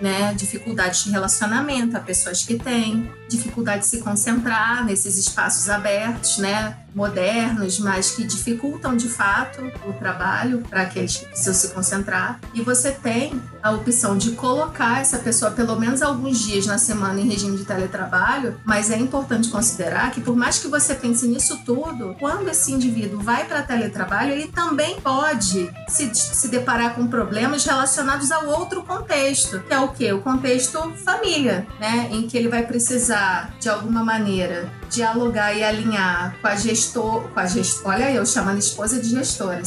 né? 0.00 0.32
Dificuldade 0.34 1.04
de 1.04 1.10
relacionamento 1.10 1.96
a 1.96 2.00
pessoas 2.00 2.44
que 2.44 2.56
têm, 2.56 3.10
dificuldade 3.28 3.80
de 3.80 3.86
se 3.86 3.98
concentrar 3.98 4.84
nesses 4.84 5.18
espaços 5.18 5.68
abertos, 5.68 6.38
né? 6.38 6.76
Modernos, 6.94 7.80
mas 7.80 8.12
que 8.12 8.22
dificultam 8.22 8.96
de 8.96 9.08
fato 9.08 9.60
o 9.84 9.92
trabalho 9.94 10.62
para 10.70 10.82
aqueles 10.82 11.16
que 11.16 11.26
precisam 11.26 11.52
se 11.52 11.68
concentrar. 11.70 12.38
E 12.54 12.62
você 12.62 12.92
tem 12.92 13.42
a 13.60 13.72
opção 13.72 14.16
de 14.16 14.30
colocar 14.32 15.00
essa 15.00 15.18
pessoa 15.18 15.50
pelo 15.50 15.74
menos 15.74 16.02
alguns 16.02 16.38
dias 16.38 16.66
na 16.66 16.78
semana 16.78 17.20
em 17.20 17.28
regime 17.28 17.56
de 17.56 17.64
teletrabalho, 17.64 18.60
mas 18.64 18.92
é 18.92 18.96
importante 18.96 19.48
considerar 19.48 20.12
que 20.12 20.20
por 20.20 20.36
mais 20.36 20.60
que 20.60 20.68
você 20.68 20.94
pense 20.94 21.26
nisso 21.26 21.58
tudo, 21.66 22.14
quando 22.20 22.48
esse 22.48 22.70
indivíduo 22.70 23.20
vai 23.20 23.44
para 23.44 23.62
teletrabalho, 23.62 24.30
ele 24.30 24.46
também 24.46 25.00
pode 25.00 25.23
pode 25.24 25.70
se, 25.88 26.14
se 26.14 26.48
deparar 26.48 26.94
com 26.94 27.06
problemas 27.06 27.64
relacionados 27.64 28.30
ao 28.30 28.46
outro 28.46 28.82
contexto, 28.82 29.58
que 29.60 29.72
é 29.72 29.80
o 29.80 29.88
que? 29.88 30.12
O 30.12 30.20
contexto 30.20 30.92
família, 31.02 31.66
né? 31.80 32.10
Em 32.12 32.28
que 32.28 32.36
ele 32.36 32.48
vai 32.48 32.66
precisar, 32.66 33.54
de 33.58 33.70
alguma 33.70 34.04
maneira, 34.04 34.70
dialogar 34.94 35.52
e 35.52 35.62
alinhar 35.62 36.36
com 36.40 36.46
a 36.46 36.56
gestor, 36.56 37.22
com 37.28 37.40
a 37.40 37.46
gestor, 37.46 37.92
olha 37.92 38.10
eu 38.10 38.24
chamando 38.24 38.56
a 38.56 38.60
esposa 38.60 39.00
de 39.00 39.10
gestora, 39.10 39.62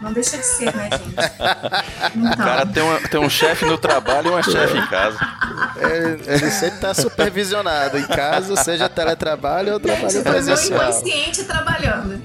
não 0.00 0.12
deixa 0.12 0.36
de 0.36 0.44
ser, 0.46 0.74
né, 0.74 0.90
gente? 0.90 1.12
Então. 2.14 2.32
O 2.32 2.36
cara 2.36 2.66
tem, 2.66 2.82
uma, 2.82 3.00
tem 3.00 3.20
um 3.20 3.30
chefe 3.30 3.64
no 3.64 3.78
trabalho 3.78 4.28
e 4.28 4.30
uma 4.30 4.42
chefe 4.42 4.76
em 4.76 4.86
casa. 4.86 5.18
É, 5.78 6.34
ele 6.34 6.50
sempre 6.50 6.76
está 6.76 6.92
supervisionado 6.92 7.96
em 7.98 8.06
casa, 8.06 8.56
seja 8.56 8.88
teletrabalho 8.88 9.74
ou 9.74 9.80
trabalho 9.80 10.10
gente, 10.10 10.22
presencial. 10.22 10.78
Meu 10.78 10.88
inconsciente 10.90 11.44
trabalhando. 11.44 12.22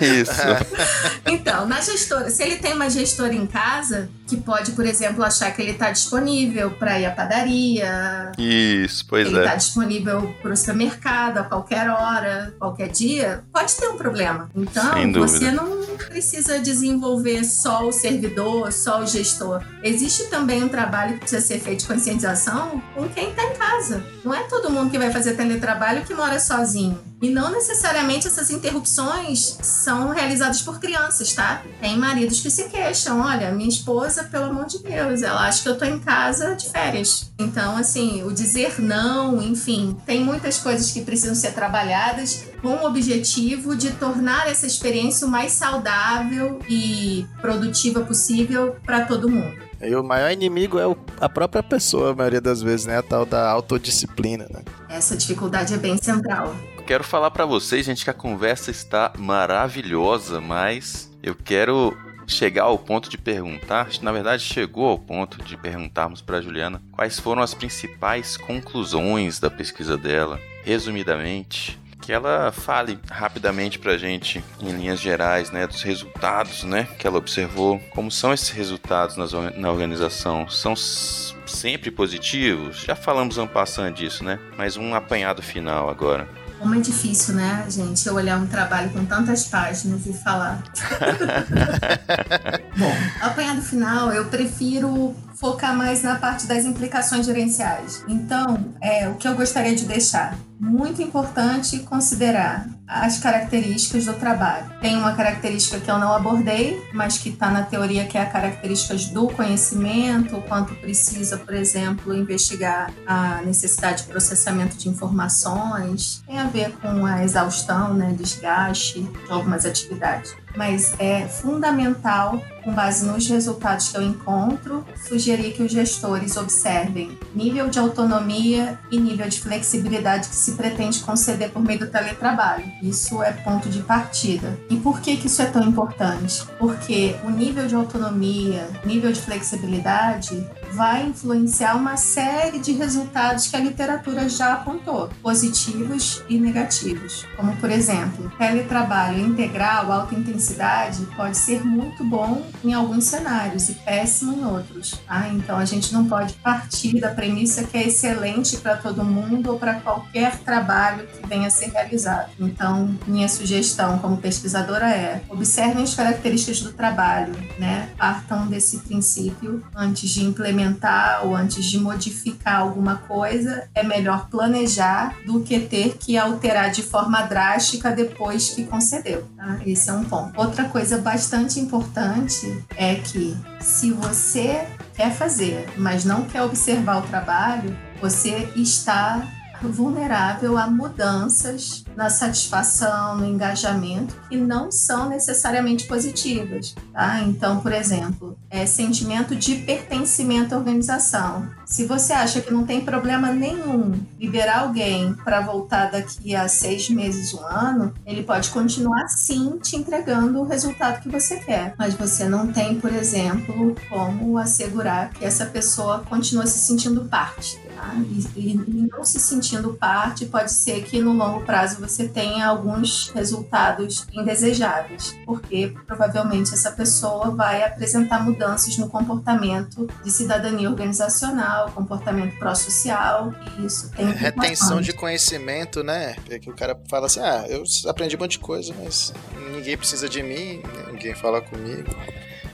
Isso. 0.00 0.32
Então, 1.28 1.66
na 1.66 1.80
gestora, 1.80 2.30
se 2.30 2.42
ele 2.42 2.56
tem 2.56 2.72
uma 2.72 2.88
gestora 2.88 3.34
em 3.34 3.46
casa, 3.46 4.08
que 4.26 4.36
pode, 4.36 4.72
por 4.72 4.84
exemplo, 4.84 5.22
achar 5.22 5.50
que 5.52 5.62
ele 5.62 5.72
está 5.72 5.90
disponível 5.90 6.70
para 6.72 6.98
ir 6.98 7.06
à 7.06 7.10
padaria. 7.10 8.32
Isso, 8.36 9.06
pois 9.08 9.26
ele 9.26 9.36
é. 9.36 9.38
Ele 9.38 9.46
está 9.46 9.56
disponível 9.56 10.34
para 10.42 10.52
o 10.52 10.56
supermercado 10.56 11.38
a 11.38 11.44
qualquer 11.44 11.88
hora, 11.88 12.54
qualquer 12.58 12.88
dia, 12.88 13.44
pode 13.52 13.74
ter 13.74 13.88
um 13.88 13.96
problema. 13.96 14.50
Então, 14.54 15.12
você 15.12 15.50
não 15.50 15.86
precisa 15.96 16.58
desenvolver 16.58 17.44
só 17.44 17.86
o 17.86 17.92
servidor, 17.92 18.72
só 18.72 19.02
o 19.02 19.06
gestor. 19.06 19.62
Existe 19.82 20.24
também 20.24 20.62
um 20.62 20.68
trabalho 20.68 21.14
que 21.14 21.20
precisa 21.20 21.40
ser 21.40 21.60
feito 21.60 21.80
de 21.80 21.86
conscientização 21.86 22.82
com 22.94 23.08
quem 23.08 23.30
está 23.30 23.44
em 23.44 23.54
casa. 23.54 24.02
Não 24.24 24.34
é 24.34 24.42
todo 24.44 24.70
mundo 24.70 24.90
que 24.90 24.98
vai 24.98 25.10
fazer 25.10 25.34
teletrabalho 25.34 26.04
que 26.04 26.14
mora 26.14 26.38
sozinho. 26.40 26.98
E 27.20 27.30
não 27.30 27.50
necessariamente 27.50 28.26
essas 28.26 28.50
interrupções 28.50 29.58
são 29.62 30.10
realizadas 30.10 30.60
por 30.60 30.78
crianças, 30.78 31.32
tá? 31.32 31.62
Tem 31.80 31.96
maridos 31.96 32.40
que 32.40 32.50
se 32.50 32.64
queixam, 32.68 33.20
olha, 33.20 33.50
minha 33.52 33.68
esposa, 33.68 34.24
pelo 34.24 34.46
amor 34.46 34.66
de 34.66 34.82
Deus, 34.82 35.22
ela 35.22 35.46
acha 35.46 35.62
que 35.62 35.68
eu 35.68 35.78
tô 35.78 35.86
em 35.86 35.98
casa 35.98 36.54
de 36.54 36.68
férias. 36.68 37.32
Então, 37.38 37.76
assim, 37.76 38.22
o 38.22 38.32
dizer 38.32 38.80
não, 38.80 39.40
enfim, 39.40 39.96
tem 40.04 40.22
muitas 40.22 40.58
coisas 40.58 40.90
que 40.90 41.00
precisam 41.00 41.34
ser 41.34 41.52
trabalhadas 41.54 42.44
com 42.60 42.68
o 42.68 42.86
objetivo 42.86 43.74
de 43.74 43.92
tornar 43.92 44.48
essa 44.48 44.66
experiência 44.66 45.26
o 45.26 45.30
mais 45.30 45.52
saudável 45.52 46.58
e 46.68 47.26
produtiva 47.40 48.02
possível 48.02 48.76
para 48.84 49.06
todo 49.06 49.28
mundo. 49.28 49.56
E 49.80 49.94
o 49.94 50.02
maior 50.02 50.30
inimigo 50.30 50.78
é 50.78 50.84
a 51.20 51.28
própria 51.28 51.62
pessoa, 51.62 52.10
a 52.12 52.14
maioria 52.14 52.40
das 52.40 52.62
vezes, 52.62 52.86
né? 52.86 52.98
A 52.98 53.02
tal 53.02 53.26
da 53.26 53.50
autodisciplina, 53.50 54.46
né? 54.50 54.62
Essa 54.88 55.16
dificuldade 55.16 55.74
é 55.74 55.76
bem 55.76 55.98
central 55.98 56.54
quero 56.86 57.02
falar 57.02 57.32
para 57.32 57.44
vocês, 57.44 57.84
gente, 57.84 58.04
que 58.04 58.10
a 58.10 58.14
conversa 58.14 58.70
está 58.70 59.12
maravilhosa, 59.18 60.40
mas 60.40 61.12
eu 61.20 61.34
quero 61.34 61.96
chegar 62.28 62.62
ao 62.62 62.78
ponto 62.78 63.10
de 63.10 63.18
perguntar, 63.18 63.88
na 64.02 64.12
verdade 64.12 64.44
chegou 64.44 64.88
ao 64.88 64.98
ponto 64.98 65.42
de 65.42 65.56
perguntarmos 65.56 66.20
para 66.20 66.40
Juliana 66.40 66.80
quais 66.92 67.18
foram 67.18 67.42
as 67.42 67.54
principais 67.54 68.36
conclusões 68.36 69.40
da 69.40 69.50
pesquisa 69.50 69.96
dela, 69.96 70.40
resumidamente, 70.64 71.76
que 72.00 72.12
ela 72.12 72.52
fale 72.52 73.00
rapidamente 73.10 73.80
para 73.80 73.92
a 73.92 73.98
gente, 73.98 74.44
em 74.60 74.70
linhas 74.70 75.00
gerais, 75.00 75.50
né, 75.50 75.66
dos 75.66 75.82
resultados, 75.82 76.62
né, 76.62 76.86
que 77.00 77.06
ela 77.06 77.18
observou. 77.18 77.80
Como 77.90 78.12
são 78.12 78.32
esses 78.32 78.50
resultados 78.50 79.16
na 79.16 79.70
organização? 79.72 80.48
São 80.48 80.76
sempre 80.76 81.90
positivos? 81.90 82.82
Já 82.82 82.94
falamos 82.94 83.38
um 83.38 83.46
passando 83.46 83.94
disso, 83.94 84.22
né? 84.22 84.38
Mas 84.56 84.76
um 84.76 84.94
apanhado 84.94 85.42
final 85.42 85.90
agora. 85.90 86.28
Como 86.58 86.74
é 86.74 86.80
difícil, 86.80 87.34
né, 87.34 87.66
gente, 87.68 88.06
eu 88.06 88.14
olhar 88.14 88.38
um 88.38 88.46
trabalho 88.46 88.90
com 88.90 89.04
tantas 89.04 89.44
páginas 89.44 90.06
e 90.06 90.12
falar. 90.12 90.62
Bom, 92.76 92.92
apanhado 93.20 93.60
final, 93.60 94.12
eu 94.12 94.26
prefiro 94.26 95.14
focar 95.38 95.76
mais 95.76 96.02
na 96.02 96.16
parte 96.16 96.46
das 96.46 96.64
implicações 96.64 97.26
gerenciais. 97.26 98.04
Então, 98.08 98.74
é 98.80 99.08
o 99.08 99.14
que 99.14 99.28
eu 99.28 99.34
gostaria 99.34 99.74
de 99.74 99.84
deixar. 99.84 100.36
Muito 100.58 101.02
importante 101.02 101.80
considerar 101.80 102.66
as 102.88 103.18
características 103.18 104.06
do 104.06 104.14
trabalho. 104.14 104.72
Tem 104.80 104.96
uma 104.96 105.14
característica 105.14 105.78
que 105.78 105.90
eu 105.90 105.98
não 105.98 106.14
abordei, 106.14 106.82
mas 106.94 107.18
que 107.18 107.28
está 107.28 107.50
na 107.50 107.62
teoria, 107.62 108.06
que 108.06 108.16
é 108.16 108.22
a 108.22 108.26
características 108.26 109.06
do 109.06 109.28
conhecimento, 109.28 110.40
quanto 110.48 110.74
precisa, 110.76 111.36
por 111.36 111.52
exemplo, 111.52 112.14
investigar 112.14 112.90
a 113.06 113.42
necessidade 113.42 114.04
de 114.04 114.08
processamento 114.08 114.78
de 114.78 114.88
informações. 114.88 116.22
Tem 116.26 116.38
a 116.38 116.46
ver 116.46 116.72
com 116.78 117.04
a 117.04 117.22
exaustão, 117.22 117.92
né, 117.92 118.14
desgaste 118.16 119.02
de 119.02 119.30
algumas 119.30 119.66
atividades 119.66 120.34
mas 120.56 120.94
é 120.98 121.28
fundamental, 121.28 122.40
com 122.66 122.72
base 122.72 123.06
nos 123.06 123.28
resultados 123.28 123.90
que 123.90 123.96
eu 123.96 124.02
encontro, 124.02 124.84
sugerir 125.08 125.52
que 125.52 125.62
os 125.62 125.70
gestores 125.70 126.36
observem 126.36 127.16
nível 127.32 127.68
de 127.68 127.78
autonomia 127.78 128.76
e 128.90 128.98
nível 128.98 129.28
de 129.28 129.40
flexibilidade 129.40 130.28
que 130.28 130.34
se 130.34 130.52
pretende 130.52 130.98
conceder 130.98 131.50
por 131.50 131.62
meio 131.62 131.78
do 131.78 131.86
teletrabalho. 131.86 132.64
Isso 132.82 133.22
é 133.22 133.30
ponto 133.30 133.68
de 133.68 133.82
partida. 133.82 134.58
E 134.68 134.74
por 134.74 135.00
que, 135.00 135.16
que 135.16 135.28
isso 135.28 135.40
é 135.40 135.46
tão 135.46 135.62
importante? 135.62 136.44
Porque 136.58 137.14
o 137.24 137.30
nível 137.30 137.68
de 137.68 137.76
autonomia, 137.76 138.68
nível 138.84 139.12
de 139.12 139.20
flexibilidade 139.20 140.44
vai 140.72 141.06
influenciar 141.06 141.76
uma 141.76 141.96
série 141.96 142.58
de 142.58 142.72
resultados 142.72 143.46
que 143.46 143.54
a 143.54 143.60
literatura 143.60 144.28
já 144.28 144.54
apontou, 144.54 145.08
positivos 145.22 146.24
e 146.28 146.36
negativos. 146.36 147.24
Como, 147.36 147.56
por 147.58 147.70
exemplo, 147.70 148.30
teletrabalho 148.36 149.20
integral, 149.20 149.92
alta 149.92 150.16
intensidade, 150.16 151.06
pode 151.16 151.36
ser 151.36 151.64
muito 151.64 152.02
bom 152.02 152.44
em 152.64 152.72
alguns 152.72 153.04
cenários 153.04 153.68
e 153.68 153.74
péssimo 153.74 154.32
em 154.32 154.44
outros. 154.44 154.98
Tá? 155.06 155.28
Então, 155.28 155.56
a 155.56 155.64
gente 155.64 155.92
não 155.92 156.06
pode 156.06 156.34
partir 156.34 157.00
da 157.00 157.10
premissa 157.10 157.64
que 157.64 157.76
é 157.76 157.86
excelente 157.86 158.56
para 158.58 158.76
todo 158.76 159.04
mundo 159.04 159.52
ou 159.52 159.58
para 159.58 159.74
qualquer 159.74 160.38
trabalho 160.38 161.06
que 161.06 161.26
venha 161.26 161.46
a 161.46 161.50
ser 161.50 161.70
realizado. 161.70 162.30
Então, 162.38 162.96
minha 163.06 163.28
sugestão 163.28 163.98
como 163.98 164.16
pesquisadora 164.16 164.90
é 164.90 165.22
observem 165.28 165.82
as 165.82 165.94
características 165.94 166.60
do 166.60 166.72
trabalho, 166.72 167.34
né? 167.58 167.90
partam 167.96 168.46
desse 168.46 168.78
princípio 168.78 169.62
antes 169.74 170.10
de 170.10 170.24
implementar 170.24 171.24
ou 171.24 171.34
antes 171.34 171.64
de 171.64 171.78
modificar 171.78 172.60
alguma 172.60 172.96
coisa, 172.96 173.68
é 173.74 173.82
melhor 173.82 174.28
planejar 174.28 175.16
do 175.26 175.40
que 175.40 175.60
ter 175.60 175.96
que 175.98 176.16
alterar 176.16 176.70
de 176.70 176.82
forma 176.82 177.22
drástica 177.22 177.90
depois 177.90 178.50
que 178.50 178.64
concedeu. 178.64 179.26
Tá? 179.36 179.58
Esse 179.66 179.90
é 179.90 179.92
um 179.92 180.04
ponto. 180.04 180.38
Outra 180.38 180.64
coisa 180.68 180.98
bastante 180.98 181.60
importante 181.60 182.45
é 182.76 182.96
que 182.96 183.36
se 183.60 183.92
você 183.92 184.66
quer 184.94 185.12
fazer, 185.12 185.68
mas 185.76 186.04
não 186.04 186.24
quer 186.24 186.42
observar 186.42 186.98
o 186.98 187.06
trabalho, 187.08 187.76
você 188.00 188.48
está 188.56 189.26
vulnerável 189.62 190.58
a 190.58 190.66
mudanças 190.66 191.84
na 191.96 192.10
satisfação, 192.10 193.16
no 193.16 193.24
engajamento, 193.24 194.14
que 194.28 194.36
não 194.36 194.70
são 194.70 195.08
necessariamente 195.08 195.86
positivas. 195.86 196.74
Tá? 196.92 197.20
Então, 197.20 197.60
por 197.60 197.72
exemplo, 197.72 198.38
é 198.50 198.66
sentimento 198.66 199.34
de 199.34 199.56
pertencimento 199.56 200.54
à 200.54 200.58
organização. 200.58 201.48
Se 201.64 201.84
você 201.84 202.12
acha 202.12 202.40
que 202.40 202.52
não 202.52 202.66
tem 202.66 202.80
problema 202.82 203.32
nenhum 203.32 203.98
liberar 204.20 204.60
alguém 204.60 205.14
para 205.24 205.40
voltar 205.40 205.90
daqui 205.90 206.34
a 206.34 206.46
seis 206.48 206.88
meses, 206.90 207.32
um 207.34 207.44
ano, 207.44 207.94
ele 208.04 208.22
pode 208.22 208.50
continuar 208.50 209.08
sim 209.08 209.58
te 209.62 209.76
entregando 209.76 210.40
o 210.40 210.46
resultado 210.46 211.00
que 211.00 211.08
você 211.08 211.36
quer. 211.36 211.74
Mas 211.78 211.94
você 211.94 212.28
não 212.28 212.52
tem, 212.52 212.78
por 212.78 212.92
exemplo, 212.92 213.74
como 213.88 214.38
assegurar 214.38 215.10
que 215.10 215.24
essa 215.24 215.46
pessoa 215.46 216.04
continua 216.08 216.46
se 216.46 216.58
sentindo 216.58 217.04
parte 217.06 217.65
Tá? 217.76 217.94
E, 218.34 218.52
e, 218.52 218.88
não 218.90 219.04
se 219.04 219.20
sentindo 219.20 219.74
parte, 219.74 220.24
pode 220.24 220.50
ser 220.50 220.82
que 220.84 220.98
no 220.98 221.12
longo 221.12 221.44
prazo 221.44 221.78
você 221.78 222.08
tenha 222.08 222.46
alguns 222.46 223.10
resultados 223.10 224.06
indesejáveis, 224.14 225.14
porque 225.26 225.74
provavelmente 225.86 226.54
essa 226.54 226.72
pessoa 226.72 227.30
vai 227.32 227.62
apresentar 227.62 228.24
mudanças 228.24 228.78
no 228.78 228.88
comportamento 228.88 229.86
de 230.02 230.10
cidadania 230.10 230.70
organizacional, 230.70 231.70
comportamento 231.72 232.38
pró-social, 232.38 233.34
e 233.58 233.66
isso 233.66 233.90
tem. 233.90 234.06
É, 234.06 234.10
retenção 234.10 234.80
de 234.80 234.94
conhecimento, 234.94 235.84
né? 235.84 236.16
É 236.30 236.38
que 236.38 236.48
o 236.48 236.54
cara 236.54 236.80
fala 236.88 237.06
assim: 237.06 237.20
ah, 237.20 237.44
eu 237.46 237.62
aprendi 237.90 238.16
um 238.16 238.20
monte 238.20 238.32
de 238.32 238.38
coisa, 238.38 238.74
mas 238.82 239.12
ninguém 239.52 239.76
precisa 239.76 240.08
de 240.08 240.22
mim, 240.22 240.62
ninguém 240.90 241.14
fala 241.14 241.42
comigo 241.42 241.94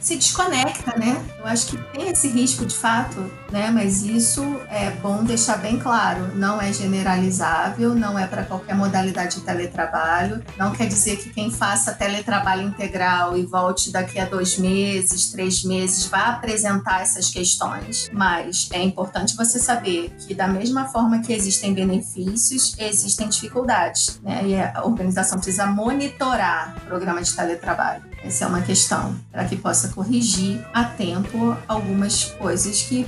se 0.03 0.17
desconecta, 0.17 0.99
né? 0.99 1.25
Eu 1.39 1.47
acho 1.47 1.69
que 1.69 1.77
tem 1.93 2.09
esse 2.09 2.29
risco 2.29 2.67
de 2.67 2.75
fato, 2.75 3.31
né? 3.51 3.71
Mas 3.71 4.03
isso 4.03 4.43
é 4.69 4.91
bom 4.91 5.23
deixar 5.23 5.59
bem 5.59 5.79
claro. 5.79 6.33
Não 6.35 6.61
é 6.61 6.73
generalizável, 6.73 7.95
não 7.95 8.19
é 8.19 8.27
para 8.27 8.43
qualquer 8.43 8.75
modalidade 8.75 9.37
de 9.37 9.43
teletrabalho. 9.43 10.43
Não 10.59 10.73
quer 10.73 10.87
dizer 10.89 11.17
que 11.17 11.31
quem 11.31 11.51
faça 11.51 11.93
teletrabalho 11.93 12.63
integral 12.63 13.37
e 13.37 13.47
volte 13.47 13.93
daqui 13.93 14.19
a 14.19 14.25
dois 14.25 14.59
meses, 14.59 15.31
três 15.31 15.63
meses, 15.65 16.07
vá 16.07 16.31
apresentar 16.31 17.03
essas 17.03 17.31
questões. 17.31 18.11
Mas 18.13 18.69
é 18.73 18.83
importante 18.83 19.37
você 19.37 19.61
saber 19.61 20.13
que 20.27 20.35
da 20.35 20.49
mesma 20.49 20.87
forma 20.89 21.21
que 21.21 21.33
existem 21.33 21.73
benefícios, 21.73 22.75
existem 22.77 23.29
dificuldades, 23.29 24.21
né? 24.23 24.43
E 24.45 24.61
a 24.61 24.83
organização 24.85 25.39
precisa 25.39 25.67
monitorar 25.67 26.77
o 26.79 26.87
programa 26.87 27.23
de 27.23 27.33
teletrabalho. 27.33 28.12
Essa 28.25 28.45
é 28.45 28.49
uma 28.49 28.63
questão 28.63 29.17
para 29.31 29.45
que 29.45 29.57
possa 29.57 29.89
corrigir 29.89 30.65
a 30.73 30.85
tempo 30.85 31.57
algumas 31.67 32.25
coisas 32.25 32.83
que 32.83 33.07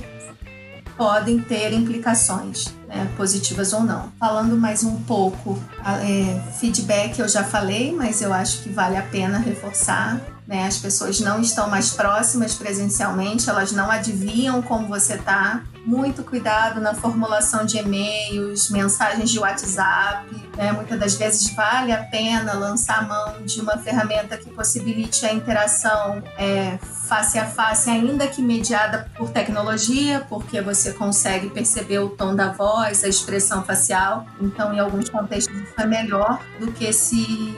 podem 0.97 1.39
ter 1.39 1.73
implicações, 1.73 2.73
né, 2.87 3.09
positivas 3.17 3.73
ou 3.73 3.81
não. 3.81 4.11
Falando 4.19 4.57
mais 4.57 4.83
um 4.83 4.95
pouco, 5.03 5.61
é, 5.83 6.41
feedback 6.57 7.19
eu 7.19 7.27
já 7.27 7.43
falei, 7.43 7.93
mas 7.93 8.21
eu 8.21 8.33
acho 8.33 8.61
que 8.61 8.69
vale 8.69 8.97
a 8.97 9.01
pena 9.01 9.37
reforçar. 9.37 10.21
Né, 10.47 10.67
as 10.67 10.77
pessoas 10.77 11.19
não 11.19 11.41
estão 11.41 11.69
mais 11.69 11.89
próximas 11.91 12.53
presencialmente, 12.53 13.49
elas 13.49 13.71
não 13.71 13.89
adivinham 13.89 14.61
como 14.61 14.87
você 14.87 15.15
está. 15.15 15.63
Muito 15.85 16.23
cuidado 16.23 16.81
na 16.81 16.95
formulação 16.95 17.63
de 17.63 17.77
e-mails, 17.77 18.71
mensagens 18.71 19.29
de 19.29 19.37
WhatsApp. 19.37 20.25
Né? 20.57 20.71
Muitas 20.71 20.99
das 20.99 21.15
vezes 21.15 21.53
vale 21.53 21.91
a 21.91 22.03
pena 22.03 22.53
lançar 22.53 22.99
a 22.99 23.01
mão 23.03 23.45
de 23.45 23.61
uma 23.61 23.77
ferramenta 23.77 24.35
que 24.35 24.49
possibilite 24.49 25.23
a 25.27 25.31
interação 25.31 26.23
é, 26.39 26.79
face 27.07 27.37
a 27.37 27.45
face, 27.45 27.87
ainda 27.87 28.27
que 28.27 28.41
mediada 28.41 29.11
por 29.15 29.29
tecnologia, 29.29 30.25
porque 30.27 30.59
você 30.59 30.91
consegue 30.91 31.51
perceber 31.51 31.99
o 31.99 32.09
tom 32.09 32.35
da 32.35 32.51
voz, 32.51 33.03
a 33.03 33.07
expressão 33.07 33.63
facial. 33.63 34.25
Então, 34.41 34.73
em 34.73 34.79
alguns 34.79 35.07
contextos, 35.07 35.55
isso 35.55 35.73
é 35.77 35.85
melhor 35.85 36.41
do 36.59 36.71
que 36.71 36.91
se 36.91 37.55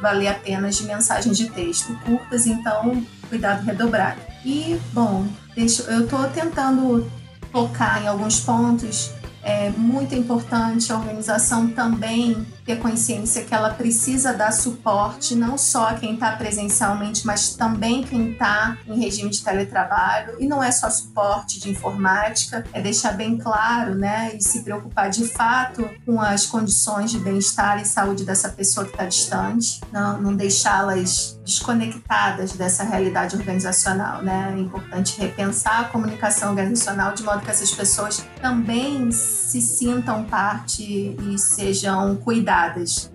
valer 0.00 0.28
apenas 0.28 0.76
de 0.76 0.84
mensagens 0.84 1.36
de 1.36 1.50
texto 1.50 1.98
curtas. 2.04 2.46
Então, 2.46 3.04
cuidado 3.28 3.64
redobrado. 3.64 4.20
E, 4.44 4.80
bom, 4.92 5.26
deixa, 5.56 5.82
eu 5.90 6.04
estou 6.04 6.28
tentando 6.28 7.10
focar 7.56 8.02
em 8.02 8.06
alguns 8.06 8.38
pontos. 8.38 9.12
É 9.42 9.70
muito 9.70 10.14
importante 10.14 10.92
a 10.92 10.98
organização 10.98 11.68
também 11.68 12.46
ter 12.66 12.80
consciência 12.80 13.44
que 13.44 13.54
ela 13.54 13.70
precisa 13.70 14.34
dar 14.34 14.52
suporte 14.52 15.36
não 15.36 15.56
só 15.56 15.90
a 15.90 15.94
quem 15.94 16.14
está 16.14 16.32
presencialmente, 16.32 17.24
mas 17.24 17.54
também 17.54 18.02
quem 18.02 18.32
está 18.32 18.76
em 18.88 18.98
regime 18.98 19.30
de 19.30 19.42
teletrabalho. 19.42 20.34
E 20.40 20.48
não 20.48 20.62
é 20.62 20.72
só 20.72 20.90
suporte 20.90 21.60
de 21.60 21.70
informática, 21.70 22.64
é 22.72 22.80
deixar 22.82 23.12
bem 23.12 23.38
claro, 23.38 23.94
né, 23.94 24.32
e 24.34 24.42
se 24.42 24.62
preocupar 24.62 25.08
de 25.10 25.28
fato 25.28 25.88
com 26.04 26.20
as 26.20 26.44
condições 26.44 27.12
de 27.12 27.20
bem-estar 27.20 27.80
e 27.80 27.84
saúde 27.84 28.24
dessa 28.24 28.48
pessoa 28.48 28.84
que 28.84 28.92
está 28.92 29.06
distante, 29.06 29.80
não, 29.92 30.20
não 30.20 30.34
deixá-las 30.34 31.38
desconectadas 31.44 32.52
dessa 32.52 32.82
realidade 32.82 33.36
organizacional, 33.36 34.20
né? 34.22 34.52
É 34.56 34.58
importante 34.58 35.20
repensar 35.20 35.82
a 35.82 35.84
comunicação 35.84 36.50
organizacional 36.50 37.12
de 37.12 37.22
modo 37.22 37.40
que 37.40 37.50
essas 37.50 37.70
pessoas 37.70 38.26
também 38.42 39.12
se 39.12 39.60
sintam 39.60 40.24
parte 40.24 40.82
e 40.82 41.38
sejam 41.38 42.16
cuidadas 42.16 42.55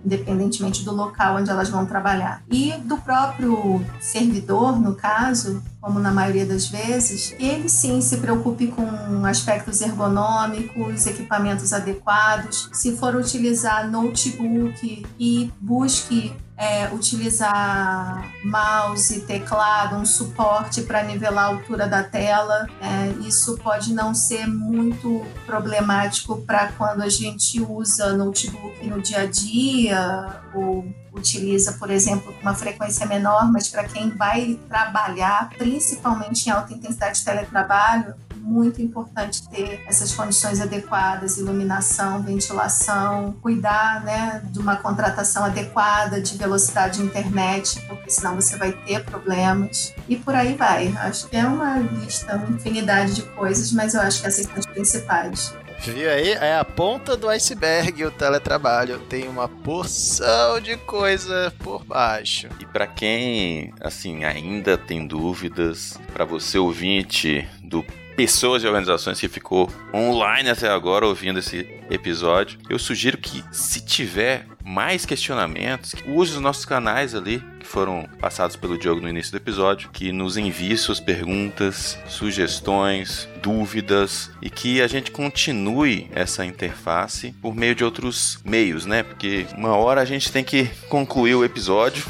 independentemente 0.04 0.84
do 0.84 0.94
local 0.94 1.36
onde 1.36 1.50
elas 1.50 1.68
vão 1.68 1.86
trabalhar. 1.86 2.42
E 2.50 2.72
do 2.84 2.96
próprio 2.98 3.84
servidor, 4.00 4.78
no 4.80 4.94
caso, 4.94 5.62
como 5.80 5.98
na 5.98 6.12
maioria 6.12 6.46
das 6.46 6.68
vezes, 6.68 7.34
ele 7.38 7.68
sim 7.68 8.00
se 8.00 8.18
preocupe 8.18 8.68
com 8.68 9.26
aspectos 9.26 9.80
ergonômicos, 9.80 11.06
equipamentos 11.06 11.72
adequados. 11.72 12.68
Se 12.72 12.96
for 12.96 13.16
utilizar 13.16 13.90
notebook 13.90 15.04
e 15.18 15.50
busque 15.60 16.32
é, 16.56 16.88
utilizar 16.92 18.30
mouse, 18.44 19.20
teclado, 19.22 19.96
um 19.96 20.04
suporte 20.04 20.82
para 20.82 21.02
nivelar 21.02 21.44
a 21.44 21.48
altura 21.48 21.86
da 21.86 22.02
tela. 22.02 22.66
É, 22.80 23.26
isso 23.26 23.56
pode 23.58 23.92
não 23.92 24.14
ser 24.14 24.46
muito 24.46 25.26
problemático 25.46 26.36
para 26.42 26.72
quando 26.72 27.02
a 27.02 27.08
gente 27.08 27.60
usa 27.60 28.16
notebook 28.16 28.86
no 28.86 29.00
dia 29.00 29.20
a 29.20 29.26
dia 29.26 30.42
ou 30.54 30.84
utiliza, 31.12 31.72
por 31.74 31.90
exemplo, 31.90 32.34
uma 32.40 32.54
frequência 32.54 33.06
menor, 33.06 33.50
mas 33.52 33.68
para 33.68 33.84
quem 33.84 34.10
vai 34.10 34.58
trabalhar, 34.68 35.50
principalmente 35.58 36.46
em 36.46 36.50
alta 36.50 36.72
intensidade 36.72 37.18
de 37.18 37.24
teletrabalho, 37.24 38.14
muito 38.42 38.82
importante 38.82 39.48
ter 39.48 39.82
essas 39.86 40.12
condições 40.12 40.60
adequadas, 40.60 41.38
iluminação, 41.38 42.22
ventilação, 42.22 43.32
cuidar 43.40 44.02
né, 44.04 44.42
de 44.50 44.58
uma 44.58 44.76
contratação 44.76 45.44
adequada 45.44 46.20
de 46.20 46.36
velocidade 46.36 46.98
de 46.98 47.04
internet, 47.04 47.80
porque 47.86 48.10
senão 48.10 48.34
você 48.34 48.56
vai 48.56 48.72
ter 48.72 49.04
problemas. 49.04 49.94
E 50.08 50.16
por 50.16 50.34
aí 50.34 50.54
vai. 50.54 50.88
Acho 50.98 51.28
que 51.28 51.36
é 51.36 51.46
uma 51.46 51.78
lista, 51.78 52.36
uma 52.36 52.56
infinidade 52.56 53.14
de 53.14 53.22
coisas, 53.22 53.72
mas 53.72 53.94
eu 53.94 54.00
acho 54.00 54.20
que 54.20 54.26
essas 54.26 54.44
são 54.44 54.56
as 54.56 54.66
principais. 54.66 55.54
Viu 55.84 56.08
aí? 56.08 56.30
É 56.30 56.56
a 56.56 56.64
ponta 56.64 57.16
do 57.16 57.28
iceberg 57.28 58.04
o 58.04 58.10
teletrabalho. 58.10 59.00
Tem 59.00 59.26
uma 59.26 59.48
porção 59.48 60.60
de 60.60 60.76
coisa 60.76 61.52
por 61.58 61.84
baixo. 61.84 62.48
E 62.60 62.66
para 62.66 62.86
quem, 62.86 63.74
assim, 63.80 64.24
ainda 64.24 64.78
tem 64.78 65.04
dúvidas, 65.04 65.98
para 66.12 66.24
você 66.24 66.56
ouvinte 66.56 67.48
do 67.64 67.84
pessoas 68.22 68.62
e 68.62 68.68
organizações 68.68 69.18
que 69.18 69.26
ficou 69.28 69.68
online 69.92 70.48
até 70.48 70.68
agora 70.68 71.04
ouvindo 71.04 71.40
esse 71.40 71.68
episódio, 71.90 72.56
eu 72.70 72.78
sugiro 72.78 73.18
que, 73.18 73.42
se 73.50 73.84
tiver 73.84 74.46
mais 74.72 75.04
questionamentos, 75.04 75.94
use 76.06 76.32
os 76.32 76.40
nossos 76.40 76.64
canais 76.64 77.14
ali 77.14 77.44
que 77.60 77.66
foram 77.66 78.08
passados 78.18 78.56
pelo 78.56 78.78
Diogo 78.78 79.00
no 79.00 79.08
início 79.08 79.30
do 79.30 79.36
episódio, 79.36 79.90
que 79.90 80.10
nos 80.10 80.36
envie 80.36 80.76
suas 80.76 80.98
perguntas, 80.98 81.98
sugestões, 82.08 83.28
dúvidas 83.40 84.30
e 84.40 84.48
que 84.48 84.80
a 84.80 84.86
gente 84.86 85.10
continue 85.10 86.10
essa 86.14 86.44
interface 86.44 87.32
por 87.40 87.54
meio 87.54 87.74
de 87.74 87.84
outros 87.84 88.38
meios, 88.44 88.86
né? 88.86 89.02
Porque 89.02 89.46
uma 89.56 89.76
hora 89.76 90.00
a 90.00 90.04
gente 90.04 90.32
tem 90.32 90.42
que 90.42 90.64
concluir 90.88 91.34
o 91.34 91.44
episódio 91.44 92.04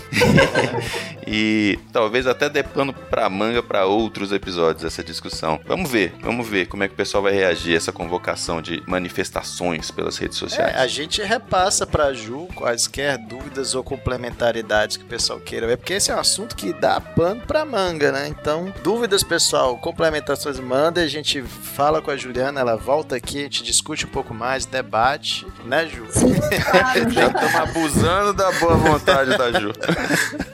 e 1.26 1.78
talvez 1.92 2.26
até 2.26 2.48
dê 2.48 2.62
pano 2.62 2.92
para 2.92 3.28
manga 3.28 3.62
para 3.62 3.86
outros 3.86 4.32
episódios 4.32 4.84
essa 4.84 5.02
discussão. 5.02 5.60
Vamos 5.66 5.90
ver, 5.90 6.14
vamos 6.20 6.48
ver 6.48 6.66
como 6.66 6.82
é 6.82 6.88
que 6.88 6.94
o 6.94 6.96
pessoal 6.96 7.22
vai 7.22 7.32
reagir 7.32 7.74
a 7.74 7.76
essa 7.76 7.92
convocação 7.92 8.62
de 8.62 8.82
manifestações 8.86 9.90
pelas 9.90 10.16
redes 10.16 10.38
sociais. 10.38 10.74
É, 10.74 10.78
a 10.78 10.86
gente 10.86 11.22
repassa 11.22 11.86
para 11.86 12.12
Ju 12.12 12.48
quaisquer 12.52 13.18
dúvidas 13.18 13.74
ou 13.74 13.82
complementaridades 13.82 14.96
que 14.96 15.04
o 15.04 15.08
pessoal 15.08 15.40
queira 15.40 15.66
ver, 15.66 15.76
porque 15.76 15.94
esse 15.94 16.10
é 16.10 16.14
um 16.14 16.20
assunto 16.20 16.54
que 16.54 16.72
dá 16.72 17.00
pano 17.00 17.40
para 17.46 17.64
manga, 17.64 18.12
né? 18.12 18.28
Então, 18.28 18.72
dúvidas, 18.82 19.22
pessoal, 19.22 19.76
complementações, 19.78 20.60
manda, 20.60 21.00
a 21.00 21.06
gente 21.06 21.22
gente 21.32 21.42
fala 21.42 22.02
com 22.02 22.10
a 22.10 22.16
Juliana, 22.16 22.60
ela 22.60 22.76
volta 22.76 23.16
aqui, 23.16 23.38
a 23.38 23.42
gente 23.42 23.62
discute 23.62 24.04
um 24.04 24.08
pouco 24.08 24.34
mais, 24.34 24.66
debate, 24.66 25.46
né, 25.64 25.86
Ju? 25.86 26.06
Sim, 26.10 26.34
claro. 26.70 27.10
Já 27.10 27.26
estamos 27.28 27.54
abusando 27.54 28.34
da 28.34 28.50
boa 28.52 28.74
vontade 28.74 29.38
da 29.38 29.52
Ju. 29.52 29.72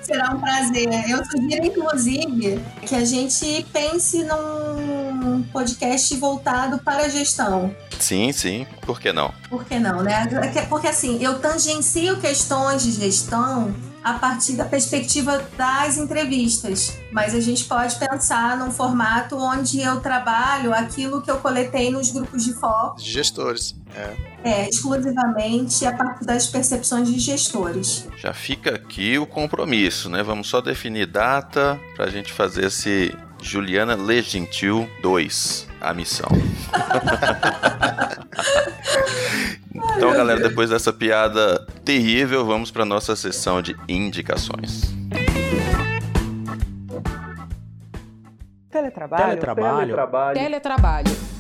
Será 0.03 0.31
um 0.35 0.41
prazer. 0.41 0.89
Eu 1.09 1.25
sugiro, 1.25 1.67
inclusive, 1.67 2.63
que 2.87 2.95
a 2.95 3.05
gente 3.05 3.67
pense 3.73 4.23
num 4.25 4.68
podcast 5.53 6.15
voltado 6.17 6.79
para 6.79 7.05
a 7.05 7.09
gestão. 7.09 7.75
Sim, 7.99 8.33
sim. 8.33 8.67
Por 8.83 9.01
que 9.01 9.13
não? 9.13 9.33
Por 9.49 9.65
que 9.65 9.79
não, 9.79 10.03
né? 10.03 10.27
Porque 10.69 10.87
assim, 10.87 11.23
eu 11.23 11.39
tangencio 11.39 12.19
questões 12.19 12.83
de 12.83 12.93
gestão 12.93 13.75
a 14.03 14.15
partir 14.15 14.55
da 14.55 14.65
perspectiva 14.65 15.47
das 15.57 15.99
entrevistas, 15.99 16.97
mas 17.13 17.35
a 17.35 17.41
gente 17.41 17.65
pode 17.65 17.97
pensar 17.97 18.57
num 18.57 18.71
formato 18.71 19.37
onde 19.37 19.81
eu 19.81 20.01
trabalho 20.01 20.73
aquilo 20.73 21.21
que 21.21 21.31
eu 21.31 21.39
coletei 21.39 21.91
nos 21.91 22.11
grupos 22.11 22.45
de 22.45 22.55
foco. 22.55 22.99
Gestores. 22.99 23.77
É. 23.95 24.17
é, 24.45 24.69
exclusivamente 24.69 25.85
a 25.85 25.93
partir 25.93 26.25
das 26.25 26.47
percepções 26.47 27.09
de 27.09 27.19
gestores. 27.19 28.07
Já 28.19 28.33
fica 28.33 28.75
aqui 28.75 29.19
o 29.19 29.27
compromisso, 29.27 30.09
né? 30.09 30.23
Vamos 30.23 30.49
só 30.49 30.61
definir 30.61 31.07
data 31.07 31.81
para 31.97 32.05
a 32.05 32.11
gente 32.11 32.33
fazer 32.33 32.67
esse 32.67 33.13
Juliana 33.41 33.95
Legentil 33.95 34.91
2, 35.03 35.69
a 35.81 35.95
missão. 35.95 36.29
então, 39.97 40.13
galera, 40.13 40.41
depois 40.41 40.71
dessa 40.71 40.93
piada 40.93 41.65
terrível, 41.85 42.45
vamos 42.45 42.71
para 42.71 42.85
nossa 42.85 43.17
sessão 43.17 43.63
de 43.63 43.75
indicações. 43.89 44.95
Teletrabalho. 48.71 49.25
Teletrabalho. 49.25 49.79
Teletrabalho. 49.79 50.39
Teletrabalho. 50.39 51.38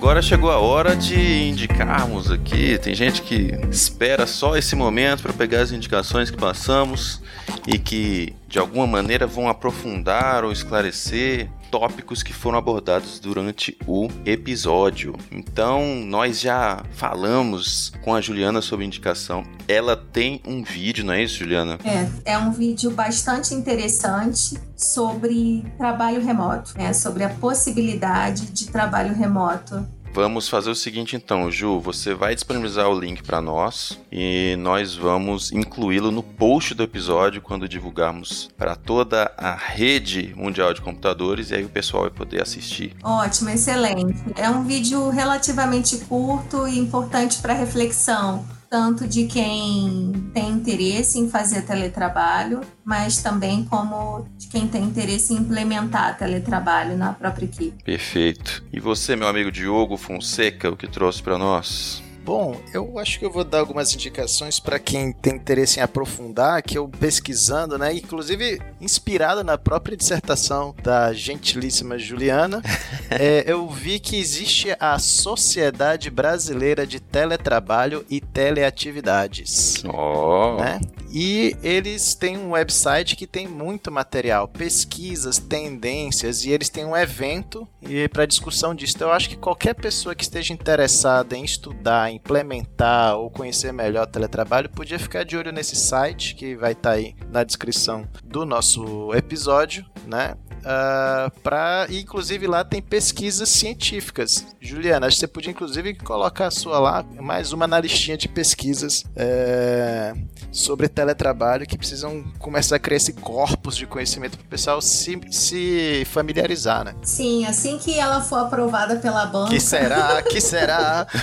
Agora 0.00 0.22
chegou 0.22 0.50
a 0.50 0.58
hora 0.58 0.96
de 0.96 1.14
indicarmos 1.50 2.30
aqui. 2.30 2.78
Tem 2.78 2.94
gente 2.94 3.20
que 3.20 3.52
espera 3.70 4.26
só 4.26 4.56
esse 4.56 4.74
momento 4.74 5.22
para 5.22 5.30
pegar 5.34 5.60
as 5.60 5.72
indicações 5.72 6.30
que 6.30 6.38
passamos 6.38 7.20
e 7.66 7.78
que 7.78 8.34
de 8.48 8.58
alguma 8.58 8.86
maneira 8.86 9.26
vão 9.26 9.46
aprofundar 9.46 10.42
ou 10.42 10.52
esclarecer 10.52 11.50
tópicos 11.70 12.22
que 12.22 12.32
foram 12.32 12.58
abordados 12.58 13.18
durante 13.20 13.76
o 13.86 14.08
episódio. 14.26 15.14
Então, 15.30 15.84
nós 16.04 16.40
já 16.40 16.82
falamos 16.92 17.92
com 18.02 18.14
a 18.14 18.20
Juliana 18.20 18.60
sobre 18.60 18.84
indicação. 18.84 19.44
Ela 19.68 19.96
tem 19.96 20.40
um 20.46 20.62
vídeo, 20.62 21.04
não 21.04 21.14
é 21.14 21.22
isso, 21.22 21.38
Juliana? 21.38 21.78
É, 21.84 22.32
é 22.32 22.38
um 22.38 22.50
vídeo 22.50 22.90
bastante 22.90 23.54
interessante 23.54 24.58
sobre 24.76 25.64
trabalho 25.78 26.24
remoto, 26.24 26.74
né? 26.76 26.92
Sobre 26.92 27.22
a 27.22 27.28
possibilidade 27.28 28.46
de 28.46 28.66
trabalho 28.66 29.14
remoto 29.14 29.86
Vamos 30.12 30.48
fazer 30.48 30.70
o 30.70 30.74
seguinte 30.74 31.14
então, 31.14 31.50
Ju, 31.50 31.78
você 31.78 32.14
vai 32.14 32.34
disponibilizar 32.34 32.88
o 32.88 32.98
link 32.98 33.22
para 33.22 33.40
nós 33.40 33.98
e 34.10 34.56
nós 34.58 34.94
vamos 34.94 35.52
incluí-lo 35.52 36.10
no 36.10 36.22
post 36.22 36.74
do 36.74 36.82
episódio 36.82 37.40
quando 37.40 37.68
divulgarmos 37.68 38.50
para 38.58 38.74
toda 38.74 39.32
a 39.36 39.54
rede 39.54 40.34
mundial 40.36 40.74
de 40.74 40.80
computadores 40.80 41.50
e 41.50 41.54
aí 41.54 41.64
o 41.64 41.68
pessoal 41.68 42.02
vai 42.02 42.10
poder 42.10 42.42
assistir. 42.42 42.94
Ótimo, 43.02 43.50
excelente. 43.50 44.18
É 44.36 44.50
um 44.50 44.64
vídeo 44.64 45.10
relativamente 45.10 45.98
curto 45.98 46.66
e 46.66 46.78
importante 46.78 47.38
para 47.38 47.54
reflexão 47.54 48.44
tanto 48.70 49.06
de 49.06 49.26
quem 49.26 50.30
tem 50.32 50.48
interesse 50.50 51.18
em 51.18 51.28
fazer 51.28 51.62
teletrabalho, 51.62 52.60
mas 52.84 53.20
também 53.20 53.64
como 53.64 54.28
de 54.38 54.46
quem 54.46 54.68
tem 54.68 54.84
interesse 54.84 55.34
em 55.34 55.38
implementar 55.38 56.16
teletrabalho 56.16 56.96
na 56.96 57.12
própria 57.12 57.46
equipe. 57.46 57.82
Perfeito. 57.82 58.64
E 58.72 58.78
você, 58.78 59.16
meu 59.16 59.26
amigo 59.26 59.50
Diogo 59.50 59.96
Fonseca, 59.96 60.70
o 60.70 60.76
que 60.76 60.86
trouxe 60.86 61.20
para 61.20 61.36
nós? 61.36 62.00
Bom, 62.24 62.60
eu 62.72 62.98
acho 62.98 63.18
que 63.18 63.24
eu 63.24 63.30
vou 63.30 63.44
dar 63.44 63.60
algumas 63.60 63.94
indicações 63.94 64.60
para 64.60 64.78
quem 64.78 65.12
tem 65.12 65.34
interesse 65.34 65.78
em 65.78 65.82
aprofundar, 65.82 66.62
que 66.62 66.76
eu 66.76 66.88
pesquisando, 66.88 67.78
né, 67.78 67.94
inclusive 67.94 68.60
inspirado 68.80 69.42
na 69.42 69.56
própria 69.56 69.96
dissertação 69.96 70.74
da 70.82 71.12
gentilíssima 71.12 71.98
Juliana, 71.98 72.62
é, 73.10 73.44
eu 73.46 73.68
vi 73.68 73.98
que 73.98 74.16
existe 74.16 74.68
a 74.78 74.98
Sociedade 74.98 76.10
Brasileira 76.10 76.86
de 76.86 77.00
Teletrabalho 77.00 78.04
e 78.08 78.20
Teleatividades. 78.20 79.82
Oh. 79.84 80.56
Né? 80.60 80.80
E 81.12 81.56
eles 81.62 82.14
têm 82.14 82.38
um 82.38 82.50
website 82.50 83.16
que 83.16 83.26
tem 83.26 83.48
muito 83.48 83.90
material, 83.90 84.46
pesquisas, 84.46 85.38
tendências, 85.38 86.44
e 86.44 86.50
eles 86.50 86.68
têm 86.68 86.84
um 86.84 86.96
evento 86.96 87.66
para 88.12 88.26
discussão 88.26 88.74
disso. 88.74 88.94
Então, 88.96 89.08
eu 89.08 89.14
acho 89.14 89.28
que 89.28 89.36
qualquer 89.36 89.74
pessoa 89.74 90.14
que 90.14 90.22
esteja 90.22 90.52
interessada 90.54 91.36
em 91.36 91.44
estudar, 91.44 92.09
implementar 92.10 93.16
ou 93.16 93.30
conhecer 93.30 93.72
melhor 93.72 94.04
o 94.04 94.10
teletrabalho, 94.10 94.68
podia 94.70 94.98
ficar 94.98 95.24
de 95.24 95.36
olho 95.36 95.52
nesse 95.52 95.76
site 95.76 96.34
que 96.34 96.54
vai 96.56 96.72
estar 96.72 96.90
tá 96.90 96.96
aí 96.96 97.14
na 97.30 97.44
descrição 97.44 98.06
do 98.24 98.44
nosso 98.44 99.14
episódio, 99.14 99.84
né? 100.06 100.34
Uh, 100.60 101.30
pra, 101.40 101.86
inclusive 101.90 102.46
lá 102.46 102.62
tem 102.62 102.82
pesquisas 102.82 103.48
científicas. 103.48 104.46
Juliana, 104.60 105.06
acho 105.06 105.16
que 105.16 105.20
você 105.20 105.26
podia 105.26 105.50
inclusive 105.50 105.94
colocar 105.94 106.48
a 106.48 106.50
sua 106.50 106.78
lá, 106.78 107.04
mais 107.18 107.52
uma 107.52 107.66
na 107.66 107.80
listinha 107.80 108.16
de 108.16 108.28
pesquisas 108.28 109.04
é, 109.16 110.12
sobre 110.52 110.88
teletrabalho 110.88 111.66
que 111.66 111.78
precisam 111.78 112.22
começar 112.38 112.76
a 112.76 112.78
criar 112.78 112.98
esse 112.98 113.14
corpus 113.14 113.76
de 113.76 113.86
conhecimento 113.86 114.36
para 114.36 114.44
o 114.44 114.48
pessoal 114.48 114.82
se, 114.82 115.18
se 115.30 116.04
familiarizar, 116.06 116.84
né? 116.84 116.94
Sim, 117.02 117.46
assim 117.46 117.78
que 117.78 117.98
ela 117.98 118.20
for 118.20 118.40
aprovada 118.40 118.96
pela 118.96 119.24
banca. 119.26 119.50
Que 119.50 119.60
será? 119.60 120.22
Que 120.22 120.40
será? 120.40 121.06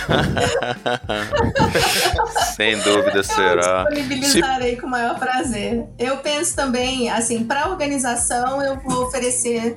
Sem 2.56 2.78
dúvida 2.80 3.22
será. 3.22 3.84
Eu 3.88 3.94
disponibilizarei 3.94 4.74
se... 4.74 4.80
com 4.80 4.86
o 4.86 4.90
maior 4.90 5.18
prazer. 5.18 5.86
Eu 5.98 6.18
penso 6.18 6.56
também, 6.56 7.08
assim, 7.08 7.44
para 7.44 7.64
a 7.64 7.68
organização 7.68 8.62
eu 8.62 8.78
vou 8.80 9.06
oferecer 9.06 9.27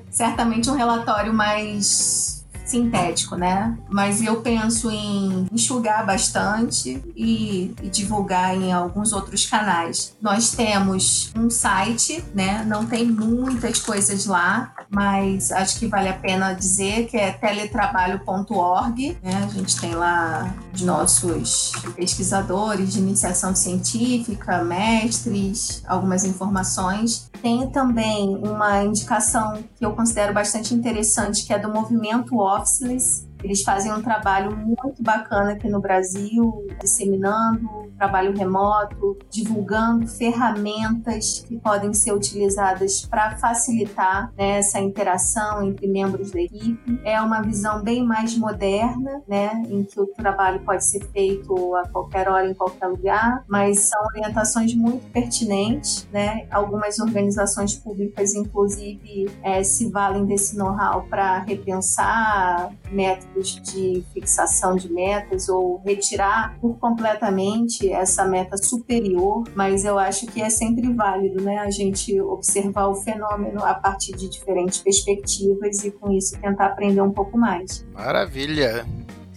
certamente 0.09 0.69
um 0.69 0.75
relatório 0.75 1.33
mais 1.33 2.30
sintético, 2.71 3.35
né? 3.35 3.77
Mas 3.89 4.21
eu 4.21 4.41
penso 4.41 4.89
em 4.89 5.45
enxugar 5.51 6.05
bastante 6.05 7.03
e, 7.15 7.75
e, 7.83 7.89
divulgar 7.89 8.55
em 8.55 8.71
alguns 8.71 9.11
outros 9.11 9.45
canais. 9.45 10.15
Nós 10.21 10.51
temos 10.51 11.31
um 11.35 11.49
site, 11.49 12.23
né? 12.33 12.63
Não 12.65 12.85
tem 12.85 13.05
muitas 13.05 13.79
coisas 13.79 14.25
lá, 14.25 14.73
mas 14.89 15.51
acho 15.51 15.77
que 15.79 15.87
vale 15.87 16.09
a 16.09 16.13
pena 16.13 16.53
dizer 16.53 17.07
que 17.07 17.17
é 17.17 17.31
teletrabalho.org. 17.31 19.17
Né? 19.21 19.43
A 19.43 19.47
gente 19.47 19.79
tem 19.79 19.93
lá 19.93 20.53
os 20.73 20.81
nossos 20.81 21.73
pesquisadores 21.95 22.93
de 22.93 22.99
iniciação 22.99 23.53
científica, 23.53 24.63
mestres, 24.63 25.83
algumas 25.85 26.23
informações. 26.23 27.29
Tem 27.41 27.69
também 27.69 28.37
uma 28.37 28.83
indicação 28.83 29.63
que 29.75 29.85
eu 29.85 29.93
considero 29.93 30.33
bastante 30.33 30.73
interessante, 30.73 31.45
que 31.45 31.53
é 31.53 31.59
do 31.59 31.69
movimento 31.69 32.39
offices. 32.61 33.30
Eles 33.43 33.63
fazem 33.63 33.91
um 33.91 34.01
trabalho 34.01 34.55
muito 34.55 35.01
bacana 35.01 35.53
aqui 35.53 35.67
no 35.67 35.79
Brasil, 35.79 36.67
disseminando 36.79 37.81
trabalho 38.01 38.35
remoto, 38.35 39.15
divulgando 39.29 40.07
ferramentas 40.07 41.45
que 41.47 41.59
podem 41.59 41.93
ser 41.93 42.13
utilizadas 42.13 43.05
para 43.05 43.37
facilitar 43.37 44.33
né, 44.35 44.57
essa 44.57 44.79
interação 44.79 45.63
entre 45.63 45.85
membros 45.87 46.31
da 46.31 46.41
equipe. 46.41 46.99
É 47.03 47.21
uma 47.21 47.41
visão 47.41 47.83
bem 47.83 48.03
mais 48.03 48.35
moderna, 48.35 49.21
né, 49.27 49.51
em 49.69 49.83
que 49.83 49.99
o 49.99 50.07
trabalho 50.07 50.61
pode 50.61 50.83
ser 50.83 51.05
feito 51.11 51.75
a 51.75 51.87
qualquer 51.89 52.27
hora, 52.27 52.49
em 52.49 52.55
qualquer 52.55 52.87
lugar, 52.87 53.43
mas 53.47 53.81
são 53.81 54.03
orientações 54.15 54.73
muito 54.73 55.07
pertinentes. 55.11 56.07
Né? 56.11 56.47
Algumas 56.49 56.97
organizações 56.97 57.75
públicas, 57.75 58.33
inclusive, 58.33 59.29
é, 59.43 59.63
se 59.63 59.89
valem 59.91 60.25
desse 60.25 60.57
know-how 60.57 61.03
para 61.03 61.39
repensar 61.39 62.71
métodos 62.91 63.30
de 63.39 64.03
fixação 64.13 64.75
de 64.75 64.91
metas 64.91 65.49
ou 65.49 65.81
retirar 65.85 66.57
por 66.59 66.77
completamente 66.77 67.91
essa 67.91 68.25
meta 68.25 68.57
superior, 68.57 69.43
mas 69.55 69.85
eu 69.85 69.97
acho 69.97 70.27
que 70.27 70.41
é 70.41 70.49
sempre 70.49 70.91
válido, 70.93 71.41
né, 71.41 71.59
a 71.59 71.69
gente 71.69 72.19
observar 72.21 72.87
o 72.87 72.95
fenômeno 72.95 73.63
a 73.63 73.73
partir 73.73 74.13
de 74.13 74.29
diferentes 74.29 74.79
perspectivas 74.79 75.83
e 75.83 75.91
com 75.91 76.11
isso 76.11 76.39
tentar 76.39 76.67
aprender 76.67 77.01
um 77.01 77.11
pouco 77.11 77.37
mais. 77.37 77.85
Maravilha. 77.93 78.85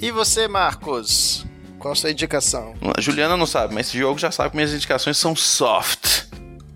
E 0.00 0.10
você, 0.10 0.48
Marcos? 0.48 1.46
Qual 1.78 1.92
a 1.92 1.94
sua 1.94 2.10
indicação? 2.10 2.74
A 2.96 3.00
Juliana 3.00 3.36
não 3.36 3.46
sabe, 3.46 3.74
mas 3.74 3.88
esse 3.88 3.98
jogo 3.98 4.18
já 4.18 4.30
sabe 4.30 4.50
que 4.50 4.56
minhas 4.56 4.72
indicações 4.72 5.16
são 5.18 5.36
soft. 5.36 6.24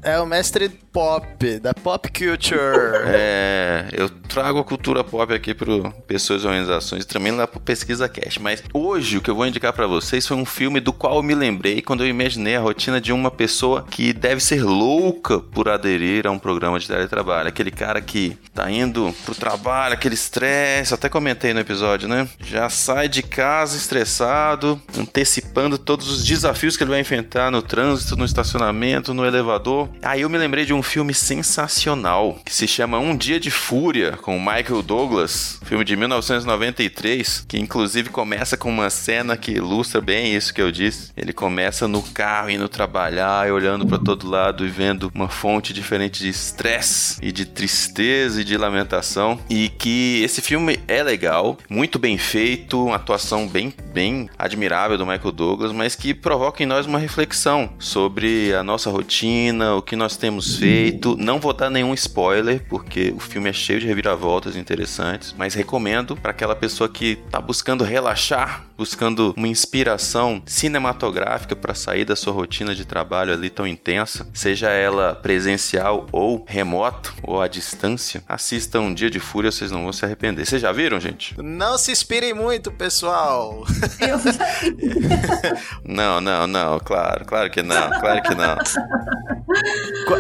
É 0.03 0.19
o 0.21 0.27
mestre 0.27 0.69
pop, 0.69 1.59
da 1.61 1.75
pop 1.75 2.09
culture. 2.09 2.59
É, 3.21 3.89
eu 3.93 4.09
trago 4.09 4.59
a 4.59 4.65
cultura 4.65 5.03
pop 5.03 5.33
aqui 5.33 5.55
para 5.55 5.91
pessoas 6.07 6.43
e 6.43 6.47
organizações, 6.47 7.05
também 7.05 7.33
lá 7.33 7.47
pro 7.47 7.59
Pesquisa 7.59 8.09
Cash. 8.09 8.39
Mas 8.39 8.63
hoje 8.73 9.17
o 9.17 9.21
que 9.21 9.31
eu 9.31 9.35
vou 9.35 9.47
indicar 9.47 9.73
para 9.73 9.87
vocês 9.87 10.27
foi 10.27 10.37
um 10.37 10.45
filme 10.45 10.79
do 10.79 10.93
qual 10.93 11.17
eu 11.17 11.23
me 11.23 11.35
lembrei 11.35 11.81
quando 11.81 12.05
eu 12.05 12.09
imaginei 12.09 12.57
a 12.57 12.61
rotina 12.61 13.01
de 13.01 13.13
uma 13.13 13.31
pessoa 13.31 13.85
que 13.91 14.13
deve 14.13 14.41
ser 14.41 14.63
louca 14.63 15.39
por 15.41 15.69
aderir 15.69 16.27
a 16.27 16.31
um 16.31 16.39
programa 16.39 16.79
de 16.79 16.87
teletrabalho. 16.87 17.49
Aquele 17.49 17.71
cara 17.71 18.01
que 18.01 18.37
tá 18.55 18.71
indo 18.71 19.15
pro 19.25 19.35
trabalho, 19.35 19.95
aquele 19.95 20.15
estresse, 20.15 20.95
até 20.95 21.09
comentei 21.09 21.55
no 21.55 21.61
episódio, 21.61 22.09
né? 22.09 22.29
Já 22.41 22.69
sai 22.69 23.09
de 23.09 23.23
casa 23.23 23.77
estressado, 23.77 24.81
antecipando 24.99 25.79
todos 25.79 26.09
os 26.11 26.25
desafios 26.25 26.77
que 26.77 26.83
ele 26.83 26.91
vai 26.91 27.01
enfrentar 27.01 27.51
no 27.51 27.63
trânsito, 27.63 28.17
no 28.17 28.25
estacionamento, 28.25 29.15
no 29.15 29.25
elevador. 29.25 29.88
Aí 30.03 30.23
eu 30.23 30.31
me 30.31 30.39
lembrei 30.39 30.65
de 30.65 30.73
um 30.73 30.83
filme 30.83 31.13
sensacional 31.13 32.39
que 32.45 32.55
se 32.55 32.69
chama 32.69 32.99
Um 32.99 33.17
Dia 33.17 33.41
de 33.41 33.51
Fúria 33.51 34.13
com 34.13 34.39
Michael 34.39 34.83
Douglas, 34.83 35.61
filme 35.65 35.85
de 35.85 35.97
1993, 35.97 37.45
que 37.49 37.59
inclusive 37.59 38.11
começa 38.11 38.57
com 38.57 38.71
uma 38.71 38.91
cena 38.91 39.37
que 39.37 39.53
ilustra 39.53 40.01
bem 40.01 40.35
isso 40.35 40.55
que 40.55 40.63
eu 40.63 40.71
disse. 40.71 41.11
Ele 41.17 41.33
começa 41.33 41.89
no 41.89 42.03
carro 42.03 42.51
indo 42.51 42.69
trabalhar, 42.69 43.51
olhando 43.53 43.87
para 43.87 43.99
todo 43.99 44.29
lado 44.29 44.65
e 44.65 44.69
vendo 44.69 45.11
uma 45.15 45.29
fonte 45.29 45.73
diferente 45.73 46.21
de 46.21 46.29
estresse 46.29 47.19
e 47.21 47.33
de 47.33 47.45
tristeza 47.45 48.41
e 48.41 48.45
de 48.45 48.57
lamentação. 48.57 49.39
E 49.51 49.69
que 49.69 50.23
esse 50.23 50.41
filme 50.41 50.79
é 50.87 51.03
legal, 51.03 51.59
muito 51.69 51.99
bem 51.99 52.17
feito, 52.17 52.87
uma 52.87 52.97
atuação 52.97 53.49
bem, 53.49 53.75
bem 53.93 54.31
admirável 54.39 54.97
do 54.97 55.07
Michael 55.07 55.33
Douglas, 55.33 55.73
mas 55.73 55.95
que 55.95 56.15
provoca 56.15 56.63
em 56.63 56.67
nós 56.67 56.87
uma 56.87 56.99
reflexão 56.99 57.71
sobre 57.79 58.55
a 58.55 58.63
nossa 58.63 58.91
rotina, 58.91 59.75
o 59.79 59.83
que 59.83 59.97
nós 59.97 60.17
temos 60.17 60.57
feito. 60.57 61.17
Não 61.17 61.39
vou 61.39 61.53
dar 61.53 61.71
nenhum 61.71 61.95
spoiler, 61.95 62.65
porque 62.69 63.13
o 63.17 63.21
filme 63.21 63.49
é 63.49 63.53
cheio 63.53 63.81
de 63.81 63.87
reviravoltas 63.87 64.57
interessantes, 64.57 65.35
mas 65.37 65.55
recomendo 65.55 66.17
para 66.17 66.31
aquela 66.31 66.55
pessoa 66.55 66.89
que 66.89 67.17
tá 67.31 67.41
buscando 67.41 67.85
relaxar, 67.85 68.65
buscando 68.77 69.35
uma 69.37 69.49
inspiração 69.49 70.43
cinematográfica 70.47 71.57
para 71.57 71.75
sair 71.75 72.05
da 72.05 72.17
sua 72.17 72.33
rotina 72.33 72.75
de 72.75 72.85
trabalho 72.85 73.33
ali 73.33 73.51
tão 73.51 73.67
intensa, 73.67 74.27
seja 74.33 74.71
ela 74.71 75.15
presencial 75.15 76.07
ou 76.13 76.45
remoto 76.47 77.15
ou 77.23 77.41
à 77.41 77.49
distância. 77.49 78.23
Assista 78.29 78.81
um 78.81 78.93
Dia 78.93 79.11
de 79.11 79.21
Fúria, 79.21 79.51
vocês 79.51 79.71
não 79.71 79.83
vão 79.83 79.93
se 79.93 80.05
arrepender. 80.05 80.47
Vocês 80.47 80.63
já 80.63 80.73
viram, 80.73 81.01
gente? 81.01 81.35
Não 81.41 81.79
se 81.79 81.93
inspirem 81.93 82.35
muito, 82.35 82.71
pessoal. 82.71 83.65
Eu 84.01 84.19
já 84.19 84.33
Não, 85.85 86.21
não, 86.21 86.47
não, 86.47 86.79
claro, 86.81 87.25
claro 87.25 87.51
que 87.51 87.63
não, 87.63 87.91
claro 88.01 88.23
que 88.23 88.35
não. 88.35 88.59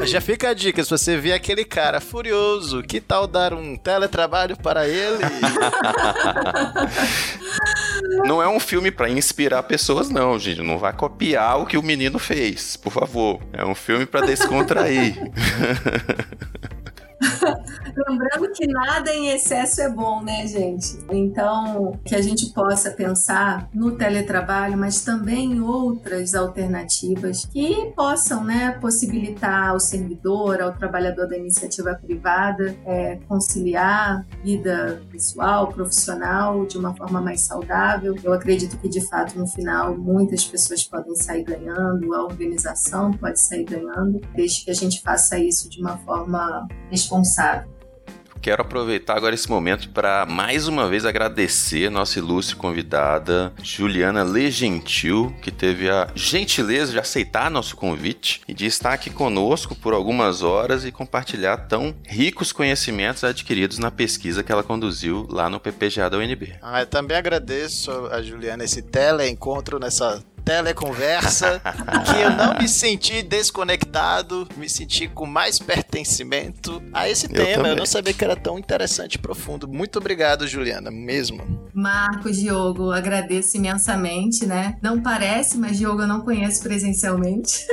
Já 0.05 0.21
fica 0.21 0.51
a 0.51 0.55
dica, 0.55 0.83
se 0.83 0.91
você 0.91 1.17
vê 1.17 1.33
aquele 1.33 1.65
cara 1.65 2.01
furioso, 2.01 2.83
que 2.83 3.01
tal 3.01 3.27
dar 3.27 3.53
um 3.53 3.77
teletrabalho 3.77 4.57
para 4.57 4.89
ele? 4.89 5.19
Não 8.25 8.43
é 8.43 8.49
um 8.49 8.61
filme 8.61 8.91
para 8.91 9.09
inspirar 9.09 9.63
pessoas, 9.63 10.09
não, 10.09 10.39
gente. 10.39 10.63
Não 10.63 10.79
vai 10.79 10.93
copiar 10.93 11.61
o 11.61 11.67
que 11.67 11.77
o 11.77 11.83
menino 11.83 12.19
fez, 12.19 12.77
por 12.77 12.93
favor. 12.93 13.41
É 13.53 13.65
um 13.65 13.75
filme 13.75 14.07
para 14.07 14.27
descontrair. 14.27 15.17
Lembrando 18.07 18.53
que 18.53 18.67
nada 18.67 19.13
em 19.13 19.31
excesso 19.31 19.81
é 19.81 19.89
bom, 19.89 20.23
né, 20.23 20.47
gente? 20.47 20.99
Então, 21.11 21.99
que 22.05 22.15
a 22.15 22.23
gente 22.23 22.53
possa 22.53 22.93
pensar 22.93 23.69
no 23.75 23.93
teletrabalho, 23.97 24.79
mas 24.79 25.03
também 25.03 25.55
em 25.55 25.61
outras 25.61 26.33
alternativas 26.35 27.45
que 27.47 27.93
possam, 27.97 28.45
né, 28.45 28.71
possibilitar 28.81 29.71
ao 29.71 29.81
servidor, 29.81 30.63
ao 30.63 30.73
trabalhador 30.73 31.27
da 31.27 31.37
iniciativa 31.37 31.95
privada, 31.95 32.77
é, 32.87 33.17
conciliar 33.27 34.25
vida 34.45 35.03
pessoal, 35.11 35.67
profissional 35.69 36.65
de 36.67 36.79
uma 36.79 36.95
forma 36.95 37.21
mais 37.21 37.41
saudável. 37.41 38.15
Eu 38.23 38.33
acredito 38.33 38.79
que, 38.79 38.89
de 38.89 39.01
fato, 39.01 39.37
no 39.37 39.47
final, 39.47 39.97
muitas 39.99 40.45
pessoas 40.45 40.85
podem 40.85 41.17
sair 41.17 41.43
ganhando, 41.43 42.15
a 42.15 42.23
organização 42.23 43.11
pode 43.11 43.41
sair 43.41 43.65
ganhando, 43.65 44.21
desde 44.37 44.65
que 44.65 44.71
a 44.71 44.75
gente 44.75 45.03
faça 45.03 45.37
isso 45.37 45.69
de 45.69 45.81
uma 45.81 45.99
forma 45.99 46.69
responsável. 46.91 47.79
Quero 48.41 48.63
aproveitar 48.63 49.17
agora 49.17 49.35
esse 49.35 49.49
momento 49.51 49.89
para 49.91 50.25
mais 50.25 50.69
uma 50.69 50.89
vez 50.89 51.05
agradecer 51.05 51.91
nossa 51.91 52.19
ilustre 52.19 52.57
convidada, 52.57 53.53
Juliana 53.63 54.23
Legentil, 54.23 55.35
que 55.43 55.51
teve 55.51 55.91
a 55.91 56.09
gentileza 56.15 56.93
de 56.93 56.99
aceitar 56.99 57.51
nosso 57.51 57.77
convite 57.77 58.41
e 58.47 58.55
de 58.55 58.67
estar 58.67 58.93
aqui 58.93 59.11
conosco 59.11 59.75
por 59.75 59.93
algumas 59.93 60.43
horas 60.43 60.85
e 60.85 60.93
compartilhar 60.93 61.57
tão 61.69 61.95
ricos 62.07 62.53
conhecimentos 62.53 63.25
adquiridos 63.25 63.79
na 63.79 63.91
pesquisa 63.91 64.43
que 64.43 64.53
ela 64.53 64.63
conduziu 64.63 65.27
lá 65.31 65.51
no 65.51 65.61
PPGA 65.61 66.09
da 66.09 66.19
UNB. 66.19 66.55
Ah, 66.63 66.81
eu 66.81 66.87
também 66.87 67.17
agradeço 67.17 67.91
a 68.07 68.23
Juliana 68.23 68.65
esse 68.65 68.83
teleencontro 68.83 69.79
nessa 69.79 70.23
teleconversa 70.49 71.61
que 72.07 72.23
eu 72.23 72.31
não 72.31 72.59
me 72.59 72.67
senti 72.67 73.23
desconectado, 73.23 74.49
me 74.57 74.67
senti 74.67 75.07
com 75.07 75.27
mais 75.27 75.59
pertencimento 75.59 76.83
a 76.91 77.07
esse 77.07 77.27
eu 77.27 77.33
tema. 77.35 77.57
Também. 77.57 77.71
Eu 77.73 77.77
não 77.77 77.85
sabia 77.85 78.15
que 78.15 78.25
era 78.25 78.35
tão 78.35 78.59
interessante 78.59 79.17
e 79.17 79.19
profundo. 79.19 79.69
Muito 79.69 79.99
obrigado, 79.99 80.49
Juliana, 80.49 80.91
mesmo. 80.91 81.69
Marcos, 81.75 82.39
Diogo, 82.39 82.91
agradeço 82.91 83.59
imensamente, 83.59 84.47
né? 84.47 84.79
Não 84.81 85.03
parece, 85.03 85.59
mas 85.59 85.77
Diogo 85.77 86.01
eu 86.01 86.09
não 86.09 86.23
conheço 86.23 86.63
presencialmente. 86.63 87.67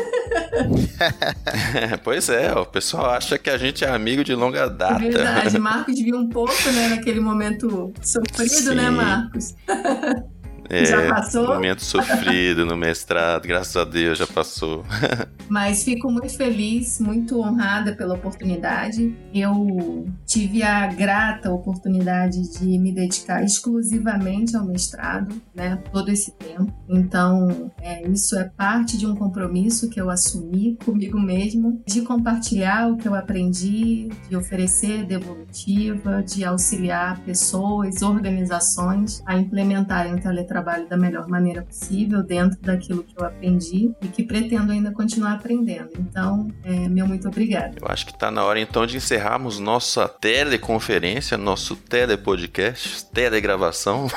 pois 2.04 2.28
é, 2.28 2.54
o 2.54 2.66
pessoal 2.66 3.12
acha 3.12 3.38
que 3.38 3.50
a 3.50 3.58
gente 3.58 3.86
é 3.86 3.90
amigo 3.90 4.22
de 4.22 4.36
longa 4.36 4.68
data. 4.68 4.96
É 4.96 5.10
verdade, 5.10 5.58
Marcos 5.58 5.98
viu 5.98 6.18
um 6.18 6.28
pouco, 6.28 6.70
né, 6.74 6.90
naquele 6.90 7.22
momento 7.22 7.94
sofrido, 8.02 8.76
né, 8.76 8.84
Sim. 8.84 8.90
né, 8.90 8.90
Marcos? 8.90 9.56
É, 10.70 10.86
já 10.86 11.08
passou? 11.14 11.48
Momento 11.48 11.84
sofrido 11.84 12.66
no 12.66 12.76
mestrado, 12.76 13.48
graças 13.48 13.76
a 13.76 13.84
Deus 13.84 14.18
já 14.18 14.28
passou. 14.28 14.84
Mas 15.48 15.84
fico 15.84 16.12
muito 16.12 16.36
feliz, 16.36 17.00
muito 17.00 17.40
honrada 17.40 17.96
pela 17.96 18.16
oportunidade. 18.16 19.16
Eu 19.34 20.08
tive 20.26 20.64
a 20.64 20.88
grata 20.88 21.52
oportunidade 21.52 22.42
de 22.58 22.80
me 22.80 22.92
dedicar 22.92 23.44
exclusivamente 23.44 24.56
ao 24.58 24.66
mestrado, 24.66 25.40
né, 25.54 25.78
todo 25.92 26.10
esse 26.10 26.32
tempo. 26.32 26.74
Então, 26.90 27.72
é, 27.80 28.08
isso 28.08 28.36
é 28.38 28.46
parte 28.46 28.98
de 28.98 29.06
um 29.06 29.16
compromisso 29.16 29.90
que 29.90 30.02
eu 30.02 30.10
assumi 30.10 30.78
comigo 30.84 31.20
mesmo, 31.20 31.82
de 31.86 32.02
compartilhar 32.02 32.92
o 32.92 32.98
que 32.98 33.08
eu 33.08 33.14
aprendi, 33.14 34.10
de 34.28 34.36
oferecer 34.36 35.06
devolutiva, 35.06 36.24
de 36.24 36.44
auxiliar 36.44 37.20
pessoas, 37.20 38.02
organizações 38.02 39.22
a 39.26 39.38
implementarem 39.38 40.16
o 40.16 40.20
teletrabalho 40.20 40.55
trabalho 40.56 40.88
da 40.88 40.95
melhor 40.95 41.27
maneira 41.27 41.61
possível, 41.61 42.23
dentro 42.23 42.57
daquilo 42.61 43.03
que 43.03 43.14
eu 43.19 43.26
aprendi 43.26 43.91
e 44.02 44.07
que 44.07 44.23
pretendo 44.23 44.72
ainda 44.72 44.90
continuar 44.91 45.34
aprendendo. 45.34 45.90
Então, 45.99 46.48
é, 46.64 46.88
meu 46.88 47.06
muito 47.06 47.27
obrigada. 47.27 47.76
Eu 47.82 47.88
acho 47.90 48.06
que 48.06 48.14
está 48.14 48.32
na 48.32 48.45
hora 48.45 48.57
então 48.57 48.86
de 48.86 48.95
encerrarmos 48.95 49.60
nossa 49.60 50.07
teleconferência, 50.07 51.38
nosso 51.38 51.76
telepodcast, 51.76 53.06
telegravação. 53.07 54.07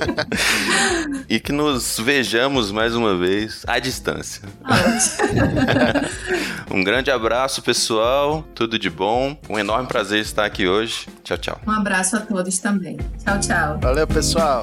e 1.26 1.40
que 1.40 1.52
nos 1.52 1.98
vejamos 1.98 2.70
mais 2.70 2.94
uma 2.94 3.16
vez 3.16 3.64
à 3.66 3.78
distância. 3.78 4.42
um 6.70 6.84
grande 6.84 7.10
abraço, 7.10 7.62
pessoal. 7.62 8.44
Tudo 8.54 8.78
de 8.78 8.90
bom. 8.90 9.38
Um 9.48 9.58
enorme 9.58 9.88
prazer 9.88 10.20
estar 10.20 10.44
aqui 10.44 10.68
hoje. 10.68 11.06
Tchau, 11.24 11.38
tchau. 11.38 11.60
Um 11.66 11.72
abraço 11.72 12.16
a 12.16 12.20
todos 12.20 12.58
também. 12.58 12.98
Tchau, 13.24 13.40
tchau. 13.40 13.78
Valeu, 13.80 14.06
pessoal. 14.06 14.62